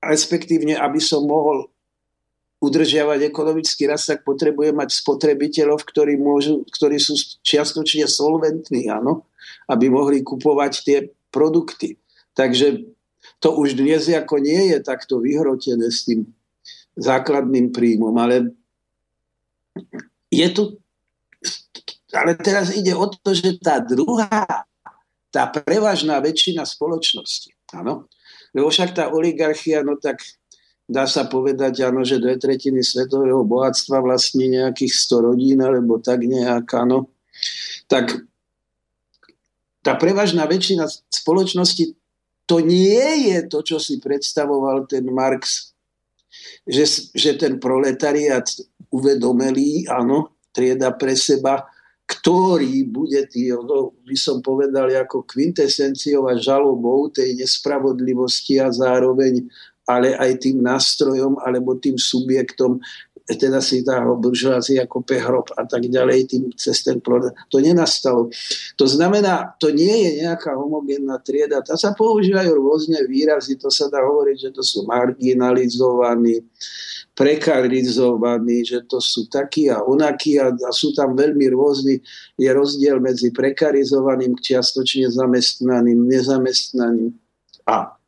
respektívne, 0.01 0.79
aby 0.79 1.03
som 1.03 1.27
mohol 1.27 1.69
udržiavať 2.61 3.25
ekonomický 3.25 3.89
rast, 3.89 4.13
tak 4.13 4.21
potrebujem 4.21 4.77
mať 4.77 5.01
spotrebiteľov, 5.01 5.81
ktorí, 5.81 6.21
môžu, 6.21 6.63
ktorí 6.69 7.01
sú 7.01 7.17
čiastočne 7.41 8.05
solventní, 8.05 8.93
áno, 8.93 9.25
aby 9.65 9.89
mohli 9.89 10.21
kupovať 10.21 10.73
tie 10.85 10.99
produkty. 11.33 11.97
Takže 12.37 12.85
to 13.41 13.57
už 13.57 13.75
dnes 13.75 14.07
ako 14.07 14.39
nie 14.39 14.77
je 14.77 14.79
takto 14.85 15.19
vyhrotené 15.19 15.89
s 15.89 16.05
tým 16.05 16.29
základným 16.95 17.73
príjmom, 17.73 18.13
ale 18.21 18.53
je 20.29 20.49
tu 20.53 20.63
ale 22.11 22.35
teraz 22.35 22.75
ide 22.75 22.91
o 22.91 23.07
to, 23.07 23.31
že 23.33 23.63
tá 23.63 23.79
druhá 23.79 24.67
tá 25.31 25.47
prevažná 25.47 26.19
väčšina 26.19 26.67
spoločnosti. 26.67 27.55
Áno? 27.71 28.11
Lebo 28.51 28.67
však 28.67 28.99
tá 28.99 29.15
oligarchia, 29.15 29.87
no 29.87 29.95
tak 29.95 30.19
dá 30.91 31.07
sa 31.07 31.31
povedať, 31.31 31.87
áno, 31.87 32.03
že 32.03 32.19
dve 32.19 32.35
tretiny 32.35 32.83
svetového 32.83 33.47
bohatstva 33.47 34.03
vlastní 34.03 34.59
nejakých 34.59 34.91
100 34.91 35.27
rodín, 35.31 35.59
alebo 35.63 36.03
tak 36.03 36.27
nejak, 36.27 36.67
áno. 36.75 37.15
Tak 37.87 38.27
tá 39.87 39.95
prevažná 39.95 40.51
väčšina 40.51 40.91
spoločnosti 41.15 41.95
to 42.51 42.59
nie 42.59 43.31
je 43.31 43.47
to, 43.47 43.63
čo 43.63 43.79
si 43.79 44.03
predstavoval 44.03 44.91
ten 44.91 45.07
Marx, 45.07 45.71
že, 46.67 46.83
že 47.15 47.39
ten 47.39 47.63
proletariat 47.63 48.43
uvedomelý, 48.91 49.87
áno, 49.87 50.35
trieda 50.51 50.91
pre 50.91 51.15
seba, 51.15 51.63
ktorý 52.11 52.91
bude 52.91 53.23
tý, 53.31 53.55
no, 53.55 53.95
by 54.03 54.19
som 54.19 54.43
povedal, 54.43 54.91
ako 54.91 55.23
kvintesenciou 55.31 56.27
a 56.27 56.35
žalobou 56.35 57.07
tej 57.15 57.39
nespravodlivosti 57.39 58.59
a 58.59 58.75
zároveň 58.75 59.47
ale 59.91 60.15
aj 60.15 60.47
tým 60.47 60.63
nástrojom 60.63 61.39
alebo 61.43 61.75
tým 61.79 61.99
subjektom, 61.99 62.79
teda 63.37 63.63
si 63.63 63.87
tá 63.87 64.03
buržoázia 64.03 64.89
ako 64.89 65.07
hrob 65.07 65.47
a 65.55 65.63
tak 65.69 65.87
ďalej, 65.87 66.19
tým 66.27 66.43
cez 66.57 66.83
ten 66.83 66.99
produkt. 66.99 67.37
To 67.53 67.63
nenastalo. 67.63 68.33
To 68.75 68.87
znamená, 68.89 69.55
to 69.61 69.71
nie 69.71 70.09
je 70.09 70.11
nejaká 70.25 70.57
homogénna 70.57 71.21
trieda. 71.23 71.63
Tá 71.63 71.79
sa 71.79 71.95
používajú 71.95 72.51
rôzne 72.57 73.05
výrazy, 73.07 73.61
to 73.61 73.69
sa 73.69 73.87
dá 73.87 74.03
hovoriť, 74.03 74.37
že 74.49 74.51
to 74.51 74.63
sú 74.65 74.89
marginalizovaní, 74.89 76.43
prekarizovaní, 77.15 78.65
že 78.65 78.81
to 78.89 78.99
sú 78.99 79.29
takí 79.29 79.69
a 79.69 79.85
onakí 79.85 80.41
a, 80.41 80.51
a 80.51 80.71
sú 80.73 80.97
tam 80.97 81.13
veľmi 81.13 81.53
rôzni. 81.53 82.01
Je 82.41 82.49
rozdiel 82.49 82.99
medzi 82.99 83.29
prekarizovaným, 83.31 84.41
čiastočne 84.41 85.13
zamestnaným, 85.13 86.09
nezamestnaným 86.09 87.13
a 87.69 88.00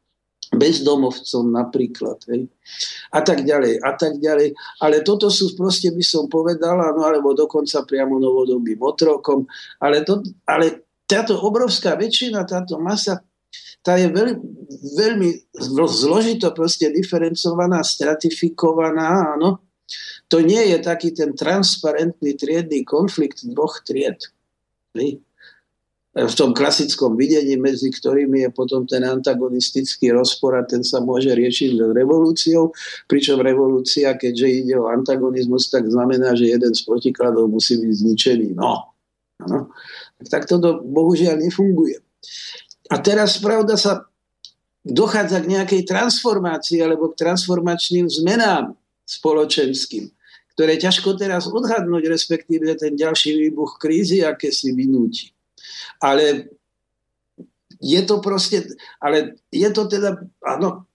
bezdomovcom 0.53 1.49
napríklad. 1.49 2.21
Hej. 2.29 2.47
A 3.13 3.25
tak 3.25 3.43
ďalej, 3.43 3.81
a 3.81 3.93
tak 3.97 4.21
ďalej. 4.21 4.53
Ale 4.85 5.01
toto 5.01 5.33
sú 5.33 5.57
proste, 5.57 5.89
by 5.91 6.05
som 6.05 6.29
povedala, 6.29 6.93
no 6.93 7.03
alebo 7.09 7.33
dokonca 7.33 7.83
priamo 7.89 8.21
novodobým 8.21 8.79
otrokom. 8.79 9.49
Ale, 9.81 10.05
to, 10.05 10.21
ale 10.45 10.85
táto 11.09 11.41
obrovská 11.41 11.97
väčšina, 11.97 12.45
táto 12.45 12.77
masa 12.77 13.25
tá 13.83 13.99
je 13.99 14.07
veľmi, 14.07 14.39
veľmi 14.95 15.29
zložito 15.91 16.55
proste 16.55 16.89
diferencovaná, 16.95 17.83
stratifikovaná, 17.83 19.35
áno. 19.35 19.59
To 20.31 20.41
nie 20.41 20.71
je 20.73 20.79
taký 20.81 21.13
ten 21.13 21.35
transparentný 21.35 22.39
triedný 22.39 22.87
konflikt 22.87 23.43
dvoch 23.43 23.83
tried. 23.85 24.17
V 26.13 26.35
tom 26.37 26.53
klasickom 26.53 27.17
videní, 27.17 27.57
medzi 27.57 27.89
ktorými 27.89 28.45
je 28.45 28.51
potom 28.53 28.85
ten 28.85 29.01
antagonistický 29.01 30.13
rozpor 30.13 30.61
a 30.61 30.69
ten 30.69 30.85
sa 30.85 31.01
môže 31.01 31.33
riešiť 31.33 31.81
revolúciou, 31.97 32.69
pričom 33.09 33.41
revolúcia, 33.41 34.13
keďže 34.13 34.47
ide 34.53 34.77
o 34.77 34.93
antagonizmus, 34.93 35.73
tak 35.73 35.89
znamená, 35.89 36.37
že 36.37 36.53
jeden 36.53 36.77
z 36.77 36.85
protikladov 36.85 37.49
musí 37.49 37.81
byť 37.81 37.93
zničený. 37.97 38.49
No. 38.53 38.93
no. 39.49 39.73
Tak 40.29 40.45
to 40.45 40.61
bohužiaľ 40.85 41.41
nefunguje. 41.41 41.97
A 42.93 43.01
teraz, 43.01 43.41
pravda, 43.41 43.81
sa 43.81 44.05
dochádza 44.85 45.41
k 45.41 45.49
nejakej 45.49 45.83
transformácii 45.89 46.85
alebo 46.85 47.09
k 47.09 47.25
transformačným 47.25 48.13
zmenám 48.13 48.77
spoločenským, 49.09 50.13
ktoré 50.53 50.77
ťažko 50.77 51.17
teraz 51.17 51.49
odhadnúť, 51.49 52.05
respektíve 52.05 52.69
ten 52.77 52.93
ďalší 53.01 53.49
výbuch 53.49 53.81
krízy, 53.81 54.21
aké 54.21 54.53
si 54.53 54.77
vynúti. 54.77 55.33
Ale 56.03 56.53
je 57.83 58.01
to 58.07 58.23
proste, 58.23 58.63
ale 59.03 59.39
je 59.51 59.69
to 59.75 59.91
teda, 59.91 60.23
áno, 60.47 60.87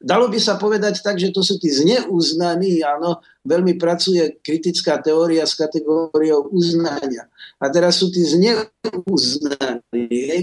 Dalo 0.00 0.32
by 0.32 0.40
sa 0.40 0.56
povedať 0.56 1.04
tak, 1.04 1.20
že 1.20 1.28
to 1.28 1.44
sú 1.44 1.60
tí 1.60 1.68
zneuznaní, 1.68 2.80
áno, 2.80 3.20
veľmi 3.44 3.76
pracuje 3.76 4.40
kritická 4.40 4.96
teória 4.96 5.44
s 5.44 5.52
kategóriou 5.52 6.48
uznania. 6.48 7.28
A 7.60 7.68
teraz 7.68 8.00
sú 8.00 8.08
tí 8.08 8.24
zneuznaní, 8.24 8.80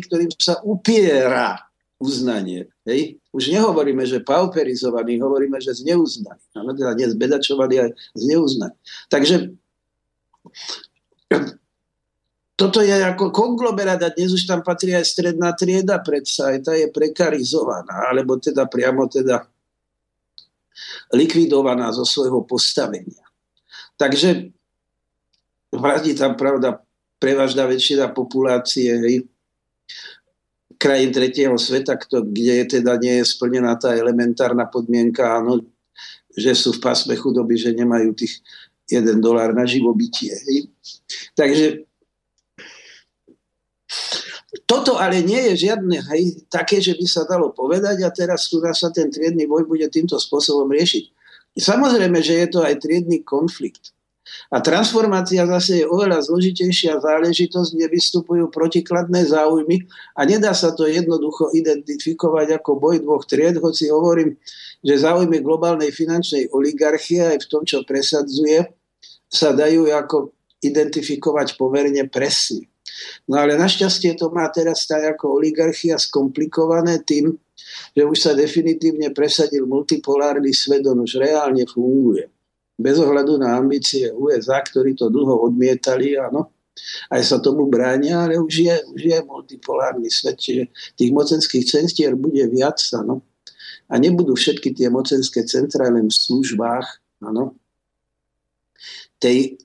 ktorým 0.05 0.29
sa 0.37 0.61
upiera 0.61 1.57
uznanie. 1.97 2.69
Hej? 2.85 3.17
Už 3.33 3.49
nehovoríme, 3.49 4.05
že 4.05 4.21
pauperizovaní, 4.21 5.17
hovoríme, 5.17 5.57
že 5.57 5.73
zneuznaní. 5.73 6.45
Áno, 6.53 6.77
teda 6.77 6.93
nie 6.93 7.09
zbedačovaní, 7.09 7.75
ale 7.81 7.91
zneuznaní. 8.13 8.77
Takže 9.09 9.57
toto 12.57 12.81
je 12.81 12.89
ako 12.89 13.29
konglomerát 13.29 14.01
a 14.01 14.09
dnes 14.09 14.33
už 14.33 14.49
tam 14.49 14.65
patrí 14.65 14.97
aj 14.97 15.05
stredná 15.05 15.53
trieda 15.53 16.01
predsa, 16.01 16.57
aj 16.57 16.59
tá 16.65 16.73
je 16.73 16.89
prekarizovaná, 16.89 18.09
alebo 18.09 18.41
teda 18.41 18.65
priamo 18.65 19.05
teda 19.05 19.45
likvidovaná 21.13 21.93
zo 21.93 22.01
svojho 22.01 22.41
postavenia. 22.49 23.21
Takže 23.93 24.49
vládí 25.69 26.17
tam, 26.17 26.33
pravda, 26.33 26.81
prevažná 27.21 27.69
väčšina 27.69 28.09
populácie 28.09 28.89
hej, 28.89 29.15
krajín 30.81 31.13
tretieho 31.13 31.53
sveta, 31.61 31.93
kto, 31.93 32.25
kde 32.25 32.65
je 32.65 32.81
teda 32.81 32.97
nie 32.97 33.21
je 33.21 33.25
splnená 33.37 33.77
tá 33.77 33.93
elementárna 33.93 34.65
podmienka, 34.65 35.41
áno, 35.41 35.61
že 36.33 36.57
sú 36.57 36.73
v 36.73 36.81
pásme 36.81 37.13
chudoby, 37.13 37.53
že 37.53 37.73
nemajú 37.73 38.17
tých 38.17 38.41
1 38.89 39.21
dolár 39.21 39.53
na 39.53 39.65
živobytie. 39.65 40.33
Hej. 40.33 40.69
Takže 41.37 41.86
toto 44.67 44.99
ale 44.99 45.23
nie 45.23 45.39
je 45.51 45.71
žiadne 45.71 45.97
hej, 46.11 46.43
také, 46.51 46.83
že 46.83 46.91
by 46.99 47.05
sa 47.07 47.23
dalo 47.23 47.55
povedať 47.55 48.03
a 48.03 48.11
teraz 48.11 48.51
tu 48.51 48.59
sa 48.59 48.91
ten 48.91 49.07
triedny 49.07 49.47
boj 49.47 49.63
bude 49.63 49.87
týmto 49.87 50.19
spôsobom 50.19 50.67
riešiť. 50.67 51.15
Samozrejme, 51.57 52.19
že 52.19 52.45
je 52.45 52.47
to 52.51 52.59
aj 52.61 52.83
triedny 52.83 53.23
konflikt. 53.23 53.95
A 54.51 54.59
transformácia 54.59 55.47
zase 55.47 55.83
je 55.83 55.85
oveľa 55.87 56.19
zložitejšia 56.19 56.99
záležitosť, 56.99 57.69
kde 57.79 57.87
vystupujú 57.95 58.51
protikladné 58.51 59.23
záujmy 59.23 59.87
a 60.19 60.27
nedá 60.27 60.51
sa 60.51 60.75
to 60.75 60.83
jednoducho 60.83 61.47
identifikovať 61.55 62.59
ako 62.59 62.71
boj 62.75 62.99
dvoch 62.99 63.23
tried, 63.23 63.55
hoci 63.59 63.87
hovorím, 63.87 64.35
že 64.83 64.99
záujmy 64.99 65.39
globálnej 65.39 65.95
finančnej 65.95 66.51
oligarchie 66.51 67.23
aj 67.23 67.47
v 67.47 67.49
tom, 67.49 67.63
čo 67.63 67.87
presadzuje, 67.87 68.67
sa 69.31 69.55
dajú 69.55 69.87
ako 69.91 70.35
identifikovať 70.59 71.55
pomerne 71.55 72.03
presne. 72.11 72.67
No 73.29 73.37
ale 73.37 73.59
našťastie 73.59 74.17
to 74.17 74.33
má 74.33 74.49
teraz 74.49 74.87
tá 74.89 74.97
ako 74.97 75.41
oligarchia 75.41 75.99
skomplikované 75.99 77.03
tým, 77.05 77.35
že 77.93 78.03
už 78.05 78.17
sa 78.17 78.31
definitívne 78.37 79.11
presadil 79.13 79.65
multipolárny 79.65 80.53
svet, 80.53 80.85
on 80.87 81.03
už 81.03 81.19
reálne 81.19 81.65
funguje. 81.65 82.29
Bez 82.77 83.01
ohľadu 83.01 83.41
na 83.41 83.57
ambície 83.57 84.13
USA, 84.13 84.61
ktorí 84.61 84.93
to 84.93 85.09
dlho 85.09 85.49
odmietali, 85.49 86.13
áno, 86.13 86.53
aj 87.09 87.21
sa 87.25 87.37
tomu 87.41 87.65
bránia, 87.65 88.29
ale 88.29 88.37
už 88.37 88.53
je, 88.53 88.75
už 88.93 89.01
je 89.01 89.17
multipolárny 89.25 90.13
svet, 90.13 90.37
čiže 90.37 90.69
tých 90.93 91.09
mocenských 91.09 91.65
centier 91.65 92.13
bude 92.13 92.45
viac, 92.45 92.77
áno. 92.93 93.25
A 93.89 93.97
nebudú 93.97 94.37
všetky 94.37 94.77
tie 94.77 94.93
mocenské 94.93 95.41
centra 95.49 95.89
len 95.89 96.05
v 96.05 96.15
službách, 96.15 96.85
áno, 97.25 97.57
tej 99.17 99.57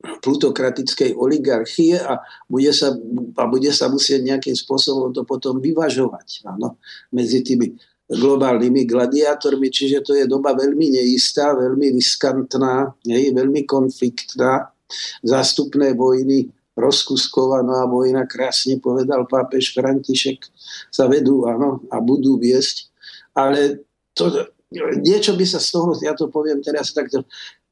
plutokratickej 0.00 1.12
oligarchie 1.12 2.00
a 2.00 2.24
bude 2.48 2.72
sa, 2.72 2.96
a 3.36 3.44
bude 3.44 3.68
sa 3.68 3.92
musieť 3.92 4.24
nejakým 4.24 4.56
spôsobom 4.56 5.12
to 5.12 5.28
potom 5.28 5.60
vyvažovať 5.60 6.48
áno, 6.48 6.80
medzi 7.12 7.44
tými 7.44 7.76
globálnymi 8.10 8.90
gladiátormi, 8.90 9.70
čiže 9.70 10.02
to 10.02 10.18
je 10.18 10.26
doba 10.26 10.56
veľmi 10.56 10.98
neistá, 10.98 11.54
veľmi 11.54 11.94
riskantná, 11.94 12.90
hej, 13.06 13.30
veľmi 13.30 13.62
konfliktná, 13.70 14.74
zástupné 15.22 15.94
vojny, 15.94 16.50
rozkuskovaná 16.74 17.86
vojna, 17.86 18.26
krásne 18.26 18.82
povedal 18.82 19.30
pápež 19.30 19.70
František, 19.76 20.42
sa 20.90 21.06
vedú 21.06 21.46
áno, 21.46 21.86
a 21.92 22.02
budú 22.02 22.34
viesť, 22.40 22.90
ale 23.36 23.86
to, 24.16 24.50
niečo 24.98 25.38
by 25.38 25.46
sa 25.46 25.62
z 25.62 25.68
toho, 25.70 25.94
ja 26.02 26.16
to 26.18 26.26
poviem 26.26 26.58
teraz 26.58 26.90
takto, 26.90 27.22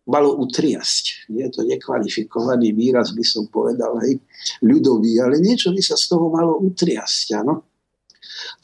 malo 0.09 0.35
utriasť. 0.41 1.29
Je 1.29 1.47
to 1.53 1.69
nekvalifikovaný 1.69 2.73
výraz, 2.73 3.13
by 3.13 3.23
som 3.23 3.45
povedal, 3.53 4.01
hej, 4.01 4.17
ľudový, 4.65 5.21
ale 5.21 5.37
niečo 5.39 5.71
by 5.71 5.83
sa 5.85 6.01
z 6.01 6.09
toho 6.09 6.33
malo 6.33 6.57
utriasť, 6.65 7.27
áno. 7.45 7.69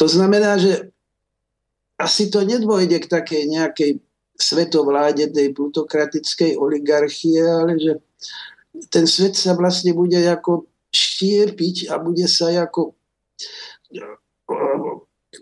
To 0.00 0.08
znamená, 0.08 0.56
že 0.56 0.88
asi 2.00 2.32
to 2.32 2.42
nedvojde 2.42 2.96
k 3.04 3.06
takej 3.06 3.42
nejakej 3.52 3.90
svetovláde 4.34 5.30
tej 5.30 5.54
plutokratickej 5.54 6.58
oligarchie, 6.58 7.38
ale 7.38 7.78
že 7.78 7.92
ten 8.90 9.06
svet 9.06 9.38
sa 9.38 9.54
vlastne 9.54 9.94
bude 9.94 10.18
ako 10.18 10.66
štiepiť 10.90 11.94
a 11.94 12.02
bude 12.02 12.26
sa 12.26 12.50
ako 12.50 12.98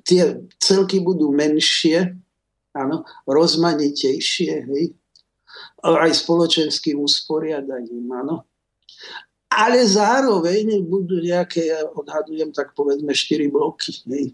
tie 0.04 0.44
celky 0.60 1.00
budú 1.00 1.32
menšie, 1.32 2.16
áno, 2.76 3.04
rozmanitejšie, 3.24 4.52
hej, 4.68 4.84
aj 5.82 6.12
spoločenským 6.14 7.02
usporiadaním, 7.02 8.06
áno. 8.14 8.46
Ale 9.52 9.84
zároveň 9.84 10.80
budú 10.86 11.20
nejaké, 11.20 11.68
ja 11.68 11.84
odhadujem 11.84 12.54
tak 12.54 12.72
povedzme, 12.72 13.12
štyri 13.12 13.52
bloky, 13.52 13.92
hej, 14.09 14.32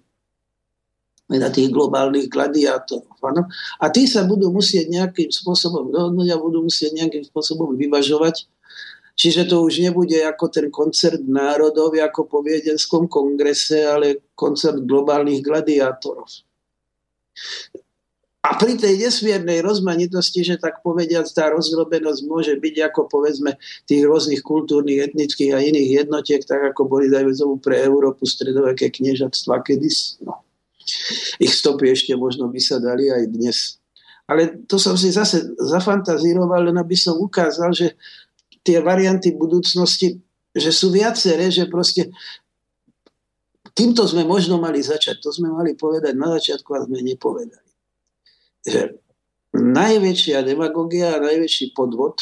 na 1.37 1.53
tých 1.53 1.69
globálnych 1.69 2.33
gladiátorov. 2.33 3.19
Áno? 3.20 3.45
A 3.83 3.93
tí 3.93 4.09
sa 4.09 4.25
budú 4.25 4.49
musieť 4.49 4.89
nejakým 4.89 5.29
spôsobom 5.29 5.93
dohodnúť 5.93 6.29
a 6.33 6.41
budú 6.41 6.65
musieť 6.65 6.97
nejakým 6.97 7.25
spôsobom 7.29 7.77
vyvažovať. 7.77 8.49
Čiže 9.19 9.51
to 9.51 9.66
už 9.66 9.83
nebude 9.83 10.15
ako 10.23 10.47
ten 10.49 10.70
koncert 10.70 11.20
národov, 11.27 11.91
ako 11.93 12.31
po 12.31 12.39
Viedenskom 12.41 13.11
kongrese, 13.11 13.83
ale 13.83 14.31
koncert 14.39 14.79
globálnych 14.87 15.43
gladiátorov. 15.43 16.31
A 18.49 18.57
pri 18.57 18.81
tej 18.81 18.97
nesmiernej 18.97 19.61
rozmanitosti, 19.61 20.41
že 20.41 20.57
tak 20.57 20.81
povediať, 20.81 21.29
tá 21.37 21.53
rozdrobenosť 21.53 22.20
môže 22.25 22.57
byť 22.57 22.77
ako 22.89 23.05
povedzme 23.05 23.61
tých 23.85 24.09
rôznych 24.09 24.41
kultúrnych, 24.41 25.12
etnických 25.12 25.53
a 25.53 25.61
iných 25.61 26.05
jednotiek, 26.05 26.41
tak 26.41 26.73
ako 26.73 26.89
boli 26.89 27.12
dajme 27.12 27.37
pre 27.61 27.85
Európu 27.85 28.25
stredoveké 28.25 28.89
kniežatstva 28.89 29.61
kedysi. 29.61 30.25
No. 30.25 30.41
Ich 31.37 31.53
stopy 31.53 31.93
ešte 31.93 32.16
možno 32.16 32.49
by 32.49 32.57
sa 32.57 32.81
dali 32.81 33.12
aj 33.12 33.29
dnes. 33.29 33.77
Ale 34.25 34.65
to 34.65 34.81
som 34.81 34.97
si 34.97 35.12
zase 35.12 35.53
zafantazíroval, 35.61 36.73
len 36.73 36.81
aby 36.81 36.97
som 36.97 37.20
ukázal, 37.20 37.77
že 37.77 38.01
tie 38.65 38.81
varianty 38.81 39.37
budúcnosti, 39.37 40.25
že 40.57 40.73
sú 40.73 40.89
viaceré, 40.89 41.53
že 41.53 41.69
proste 41.69 42.09
týmto 43.77 44.09
sme 44.09 44.25
možno 44.25 44.57
mali 44.57 44.81
začať. 44.81 45.20
To 45.20 45.37
sme 45.37 45.53
mali 45.53 45.77
povedať 45.77 46.16
na 46.16 46.33
začiatku 46.33 46.73
a 46.73 46.89
sme 46.89 47.05
nepovedali 47.05 47.68
že 48.67 48.99
najväčšia 49.55 50.45
demagogia 50.45 51.17
a 51.17 51.25
najväčší 51.25 51.73
podvod, 51.73 52.21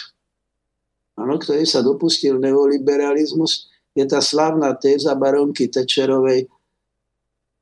ano, 1.17 1.41
ktorý 1.41 1.65
sa 1.65 1.81
dopustil 1.81 2.37
neoliberalizmus, 2.39 3.73
je 3.97 4.05
tá 4.05 4.21
slávna 4.21 4.77
téza 4.77 5.17
baronky 5.17 5.73
Tečerovej 5.73 6.45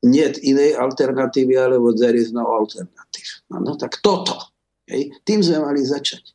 nie 0.05 0.27
inej 0.45 0.77
alternatívy, 0.77 1.57
alebo 1.57 1.97
there 1.97 2.19
is 2.19 2.35
no 2.35 2.45
alternative. 2.45 3.41
Ano, 3.49 3.79
tak 3.79 4.05
toto. 4.05 4.53
Hej, 4.85 5.17
tým 5.25 5.41
sme 5.41 5.65
mali 5.65 5.81
začať. 5.81 6.35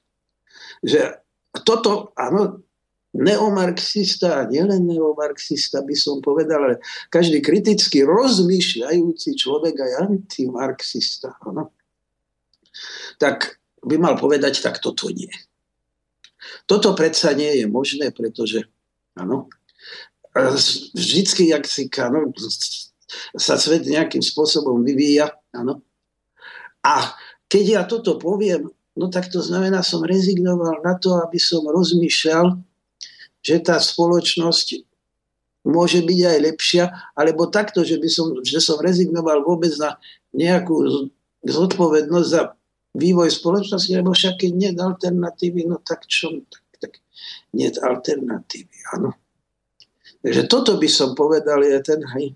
Že 0.81 1.21
toto, 1.61 2.15
áno, 2.17 2.65
neomarxista, 3.13 4.49
nielen 4.49 4.89
neomarxista 4.89 5.85
by 5.85 5.93
som 5.93 6.17
povedal, 6.17 6.65
ale 6.65 6.75
každý 7.13 7.45
kriticky 7.45 8.01
rozmýšľajúci 8.01 9.37
človek 9.37 9.75
aj 9.77 9.91
antimarxista. 10.07 11.37
Áno 11.45 11.77
tak 13.17 13.59
by 13.83 13.95
mal 13.95 14.15
povedať, 14.19 14.59
tak 14.63 14.83
toto 14.83 15.07
nie. 15.11 15.31
Toto 16.65 16.95
predsa 16.95 17.35
nie 17.35 17.63
je 17.63 17.65
možné, 17.67 18.11
pretože 18.11 18.67
áno, 19.15 19.51
vždycky, 20.95 21.51
jak 21.51 21.65
si 21.67 21.89
áno, 21.99 22.31
sa 23.35 23.57
svet 23.57 23.87
nejakým 23.87 24.21
spôsobom 24.21 24.83
vyvíja, 24.85 25.33
áno. 25.51 25.81
A 26.85 27.11
keď 27.49 27.65
ja 27.65 27.81
toto 27.83 28.15
poviem, 28.21 28.69
no 28.95 29.09
tak 29.09 29.27
to 29.27 29.41
znamená, 29.41 29.81
som 29.81 30.05
rezignoval 30.05 30.79
na 30.85 30.95
to, 30.95 31.17
aby 31.19 31.41
som 31.41 31.65
rozmýšľal, 31.65 32.55
že 33.39 33.55
tá 33.63 33.79
spoločnosť 33.79 34.85
môže 35.67 35.99
byť 36.03 36.19
aj 36.23 36.37
lepšia, 36.39 36.83
alebo 37.15 37.51
takto, 37.51 37.83
že, 37.83 37.99
by 37.99 38.09
som, 38.11 38.31
že 38.43 38.59
som 38.63 38.79
rezignoval 38.79 39.43
vôbec 39.43 39.71
na 39.75 39.99
nejakú 40.31 41.09
zodpovednosť 41.43 42.27
za 42.27 42.53
vývoj 42.95 43.29
spoločnosti, 43.29 43.91
lebo 43.93 44.13
však 44.13 44.41
keď 44.41 44.51
nie 44.55 44.71
alternatívy, 44.73 45.69
no 45.69 45.77
tak 45.81 46.09
čo? 46.09 46.33
Tak, 46.49 46.63
tak 46.81 46.93
nie 47.53 47.69
alternatívy, 47.69 48.77
áno. 48.97 49.13
Takže 50.19 50.51
toto 50.51 50.75
by 50.75 50.89
som 50.89 51.15
povedal 51.15 51.63
je 51.63 51.79
ten, 51.79 52.01
hej, 52.17 52.35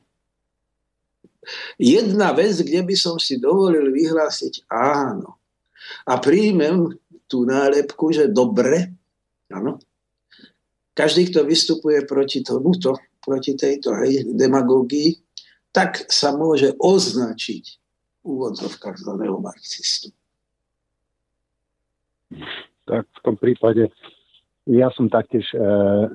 jedna 1.76 2.32
vec, 2.32 2.56
kde 2.56 2.82
by 2.86 2.96
som 2.96 3.20
si 3.20 3.42
dovolil 3.42 3.92
vyhlásiť 3.92 4.70
áno. 4.72 5.42
A 6.08 6.16
príjmem 6.22 6.96
tú 7.28 7.44
nálepku, 7.44 8.16
že 8.16 8.32
dobre, 8.32 8.94
áno. 9.52 9.82
Každý, 10.94 11.34
kto 11.34 11.44
vystupuje 11.44 12.06
proti 12.06 12.46
tomuto, 12.46 12.96
proti 13.20 13.58
tejto 13.58 13.98
hej, 14.00 14.30
demagógii, 14.32 15.18
tak 15.74 16.06
sa 16.08 16.38
môže 16.38 16.78
označiť 16.78 17.82
úvodzovkách 18.24 18.98
za 19.02 19.14
neomarxistu. 19.18 20.14
Tak 22.84 23.04
v 23.08 23.20
tom 23.24 23.36
prípade 23.40 23.90
ja 24.68 24.88
som 24.96 25.12
taktiež 25.12 25.44
e, 25.52 25.60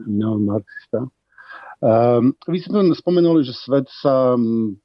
neomarxista. 0.08 1.04
E, 1.04 1.10
vy 2.48 2.56
ste 2.60 2.72
spomenuli, 2.72 3.44
že 3.44 3.52
svet 3.52 3.88
sa, 3.92 4.36
m, 4.36 4.76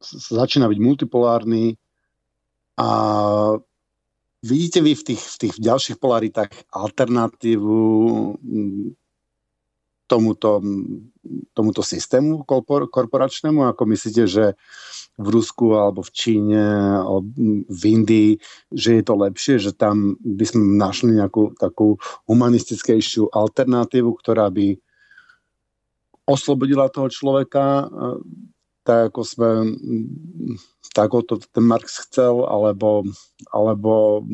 sa 0.00 0.44
začína 0.44 0.68
byť 0.68 0.78
multipolárny 0.80 1.76
a 2.80 2.88
vidíte 4.40 4.80
vy 4.80 4.96
v 4.96 5.04
tých, 5.12 5.20
v 5.20 5.36
tých 5.46 5.54
ďalších 5.60 6.00
polaritách 6.00 6.52
alternatívu 6.72 7.80
tomuto, 10.08 10.64
tomuto 11.52 11.84
systému 11.84 12.44
korporačnému? 12.88 13.68
Ako 13.72 13.82
myslíte, 13.84 14.24
že 14.24 14.44
v 15.20 15.26
Rusku 15.28 15.76
alebo 15.76 16.00
v 16.00 16.10
Číne 16.16 16.64
alebo 17.00 17.28
v 17.68 17.82
Indii, 17.84 18.30
že 18.72 19.00
je 19.00 19.02
to 19.04 19.14
lepšie, 19.20 19.60
že 19.60 19.76
tam 19.76 20.16
by 20.20 20.44
sme 20.48 20.80
našli 20.80 21.20
nejakú 21.20 21.56
takú 21.60 22.00
humanistickejšiu 22.24 23.28
alternatívu, 23.28 24.10
ktorá 24.16 24.48
by 24.48 24.80
oslobodila 26.24 26.88
toho 26.88 27.12
človeka, 27.12 27.90
tak 28.80 29.12
ako 29.12 29.20
sme 29.26 29.50
tak 30.90 31.12
ako 31.12 31.18
to 31.22 31.34
ten 31.38 31.62
Marx 31.62 32.02
chcel, 32.08 32.48
alebo, 32.48 33.06
alebo 33.54 34.24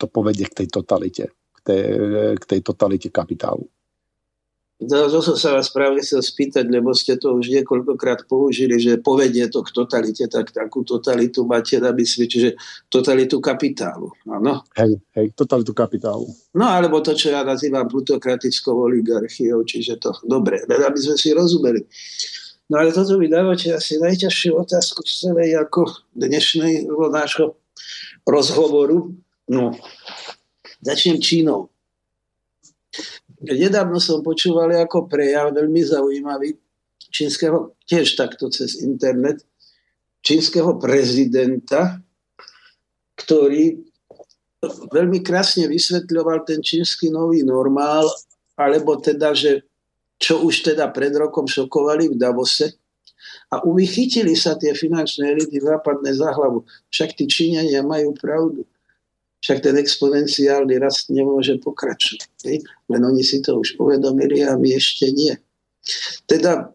to 0.00 0.06
povedie 0.08 0.48
k 0.48 0.64
tej 0.64 0.68
totalite, 0.72 1.24
k 1.32 1.58
tej, 1.66 1.82
k 2.40 2.44
tej 2.44 2.60
totalite 2.64 3.08
kapitálu. 3.12 3.68
To, 4.76 5.08
som 5.24 5.40
sa 5.40 5.56
vás 5.56 5.72
práve 5.72 6.04
chcel 6.04 6.20
spýtať, 6.20 6.68
lebo 6.68 6.92
ste 6.92 7.16
to 7.16 7.32
už 7.32 7.48
niekoľkokrát 7.48 8.28
použili, 8.28 8.76
že 8.76 9.00
povedie 9.00 9.48
to 9.48 9.64
k 9.64 9.72
totalite, 9.72 10.20
tak 10.28 10.52
takú 10.52 10.84
totalitu 10.84 11.48
máte 11.48 11.80
na 11.80 11.96
mysli, 11.96 12.28
čiže 12.28 12.60
totalitu 12.92 13.40
kapitálu. 13.40 14.12
Áno? 14.28 14.68
Hej, 14.76 15.00
hej, 15.16 15.32
totalitu 15.32 15.72
kapitálu. 15.72 16.28
No 16.52 16.68
alebo 16.68 17.00
to, 17.00 17.16
čo 17.16 17.32
ja 17.32 17.40
nazývam 17.40 17.88
plutokratickou 17.88 18.76
oligarchiou, 18.76 19.64
čiže 19.64 19.96
to 19.96 20.12
dobre, 20.28 20.60
aby 20.68 21.00
sme 21.00 21.16
si 21.16 21.32
rozumeli. 21.32 21.80
No 22.68 22.76
ale 22.76 22.92
toto 22.92 23.16
mi 23.16 23.32
dávate 23.32 23.72
asi 23.72 23.96
najťažšiu 23.96 24.60
otázku 24.60 25.00
z 25.08 25.12
celej 25.24 25.56
ako 25.56 25.88
dnešnej 26.12 26.84
nášho 27.16 27.56
rozhovoru. 28.28 29.16
No, 29.48 29.72
začnem 30.84 31.16
Čínou. 31.16 31.72
Nedávno 33.46 34.02
som 34.02 34.26
počúval 34.26 34.74
ako 34.74 35.06
prejav, 35.06 35.54
veľmi 35.54 35.82
zaujímavý, 35.86 36.58
čínskeho, 37.14 37.78
tiež 37.86 38.18
takto 38.18 38.50
cez 38.50 38.82
internet, 38.82 39.46
čínskeho 40.26 40.74
prezidenta, 40.82 42.02
ktorý 43.14 43.78
veľmi 44.90 45.22
krásne 45.22 45.70
vysvetľoval 45.70 46.42
ten 46.42 46.58
čínsky 46.58 47.06
nový 47.06 47.46
normál, 47.46 48.04
alebo 48.58 48.98
teda, 48.98 49.30
že 49.36 49.62
čo 50.18 50.42
už 50.42 50.74
teda 50.74 50.90
pred 50.90 51.14
rokom 51.14 51.46
šokovali 51.46 52.10
v 52.10 52.18
Davose, 52.18 52.74
a 53.46 53.62
uvychytili 53.62 54.34
sa 54.34 54.58
tie 54.58 54.74
finančné 54.74 55.38
elity 55.38 55.62
západné 55.62 56.10
za 56.14 56.34
hlavu. 56.34 56.66
Však 56.90 57.14
tí 57.14 57.30
Číňania 57.30 57.86
majú 57.86 58.10
pravdu 58.18 58.66
však 59.46 59.62
ten 59.62 59.78
exponenciálny 59.78 60.74
rast 60.82 61.06
nemôže 61.06 61.54
pokračovať. 61.62 62.50
Hej? 62.50 62.66
Len 62.90 63.02
oni 63.06 63.22
si 63.22 63.38
to 63.38 63.62
už 63.62 63.78
uvedomili 63.78 64.42
a 64.42 64.58
my 64.58 64.74
ešte 64.74 65.06
nie. 65.14 65.38
Teda 66.26 66.74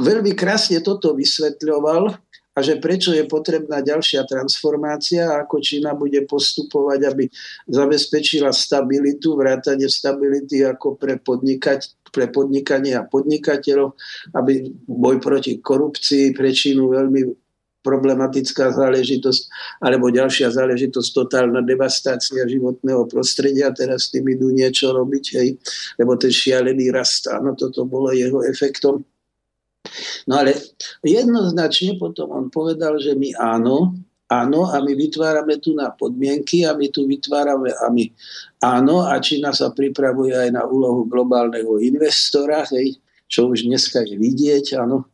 veľmi 0.00 0.32
krásne 0.32 0.80
toto 0.80 1.12
vysvetľoval 1.12 2.16
a 2.56 2.58
že 2.64 2.80
prečo 2.80 3.12
je 3.12 3.28
potrebná 3.28 3.84
ďalšia 3.84 4.24
transformácia 4.24 5.28
a 5.28 5.44
ako 5.44 5.60
Čína 5.60 5.92
bude 5.92 6.24
postupovať, 6.24 7.00
aby 7.12 7.24
zabezpečila 7.68 8.48
stabilitu, 8.56 9.36
vrátanie 9.36 9.92
stability 9.92 10.64
ako 10.64 10.96
pre, 10.96 11.20
podnikať, 11.20 12.08
pre 12.08 12.32
podnikanie 12.32 12.96
a 12.96 13.04
podnikateľov, 13.04 13.92
aby 14.40 14.72
boj 14.88 15.20
proti 15.20 15.60
korupcii 15.60 16.32
pre 16.32 16.48
Čínu 16.48 16.96
veľmi 16.96 17.49
problematická 17.80 18.72
záležitosť, 18.76 19.42
alebo 19.80 20.12
ďalšia 20.12 20.52
záležitosť, 20.52 21.08
totálna 21.16 21.64
devastácia 21.64 22.44
životného 22.44 23.08
prostredia, 23.08 23.72
teraz 23.72 24.08
s 24.08 24.12
tým 24.12 24.28
idú 24.28 24.52
niečo 24.52 24.92
robiť, 24.92 25.24
hej, 25.40 25.48
lebo 25.96 26.16
ten 26.20 26.32
šialený 26.32 26.92
rast, 26.92 27.28
áno, 27.32 27.56
toto 27.56 27.88
bolo 27.88 28.12
jeho 28.12 28.44
efektom. 28.44 29.00
No 30.28 30.44
ale 30.44 30.54
jednoznačne 31.00 31.96
potom 31.96 32.30
on 32.36 32.46
povedal, 32.52 33.00
že 33.00 33.16
my 33.16 33.32
áno, 33.40 33.96
áno 34.28 34.60
a 34.68 34.78
my 34.84 34.92
vytvárame 34.92 35.56
tu 35.58 35.72
na 35.72 35.88
podmienky 35.90 36.68
a 36.68 36.76
my 36.76 36.86
tu 36.92 37.08
vytvárame 37.08 37.72
a 37.72 37.88
my 37.88 38.04
áno 38.60 39.08
a 39.08 39.16
Čína 39.18 39.56
sa 39.56 39.72
pripravuje 39.72 40.36
aj 40.36 40.52
na 40.52 40.68
úlohu 40.68 41.08
globálneho 41.08 41.80
investora, 41.80 42.62
hej, 42.70 43.00
čo 43.26 43.48
už 43.48 43.64
dneska 43.66 44.04
je 44.04 44.20
vidieť, 44.20 44.78
áno. 44.78 45.08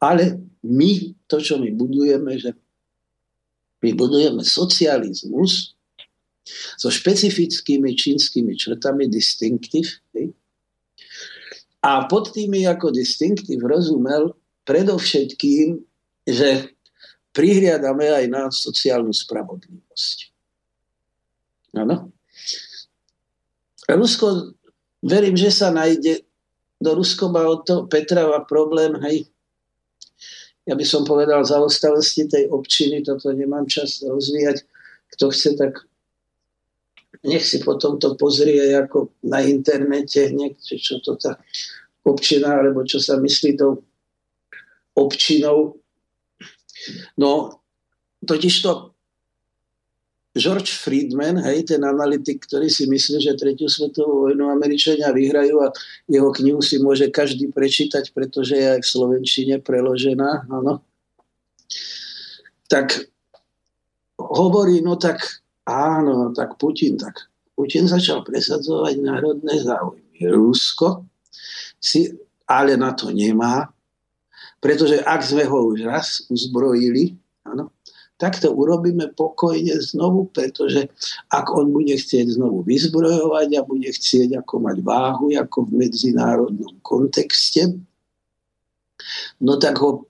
Ale 0.00 0.40
my, 0.64 0.92
to, 1.28 1.36
čo 1.40 1.60
my 1.60 1.70
budujeme, 1.76 2.36
že 2.40 2.56
my 3.80 3.90
budujeme 3.96 4.44
socializmus 4.44 5.76
so 6.76 6.88
špecifickými 6.88 7.96
čínskymi 7.96 8.56
črtami 8.56 9.08
distinktív. 9.08 10.00
A 11.80 12.04
pod 12.04 12.32
tými 12.36 12.68
ako 12.68 12.92
distinktív 12.92 13.64
rozumel 13.64 14.36
predovšetkým, 14.68 15.80
že 16.28 16.76
prihliadame 17.32 18.04
aj 18.10 18.24
na 18.28 18.42
sociálnu 18.52 19.16
spravodlivosť. 19.16 20.18
Áno. 21.78 22.12
Rusko, 23.88 24.54
verím, 25.00 25.38
že 25.38 25.50
sa 25.54 25.72
nájde, 25.72 26.26
do 26.80 26.90
Rusko 26.98 27.32
má 27.32 27.46
od 27.48 27.64
toho 27.64 27.82
Petrava 27.88 28.42
problém, 28.44 28.94
hej, 29.06 29.30
ja 30.70 30.78
by 30.78 30.86
som 30.86 31.02
povedal, 31.02 31.42
zaostalosti 31.42 32.30
tej 32.30 32.46
občiny, 32.46 33.02
toto 33.02 33.34
nemám 33.34 33.66
čas 33.66 34.06
rozvíjať. 34.06 34.62
Kto 35.10 35.34
chce, 35.34 35.58
tak 35.58 35.82
nech 37.26 37.42
si 37.42 37.58
potom 37.58 37.98
to 37.98 38.14
pozrie 38.14 38.70
ako 38.78 39.10
na 39.26 39.42
internete, 39.42 40.30
niekde, 40.30 40.78
čo 40.78 41.02
to 41.02 41.18
tá 41.18 41.42
občina, 42.06 42.62
alebo 42.62 42.86
čo 42.86 43.02
sa 43.02 43.18
myslí 43.18 43.58
tou 43.58 43.82
občinou. 44.94 45.82
No, 47.18 47.60
totiž 48.22 48.54
to 48.62 48.94
George 50.30 50.70
Friedman, 50.70 51.42
hej, 51.42 51.74
ten 51.74 51.82
analytik, 51.82 52.46
ktorý 52.46 52.70
si 52.70 52.86
myslí, 52.86 53.18
že 53.18 53.34
tretiu 53.34 53.66
svetovú 53.66 54.30
vojnu 54.30 54.46
Američania 54.46 55.10
vyhrajú 55.10 55.58
a 55.58 55.74
jeho 56.06 56.30
knihu 56.30 56.62
si 56.62 56.78
môže 56.78 57.10
každý 57.10 57.50
prečítať, 57.50 58.14
pretože 58.14 58.54
je 58.54 58.66
aj 58.78 58.80
v 58.86 58.90
Slovenčine 58.94 59.58
preložená, 59.58 60.46
áno. 60.46 60.86
Tak 62.70 63.10
hovorí, 64.22 64.78
no 64.78 64.94
tak 64.94 65.42
áno, 65.66 66.14
no 66.14 66.26
tak 66.30 66.54
Putin, 66.62 66.94
tak 66.94 67.26
Putin 67.58 67.90
začal 67.90 68.22
presadzovať 68.22 69.02
národné 69.02 69.58
záujmy. 69.58 70.30
Rusko 70.30 71.10
si 71.82 72.06
ale 72.46 72.78
na 72.78 72.94
to 72.94 73.10
nemá, 73.10 73.66
pretože 74.62 75.02
ak 75.02 75.26
sme 75.26 75.42
ho 75.42 75.74
už 75.74 75.90
raz 75.90 76.22
uzbrojili, 76.30 77.18
áno, 77.42 77.74
tak 78.20 78.36
to 78.36 78.52
urobíme 78.52 79.16
pokojne 79.16 79.80
znovu, 79.80 80.28
pretože 80.28 80.92
ak 81.32 81.48
on 81.56 81.72
bude 81.72 81.96
chcieť 81.96 82.36
znovu 82.36 82.60
vyzbrojovať 82.68 83.48
a 83.56 83.64
bude 83.64 83.88
chcieť 83.88 84.44
ako 84.44 84.54
mať 84.60 84.76
váhu 84.84 85.32
ako 85.32 85.64
v 85.64 85.88
medzinárodnom 85.88 86.76
kontexte, 86.84 87.80
no 89.40 89.56
tak 89.56 89.80
ho 89.80 90.04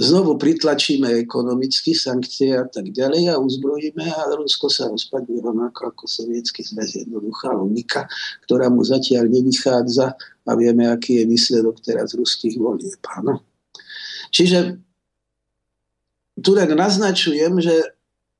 znovu 0.00 0.40
pritlačíme 0.40 1.12
ekonomicky, 1.20 1.92
sankcie 1.92 2.56
a 2.56 2.64
tak 2.64 2.88
ďalej 2.88 3.36
a 3.36 3.36
uzbrojíme 3.36 4.08
a 4.08 4.32
Rusko 4.40 4.72
sa 4.72 4.88
rozpadne 4.88 5.44
rovnako 5.44 5.92
ako 5.92 6.04
sovietský 6.08 6.64
zväz, 6.64 7.04
jednoduchá 7.04 7.52
logika, 7.52 8.08
ktorá 8.48 8.72
mu 8.72 8.80
zatiaľ 8.80 9.28
nevychádza 9.28 10.16
a 10.48 10.50
vieme, 10.56 10.88
aký 10.88 11.20
je 11.20 11.24
výsledok 11.28 11.84
teraz 11.84 12.16
ruských 12.16 12.56
volieb. 12.56 12.96
Čiže 14.32 14.89
tu 16.40 16.56
len 16.56 16.68
naznačujem, 16.72 17.60
že 17.60 17.74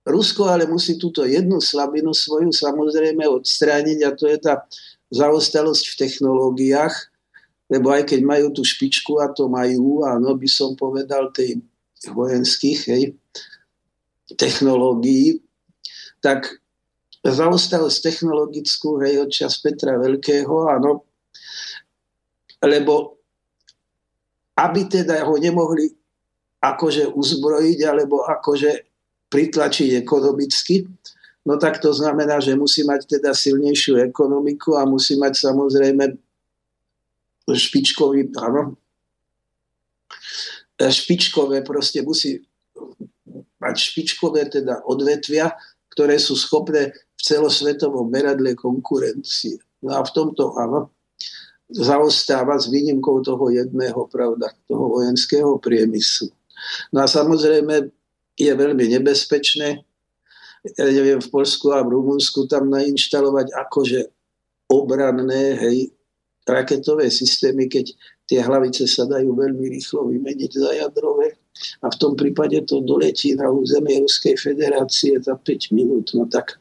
Rusko 0.08 0.48
ale 0.48 0.64
musí 0.64 0.96
túto 0.96 1.22
jednu 1.28 1.60
slabinu 1.60 2.16
svoju 2.16 2.50
samozrejme 2.50 3.28
odstrániť 3.28 3.98
a 4.08 4.10
to 4.16 4.24
je 4.26 4.38
tá 4.40 4.64
zaostalosť 5.12 5.84
v 5.92 5.98
technológiách, 6.06 6.94
lebo 7.68 7.92
aj 7.92 8.08
keď 8.08 8.20
majú 8.24 8.46
tú 8.50 8.64
špičku 8.64 9.20
a 9.20 9.28
to 9.30 9.46
majú, 9.46 10.02
áno, 10.08 10.34
by 10.34 10.48
som 10.48 10.72
povedal, 10.74 11.28
tej 11.30 11.60
vojenských 12.08 12.80
hej, 12.88 13.02
technológií, 14.40 15.44
tak 16.24 16.48
zaostalosť 17.20 17.98
technologickú, 18.00 19.04
hej, 19.04 19.28
od 19.28 19.30
čas 19.30 19.60
Petra 19.60 20.00
Veľkého, 20.00 20.72
áno, 20.72 21.04
lebo 22.64 23.20
aby 24.56 24.88
teda 24.88 25.24
ho 25.28 25.36
nemohli 25.36 25.99
akože 26.60 27.16
uzbrojiť 27.16 27.78
alebo 27.88 28.24
akože 28.28 28.70
pritlačiť 29.32 29.96
ekonomicky, 30.00 30.84
no 31.48 31.56
tak 31.56 31.80
to 31.80 31.94
znamená, 31.94 32.40
že 32.42 32.58
musí 32.58 32.84
mať 32.84 33.18
teda 33.18 33.32
silnejšiu 33.32 33.96
ekonomiku 34.12 34.76
a 34.76 34.84
musí 34.84 35.16
mať 35.16 35.40
samozrejme 35.40 36.04
špičkový, 37.48 38.30
áno, 38.36 38.76
špičkové 40.80 41.64
proste 41.64 42.00
musí 42.04 42.44
mať 43.60 43.74
špičkové 43.76 44.48
teda 44.48 44.84
odvetvia, 44.88 45.52
ktoré 45.92 46.16
sú 46.16 46.38
schopné 46.38 46.92
v 46.92 47.20
celosvetovom 47.20 48.08
meradle 48.08 48.56
konkurencie. 48.56 49.60
No 49.84 49.96
a 49.96 50.00
v 50.00 50.10
tomto, 50.12 50.56
áno, 50.56 50.88
zaostáva 51.68 52.56
s 52.56 52.72
výnimkou 52.72 53.20
toho 53.20 53.52
jedného, 53.52 54.08
pravda, 54.08 54.50
toho 54.64 54.96
vojenského 54.96 55.60
priemyslu. 55.60 56.32
No 56.92 57.04
a 57.04 57.06
samozrejme 57.06 57.90
je 58.36 58.52
veľmi 58.52 58.84
nebezpečné, 59.00 59.68
ja 60.76 60.88
neviem, 60.92 61.20
v 61.20 61.32
Polsku 61.32 61.72
a 61.72 61.80
v 61.80 61.96
Rumunsku 61.96 62.44
tam 62.44 62.68
nainštalovať 62.68 63.52
akože 63.56 64.00
obranné, 64.68 65.56
hej, 65.56 65.78
raketové 66.44 67.08
systémy, 67.08 67.68
keď 67.68 67.96
tie 68.28 68.40
hlavice 68.40 68.86
sa 68.86 69.06
dajú 69.06 69.34
veľmi 69.34 69.66
rýchlo 69.70 70.08
vymeniť 70.08 70.50
za 70.54 70.70
jadrové 70.76 71.36
a 71.84 71.86
v 71.90 71.96
tom 71.98 72.14
prípade 72.14 72.56
to 72.64 72.80
doletí 72.80 73.34
na 73.34 73.50
územie 73.50 74.00
Ruskej 74.00 74.38
federácie 74.38 75.18
za 75.20 75.36
5 75.36 75.76
minút. 75.76 76.14
No 76.14 76.30
tak 76.30 76.60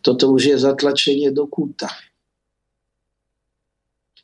toto 0.00 0.32
už 0.32 0.54
je 0.54 0.56
zatlačenie 0.58 1.30
do 1.30 1.46
kúta. 1.46 1.90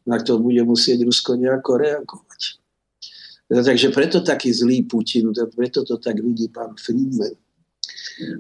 na 0.09 0.17
to 0.25 0.41
bude 0.41 0.65
musieť 0.65 1.05
Rusko 1.05 1.37
nejako 1.37 1.73
reagovať. 1.77 2.28
Takže 3.49 3.89
preto 3.97 4.21
taký 4.21 4.53
zlý 4.53 4.85
Putin, 4.85 5.33
preto 5.57 5.81
to 5.81 5.97
tak 5.97 6.21
vidí 6.21 6.53
pán 6.53 6.77
Friedman. 6.77 7.33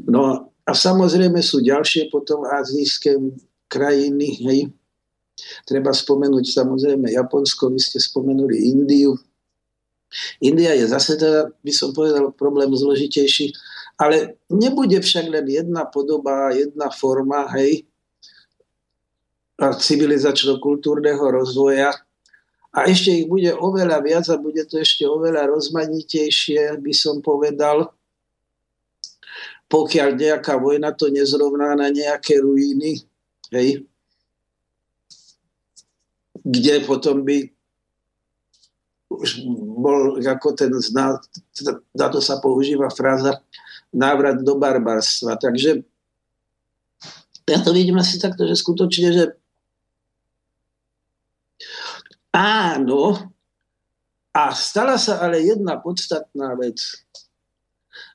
No 0.05 0.52
a 0.68 0.72
samozrejme 0.76 1.40
sú 1.40 1.64
ďalšie 1.64 2.12
potom 2.12 2.44
azijské 2.44 3.16
krajiny, 3.72 4.28
hej. 4.44 4.60
Treba 5.64 5.97
spomenúť 5.97 6.44
samozrejme 6.51 7.09
Japonsko, 7.09 7.72
vy 7.72 7.80
ste 7.80 7.97
spomenuli 8.02 8.68
Indiu. 8.68 9.16
India 10.44 10.76
je 10.76 10.89
zase 10.89 11.16
teda, 11.16 11.52
by 11.64 11.72
som 11.72 11.97
povedal, 11.97 12.32
problém 12.36 12.68
zložitejší, 12.72 13.52
ale 14.01 14.40
nebude 14.52 15.01
však 15.01 15.24
len 15.30 15.47
jedna 15.48 15.85
podoba, 15.89 16.52
jedna 16.52 16.93
forma, 16.93 17.48
hej, 17.56 17.85
civilizačno-kultúrneho 19.59 21.22
rozvoja, 21.22 21.93
a 22.68 22.84
ešte 22.84 23.24
ich 23.24 23.26
bude 23.26 23.48
oveľa 23.56 24.04
viac 24.04 24.26
a 24.28 24.36
bude 24.36 24.62
to 24.68 24.80
ešte 24.84 25.08
oveľa 25.08 25.48
rozmanitejšie, 25.48 26.76
by 26.78 26.92
som 26.92 27.24
povedal, 27.24 27.90
pokiaľ 29.68 30.16
nejaká 30.16 30.56
vojna 30.60 30.92
to 30.92 31.08
nezrovná 31.08 31.76
na 31.76 31.88
nejaké 31.88 32.40
ruiny, 32.40 33.04
hej, 33.52 33.84
kde 36.44 36.74
potom 36.84 37.24
by 37.24 37.48
už 39.08 39.40
bol 39.80 40.20
ako 40.20 40.52
ten 40.52 40.72
zná, 40.72 41.16
na 41.96 42.06
to 42.12 42.20
sa 42.20 42.40
používa 42.44 42.92
fráza 42.92 43.40
návrat 43.88 44.44
do 44.44 44.56
barbarstva. 44.60 45.40
Takže 45.40 45.80
ja 47.48 47.58
to 47.64 47.72
vidím 47.72 47.96
asi 47.96 48.20
takto, 48.20 48.44
že 48.44 48.60
skutočne, 48.60 49.08
že 49.16 49.24
Áno, 52.39 53.35
a 54.31 54.55
stala 54.55 54.94
sa 54.94 55.19
ale 55.19 55.43
jedna 55.43 55.82
podstatná 55.82 56.55
vec. 56.55 56.78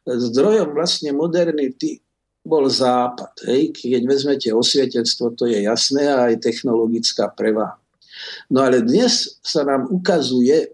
Zdrojom 0.08 0.72
vlastne 0.72 1.12
modernity 1.12 2.00
bol 2.40 2.72
západ. 2.72 3.44
Hej? 3.52 3.76
Keď 3.76 4.04
vezmete 4.08 4.50
osvietenstvo, 4.56 5.36
to 5.36 5.44
je 5.52 5.68
jasné 5.68 6.08
a 6.08 6.32
aj 6.32 6.40
technologická 6.40 7.28
prevaha. 7.36 7.76
No 8.48 8.64
ale 8.64 8.80
dnes 8.80 9.44
sa 9.44 9.68
nám 9.68 9.92
ukazuje, 9.92 10.72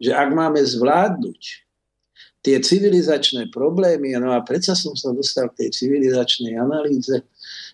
že 0.00 0.16
ak 0.16 0.32
máme 0.32 0.64
zvládnuť 0.64 1.40
tie 2.40 2.56
civilizačné 2.62 3.52
problémy, 3.52 4.16
no 4.16 4.32
a 4.32 4.40
predsa 4.40 4.72
som 4.72 4.96
sa 4.96 5.12
dostal 5.12 5.52
k 5.52 5.66
tej 5.66 5.84
civilizačnej 5.84 6.56
analýze, 6.56 7.26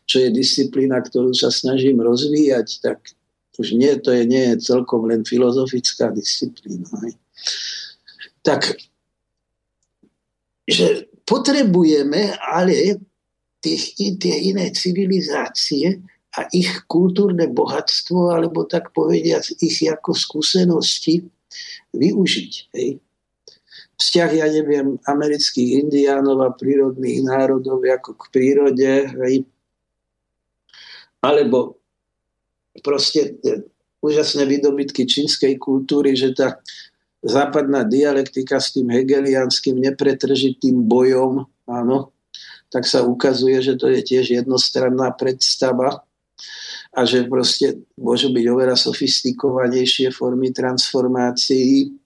čo 0.08 0.16
je 0.18 0.34
disciplína, 0.34 0.98
ktorú 0.98 1.30
sa 1.30 1.52
snažím 1.52 2.02
rozvíjať, 2.02 2.82
tak 2.82 2.98
už 3.58 3.76
nie, 3.76 3.92
to 4.00 4.12
je, 4.12 4.24
nie 4.24 4.44
je 4.52 4.64
celkom 4.64 5.04
len 5.04 5.28
filozofická 5.28 6.08
disciplína. 6.08 6.88
Hej. 7.04 7.14
Tak, 8.40 8.74
že 10.64 11.12
potrebujeme 11.28 12.32
ale 12.40 13.02
tých, 13.60 13.92
tie 14.18 14.36
iné 14.48 14.72
civilizácie 14.72 16.00
a 16.32 16.48
ich 16.48 16.88
kultúrne 16.88 17.44
bohatstvo, 17.52 18.32
alebo 18.32 18.64
tak 18.64 18.96
povediať 18.96 19.60
ich 19.60 19.84
ako 19.84 20.16
skúsenosti 20.16 21.28
využiť. 21.92 22.52
Hej. 22.72 23.04
Vzťah, 24.00 24.30
ja 24.34 24.48
neviem, 24.48 24.96
amerických 25.04 25.84
indiánov 25.84 26.40
a 26.40 26.56
prírodných 26.56 27.22
národov 27.22 27.84
ako 27.84 28.16
k 28.16 28.22
prírode, 28.32 28.92
hej. 29.22 29.44
alebo 31.20 31.81
proste 32.80 33.36
e, 33.44 33.68
úžasné 34.00 34.48
výdobytky 34.48 35.04
čínskej 35.04 35.60
kultúry, 35.60 36.16
že 36.16 36.32
tá 36.32 36.62
západná 37.22 37.84
dialektika 37.84 38.58
s 38.58 38.74
tým 38.74 38.88
hegelianským 38.90 39.78
nepretržitým 39.78 40.88
bojom, 40.88 41.46
áno, 41.68 42.16
tak 42.72 42.88
sa 42.88 43.04
ukazuje, 43.04 43.60
že 43.60 43.76
to 43.76 43.92
je 43.92 44.00
tiež 44.00 44.42
jednostranná 44.42 45.12
predstava 45.12 46.02
a 46.92 47.00
že 47.04 47.28
proste 47.28 47.84
môžu 48.00 48.32
byť 48.32 48.44
oveľa 48.48 48.76
sofistikovanejšie 48.76 50.12
formy 50.12 50.52
transformácií. 50.52 52.00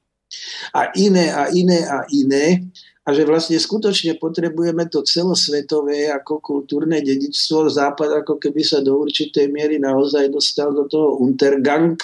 A 0.75 0.91
iné 0.99 1.31
a 1.31 1.47
iné 1.55 1.87
a 1.87 2.03
iné 2.11 2.67
a 3.07 3.15
že 3.15 3.23
vlastne 3.23 3.55
skutočne 3.55 4.19
potrebujeme 4.19 4.91
to 4.91 5.07
celosvetové 5.07 6.11
ako 6.11 6.43
kultúrne 6.43 6.99
dedičstvo. 6.99 7.71
Západ 7.71 8.27
ako 8.27 8.43
keby 8.43 8.67
sa 8.67 8.83
do 8.83 8.99
určitej 8.99 9.47
miery 9.55 9.79
naozaj 9.79 10.27
dostal 10.27 10.75
do 10.75 10.91
toho 10.91 11.23
Untergang. 11.23 11.95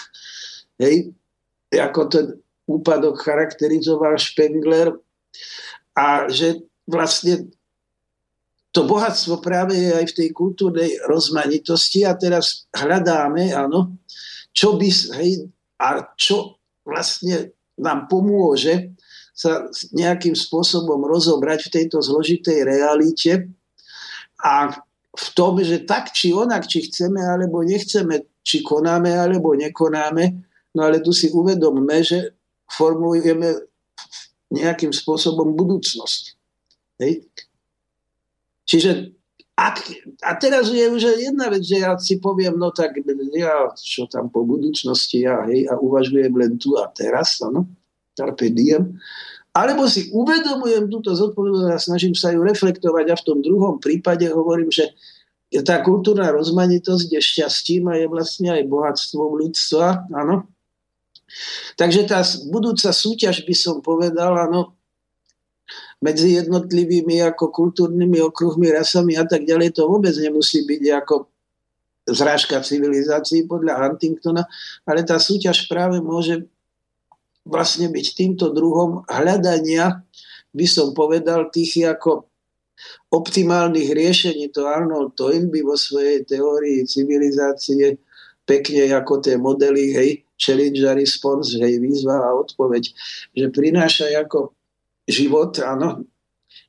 Hej, 0.79 1.11
ako 1.74 2.01
ten 2.07 2.27
úpadok 2.70 3.19
charakterizoval 3.19 4.15
Spengler 4.15 4.95
a 5.99 6.31
že 6.31 6.62
vlastne 6.87 7.51
to 8.70 8.87
bohatstvo 8.87 9.43
práve 9.43 9.77
je 9.77 9.91
aj 9.93 10.07
v 10.15 10.16
tej 10.16 10.29
kultúrnej 10.33 11.03
rozmanitosti 11.05 12.07
a 12.09 12.16
teraz 12.16 12.70
hľadáme, 12.73 13.53
áno, 13.53 14.01
čo 14.55 14.81
by, 14.81 14.89
hej, 15.19 15.51
a 15.77 16.15
čo 16.16 16.62
vlastne 16.87 17.53
nám 17.77 18.09
pomôže 18.09 18.95
sa 19.33 19.67
nejakým 19.97 20.37
spôsobom 20.37 21.01
rozobrať 21.09 21.69
v 21.69 21.73
tejto 21.81 21.99
zložitej 22.05 22.69
realite 22.69 23.49
a 24.39 24.77
v 25.13 25.27
tom, 25.37 25.61
že 25.61 25.85
tak 25.85 26.13
či 26.13 26.33
onak, 26.33 26.69
či 26.69 26.89
chceme 26.89 27.21
alebo 27.21 27.65
nechceme, 27.65 28.29
či 28.45 28.65
konáme 28.65 29.13
alebo 29.13 29.57
nekonáme, 29.57 30.25
no 30.77 30.81
ale 30.85 31.01
tu 31.01 31.13
si 31.13 31.33
uvedomme, 31.33 31.97
že 32.01 32.37
formujeme 32.69 33.69
nejakým 34.53 34.93
spôsobom 34.93 35.57
budúcnosť. 35.57 36.23
Hej? 37.01 37.25
Čiže 38.69 39.13
ak, 39.53 39.85
a 40.25 40.33
teraz 40.41 40.73
je 40.73 40.85
už 40.89 41.21
jedna 41.21 41.53
vec, 41.53 41.61
že 41.61 41.85
ja 41.85 41.93
si 42.01 42.17
poviem, 42.17 42.57
no 42.57 42.73
tak 42.73 42.97
ja, 43.37 43.69
čo 43.77 44.09
tam 44.09 44.33
po 44.33 44.49
budúcnosti, 44.49 45.29
ja, 45.29 45.45
hej, 45.45 45.69
a 45.69 45.77
uvažujem 45.77 46.33
len 46.33 46.57
tu 46.57 46.77
a 46.81 46.89
teraz, 46.89 47.41
ano, 47.45 47.69
carpe 48.13 48.53
diem, 48.53 48.97
alebo 49.53 49.85
si 49.85 50.09
uvedomujem 50.13 50.89
túto 50.89 51.13
zodpovednosť 51.13 51.73
a 51.73 51.81
snažím 51.81 52.17
sa 52.17 52.33
ju 52.33 52.41
reflektovať 52.41 53.07
a 53.13 53.19
v 53.21 53.27
tom 53.27 53.39
druhom 53.45 53.77
prípade 53.77 54.25
hovorím, 54.33 54.73
že 54.73 54.93
tá 55.61 55.85
kultúrna 55.85 56.33
rozmanitosť 56.33 57.13
je 57.13 57.21
šťastím 57.21 57.93
a 57.93 58.01
je 58.01 58.09
vlastne 58.09 58.49
aj 58.57 58.65
bohatstvom 58.73 59.37
ľudstva, 59.37 60.09
áno. 60.17 60.49
Takže 61.77 62.09
tá 62.09 62.25
budúca 62.49 62.89
súťaž 62.89 63.45
by 63.45 63.53
som 63.53 63.85
povedal, 63.85 64.33
áno, 64.37 64.73
medzi 66.01 66.41
jednotlivými 66.41 67.21
ako 67.29 67.53
kultúrnymi 67.53 68.25
okruhmi, 68.25 68.73
rasami 68.73 69.21
a 69.21 69.29
tak 69.29 69.45
ďalej, 69.45 69.77
to 69.77 69.85
vôbec 69.85 70.13
nemusí 70.17 70.65
byť 70.65 70.83
ako 71.05 71.29
zrážka 72.09 72.59
civilizácií 72.65 73.47
podľa 73.47 73.79
Huntingtona, 73.79 74.43
ale 74.83 75.07
tá 75.07 75.21
súťaž 75.23 75.71
práve 75.71 76.03
môže 76.03 76.49
vlastne 77.43 77.90
byť 77.90 78.06
týmto 78.14 78.55
druhom 78.55 79.02
hľadania, 79.10 80.02
by 80.52 80.66
som 80.69 80.93
povedal, 80.93 81.48
tých 81.51 81.82
ako 81.86 82.28
optimálnych 83.12 83.93
riešení. 83.94 84.51
To 84.55 84.66
Arnold 84.69 85.14
Toynbee 85.14 85.66
vo 85.66 85.78
svojej 85.78 86.27
teórii 86.27 86.85
civilizácie 86.86 87.98
pekne 88.43 88.90
ako 88.90 89.23
tie 89.23 89.39
modely, 89.39 89.94
hej, 89.94 90.10
challenge 90.35 90.82
a 90.82 90.93
response, 90.98 91.55
hej, 91.55 91.78
výzva 91.78 92.19
a 92.19 92.35
odpoveď, 92.35 92.82
že 93.39 93.47
prináša 93.55 94.10
ako 94.19 94.51
život, 95.06 95.55
áno, 95.62 96.02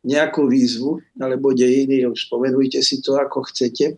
nejakú 0.06 0.46
výzvu, 0.46 1.02
alebo 1.18 1.56
dejiny, 1.56 2.06
už 2.06 2.30
spomenujte 2.30 2.80
si 2.86 3.02
to, 3.02 3.18
ako 3.18 3.48
chcete, 3.50 3.98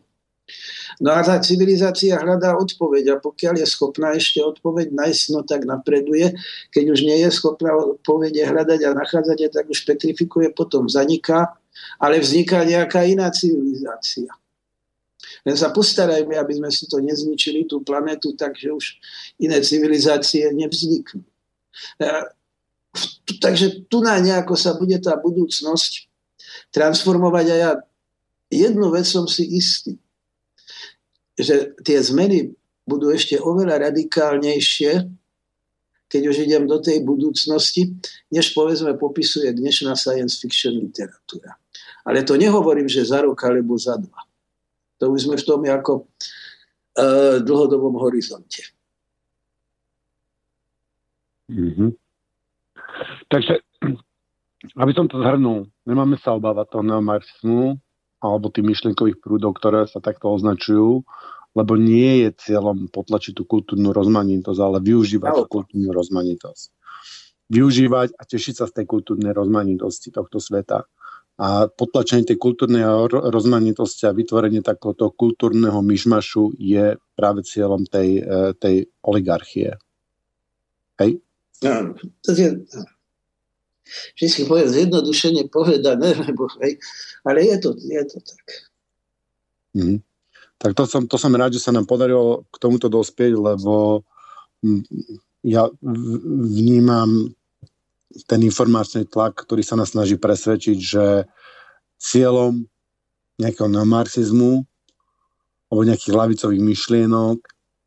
No 1.01 1.09
a 1.11 1.25
tá 1.25 1.41
civilizácia 1.41 2.21
hľadá 2.21 2.53
odpoveď 2.55 3.17
a 3.17 3.21
pokiaľ 3.21 3.65
je 3.65 3.67
schopná 3.67 4.13
ešte 4.13 4.39
odpoveď 4.45 4.93
nájsť, 4.93 5.23
no 5.33 5.41
tak 5.41 5.65
napreduje. 5.65 6.37
Keď 6.69 6.85
už 6.93 6.99
nie 7.01 7.17
je 7.25 7.29
schopná 7.33 7.73
odpovede 7.73 8.45
hľadať 8.45 8.79
a 8.85 8.93
nachádzať, 8.93 9.49
tak 9.49 9.65
už 9.65 9.83
petrifikuje, 9.89 10.53
potom 10.53 10.85
zaniká, 10.85 11.57
ale 11.97 12.21
vzniká 12.21 12.61
nejaká 12.61 13.03
iná 13.09 13.27
civilizácia. 13.33 14.29
Len 15.45 15.57
sa 15.57 15.73
postarajme, 15.73 16.37
aby 16.37 16.53
sme 16.61 16.69
si 16.69 16.85
to 16.85 17.01
nezničili, 17.01 17.65
tú 17.65 17.81
planetu, 17.81 18.37
takže 18.37 18.69
už 18.69 18.85
iné 19.41 19.57
civilizácie 19.65 20.53
nevzniknú. 20.53 21.25
Takže 23.41 23.89
tu 23.89 23.99
na 23.99 24.15
nejako 24.21 24.53
sa 24.53 24.77
bude 24.77 24.95
tá 25.01 25.17
budúcnosť 25.17 26.07
transformovať 26.71 27.45
a 27.51 27.55
ja 27.57 27.71
jednu 28.47 28.93
vec 28.93 29.03
som 29.09 29.27
si 29.27 29.43
istý 29.43 29.99
že 31.35 31.75
tie 31.83 31.99
zmeny 31.99 32.55
budú 32.87 33.11
ešte 33.11 33.35
oveľa 33.41 33.91
radikálnejšie, 33.91 35.09
keď 36.05 36.21
už 36.31 36.35
idem 36.47 36.63
do 36.69 36.79
tej 36.79 37.01
budúcnosti, 37.01 37.91
než 38.31 38.53
povedzme 38.53 38.93
popisuje 38.95 39.51
dnešná 39.51 39.97
science 39.97 40.39
fiction 40.39 40.77
literatúra. 40.77 41.57
Ale 42.05 42.21
to 42.21 42.37
nehovorím, 42.37 42.85
že 42.85 43.09
za 43.09 43.25
rok 43.25 43.41
alebo 43.43 43.73
za 43.75 43.97
dva. 43.97 44.21
To 45.01 45.11
už 45.11 45.27
sme 45.27 45.35
v 45.35 45.43
tom 45.43 45.65
ako 45.65 45.93
e, 45.99 46.03
dlhodobom 47.41 47.97
horizonte. 47.99 48.63
Mm-hmm. 51.51 51.89
Takže, 53.27 53.53
aby 54.81 54.91
som 54.93 55.09
to 55.09 55.19
zhrnul, 55.19 55.67
nemáme 55.83 56.15
sa 56.21 56.37
obávať 56.37 56.69
toho 56.69 56.83
neomarxizmu 56.85 57.81
alebo 58.33 58.49
tých 58.49 58.65
myšlienkových 58.65 59.21
prúdov, 59.21 59.57
ktoré 59.57 59.85
sa 59.85 60.01
takto 60.01 60.33
označujú, 60.33 61.05
lebo 61.55 61.73
nie 61.79 62.27
je 62.27 62.29
cieľom 62.35 62.91
potlačiť 62.91 63.33
tú 63.37 63.47
kultúrnu 63.47 63.95
rozmanitosť, 63.95 64.59
ale 64.59 64.77
využívať 64.83 65.31
tú 65.31 65.45
kultúrnu 65.47 65.89
rozmanitosť. 65.95 66.67
Využívať 67.47 68.17
a 68.17 68.21
tešiť 68.25 68.53
sa 68.59 68.65
z 68.67 68.81
tej 68.81 68.85
kultúrnej 68.89 69.31
rozmanitosti 69.31 70.11
tohto 70.11 70.43
sveta. 70.43 70.83
A 71.35 71.67
potlačenie 71.67 72.23
tej 72.23 72.39
kultúrnej 72.39 72.83
rozmanitosti 73.11 74.07
a 74.07 74.15
vytvorenie 74.15 74.63
takéhoto 74.63 75.11
kultúrneho 75.11 75.83
myšmašu 75.83 76.55
je 76.55 76.95
práve 77.15 77.43
cieľom 77.43 77.83
tej, 77.83 78.23
e, 78.23 78.55
tej 78.55 78.75
oligarchie. 79.03 79.75
Hej? 80.95 81.19
Áno, 81.63 81.95
to 82.23 82.31
je, 82.35 82.55
vždy 84.17 84.49
poviem 84.49 84.69
zjednodušene 84.69 85.43
povedané, 85.47 86.17
lebo, 86.25 86.49
hej, 86.61 86.81
ale 87.23 87.45
je 87.45 87.55
to, 87.61 87.69
je 87.77 88.03
to 88.05 88.17
tak. 88.21 88.45
Mm. 89.75 89.99
Tak 90.55 90.71
to 90.71 90.87
som, 90.87 91.03
to 91.05 91.19
som 91.19 91.35
rád, 91.35 91.51
že 91.51 91.61
sa 91.61 91.75
nám 91.75 91.83
podarilo 91.83 92.47
k 92.47 92.55
tomuto 92.63 92.87
dospieť, 92.87 93.35
lebo 93.35 94.01
ja 95.45 95.69
vnímam 95.83 97.35
ten 98.25 98.39
informačný 98.41 99.05
tlak, 99.05 99.45
ktorý 99.45 99.61
sa 99.61 99.75
nás 99.75 99.91
snaží 99.91 100.15
presvedčiť, 100.15 100.77
že 100.79 101.27
cieľom 101.99 102.65
nejakého 103.35 103.67
neomarxizmu 103.67 104.63
alebo 105.69 105.81
nejakých 105.83 106.13
lavicových 106.15 106.63
myšlienok 106.63 107.37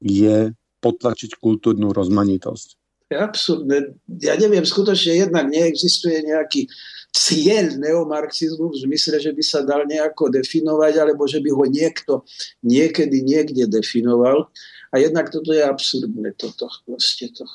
je 0.05 0.53
potlačiť 0.79 1.41
kultúrnu 1.41 1.91
rozmanitosť. 1.91 2.78
Je 3.09 3.17
absurdné. 3.17 3.97
Ja 4.21 4.37
neviem, 4.37 4.69
skutočne 4.69 5.25
jednak 5.25 5.49
neexistuje 5.49 6.29
nejaký 6.29 6.69
cieľ 7.09 7.81
neomarxizmu 7.81 8.69
v 8.69 8.81
zmysle, 8.85 9.17
že 9.17 9.33
by 9.33 9.43
sa 9.43 9.65
dal 9.65 9.89
nejako 9.89 10.29
definovať, 10.29 10.95
alebo 11.01 11.25
že 11.25 11.41
by 11.41 11.51
ho 11.57 11.65
niekto 11.65 12.13
niekedy 12.61 13.25
niekde 13.25 13.65
definoval. 13.65 14.53
A 14.93 15.01
jednak 15.01 15.33
toto 15.33 15.57
je 15.57 15.65
absurdné, 15.65 16.37
toto. 16.37 16.69
Proste 16.85 17.33
to, 17.33 17.49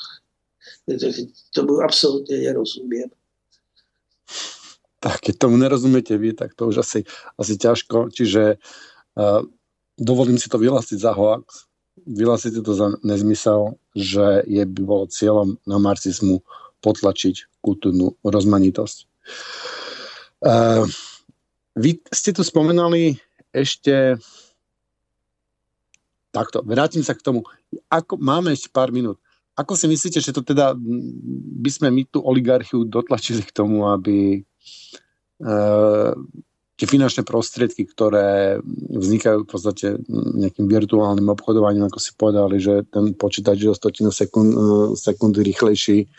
Tomu 1.53 1.79
absolútne 1.79 2.35
nerozumiem. 2.43 3.07
Tak, 4.99 5.19
keď 5.19 5.35
tomu 5.35 5.59
nerozumiete 5.59 6.15
vy, 6.15 6.31
tak 6.31 6.55
to 6.55 6.71
už 6.71 6.83
asi, 6.83 7.03
asi 7.35 7.59
ťažko. 7.59 8.11
Čiže 8.11 8.57
uh, 9.19 9.41
dovolím 9.99 10.39
si 10.39 10.47
to 10.47 10.57
vyhlásiť 10.59 10.97
za 10.97 11.11
hoax, 11.11 11.67
vyhlásiť 11.97 12.65
to 12.65 12.73
za 12.73 12.87
nezmysel, 13.05 13.77
že 13.93 14.41
je 14.49 14.63
by 14.65 14.81
bolo 14.81 15.05
cieľom 15.11 15.61
na 15.69 15.77
marxizmu 15.77 16.41
potlačiť 16.83 17.63
kultúrnu 17.63 18.17
rozmanitosť. 18.25 18.97
Uh, 20.43 20.83
vy 21.79 22.01
ste 22.11 22.35
tu 22.35 22.43
spomenali 22.43 23.15
ešte 23.55 24.19
takto, 26.33 26.65
vrátim 26.65 27.05
sa 27.05 27.13
k 27.13 27.21
tomu. 27.21 27.45
Ako, 27.87 28.17
máme 28.17 28.51
ešte 28.51 28.73
pár 28.73 28.89
minút. 28.89 29.21
Ako 29.53 29.77
si 29.77 29.85
myslíte, 29.85 30.17
že 30.17 30.33
to 30.33 30.41
teda 30.41 30.73
by 31.61 31.69
sme 31.69 31.93
my 31.93 32.09
tú 32.09 32.25
oligarchiu 32.25 32.89
dotlačili 32.89 33.45
k 33.45 33.53
tomu, 33.53 33.85
aby 33.85 34.41
e, 34.41 35.51
tie 36.83 36.91
finančné 36.91 37.23
prostriedky, 37.23 37.87
ktoré 37.87 38.59
vznikajú 38.91 39.47
v 39.47 39.49
podstate 39.49 39.87
nejakým 40.11 40.67
virtuálnym 40.67 41.31
obchodovaním, 41.31 41.87
ako 41.87 41.99
si 42.03 42.11
povedali, 42.11 42.59
že 42.59 42.83
ten 42.91 43.15
počítač 43.15 43.63
je 43.63 43.71
o 43.71 43.79
stotinu 43.79 44.11
sekund, 44.11 44.51
e, 44.51 44.59
sekundy 44.99 45.47
rýchlejší 45.47 46.11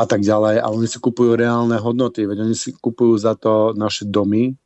a 0.00 0.08
tak 0.08 0.24
ďalej, 0.24 0.64
ale 0.64 0.74
oni 0.80 0.88
si 0.88 0.96
kupujú 0.96 1.36
reálne 1.36 1.76
hodnoty, 1.76 2.24
veď 2.24 2.48
oni 2.48 2.56
si 2.56 2.72
kupujú 2.72 3.20
za 3.20 3.36
to 3.36 3.76
naše 3.76 4.08
domy, 4.08 4.56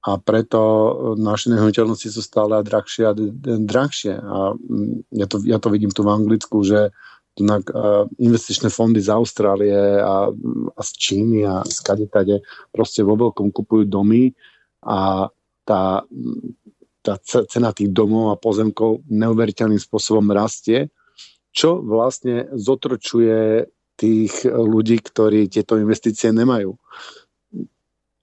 a 0.00 0.16
preto 0.16 0.60
naše 1.20 1.52
nehnuteľnosti 1.52 2.08
sú 2.08 2.24
stále 2.24 2.64
drahšie 2.64 3.04
a 3.04 3.12
drahšie. 3.60 4.16
A 4.16 4.56
mm, 4.56 5.12
ja 5.12 5.26
to, 5.28 5.36
ja 5.44 5.60
to 5.60 5.68
vidím 5.68 5.92
tu 5.92 6.00
v 6.00 6.12
Anglicku, 6.16 6.64
že 6.64 6.88
tunak, 7.40 7.64
uh, 7.72 8.04
investičné 8.20 8.68
fondy 8.68 9.00
z 9.00 9.08
Austrálie 9.16 10.04
a, 10.04 10.28
a 10.76 10.80
z 10.84 10.90
Číny 10.92 11.48
a 11.48 11.64
z 11.64 11.80
kadetade 11.80 12.44
proste 12.68 13.00
vo 13.00 13.16
veľkom 13.16 13.48
kupujú 13.48 13.88
domy 13.88 14.28
a 14.84 15.24
tá, 15.64 16.04
tá 17.00 17.14
cena 17.24 17.72
tých 17.72 17.88
domov 17.88 18.36
a 18.36 18.40
pozemkov 18.40 19.08
neuveriteľným 19.08 19.80
spôsobom 19.80 20.28
rastie, 20.36 20.92
čo 21.48 21.80
vlastne 21.80 22.52
zotročuje 22.52 23.64
tých 23.96 24.48
ľudí, 24.48 25.00
ktorí 25.00 25.48
tieto 25.48 25.76
investície 25.76 26.32
nemajú. 26.32 26.72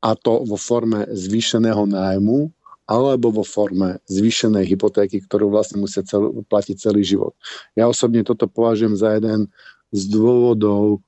A 0.02 0.10
to 0.14 0.46
vo 0.46 0.58
forme 0.58 1.10
zvýšeného 1.10 1.90
nájmu 1.90 2.54
alebo 2.88 3.36
vo 3.36 3.44
forme 3.44 4.00
zvýšenej 4.08 4.64
hypotéky, 4.64 5.20
ktorú 5.20 5.52
vlastne 5.52 5.84
musia 5.84 6.08
cel, 6.08 6.42
platiť 6.48 6.76
celý 6.80 7.04
život. 7.04 7.36
Ja 7.76 7.92
osobne 7.92 8.24
toto 8.24 8.48
považujem 8.48 8.96
za 8.96 9.20
jeden 9.20 9.52
z 9.92 10.02
dôvodov 10.08 11.04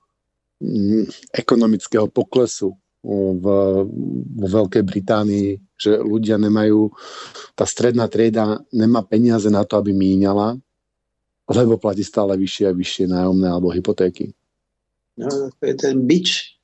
mm, 0.59 1.31
ekonomického 1.31 2.11
poklesu 2.11 2.75
v, 3.03 3.45
vo 4.35 4.47
Veľkej 4.51 4.83
Británii, 4.83 5.55
že 5.79 5.95
ľudia 5.95 6.35
nemajú, 6.35 6.91
tá 7.55 7.63
stredná 7.63 8.11
trieda 8.11 8.59
nemá 8.75 8.99
peniaze 9.07 9.47
na 9.47 9.63
to, 9.63 9.79
aby 9.79 9.95
míňala, 9.95 10.59
lebo 11.47 11.79
platí 11.79 12.03
stále 12.03 12.35
vyššie 12.35 12.65
a 12.67 12.75
vyššie 12.75 13.05
nájomné 13.07 13.47
alebo 13.47 13.71
hypotéky. 13.71 14.35
No, 15.15 15.47
to 15.55 15.63
je 15.63 15.75
ten 15.79 16.03
bič 16.03 16.58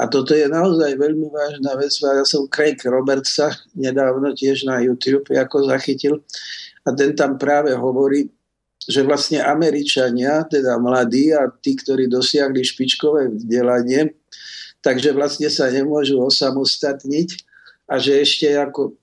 a 0.00 0.08
toto 0.08 0.32
je 0.32 0.48
naozaj 0.48 0.96
veľmi 0.96 1.28
vážna 1.28 1.76
vec. 1.76 1.92
Ja 2.00 2.24
som 2.24 2.48
Craig 2.48 2.80
Robertsa 2.80 3.52
nedávno 3.76 4.32
tiež 4.32 4.64
na 4.64 4.80
YouTube 4.80 5.28
ako 5.36 5.68
zachytil 5.68 6.24
a 6.88 6.96
ten 6.96 7.12
tam 7.12 7.36
práve 7.36 7.76
hovorí, 7.76 8.32
že 8.82 9.04
vlastne 9.04 9.44
Američania, 9.44 10.42
teda 10.48 10.80
mladí 10.80 11.30
a 11.30 11.46
tí, 11.46 11.76
ktorí 11.76 12.08
dosiahli 12.08 12.64
špičkové 12.64 13.30
vzdelanie, 13.36 14.16
takže 14.82 15.14
vlastne 15.14 15.46
sa 15.52 15.70
nemôžu 15.70 16.18
osamostatniť 16.18 17.28
a 17.86 18.00
že 18.00 18.24
ešte 18.24 18.48
ako 18.58 18.96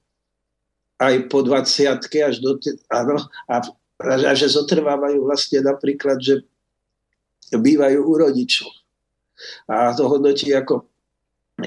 aj 1.00 1.32
po 1.32 1.46
20 1.46 1.96
až 2.28 2.36
do... 2.44 2.60
Áno, 2.92 3.24
a, 3.48 3.56
a 4.04 4.32
že 4.36 4.52
zotrvávajú 4.52 5.24
vlastne 5.24 5.64
napríklad, 5.64 6.20
že 6.20 6.44
bývajú 7.56 8.00
u 8.04 8.14
rodičov 8.20 8.79
a 9.68 9.94
to 9.96 10.10
hodnotí 10.10 10.52
ako 10.56 10.90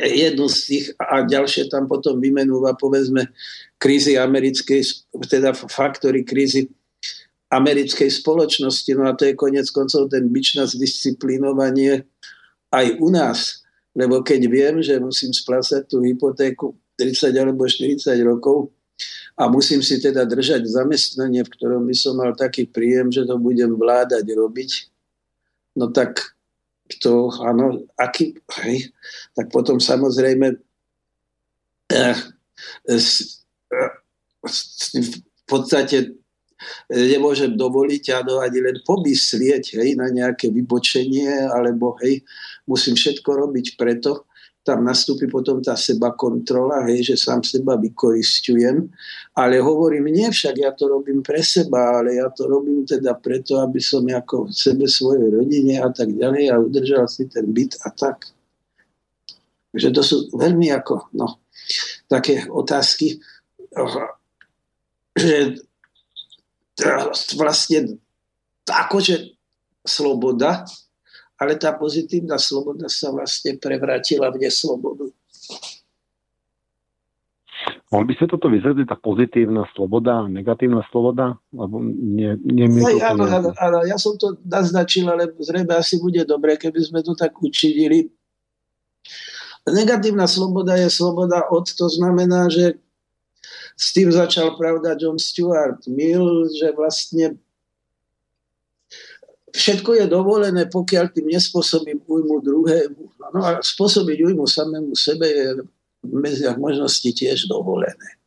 jednu 0.01 0.49
z 0.49 0.59
tých 0.65 0.87
a 0.97 1.25
ďalšie 1.25 1.69
tam 1.69 1.85
potom 1.85 2.17
vymenúva 2.17 2.73
povedzme 2.77 3.29
krízy 3.77 4.17
americkej, 4.17 4.81
teda 5.29 5.53
faktory 5.53 6.25
krízy 6.25 6.73
americkej 7.53 8.09
spoločnosti. 8.09 8.89
No 8.97 9.13
a 9.13 9.13
to 9.13 9.29
je 9.29 9.37
konec 9.37 9.69
koncov 9.69 10.09
ten 10.09 10.33
byč 10.33 10.57
na 10.57 10.65
zdisciplinovanie 10.65 12.09
aj 12.73 12.87
u 12.97 13.09
nás. 13.13 13.61
Lebo 13.93 14.25
keď 14.25 14.49
viem, 14.49 14.81
že 14.81 14.97
musím 14.97 15.37
splácať 15.37 15.85
tú 15.85 16.01
hypotéku 16.01 16.73
30 16.97 17.37
alebo 17.37 17.69
40 17.69 18.09
rokov 18.25 18.73
a 19.37 19.53
musím 19.53 19.85
si 19.85 20.01
teda 20.01 20.25
držať 20.25 20.65
zamestnanie, 20.65 21.45
v 21.45 21.53
ktorom 21.53 21.85
by 21.85 21.97
som 21.97 22.17
mal 22.17 22.33
taký 22.33 22.65
príjem, 22.69 23.13
že 23.13 23.29
to 23.29 23.37
budem 23.37 23.77
vládať 23.77 24.25
robiť, 24.25 24.71
no 25.77 25.93
tak 25.93 26.37
to, 26.99 27.33
áno, 27.41 27.87
aký, 27.97 28.37
hej, 28.65 28.93
tak 29.33 29.49
potom 29.49 29.79
samozrejme 29.79 30.59
eh, 31.93 32.19
eh, 32.89 33.93
v 34.93 35.17
podstate 35.47 36.19
nemôžem 36.91 37.55
dovoliť 37.59 38.05
áno, 38.23 38.43
ani 38.43 38.59
len 38.63 38.77
pomyslieť 38.87 39.79
hej, 39.79 39.99
na 39.99 40.11
nejaké 40.11 40.51
vybočenie, 40.51 41.51
alebo 41.51 41.99
hej, 42.03 42.23
musím 42.67 42.95
všetko 42.95 43.47
robiť 43.47 43.75
preto, 43.79 44.27
tam 44.63 44.87
nastúpi 44.87 45.27
potom 45.27 45.59
tá 45.59 45.75
seba 45.75 46.15
kontrola, 46.15 46.87
hej, 46.87 47.03
že 47.13 47.17
sám 47.19 47.43
seba 47.43 47.75
vykoristujem. 47.75 48.87
Ale 49.35 49.59
hovorím, 49.59 50.07
nie 50.15 50.31
však 50.31 50.55
ja 50.55 50.71
to 50.71 50.87
robím 50.87 51.19
pre 51.19 51.43
seba, 51.43 51.99
ale 51.99 52.23
ja 52.23 52.31
to 52.31 52.47
robím 52.47 52.87
teda 52.87 53.19
preto, 53.19 53.59
aby 53.59 53.83
som 53.83 54.07
ako 54.07 54.55
sebe, 54.55 54.87
svojej 54.87 55.35
rodine 55.35 55.83
a 55.83 55.91
tak 55.91 56.15
ďalej 56.15 56.55
a 56.55 56.63
udržal 56.63 57.11
si 57.11 57.27
ten 57.27 57.51
byt 57.51 57.83
a 57.83 57.91
tak. 57.91 58.31
Takže 59.75 59.89
to 59.91 60.03
sú 60.07 60.17
veľmi 60.31 60.71
ako, 60.71 61.11
no, 61.19 61.43
také 62.07 62.47
otázky, 62.47 63.19
že 65.17 65.59
vlastne 67.35 67.99
akože 68.69 69.33
sloboda 69.83 70.63
ale 71.43 71.59
tá 71.59 71.75
pozitívna 71.75 72.39
sloboda 72.39 72.87
sa 72.87 73.11
vlastne 73.11 73.59
prevrátila 73.59 74.31
v 74.31 74.47
neslobodu. 74.47 75.11
Mohol 77.93 78.05
by 78.09 78.13
ste 78.17 78.27
toto 78.33 78.49
vyzvedliť, 78.49 78.87
tá 78.89 78.97
pozitívna 78.97 79.69
sloboda, 79.77 80.25
negatívna 80.25 80.81
sloboda? 80.89 81.37
Lebo 81.53 81.85
nie, 81.85 82.41
nie 82.41 82.65
ja, 82.97 83.13
to 83.13 83.21
áno, 83.21 83.25
áno, 83.29 83.51
áno, 83.53 83.79
ja 83.85 84.01
som 84.01 84.17
to 84.17 84.41
naznačil, 84.49 85.13
ale 85.13 85.29
zrejme 85.37 85.77
asi 85.77 86.01
bude 86.01 86.25
dobre, 86.25 86.57
keby 86.57 86.81
sme 86.81 87.05
to 87.05 87.13
tak 87.13 87.37
učinili. 87.45 88.09
Negatívna 89.69 90.25
sloboda 90.25 90.81
je 90.81 90.89
sloboda 90.89 91.53
od, 91.53 91.69
to 91.69 91.87
znamená, 91.93 92.49
že 92.49 92.81
s 93.77 93.93
tým 93.93 94.09
začal 94.09 94.57
pravda 94.57 94.97
John 94.97 95.21
Stuart 95.21 95.85
Mill, 95.85 96.49
že 96.49 96.73
vlastne 96.73 97.37
všetko 99.53 99.91
je 100.01 100.05
dovolené, 100.09 100.67
pokiaľ 100.67 101.13
tým 101.13 101.29
nespôsobím 101.29 102.01
újmu 102.09 102.41
druhému. 102.41 103.03
No 103.37 103.41
a 103.45 103.61
spôsobiť 103.61 104.33
újmu 104.33 104.49
samému 104.49 104.97
sebe 104.97 105.29
je 105.29 105.47
v 106.03 106.13
medziach 106.19 106.59
možností 106.59 107.15
tiež 107.15 107.47
dovolené. 107.47 108.19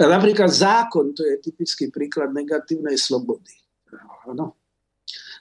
Napríklad 0.00 0.48
zákon, 0.48 1.12
to 1.12 1.26
je 1.26 1.36
typický 1.42 1.92
príklad 1.92 2.32
negatívnej 2.32 2.96
slobody. 2.96 3.52
No. 4.32 4.56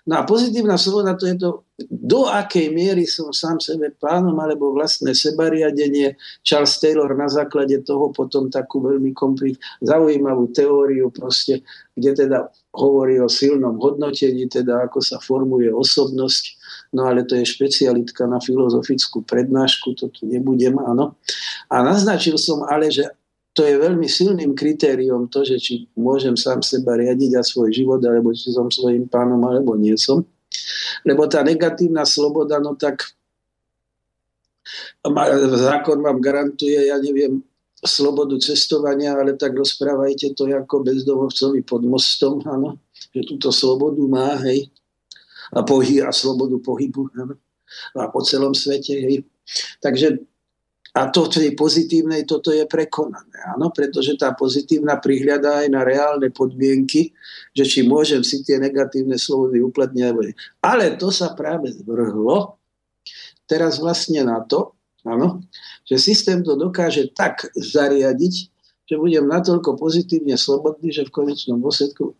no 0.04 0.14
a 0.18 0.28
pozitívna 0.28 0.76
sloboda 0.76 1.16
to 1.16 1.30
je 1.30 1.36
to, 1.40 1.50
do 1.88 2.28
akej 2.28 2.68
miery 2.74 3.08
som 3.08 3.32
sám 3.32 3.64
sebe 3.64 3.96
pánom 3.96 4.36
alebo 4.44 4.76
vlastné 4.76 5.16
sebariadenie. 5.16 6.20
Charles 6.44 6.76
Taylor 6.84 7.16
na 7.16 7.32
základe 7.32 7.80
toho 7.88 8.12
potom 8.12 8.52
takú 8.52 8.84
veľmi 8.84 9.16
komplik, 9.16 9.56
zaujímavú 9.80 10.52
teóriu 10.52 11.08
proste, 11.08 11.64
kde 11.96 12.28
teda 12.28 12.52
hovorí 12.72 13.20
o 13.20 13.28
silnom 13.28 13.76
hodnotení, 13.78 14.48
teda 14.48 14.88
ako 14.88 15.04
sa 15.04 15.20
formuje 15.20 15.68
osobnosť 15.68 16.62
no 16.94 17.08
ale 17.08 17.24
to 17.24 17.40
je 17.40 17.48
špecialitka 17.48 18.28
na 18.28 18.40
filozofickú 18.44 19.24
prednášku, 19.24 19.96
to 19.96 20.12
tu 20.12 20.28
nebudem, 20.28 20.76
áno. 20.80 21.16
A 21.72 21.84
naznačil 21.84 22.36
som 22.36 22.68
ale, 22.68 22.92
že 22.92 23.08
to 23.52 23.68
je 23.68 23.76
veľmi 23.80 24.08
silným 24.08 24.56
kritériom 24.56 25.28
to, 25.28 25.44
že 25.44 25.60
či 25.60 25.74
môžem 25.96 26.40
sám 26.40 26.64
seba 26.64 26.96
riadiť 26.96 27.36
a 27.40 27.44
svoj 27.44 27.72
život, 27.72 28.00
alebo 28.04 28.32
či 28.32 28.52
som 28.52 28.72
svojim 28.72 29.08
pánom, 29.12 29.40
alebo 29.44 29.76
nie 29.76 29.96
som. 30.00 30.24
Lebo 31.08 31.28
tá 31.28 31.44
negatívna 31.44 32.08
sloboda, 32.08 32.60
no 32.60 32.76
tak 32.76 33.12
zákon 35.68 36.00
vám 36.00 36.24
garantuje, 36.24 36.92
ja 36.92 36.96
neviem, 37.02 37.44
slobodu 37.82 38.38
cestovania, 38.38 39.18
ale 39.18 39.34
tak 39.36 39.58
rozprávajte 39.58 40.38
to 40.38 40.46
ako 40.48 40.86
bezdomovcovi 40.86 41.66
pod 41.66 41.82
mostom, 41.86 42.42
áno, 42.46 42.78
že 43.10 43.26
túto 43.26 43.50
slobodu 43.50 44.02
má, 44.06 44.38
hej, 44.46 44.70
a, 45.52 45.66
pohy, 45.66 46.00
a 46.00 46.14
slobodu 46.14 46.62
pohybu 46.62 47.10
a 47.98 48.08
po 48.08 48.22
celom 48.22 48.54
svete. 48.54 48.94
Hej. 48.96 49.16
Takže 49.82 50.22
a 50.92 51.08
to 51.08 51.32
tej 51.32 51.56
pozitívnej, 51.56 52.28
toto 52.28 52.52
je 52.52 52.68
prekonané. 52.68 53.40
Áno, 53.56 53.72
pretože 53.72 54.20
tá 54.20 54.36
pozitívna 54.36 55.00
prihľadá 55.00 55.64
aj 55.64 55.68
na 55.72 55.88
reálne 55.88 56.28
podmienky, 56.36 57.16
že 57.56 57.64
či 57.64 57.88
môžem 57.88 58.28
si 58.28 58.44
tie 58.44 58.60
negatívne 58.60 59.16
slobody 59.16 59.64
uplatniť. 59.64 60.36
Ale 60.60 61.00
to 61.00 61.08
sa 61.08 61.32
práve 61.32 61.72
zvrhlo 61.72 62.60
teraz 63.48 63.80
vlastne 63.80 64.28
na 64.28 64.44
to, 64.44 64.76
áno, 65.08 65.40
že 65.92 66.00
systém 66.00 66.40
to 66.40 66.56
dokáže 66.56 67.12
tak 67.12 67.52
zariadiť, 67.52 68.34
že 68.88 68.96
budem 68.96 69.28
natoľko 69.28 69.76
pozitívne 69.76 70.40
slobodný, 70.40 70.88
že 70.96 71.04
v 71.04 71.12
konečnom 71.12 71.60
dôsledku 71.60 72.16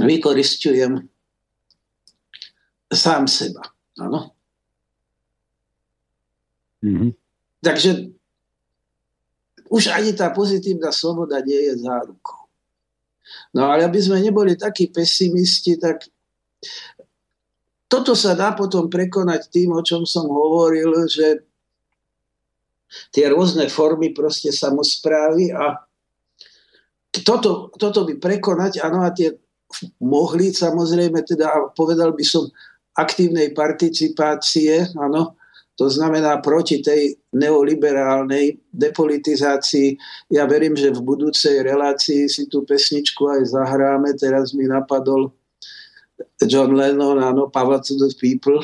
vykoristujem 0.00 1.04
sám 2.88 3.28
seba. 3.28 3.68
Áno. 4.00 4.32
Mm-hmm. 6.80 7.10
Takže 7.60 7.90
už 9.68 9.92
ani 9.92 10.16
tá 10.16 10.32
pozitívna 10.32 10.88
sloboda 10.88 11.44
nie 11.44 11.68
je 11.68 11.84
zárukou. 11.84 12.48
No 13.52 13.68
ale 13.68 13.84
aby 13.84 14.00
sme 14.00 14.24
neboli 14.24 14.56
takí 14.56 14.88
pesimisti, 14.88 15.76
tak 15.76 16.08
toto 17.92 18.16
sa 18.16 18.32
dá 18.32 18.56
potom 18.56 18.88
prekonať 18.88 19.52
tým, 19.52 19.76
o 19.76 19.84
čom 19.84 20.08
som 20.08 20.28
hovoril, 20.28 21.08
že 21.08 21.47
tie 23.12 23.28
rôzne 23.28 23.68
formy 23.68 24.10
proste 24.12 24.52
samozprávy 24.54 25.52
a 25.52 25.78
toto, 27.24 27.72
toto 27.74 28.04
by 28.04 28.20
prekonať, 28.20 28.84
áno, 28.84 29.02
a 29.02 29.10
tie 29.10 29.32
mohli 30.00 30.52
samozrejme, 30.52 31.24
teda 31.24 31.72
povedal 31.72 32.12
by 32.12 32.24
som, 32.24 32.48
aktívnej 32.98 33.54
participácie, 33.54 34.90
áno, 34.98 35.38
to 35.78 35.86
znamená 35.86 36.42
proti 36.42 36.82
tej 36.82 37.14
neoliberálnej 37.38 38.58
depolitizácii. 38.74 39.94
Ja 40.34 40.50
verím, 40.50 40.74
že 40.74 40.90
v 40.90 41.06
budúcej 41.06 41.62
relácii 41.62 42.26
si 42.26 42.50
tú 42.50 42.66
pesničku 42.66 43.30
aj 43.30 43.54
zahráme. 43.54 44.10
Teraz 44.18 44.58
mi 44.58 44.66
napadol 44.66 45.30
John 46.42 46.74
Lennon, 46.74 47.22
áno, 47.22 47.46
Power 47.46 47.78
to 47.78 47.94
the 47.94 48.10
People. 48.18 48.58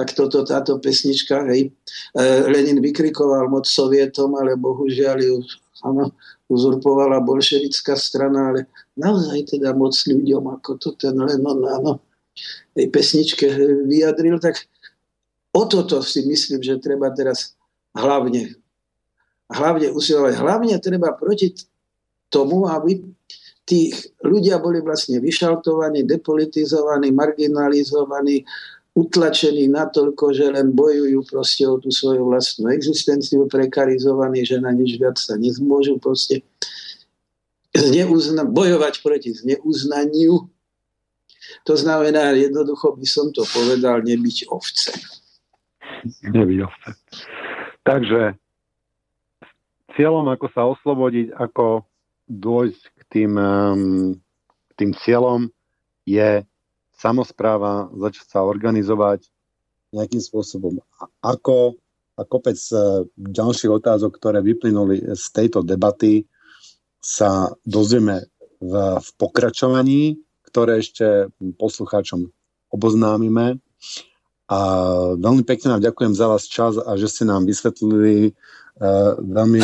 Tak 0.00 0.16
toto, 0.16 0.48
táto 0.48 0.80
pesnička, 0.80 1.44
hej. 1.52 1.68
E, 2.16 2.24
Lenin 2.48 2.80
vykrikoval 2.80 3.52
moc 3.52 3.68
Sovietom, 3.68 4.32
ale 4.32 4.56
bohužiaľ 4.56 5.16
ju 5.20 5.36
áno, 5.84 6.16
uzurpovala 6.48 7.20
bolševická 7.20 8.00
strana, 8.00 8.48
ale 8.48 8.72
naozaj 8.96 9.52
teda 9.52 9.76
moc 9.76 9.92
ľuďom, 9.92 10.56
ako 10.56 10.80
to 10.80 10.96
ten 10.96 11.20
Lennon, 11.20 11.60
áno, 11.68 11.92
tej 12.72 12.88
pesničke 12.88 13.44
vyjadril, 13.84 14.40
tak 14.40 14.64
o 15.52 15.68
toto 15.68 16.00
si 16.00 16.24
myslím, 16.24 16.64
že 16.64 16.80
treba 16.80 17.12
teraz 17.12 17.52
hlavne, 17.92 18.56
hlavne 19.52 19.92
usilovať. 19.92 20.32
Hlavne 20.40 20.80
treba 20.80 21.12
proti 21.12 21.52
tomu, 22.32 22.64
aby 22.64 23.04
tí 23.68 23.92
ľudia 24.24 24.58
boli 24.58 24.80
vlastne 24.80 25.20
vyšaltovaní, 25.20 26.08
depolitizovaní, 26.08 27.12
marginalizovaní, 27.14 28.42
utlačení 29.00 29.64
natoľko, 29.72 30.36
že 30.36 30.52
len 30.52 30.76
bojujú 30.76 31.24
proste 31.24 31.64
o 31.64 31.80
tú 31.80 31.88
svoju 31.88 32.28
vlastnú 32.28 32.68
existenciu, 32.68 33.48
prekarizovaní, 33.48 34.44
že 34.44 34.60
na 34.60 34.76
nič 34.76 35.00
viac 35.00 35.16
sa 35.16 35.40
nezmôžu 35.40 35.96
proste 35.96 36.44
zneuzna- 37.72 38.44
bojovať 38.44 39.00
proti 39.00 39.32
zneuznaniu 39.32 40.50
to 41.64 41.76
znamená, 41.76 42.32
jednoducho 42.32 42.96
by 42.96 43.06
som 43.06 43.32
to 43.32 43.44
povedal, 43.44 44.00
nebyť 44.00 44.48
ovce. 44.48 44.90
Nebyť 46.24 46.58
ovce. 46.64 46.88
Takže 47.84 48.20
cieľom, 49.96 50.26
ako 50.32 50.46
sa 50.54 50.62
oslobodiť, 50.68 51.36
ako 51.36 51.84
dôjsť 52.30 52.82
k 52.96 53.00
tým, 53.10 53.32
um, 53.36 54.14
k 54.70 54.72
tým 54.78 54.90
cieľom, 55.04 55.50
je 56.08 56.42
samozpráva 57.00 57.88
sa 58.28 58.44
organizovať 58.44 59.24
nejakým 59.96 60.20
spôsobom. 60.20 60.84
Ako 61.24 61.80
a 62.20 62.28
kopec 62.28 62.60
e, 62.68 63.08
ďalších 63.16 63.72
otázok, 63.72 64.20
ktoré 64.20 64.44
vyplynuli 64.44 65.16
z 65.16 65.24
tejto 65.32 65.64
debaty, 65.64 66.28
sa 67.00 67.48
dozvieme 67.64 68.28
v, 68.60 69.00
v 69.00 69.08
pokračovaní 69.16 70.20
ktoré 70.50 70.82
ešte 70.82 71.30
poslucháčom 71.38 72.26
oboznámime. 72.74 73.62
A 74.50 74.58
veľmi 75.14 75.46
pekne 75.46 75.78
vám 75.78 75.86
ďakujem 75.86 76.12
za 76.18 76.26
vás 76.26 76.50
čas 76.50 76.74
a 76.74 76.98
že 76.98 77.06
ste 77.06 77.22
nám 77.22 77.46
vysvetlili 77.46 78.34
uh, 78.34 79.14
veľmi 79.14 79.62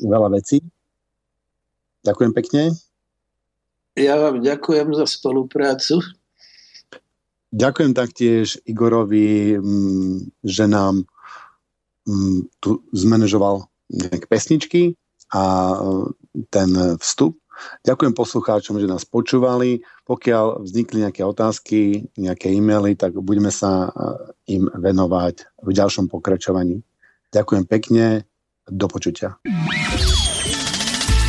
veľa 0.00 0.28
vecí. 0.32 0.64
Ďakujem 2.08 2.32
pekne. 2.32 2.72
Ja 4.00 4.16
vám 4.16 4.40
ďakujem 4.40 4.96
za 4.96 5.04
spoluprácu. 5.04 6.00
Ďakujem 7.54 7.92
taktiež 7.94 8.58
Igorovi, 8.66 9.54
že 10.42 10.64
nám 10.66 11.06
tu 12.58 12.70
zmanéžoval 12.90 13.70
pesničky 14.26 14.98
a 15.30 15.42
ten 16.50 16.70
vstup. 16.98 17.38
Ďakujem 17.86 18.12
poslucháčom, 18.18 18.82
že 18.82 18.90
nás 18.90 19.06
počúvali. 19.06 19.86
Pokiaľ 20.02 20.66
vznikli 20.66 21.06
nejaké 21.06 21.22
otázky, 21.22 22.10
nejaké 22.18 22.50
e-maily, 22.50 22.98
tak 22.98 23.14
budeme 23.22 23.54
sa 23.54 23.88
eh, 23.88 24.58
im 24.58 24.66
venovať 24.66 25.62
v 25.62 25.70
ďalšom 25.70 26.10
pokračovaní. 26.10 26.82
Ďakujem 27.30 27.64
pekne, 27.70 28.26
do 28.66 28.86
počutia. 28.90 29.38